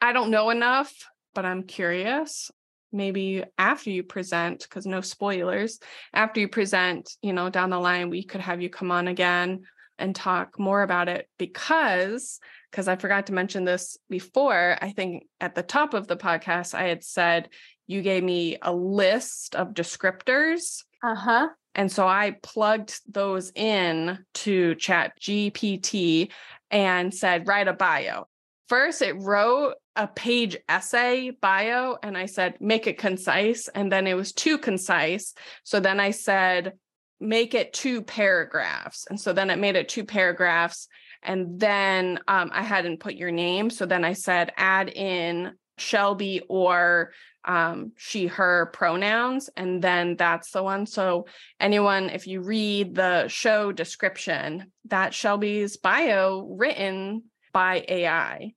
I 0.00 0.12
don't 0.12 0.30
know 0.30 0.50
enough, 0.50 0.92
but 1.34 1.44
I'm 1.44 1.62
curious. 1.62 2.50
Maybe 2.92 3.44
after 3.58 3.90
you 3.90 4.02
present, 4.02 4.62
because 4.62 4.86
no 4.86 5.00
spoilers, 5.00 5.78
after 6.12 6.40
you 6.40 6.48
present, 6.48 7.10
you 7.22 7.32
know, 7.32 7.50
down 7.50 7.70
the 7.70 7.78
line, 7.78 8.10
we 8.10 8.24
could 8.24 8.40
have 8.40 8.62
you 8.62 8.70
come 8.70 8.90
on 8.90 9.08
again 9.08 9.62
and 9.98 10.14
talk 10.14 10.58
more 10.58 10.82
about 10.82 11.08
it 11.08 11.28
because 11.38 12.38
because 12.70 12.88
I 12.88 12.96
forgot 12.96 13.26
to 13.26 13.32
mention 13.32 13.64
this 13.64 13.96
before. 14.10 14.76
I 14.80 14.90
think 14.90 15.26
at 15.40 15.54
the 15.54 15.62
top 15.62 15.94
of 15.94 16.06
the 16.06 16.16
podcast, 16.16 16.74
I 16.74 16.88
had 16.88 17.02
said 17.02 17.48
you 17.86 18.02
gave 18.02 18.22
me 18.22 18.58
a 18.60 18.72
list 18.72 19.54
of 19.54 19.72
descriptors. 19.72 20.82
Uh 21.06 21.14
huh. 21.14 21.48
And 21.76 21.92
so 21.92 22.08
I 22.08 22.36
plugged 22.42 23.00
those 23.06 23.52
in 23.54 24.18
to 24.34 24.74
Chat 24.74 25.12
GPT 25.20 26.32
and 26.70 27.14
said, 27.14 27.46
write 27.46 27.68
a 27.68 27.72
bio. 27.72 28.26
First, 28.68 29.02
it 29.02 29.12
wrote 29.12 29.74
a 29.94 30.08
page 30.08 30.56
essay 30.68 31.30
bio, 31.30 31.96
and 32.02 32.18
I 32.18 32.26
said, 32.26 32.56
make 32.60 32.88
it 32.88 32.98
concise. 32.98 33.68
And 33.68 33.92
then 33.92 34.08
it 34.08 34.14
was 34.14 34.32
too 34.32 34.58
concise. 34.58 35.32
So 35.62 35.78
then 35.78 36.00
I 36.00 36.10
said, 36.10 36.72
make 37.20 37.54
it 37.54 37.72
two 37.72 38.02
paragraphs. 38.02 39.06
And 39.08 39.20
so 39.20 39.32
then 39.32 39.48
it 39.48 39.60
made 39.60 39.76
it 39.76 39.88
two 39.88 40.04
paragraphs. 40.04 40.88
And 41.22 41.60
then 41.60 42.18
um, 42.26 42.50
I 42.52 42.64
hadn't 42.64 42.98
put 42.98 43.14
your 43.14 43.30
name. 43.30 43.70
So 43.70 43.86
then 43.86 44.04
I 44.04 44.14
said, 44.14 44.52
add 44.56 44.88
in 44.88 45.52
Shelby 45.78 46.42
or 46.48 47.12
um, 47.46 47.92
she, 47.96 48.26
her 48.26 48.66
pronouns. 48.72 49.48
And 49.56 49.82
then 49.82 50.16
that's 50.16 50.50
the 50.50 50.62
one. 50.62 50.86
So, 50.86 51.26
anyone, 51.60 52.10
if 52.10 52.26
you 52.26 52.40
read 52.40 52.94
the 52.94 53.28
show 53.28 53.72
description, 53.72 54.72
that 54.86 55.14
Shelby's 55.14 55.76
bio 55.76 56.46
written 56.58 57.24
by 57.52 57.84
AI. 57.88 58.52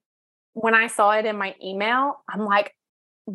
When 0.54 0.76
I 0.76 0.88
saw 0.88 1.12
it 1.12 1.26
in 1.26 1.38
my 1.38 1.56
email, 1.64 2.22
I'm 2.28 2.46
like, 2.46 2.76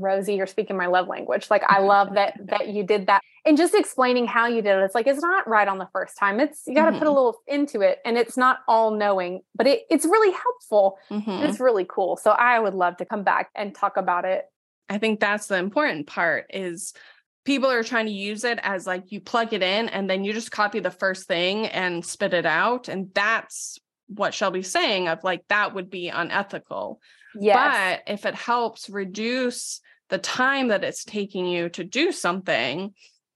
Rosie, 0.01 0.35
you're 0.35 0.47
speaking 0.47 0.77
my 0.77 0.87
love 0.87 1.09
language. 1.09 1.51
Like 1.51 1.63
I 1.67 1.79
love 1.81 2.15
that 2.15 2.35
that 2.47 2.69
you 2.69 2.85
did 2.85 3.07
that. 3.07 3.21
And 3.47 3.57
just 3.59 3.75
explaining 3.75 4.27
how 4.27 4.47
you 4.47 4.63
did 4.63 4.79
it. 4.79 4.83
It's 4.83 4.95
like 4.95 5.07
it's 5.07 5.21
not 5.21 5.47
right 5.47 5.69
on 5.69 5.79
the 5.79 5.89
first 5.93 6.19
time. 6.19 6.41
It's 6.41 6.63
you 6.67 6.75
got 6.75 6.87
to 6.87 6.91
mm-hmm. 6.91 6.99
put 6.99 7.07
a 7.07 7.11
mm-hmm. 7.11 7.17
little 7.17 7.37
into 7.47 7.81
it 7.83 7.99
and 8.05 8.17
it's 8.17 8.37
not 8.37 8.61
all 8.67 8.97
knowing, 8.97 9.43
but 9.55 9.67
it, 9.67 9.83
it's 9.91 10.05
really 10.05 10.33
helpful. 10.33 10.99
Mm-hmm. 11.11 11.45
It's 11.45 11.61
really 11.61 11.87
cool. 11.89 12.17
So 12.17 12.31
I 12.31 12.59
would 12.59 12.75
love 12.75 12.97
to 12.99 13.05
come 13.05 13.23
back 13.23 13.51
and 13.55 13.75
talk 13.75 13.97
about 13.97 14.25
it. 14.25 14.47
I 14.89 14.99
think 14.99 15.21
that's 15.21 15.47
the 15.47 15.57
important 15.57 16.07
part 16.07 16.47
is 16.51 16.93
people 17.45 17.71
are 17.71 17.85
trying 17.85 18.07
to 18.07 18.13
use 18.13 18.45
it 18.45 18.59
as 18.63 18.87
like 18.87 19.13
you 19.13 19.21
plug 19.21 19.53
it 19.53 19.63
in 19.63 19.89
and 19.89 20.09
then 20.09 20.25
you 20.25 20.33
just 20.33 20.51
copy 20.51 20.81
the 20.81 20.91
first 20.91 21.27
thing 21.27 21.67
and 21.67 22.05
spit 22.05 22.35
it 22.35 22.47
out 22.47 22.89
and 22.89 23.11
that's 23.15 23.79
what 24.09 24.35
Shelby's 24.35 24.71
saying 24.71 25.09
of 25.09 25.25
like 25.25 25.45
that 25.49 25.75
would 25.75 25.91
be 25.91 26.09
unethical. 26.09 27.01
Yes. 27.39 28.01
But 28.07 28.13
if 28.13 28.27
it 28.27 28.35
helps 28.35 28.89
reduce 28.89 29.81
the 30.11 30.19
time 30.19 30.69
that 30.69 30.85
it's 30.85 31.05
taking 31.05 31.47
you 31.47 31.69
to 31.71 31.85
do 31.85 32.13
something, 32.13 32.93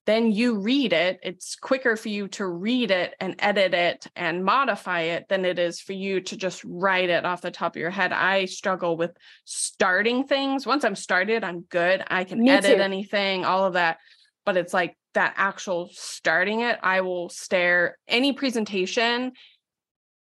then 0.09 0.33
you 0.33 0.59
read 0.59 0.95
it. 0.95 1.21
It's 1.23 1.55
quicker 1.55 1.95
for 1.95 2.09
you 2.09 2.29
to 2.29 2.47
read 2.47 2.91
it 2.91 3.15
and 3.21 3.35
edit 3.41 3.75
it 3.75 4.07
and 4.17 4.43
modify 4.43 5.03
it 5.03 5.29
than 5.29 5.45
it 5.45 5.59
is 5.59 5.83
for 5.83 5.93
you 5.93 6.23
to 6.23 6.35
just 6.35 6.65
write 6.65 7.11
it 7.11 7.27
off 7.27 7.43
the 7.43 7.51
top 7.51 7.77
of 7.77 7.81
your 7.81 7.91
head. 7.91 8.11
I 8.11 8.47
struggle 8.47 8.97
with 8.97 9.11
starting 9.45 10.25
things. 10.25 10.67
Once 10.67 10.83
I'm 10.83 10.95
started, 10.95 11.45
I'm 11.45 11.61
good. 11.61 12.03
I 12.09 12.25
can 12.25 12.41
Me 12.41 12.49
edit 12.49 12.79
too. 12.79 12.83
anything, 12.83 13.45
all 13.45 13.67
of 13.67 13.75
that. 13.75 13.99
But 14.47 14.57
it's 14.57 14.73
like 14.73 14.97
that 15.13 15.35
actual 15.37 15.91
starting 15.93 16.63
it, 16.63 16.79
I 16.83 17.03
will 17.03 17.29
stare 17.29 17.99
any 18.09 18.33
presentation. 18.33 19.33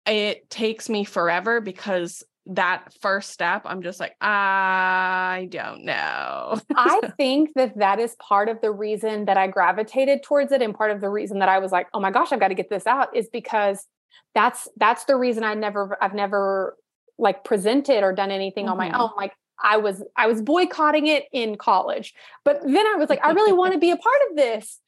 It 0.05 0.49
takes 0.49 0.89
me 0.89 1.05
forever 1.05 1.61
because 1.61 2.21
that 2.49 2.93
first 2.99 3.29
step, 3.29 3.61
I'm 3.65 3.83
just 3.83 3.99
like, 3.99 4.15
I 4.21 5.47
don't 5.51 5.85
know. 5.85 6.59
I 6.75 7.11
think 7.15 7.53
that 7.53 7.77
that 7.77 7.99
is 7.99 8.15
part 8.15 8.49
of 8.49 8.59
the 8.61 8.71
reason 8.71 9.25
that 9.25 9.37
I 9.37 9.47
gravitated 9.47 10.23
towards 10.23 10.51
it. 10.51 10.61
And 10.61 10.73
part 10.73 10.89
of 10.89 10.99
the 10.99 11.09
reason 11.09 11.39
that 11.39 11.49
I 11.49 11.59
was 11.59 11.71
like, 11.71 11.87
oh 11.93 11.99
my 11.99 12.09
gosh, 12.09 12.31
I've 12.31 12.39
got 12.39 12.47
to 12.47 12.55
get 12.55 12.69
this 12.69 12.87
out 12.87 13.15
is 13.15 13.29
because 13.31 13.85
that's, 14.33 14.67
that's 14.77 15.05
the 15.05 15.15
reason 15.15 15.43
I 15.43 15.53
never, 15.53 15.97
I've 16.01 16.15
never 16.15 16.75
like 17.19 17.43
presented 17.43 18.03
or 18.03 18.13
done 18.13 18.31
anything 18.31 18.65
mm-hmm. 18.65 18.71
on 18.71 18.77
my 18.77 18.89
mm-hmm. 18.89 19.01
own. 19.01 19.11
Like 19.15 19.33
I 19.63 19.77
was, 19.77 20.03
I 20.17 20.25
was 20.25 20.41
boycotting 20.41 21.05
it 21.05 21.25
in 21.31 21.55
college, 21.55 22.15
but 22.43 22.61
then 22.63 22.87
I 22.87 22.95
was 22.97 23.09
like, 23.09 23.23
I 23.23 23.31
really 23.31 23.53
want 23.57 23.73
to 23.73 23.79
be 23.79 23.91
a 23.91 23.97
part 23.97 24.21
of 24.31 24.37
this 24.37 24.79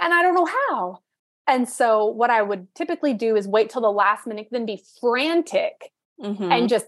and 0.00 0.14
I 0.14 0.22
don't 0.22 0.34
know 0.34 0.48
how. 0.68 1.00
And 1.48 1.68
so 1.68 2.06
what 2.06 2.30
I 2.30 2.42
would 2.42 2.72
typically 2.76 3.14
do 3.14 3.34
is 3.34 3.48
wait 3.48 3.70
till 3.70 3.82
the 3.82 3.90
last 3.90 4.28
minute, 4.28 4.46
then 4.52 4.64
be 4.64 4.80
frantic 5.00 5.90
Mm-hmm. 6.22 6.52
and 6.52 6.68
just 6.68 6.84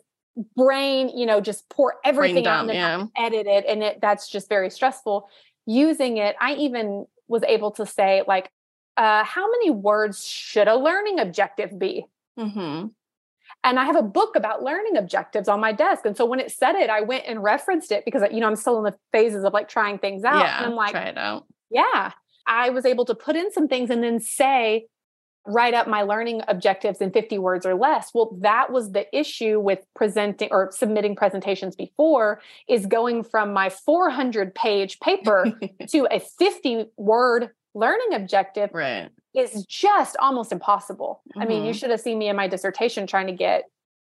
brain, 0.56 1.10
you 1.16 1.26
know, 1.26 1.40
just 1.40 1.68
pour 1.68 1.96
everything 2.04 2.46
out 2.46 2.60
and 2.60 2.68
then 2.70 2.76
yeah. 2.76 3.06
edit 3.16 3.46
it. 3.46 3.64
And 3.66 3.82
it, 3.82 4.00
that's 4.00 4.28
just 4.28 4.48
very 4.48 4.70
stressful. 4.70 5.28
Using 5.66 6.16
it, 6.16 6.36
I 6.40 6.54
even 6.54 7.06
was 7.28 7.42
able 7.44 7.70
to 7.72 7.86
say, 7.86 8.22
like, 8.26 8.50
uh, 8.96 9.24
how 9.24 9.50
many 9.50 9.70
words 9.70 10.26
should 10.26 10.68
a 10.68 10.76
learning 10.76 11.18
objective 11.18 11.78
be? 11.78 12.06
Mm-hmm. 12.38 12.88
And 13.64 13.78
I 13.78 13.84
have 13.84 13.96
a 13.96 14.02
book 14.02 14.34
about 14.34 14.62
learning 14.62 14.96
objectives 14.96 15.48
on 15.48 15.60
my 15.60 15.72
desk. 15.72 16.04
And 16.04 16.16
so 16.16 16.24
when 16.24 16.40
it 16.40 16.50
said 16.50 16.74
it, 16.74 16.90
I 16.90 17.00
went 17.02 17.24
and 17.26 17.42
referenced 17.42 17.92
it 17.92 18.04
because, 18.04 18.22
you 18.32 18.40
know, 18.40 18.48
I'm 18.48 18.56
still 18.56 18.78
in 18.78 18.84
the 18.84 18.96
phases 19.12 19.44
of 19.44 19.52
like 19.52 19.68
trying 19.68 19.98
things 19.98 20.24
out. 20.24 20.40
Yeah, 20.40 20.56
and 20.58 20.66
I'm 20.66 20.74
like, 20.74 20.90
try 20.90 21.04
it 21.04 21.18
out. 21.18 21.46
Yeah. 21.70 22.10
I 22.46 22.70
was 22.70 22.84
able 22.84 23.04
to 23.04 23.14
put 23.14 23.36
in 23.36 23.52
some 23.52 23.68
things 23.68 23.88
and 23.90 24.02
then 24.02 24.18
say, 24.18 24.86
write 25.46 25.74
up 25.74 25.88
my 25.88 26.02
learning 26.02 26.42
objectives 26.48 27.00
in 27.00 27.10
50 27.10 27.38
words 27.38 27.66
or 27.66 27.74
less. 27.74 28.10
Well, 28.14 28.36
that 28.40 28.70
was 28.70 28.92
the 28.92 29.06
issue 29.16 29.58
with 29.58 29.80
presenting 29.94 30.48
or 30.50 30.70
submitting 30.72 31.16
presentations 31.16 31.74
before 31.74 32.40
is 32.68 32.86
going 32.86 33.24
from 33.24 33.52
my 33.52 33.68
400 33.68 34.54
page 34.54 35.00
paper 35.00 35.52
to 35.88 36.06
a 36.10 36.20
50 36.20 36.86
word 36.96 37.50
learning 37.74 38.14
objective 38.14 38.70
right. 38.72 39.08
is 39.34 39.64
just 39.66 40.16
almost 40.18 40.52
impossible. 40.52 41.22
Mm-hmm. 41.30 41.42
I 41.42 41.46
mean, 41.46 41.64
you 41.64 41.70
mm-hmm. 41.70 41.78
should 41.78 41.90
have 41.90 42.00
seen 42.00 42.18
me 42.18 42.28
in 42.28 42.36
my 42.36 42.46
dissertation 42.46 43.06
trying 43.06 43.26
to 43.26 43.32
get 43.32 43.64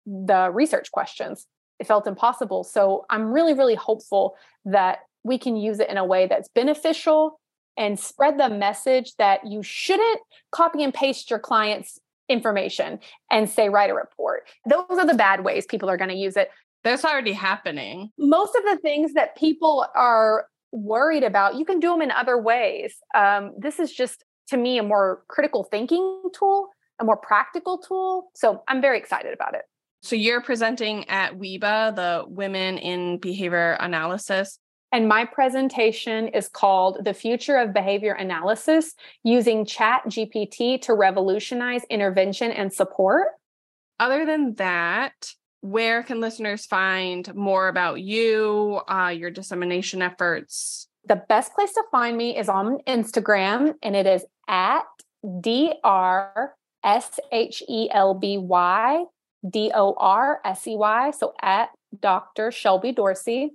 the 0.06 0.50
research 0.52 0.90
questions. 0.90 1.46
It 1.78 1.86
felt 1.86 2.06
impossible. 2.06 2.64
So 2.64 3.04
I'm 3.10 3.32
really, 3.32 3.54
really 3.54 3.74
hopeful 3.74 4.36
that 4.64 5.00
we 5.24 5.38
can 5.38 5.56
use 5.56 5.78
it 5.78 5.88
in 5.88 5.98
a 5.98 6.04
way 6.04 6.26
that's 6.26 6.48
beneficial 6.48 7.40
and 7.76 7.98
spread 7.98 8.38
the 8.38 8.48
message 8.48 9.14
that 9.16 9.46
you 9.46 9.62
shouldn't 9.62 10.20
copy 10.50 10.82
and 10.82 10.92
paste 10.92 11.30
your 11.30 11.38
client's 11.38 11.98
information 12.28 12.98
and 13.30 13.48
say, 13.48 13.68
write 13.68 13.90
a 13.90 13.94
report. 13.94 14.44
Those 14.68 14.84
are 14.90 15.06
the 15.06 15.14
bad 15.14 15.44
ways 15.44 15.66
people 15.66 15.90
are 15.90 15.96
going 15.96 16.10
to 16.10 16.16
use 16.16 16.36
it. 16.36 16.50
That's 16.84 17.04
already 17.04 17.32
happening. 17.32 18.10
Most 18.18 18.54
of 18.56 18.64
the 18.64 18.78
things 18.78 19.14
that 19.14 19.36
people 19.36 19.86
are 19.94 20.46
worried 20.72 21.22
about, 21.22 21.56
you 21.56 21.64
can 21.64 21.78
do 21.80 21.90
them 21.90 22.02
in 22.02 22.10
other 22.10 22.40
ways. 22.40 22.96
Um, 23.14 23.52
this 23.58 23.78
is 23.78 23.92
just, 23.92 24.24
to 24.48 24.56
me, 24.56 24.78
a 24.78 24.82
more 24.82 25.22
critical 25.28 25.64
thinking 25.64 26.22
tool, 26.34 26.68
a 27.00 27.04
more 27.04 27.16
practical 27.16 27.78
tool. 27.78 28.30
So 28.34 28.62
I'm 28.66 28.80
very 28.80 28.98
excited 28.98 29.32
about 29.32 29.54
it. 29.54 29.62
So 30.02 30.16
you're 30.16 30.42
presenting 30.42 31.08
at 31.08 31.38
WIBA, 31.38 31.94
the 31.94 32.24
Women 32.26 32.78
in 32.78 33.18
Behavior 33.18 33.76
Analysis. 33.78 34.58
And 34.92 35.08
my 35.08 35.24
presentation 35.24 36.28
is 36.28 36.48
called 36.48 37.02
The 37.02 37.14
Future 37.14 37.56
of 37.56 37.72
Behavior 37.72 38.12
Analysis 38.12 38.94
Using 39.24 39.64
Chat 39.64 40.02
GPT 40.06 40.80
to 40.82 40.92
Revolutionize 40.92 41.82
Intervention 41.88 42.52
and 42.52 42.70
Support. 42.70 43.28
Other 43.98 44.26
than 44.26 44.54
that, 44.56 45.32
where 45.62 46.02
can 46.02 46.20
listeners 46.20 46.66
find 46.66 47.34
more 47.34 47.68
about 47.68 48.02
you, 48.02 48.82
uh, 48.86 49.14
your 49.16 49.30
dissemination 49.30 50.02
efforts? 50.02 50.88
The 51.06 51.16
best 51.16 51.54
place 51.54 51.72
to 51.72 51.84
find 51.90 52.16
me 52.16 52.36
is 52.36 52.50
on 52.50 52.78
Instagram, 52.86 53.74
and 53.82 53.96
it 53.96 54.06
is 54.06 54.24
at 54.46 54.84
D 55.40 55.72
R 55.82 56.54
S 56.84 57.18
H 57.30 57.62
E 57.68 57.88
L 57.92 58.12
B 58.12 58.38
Y 58.38 59.04
D 59.48 59.72
O 59.74 59.94
R 59.96 60.40
S 60.44 60.66
E 60.66 60.76
Y. 60.76 61.10
So 61.12 61.32
at 61.40 61.70
Dr. 61.98 62.50
Shelby 62.50 62.92
Dorsey. 62.92 63.52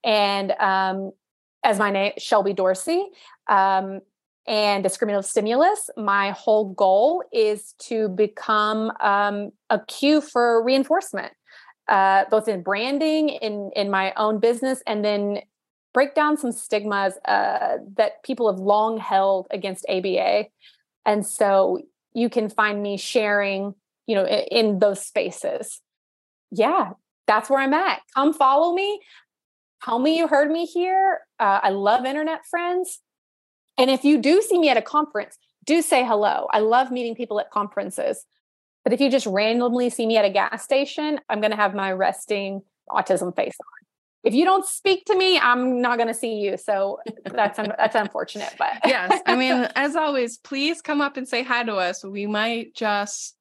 And 0.03 0.51
um, 0.59 1.11
as 1.63 1.80
my 1.80 1.91
name, 1.91 2.13
Shelby 2.17 2.53
Dorsey. 2.53 3.05
Um, 3.47 4.01
and 4.48 4.84
discriminative 4.84 5.30
stimulus, 5.30 5.90
my 5.95 6.32
whole 6.32 6.74
goal 6.74 7.24
is 7.32 7.74
to 7.80 8.10
become 8.10 8.91
um, 8.99 9.52
a 9.70 9.80
cue 9.88 10.22
for 10.22 10.64
reinforcement, 10.64 11.34
uh, 11.88 12.26
both 12.32 12.48
in 12.48 12.64
branding, 12.64 13.30
in 13.30 13.72
in 13.76 13.91
my 13.91 14.14
own 14.18 14.40
business, 14.40 14.82
and 14.88 15.06
then 15.06 15.40
break 15.94 16.16
down 16.16 16.38
some 16.38 16.52
stigmas 16.52 17.14
uh, 17.26 17.78
that 17.95 18.24
people 18.24 18.52
have 18.52 18.60
long 18.60 18.98
held 18.98 19.48
against 19.52 19.86
ABA. 19.90 20.45
And 21.06 21.26
so 21.26 21.80
you 22.14 22.30
can 22.30 22.49
find 22.49 22.82
me 22.82 22.98
sharing, 22.98 23.74
you 24.06 24.16
know, 24.16 24.26
in, 24.26 24.45
in 24.52 24.80
those 24.80 25.06
spaces. 25.06 25.82
Yeah, 26.52 26.91
that's 27.28 27.49
where 27.49 27.60
I'm 27.60 27.74
at. 27.74 28.02
Come 28.16 28.34
follow 28.34 28.74
me. 28.74 28.99
Tell 29.84 29.99
me 29.99 30.18
you 30.18 30.28
heard 30.28 30.52
me 30.52 30.66
here. 30.66 31.22
Uh, 31.40 31.60
I 31.64 31.70
love 31.70 32.06
internet 32.06 32.45
friends. 32.49 32.99
And 33.80 33.89
if 33.89 34.03
you 34.03 34.18
do 34.19 34.41
see 34.41 34.60
me 34.60 34.69
at 34.69 34.77
a 34.77 34.81
conference, 34.81 35.38
do 35.65 35.81
say 35.81 36.06
hello. 36.06 36.47
I 36.51 36.60
love 36.60 36.91
meeting 36.91 37.15
people 37.15 37.39
at 37.39 37.49
conferences. 37.49 38.26
But 38.84 38.93
if 38.93 38.99
you 38.99 39.10
just 39.10 39.26
randomly 39.26 39.89
see 39.89 40.06
me 40.06 40.18
at 40.18 40.26
a 40.26 40.30
gas 40.30 40.64
station, 40.64 41.19
I'm 41.30 41.39
going 41.39 41.51
to 41.51 41.57
have 41.57 41.73
my 41.73 41.91
resting 41.93 42.61
autism 42.89 43.35
face 43.35 43.56
on. 43.60 43.88
If 44.23 44.34
you 44.34 44.43
don't 44.43 44.65
speak 44.65 45.06
to 45.06 45.15
me, 45.15 45.39
I'm 45.39 45.81
not 45.81 45.97
going 45.97 46.10
to 46.10 46.14
see 46.14 46.35
you. 46.35 46.57
So 46.57 46.99
that's 47.23 47.57
that's 47.57 47.95
unfortunate, 47.95 48.53
but 48.57 48.73
yes, 48.85 49.22
I 49.26 49.38
mean, 49.38 49.53
as 49.76 49.95
always, 49.95 50.38
please 50.38 50.81
come 50.81 50.99
up 50.99 51.15
and 51.15 51.27
say 51.27 51.41
hi 51.41 51.64
to 51.64 51.76
us. 51.76 52.03
We 52.03 52.27
might 52.27 52.76
just 52.76 53.38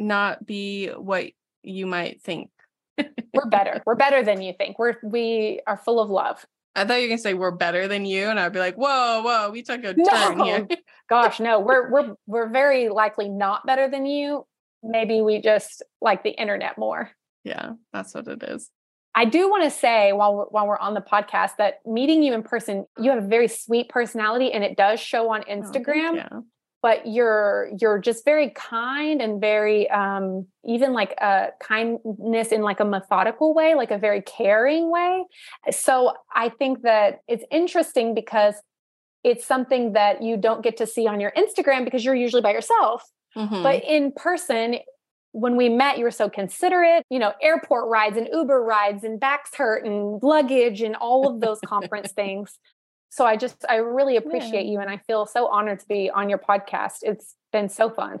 not 0.00 0.44
be 0.44 0.88
what 0.88 1.26
you 1.62 1.86
might 1.86 2.22
think. 2.22 2.50
We're 2.98 3.48
better. 3.48 3.82
We're 3.86 3.94
better 3.94 4.24
than 4.24 4.42
you 4.42 4.52
think. 4.52 4.78
We're 4.78 4.96
we 5.04 5.60
are 5.66 5.76
full 5.76 6.00
of 6.00 6.10
love. 6.10 6.44
I 6.76 6.84
thought 6.84 6.96
you 6.96 7.02
were 7.02 7.08
gonna 7.08 7.18
say 7.18 7.34
we're 7.34 7.52
better 7.52 7.88
than 7.88 8.04
you, 8.04 8.28
and 8.28 8.38
I'd 8.38 8.52
be 8.52 8.58
like, 8.58 8.76
whoa, 8.76 9.22
whoa, 9.22 9.50
we 9.50 9.62
took 9.62 9.82
a 9.82 9.94
no. 9.96 10.04
turn 10.04 10.40
here. 10.40 10.68
Gosh, 11.08 11.40
no, 11.40 11.58
we're 11.58 11.90
we're 11.90 12.14
we're 12.26 12.48
very 12.48 12.90
likely 12.90 13.28
not 13.28 13.66
better 13.66 13.88
than 13.88 14.04
you. 14.04 14.46
Maybe 14.82 15.22
we 15.22 15.40
just 15.40 15.82
like 16.00 16.22
the 16.22 16.30
internet 16.30 16.76
more. 16.76 17.10
Yeah, 17.44 17.72
that's 17.92 18.14
what 18.14 18.28
it 18.28 18.42
is. 18.42 18.70
I 19.14 19.24
do 19.24 19.48
want 19.48 19.64
to 19.64 19.70
say 19.70 20.12
while 20.12 20.36
we're, 20.36 20.44
while 20.44 20.66
we're 20.66 20.78
on 20.78 20.92
the 20.92 21.00
podcast 21.00 21.52
that 21.56 21.76
meeting 21.86 22.22
you 22.22 22.34
in 22.34 22.42
person, 22.42 22.84
you 22.98 23.10
have 23.10 23.24
a 23.24 23.26
very 23.26 23.48
sweet 23.48 23.88
personality, 23.88 24.52
and 24.52 24.62
it 24.62 24.76
does 24.76 25.00
show 25.00 25.30
on 25.30 25.44
oh, 25.48 25.50
Instagram. 25.50 26.28
Oh, 26.30 26.44
but 26.86 27.04
you're 27.04 27.68
you're 27.80 27.98
just 27.98 28.24
very 28.24 28.50
kind 28.50 29.20
and 29.20 29.40
very 29.40 29.90
um, 29.90 30.46
even 30.64 30.92
like 30.92 31.14
a 31.20 31.48
kindness 31.60 32.52
in 32.52 32.62
like 32.62 32.78
a 32.78 32.84
methodical 32.84 33.52
way 33.54 33.74
like 33.74 33.90
a 33.90 33.98
very 33.98 34.22
caring 34.22 34.88
way. 34.88 35.24
So 35.72 36.12
i 36.32 36.48
think 36.48 36.82
that 36.82 37.22
it's 37.26 37.42
interesting 37.50 38.14
because 38.14 38.54
it's 39.24 39.44
something 39.44 39.94
that 39.94 40.22
you 40.22 40.36
don't 40.36 40.62
get 40.62 40.76
to 40.76 40.86
see 40.86 41.08
on 41.08 41.18
your 41.18 41.32
instagram 41.36 41.84
because 41.84 42.04
you're 42.04 42.20
usually 42.26 42.42
by 42.42 42.52
yourself. 42.52 43.02
Mm-hmm. 43.36 43.62
but 43.64 43.82
in 43.84 44.12
person 44.12 44.76
when 45.32 45.56
we 45.56 45.68
met 45.68 45.98
you 45.98 46.04
were 46.04 46.18
so 46.22 46.30
considerate 46.30 47.02
you 47.10 47.18
know 47.18 47.32
airport 47.42 47.88
rides 47.88 48.16
and 48.16 48.28
uber 48.32 48.62
rides 48.62 49.02
and 49.04 49.18
backs 49.20 49.50
hurt 49.56 49.84
and 49.84 50.22
luggage 50.22 50.80
and 50.80 50.94
all 50.96 51.28
of 51.28 51.40
those 51.40 51.58
conference 51.66 52.12
things 52.22 52.58
so 53.10 53.24
I 53.24 53.36
just, 53.36 53.64
I 53.68 53.76
really 53.76 54.16
appreciate 54.16 54.66
yeah. 54.66 54.72
you. 54.72 54.80
And 54.80 54.90
I 54.90 54.98
feel 54.98 55.26
so 55.26 55.48
honored 55.48 55.80
to 55.80 55.86
be 55.86 56.10
on 56.10 56.28
your 56.28 56.38
podcast. 56.38 56.98
It's 57.02 57.34
been 57.52 57.68
so 57.68 57.90
fun. 57.90 58.20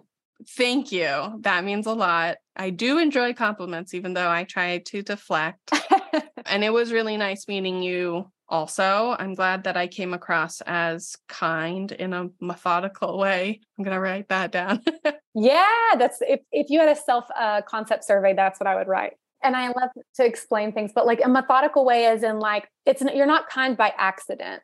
Thank 0.50 0.92
you. 0.92 1.38
That 1.40 1.64
means 1.64 1.86
a 1.86 1.92
lot. 1.92 2.36
I 2.56 2.70
do 2.70 2.98
enjoy 2.98 3.32
compliments, 3.34 3.94
even 3.94 4.14
though 4.14 4.28
I 4.28 4.44
try 4.44 4.78
to 4.78 5.02
deflect. 5.02 5.72
and 6.46 6.62
it 6.62 6.72
was 6.72 6.92
really 6.92 7.16
nice 7.16 7.48
meeting 7.48 7.82
you 7.82 8.30
also. 8.48 9.16
I'm 9.18 9.34
glad 9.34 9.64
that 9.64 9.76
I 9.76 9.86
came 9.86 10.14
across 10.14 10.60
as 10.62 11.16
kind 11.28 11.90
in 11.90 12.12
a 12.12 12.28
methodical 12.40 13.18
way. 13.18 13.60
I'm 13.78 13.84
going 13.84 13.94
to 13.94 14.00
write 14.00 14.28
that 14.28 14.52
down. 14.52 14.82
yeah, 15.34 15.94
that's 15.98 16.18
if, 16.20 16.40
if 16.52 16.70
you 16.70 16.80
had 16.80 16.88
a 16.88 16.96
self 16.96 17.24
uh, 17.36 17.62
concept 17.62 18.04
survey, 18.04 18.34
that's 18.34 18.60
what 18.60 18.66
I 18.66 18.76
would 18.76 18.88
write. 18.88 19.14
And 19.42 19.54
I 19.54 19.68
love 19.68 19.90
to 20.16 20.24
explain 20.24 20.72
things, 20.72 20.92
but 20.94 21.06
like 21.06 21.20
a 21.24 21.28
methodical 21.28 21.84
way, 21.84 22.06
is 22.06 22.22
in 22.22 22.40
like 22.40 22.68
it's 22.84 23.02
you're 23.14 23.26
not 23.26 23.48
kind 23.48 23.76
by 23.76 23.92
accident 23.96 24.62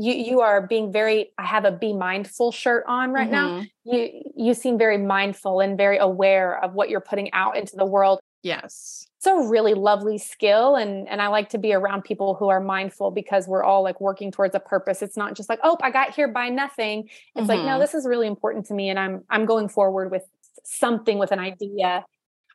you 0.00 0.14
you 0.14 0.40
are 0.40 0.66
being 0.66 0.90
very 0.90 1.30
i 1.38 1.44
have 1.44 1.64
a 1.64 1.70
be 1.70 1.92
mindful 1.92 2.50
shirt 2.50 2.84
on 2.88 3.12
right 3.12 3.30
mm-hmm. 3.30 3.60
now 3.60 3.64
you 3.84 4.22
you 4.34 4.54
seem 4.54 4.78
very 4.78 4.98
mindful 4.98 5.60
and 5.60 5.76
very 5.76 5.98
aware 5.98 6.62
of 6.64 6.72
what 6.72 6.88
you're 6.88 7.00
putting 7.00 7.30
out 7.32 7.56
into 7.56 7.76
the 7.76 7.84
world 7.84 8.18
yes 8.42 9.06
it's 9.18 9.26
a 9.26 9.48
really 9.48 9.74
lovely 9.74 10.16
skill 10.16 10.76
and 10.76 11.06
and 11.08 11.20
i 11.20 11.28
like 11.28 11.50
to 11.50 11.58
be 11.58 11.74
around 11.74 12.02
people 12.02 12.34
who 12.34 12.48
are 12.48 12.60
mindful 12.60 13.10
because 13.10 13.46
we're 13.46 13.62
all 13.62 13.82
like 13.82 14.00
working 14.00 14.32
towards 14.32 14.54
a 14.54 14.60
purpose 14.60 15.02
it's 15.02 15.16
not 15.16 15.34
just 15.34 15.48
like 15.50 15.60
oh 15.62 15.76
i 15.82 15.90
got 15.90 16.14
here 16.14 16.28
by 16.28 16.48
nothing 16.48 17.00
it's 17.00 17.10
mm-hmm. 17.36 17.48
like 17.48 17.60
no 17.60 17.72
mm-hmm. 17.72 17.80
this 17.80 17.92
is 17.92 18.06
really 18.06 18.26
important 18.26 18.64
to 18.64 18.74
me 18.74 18.88
and 18.88 18.98
i'm 18.98 19.22
i'm 19.28 19.44
going 19.44 19.68
forward 19.68 20.10
with 20.10 20.22
something 20.64 21.18
with 21.18 21.30
an 21.30 21.38
idea 21.38 22.04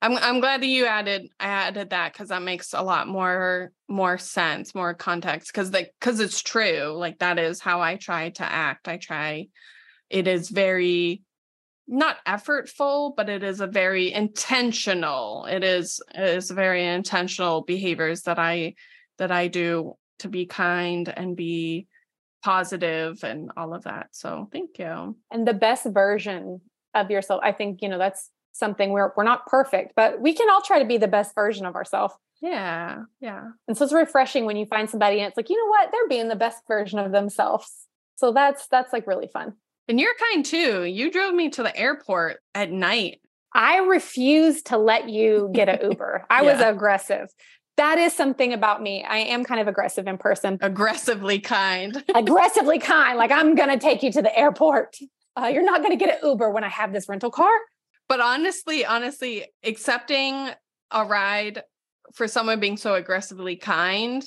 I'm 0.01 0.17
I'm 0.17 0.39
glad 0.39 0.61
that 0.61 0.67
you 0.67 0.85
added 0.85 1.29
I 1.39 1.47
added 1.47 1.91
that 1.91 2.13
because 2.13 2.29
that 2.29 2.41
makes 2.41 2.73
a 2.73 2.81
lot 2.81 3.07
more 3.07 3.71
more 3.87 4.17
sense, 4.17 4.75
more 4.75 4.93
context. 4.93 5.51
Because 5.51 5.71
the 5.71 5.87
because 5.99 6.19
it's 6.19 6.41
true. 6.41 6.93
Like 6.95 7.19
that 7.19 7.39
is 7.39 7.59
how 7.59 7.81
I 7.81 7.95
try 7.95 8.29
to 8.31 8.43
act. 8.43 8.87
I 8.87 8.97
try. 8.97 9.47
It 10.09 10.27
is 10.27 10.49
very 10.49 11.23
not 11.87 12.17
effortful, 12.25 13.15
but 13.15 13.29
it 13.29 13.43
is 13.43 13.61
a 13.61 13.67
very 13.67 14.11
intentional. 14.11 15.45
It 15.45 15.63
is 15.63 16.01
it 16.13 16.37
is 16.37 16.51
very 16.51 16.85
intentional 16.85 17.61
behaviors 17.61 18.23
that 18.23 18.39
I 18.39 18.75
that 19.17 19.31
I 19.31 19.47
do 19.47 19.95
to 20.19 20.27
be 20.27 20.45
kind 20.45 21.11
and 21.15 21.35
be 21.35 21.87
positive 22.43 23.23
and 23.23 23.51
all 23.57 23.73
of 23.73 23.83
that. 23.83 24.07
So 24.11 24.47
thank 24.51 24.77
you. 24.77 25.17
And 25.31 25.47
the 25.47 25.53
best 25.53 25.85
version 25.85 26.61
of 26.93 27.09
yourself, 27.09 27.41
I 27.43 27.51
think, 27.51 27.81
you 27.81 27.89
know, 27.89 27.97
that's 27.97 28.29
something 28.55 28.91
we're 28.91 29.11
we're 29.15 29.23
not 29.23 29.45
perfect, 29.47 29.93
but 29.95 30.21
we 30.21 30.33
can 30.33 30.49
all 30.49 30.61
try 30.61 30.79
to 30.79 30.85
be 30.85 30.97
the 30.97 31.07
best 31.07 31.35
version 31.35 31.65
of 31.65 31.75
ourselves. 31.75 32.13
Yeah. 32.41 33.03
Yeah. 33.21 33.49
And 33.67 33.77
so 33.77 33.85
it's 33.85 33.93
refreshing 33.93 34.45
when 34.45 34.57
you 34.57 34.65
find 34.65 34.89
somebody 34.89 35.19
and 35.19 35.27
it's 35.27 35.37
like, 35.37 35.49
you 35.49 35.57
know 35.57 35.69
what? 35.69 35.91
They're 35.91 36.07
being 36.07 36.27
the 36.27 36.35
best 36.35 36.61
version 36.67 36.99
of 36.99 37.11
themselves. 37.11 37.87
So 38.15 38.31
that's 38.31 38.67
that's 38.67 38.93
like 38.93 39.07
really 39.07 39.27
fun. 39.27 39.53
And 39.87 39.99
you're 39.99 40.15
kind 40.31 40.43
too. 40.43 40.83
You 40.83 41.11
drove 41.11 41.33
me 41.33 41.49
to 41.51 41.63
the 41.63 41.75
airport 41.75 42.39
at 42.53 42.71
night. 42.71 43.19
I 43.53 43.77
refused 43.77 44.67
to 44.67 44.77
let 44.77 45.09
you 45.09 45.49
get 45.53 45.69
an 45.69 45.79
Uber. 45.91 46.25
I 46.29 46.43
yeah. 46.43 46.53
was 46.53 46.61
aggressive. 46.61 47.29
That 47.77 47.97
is 47.97 48.13
something 48.13 48.53
about 48.53 48.81
me. 48.81 49.03
I 49.03 49.17
am 49.17 49.43
kind 49.43 49.59
of 49.59 49.67
aggressive 49.67 50.07
in 50.07 50.17
person. 50.17 50.57
Aggressively 50.61 51.39
kind. 51.39 52.03
aggressively 52.13 52.79
kind. 52.79 53.17
Like 53.17 53.31
I'm 53.31 53.55
going 53.55 53.69
to 53.69 53.77
take 53.77 54.01
you 54.01 54.11
to 54.13 54.21
the 54.21 54.37
airport. 54.37 54.97
Uh, 55.37 55.47
you're 55.47 55.65
not 55.65 55.81
going 55.81 55.91
to 55.91 55.97
get 55.97 56.21
an 56.21 56.29
Uber 56.29 56.49
when 56.51 56.63
I 56.63 56.69
have 56.69 56.93
this 56.93 57.09
rental 57.09 57.31
car. 57.31 57.51
But 58.07 58.19
honestly, 58.19 58.85
honestly, 58.85 59.45
accepting 59.63 60.49
a 60.91 61.05
ride 61.05 61.63
for 62.13 62.27
someone 62.27 62.59
being 62.59 62.77
so 62.77 62.93
aggressively 62.93 63.55
kind, 63.55 64.23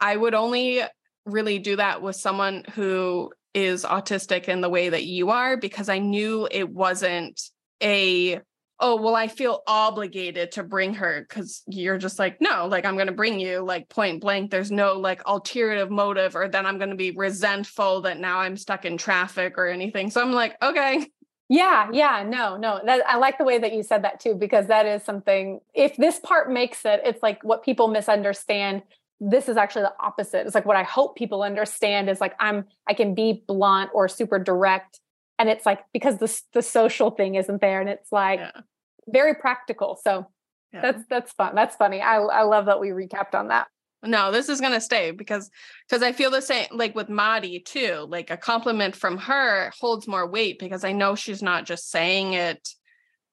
I 0.00 0.16
would 0.16 0.34
only 0.34 0.82
really 1.24 1.58
do 1.58 1.76
that 1.76 2.02
with 2.02 2.16
someone 2.16 2.64
who 2.74 3.32
is 3.54 3.84
autistic 3.84 4.48
in 4.48 4.60
the 4.60 4.68
way 4.68 4.88
that 4.88 5.04
you 5.04 5.30
are 5.30 5.56
because 5.56 5.88
I 5.88 5.98
knew 5.98 6.48
it 6.50 6.68
wasn't 6.68 7.40
a 7.82 8.40
oh 8.80 9.00
well 9.00 9.14
i 9.14 9.28
feel 9.28 9.62
obligated 9.66 10.50
to 10.52 10.64
bring 10.64 10.94
her 10.94 11.24
because 11.28 11.62
you're 11.66 11.98
just 11.98 12.18
like 12.18 12.40
no 12.40 12.66
like 12.66 12.84
i'm 12.84 12.96
going 12.96 13.06
to 13.06 13.12
bring 13.12 13.38
you 13.38 13.60
like 13.60 13.88
point 13.88 14.20
blank 14.20 14.50
there's 14.50 14.70
no 14.70 14.94
like 14.94 15.24
alternative 15.26 15.90
motive 15.90 16.34
or 16.34 16.48
then 16.48 16.66
i'm 16.66 16.78
going 16.78 16.90
to 16.90 16.96
be 16.96 17.12
resentful 17.12 18.00
that 18.02 18.18
now 18.18 18.38
i'm 18.40 18.56
stuck 18.56 18.84
in 18.84 18.96
traffic 18.96 19.56
or 19.56 19.66
anything 19.66 20.10
so 20.10 20.20
i'm 20.20 20.32
like 20.32 20.56
okay 20.60 21.06
yeah 21.48 21.88
yeah 21.92 22.24
no 22.26 22.56
no 22.56 22.80
that, 22.84 23.02
i 23.06 23.16
like 23.16 23.36
the 23.38 23.44
way 23.44 23.58
that 23.58 23.72
you 23.72 23.82
said 23.82 24.02
that 24.02 24.18
too 24.18 24.34
because 24.34 24.66
that 24.66 24.86
is 24.86 25.02
something 25.02 25.60
if 25.74 25.96
this 25.96 26.18
part 26.20 26.50
makes 26.50 26.84
it 26.84 27.00
it's 27.04 27.22
like 27.22 27.42
what 27.44 27.62
people 27.62 27.88
misunderstand 27.88 28.82
this 29.20 29.48
is 29.48 29.56
actually 29.56 29.82
the 29.82 29.92
opposite 30.00 30.46
it's 30.46 30.54
like 30.54 30.64
what 30.64 30.76
i 30.76 30.82
hope 30.82 31.16
people 31.16 31.42
understand 31.42 32.08
is 32.08 32.20
like 32.20 32.34
i'm 32.40 32.64
i 32.88 32.94
can 32.94 33.14
be 33.14 33.44
blunt 33.46 33.90
or 33.92 34.08
super 34.08 34.38
direct 34.38 35.00
and 35.38 35.48
it's 35.48 35.66
like 35.66 35.80
because 35.92 36.18
the 36.18 36.40
the 36.54 36.62
social 36.62 37.10
thing 37.10 37.34
isn't 37.34 37.60
there 37.60 37.80
and 37.80 37.90
it's 37.90 38.10
like 38.10 38.40
yeah. 38.40 38.60
very 39.08 39.34
practical 39.34 39.98
so 40.02 40.26
yeah. 40.72 40.80
that's 40.80 41.04
that's 41.10 41.32
fun 41.32 41.54
that's 41.54 41.76
funny 41.76 42.00
i 42.00 42.16
i 42.16 42.42
love 42.42 42.66
that 42.66 42.80
we 42.80 42.88
recapped 42.88 43.34
on 43.34 43.48
that 43.48 43.68
no 44.04 44.30
this 44.30 44.48
is 44.48 44.60
going 44.60 44.72
to 44.72 44.80
stay 44.80 45.10
because 45.10 45.50
because 45.88 46.02
i 46.02 46.12
feel 46.12 46.30
the 46.30 46.42
same 46.42 46.66
like 46.72 46.94
with 46.94 47.08
Madi 47.08 47.60
too 47.60 48.06
like 48.08 48.30
a 48.30 48.36
compliment 48.36 48.94
from 48.94 49.18
her 49.18 49.70
holds 49.78 50.06
more 50.06 50.26
weight 50.26 50.58
because 50.58 50.84
i 50.84 50.92
know 50.92 51.14
she's 51.14 51.42
not 51.42 51.64
just 51.64 51.90
saying 51.90 52.34
it 52.34 52.68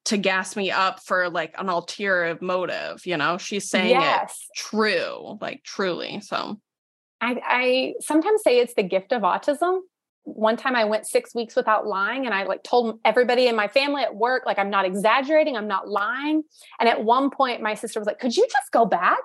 to 0.06 0.18
gas 0.18 0.56
me 0.56 0.72
up 0.72 1.00
for 1.04 1.30
like 1.30 1.54
an 1.58 1.70
ulterior 1.70 2.38
motive 2.42 3.06
you 3.06 3.18
know 3.18 3.38
she's 3.38 3.70
saying 3.70 3.90
yes. 3.90 4.48
it 4.50 4.60
true 4.60 5.38
like 5.42 5.64
truly 5.64 6.20
so 6.22 6.60
I, 7.24 7.40
I 7.46 7.94
sometimes 8.00 8.42
say 8.42 8.60
it's 8.60 8.74
the 8.74 8.82
gift 8.82 9.14
of 9.14 9.22
autism 9.22 9.82
one 10.24 10.58
time 10.58 10.76
I 10.76 10.86
went 10.86 11.08
six 11.08 11.34
weeks 11.34 11.56
without 11.56 11.88
lying 11.88 12.26
and 12.26 12.34
I 12.34 12.44
like 12.44 12.64
told 12.64 13.00
everybody 13.04 13.48
in 13.48 13.56
my 13.56 13.68
family 13.68 14.04
at 14.04 14.16
work, 14.16 14.44
like, 14.46 14.60
I'm 14.60 14.70
not 14.70 14.86
exaggerating, 14.86 15.58
I'm 15.58 15.68
not 15.68 15.88
lying. 15.88 16.44
And 16.80 16.88
at 16.88 17.04
one 17.04 17.30
point, 17.30 17.62
my 17.62 17.74
sister 17.74 18.00
was 18.00 18.08
like, 18.08 18.20
Could 18.20 18.36
you 18.36 18.48
just 18.52 18.72
go 18.72 18.86
back? 18.86 19.20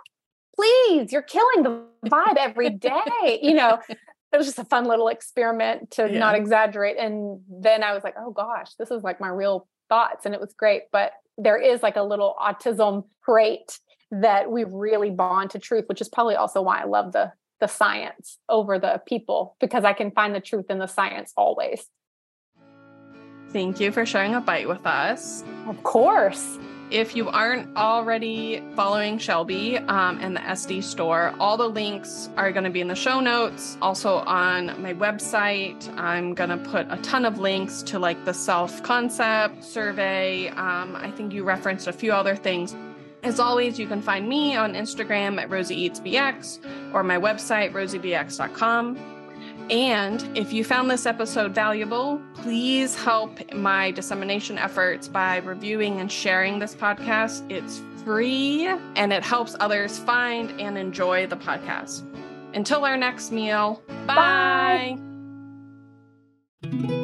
Please, 0.57 1.12
you're 1.12 1.23
killing 1.23 1.62
the 1.62 1.85
vibe 2.09 2.37
every 2.37 2.70
day. 2.70 3.39
you 3.43 3.55
know, 3.55 3.78
it 3.89 4.37
was 4.37 4.47
just 4.47 4.59
a 4.59 4.65
fun 4.65 4.85
little 4.85 5.09
experiment 5.09 5.93
to 5.93 6.11
yeah. 6.11 6.19
not 6.19 6.35
exaggerate. 6.35 6.97
And 6.97 7.41
then 7.49 7.83
I 7.83 7.93
was 7.95 8.03
like, 8.03 8.15
Oh 8.19 8.31
gosh, 8.31 8.74
this 8.78 8.91
is 8.91 9.03
like 9.03 9.20
my 9.20 9.28
real 9.28 9.69
thoughts. 9.89 10.27
And 10.27 10.35
it 10.35 10.41
was 10.41 10.55
great. 10.57 10.85
But 10.93 11.12
there 11.39 11.61
is 11.61 11.83
like 11.83 11.97
a 11.97 12.03
little 12.03 12.35
autism 12.41 13.05
trait 13.24 13.78
that 14.11 14.51
we 14.51 14.65
really 14.65 15.11
bond 15.11 15.51
to 15.51 15.59
truth, 15.59 15.85
which 15.89 16.01
is 16.01 16.09
probably 16.09 16.37
also 16.37 16.62
why 16.62 16.81
I 16.81 16.85
love 16.85 17.12
the 17.12 17.33
the 17.61 17.66
science 17.66 18.39
over 18.49 18.78
the 18.78 19.01
people 19.07 19.57
because 19.61 19.85
I 19.85 19.93
can 19.95 20.11
find 20.11 20.35
the 20.35 20.41
truth 20.41 20.66
in 20.69 20.78
the 20.78 20.87
science 20.87 21.33
always. 21.37 21.87
Thank 23.51 23.81
you 23.81 23.93
for 23.93 24.05
sharing 24.05 24.35
a 24.35 24.41
bite 24.41 24.69
with 24.69 24.85
us. 24.85 25.43
Of 25.66 25.83
course. 25.83 26.59
If 26.90 27.16
you 27.16 27.28
aren't 27.28 27.76
already 27.76 28.62
following 28.76 29.18
Shelby 29.18 29.76
um, 29.76 30.20
and 30.20 30.36
the 30.36 30.40
SD 30.40 30.84
store, 30.84 31.34
all 31.40 31.56
the 31.56 31.68
links 31.68 32.30
are 32.36 32.52
going 32.52 32.62
to 32.62 32.70
be 32.70 32.80
in 32.80 32.86
the 32.86 32.94
show 32.94 33.18
notes. 33.18 33.76
Also 33.82 34.18
on 34.18 34.80
my 34.80 34.94
website, 34.94 35.92
I'm 35.98 36.32
going 36.32 36.50
to 36.50 36.58
put 36.58 36.86
a 36.88 36.96
ton 36.98 37.24
of 37.24 37.40
links 37.40 37.82
to 37.84 37.98
like 37.98 38.24
the 38.24 38.32
self 38.32 38.84
concept 38.84 39.64
survey. 39.64 40.46
Um, 40.50 40.94
I 40.94 41.10
think 41.10 41.32
you 41.32 41.42
referenced 41.42 41.88
a 41.88 41.92
few 41.92 42.12
other 42.12 42.36
things. 42.36 42.76
As 43.24 43.40
always, 43.40 43.80
you 43.80 43.88
can 43.88 44.00
find 44.00 44.28
me 44.28 44.54
on 44.54 44.74
Instagram 44.74 45.42
at 45.42 45.48
RosieEatsBX 45.48 46.94
or 46.94 47.02
my 47.02 47.16
website, 47.16 47.72
rosiebx.com. 47.72 49.15
And 49.70 50.22
if 50.36 50.52
you 50.52 50.62
found 50.62 50.90
this 50.90 51.06
episode 51.06 51.52
valuable, 51.55 52.20
please 52.34 52.94
help 52.94 53.52
my 53.52 53.90
dissemination 53.90 54.59
efforts 54.59 55.09
by 55.09 55.38
reviewing 55.38 56.01
and 56.01 56.10
sharing 56.10 56.59
this 56.59 56.74
podcast. 56.74 57.51
It's 57.51 57.82
free 58.05 58.66
and 58.66 59.12
it 59.12 59.24
helps 59.24 59.56
others 59.59 59.98
find 59.98 60.60
and 60.60 60.78
enjoy 60.78 61.26
the 61.26 61.36
podcast. 61.36 62.05
Until 62.55 62.84
our 62.84 62.97
next 62.97 63.32
meal, 63.32 63.82
bye. 64.06 64.97
bye. 66.62 66.95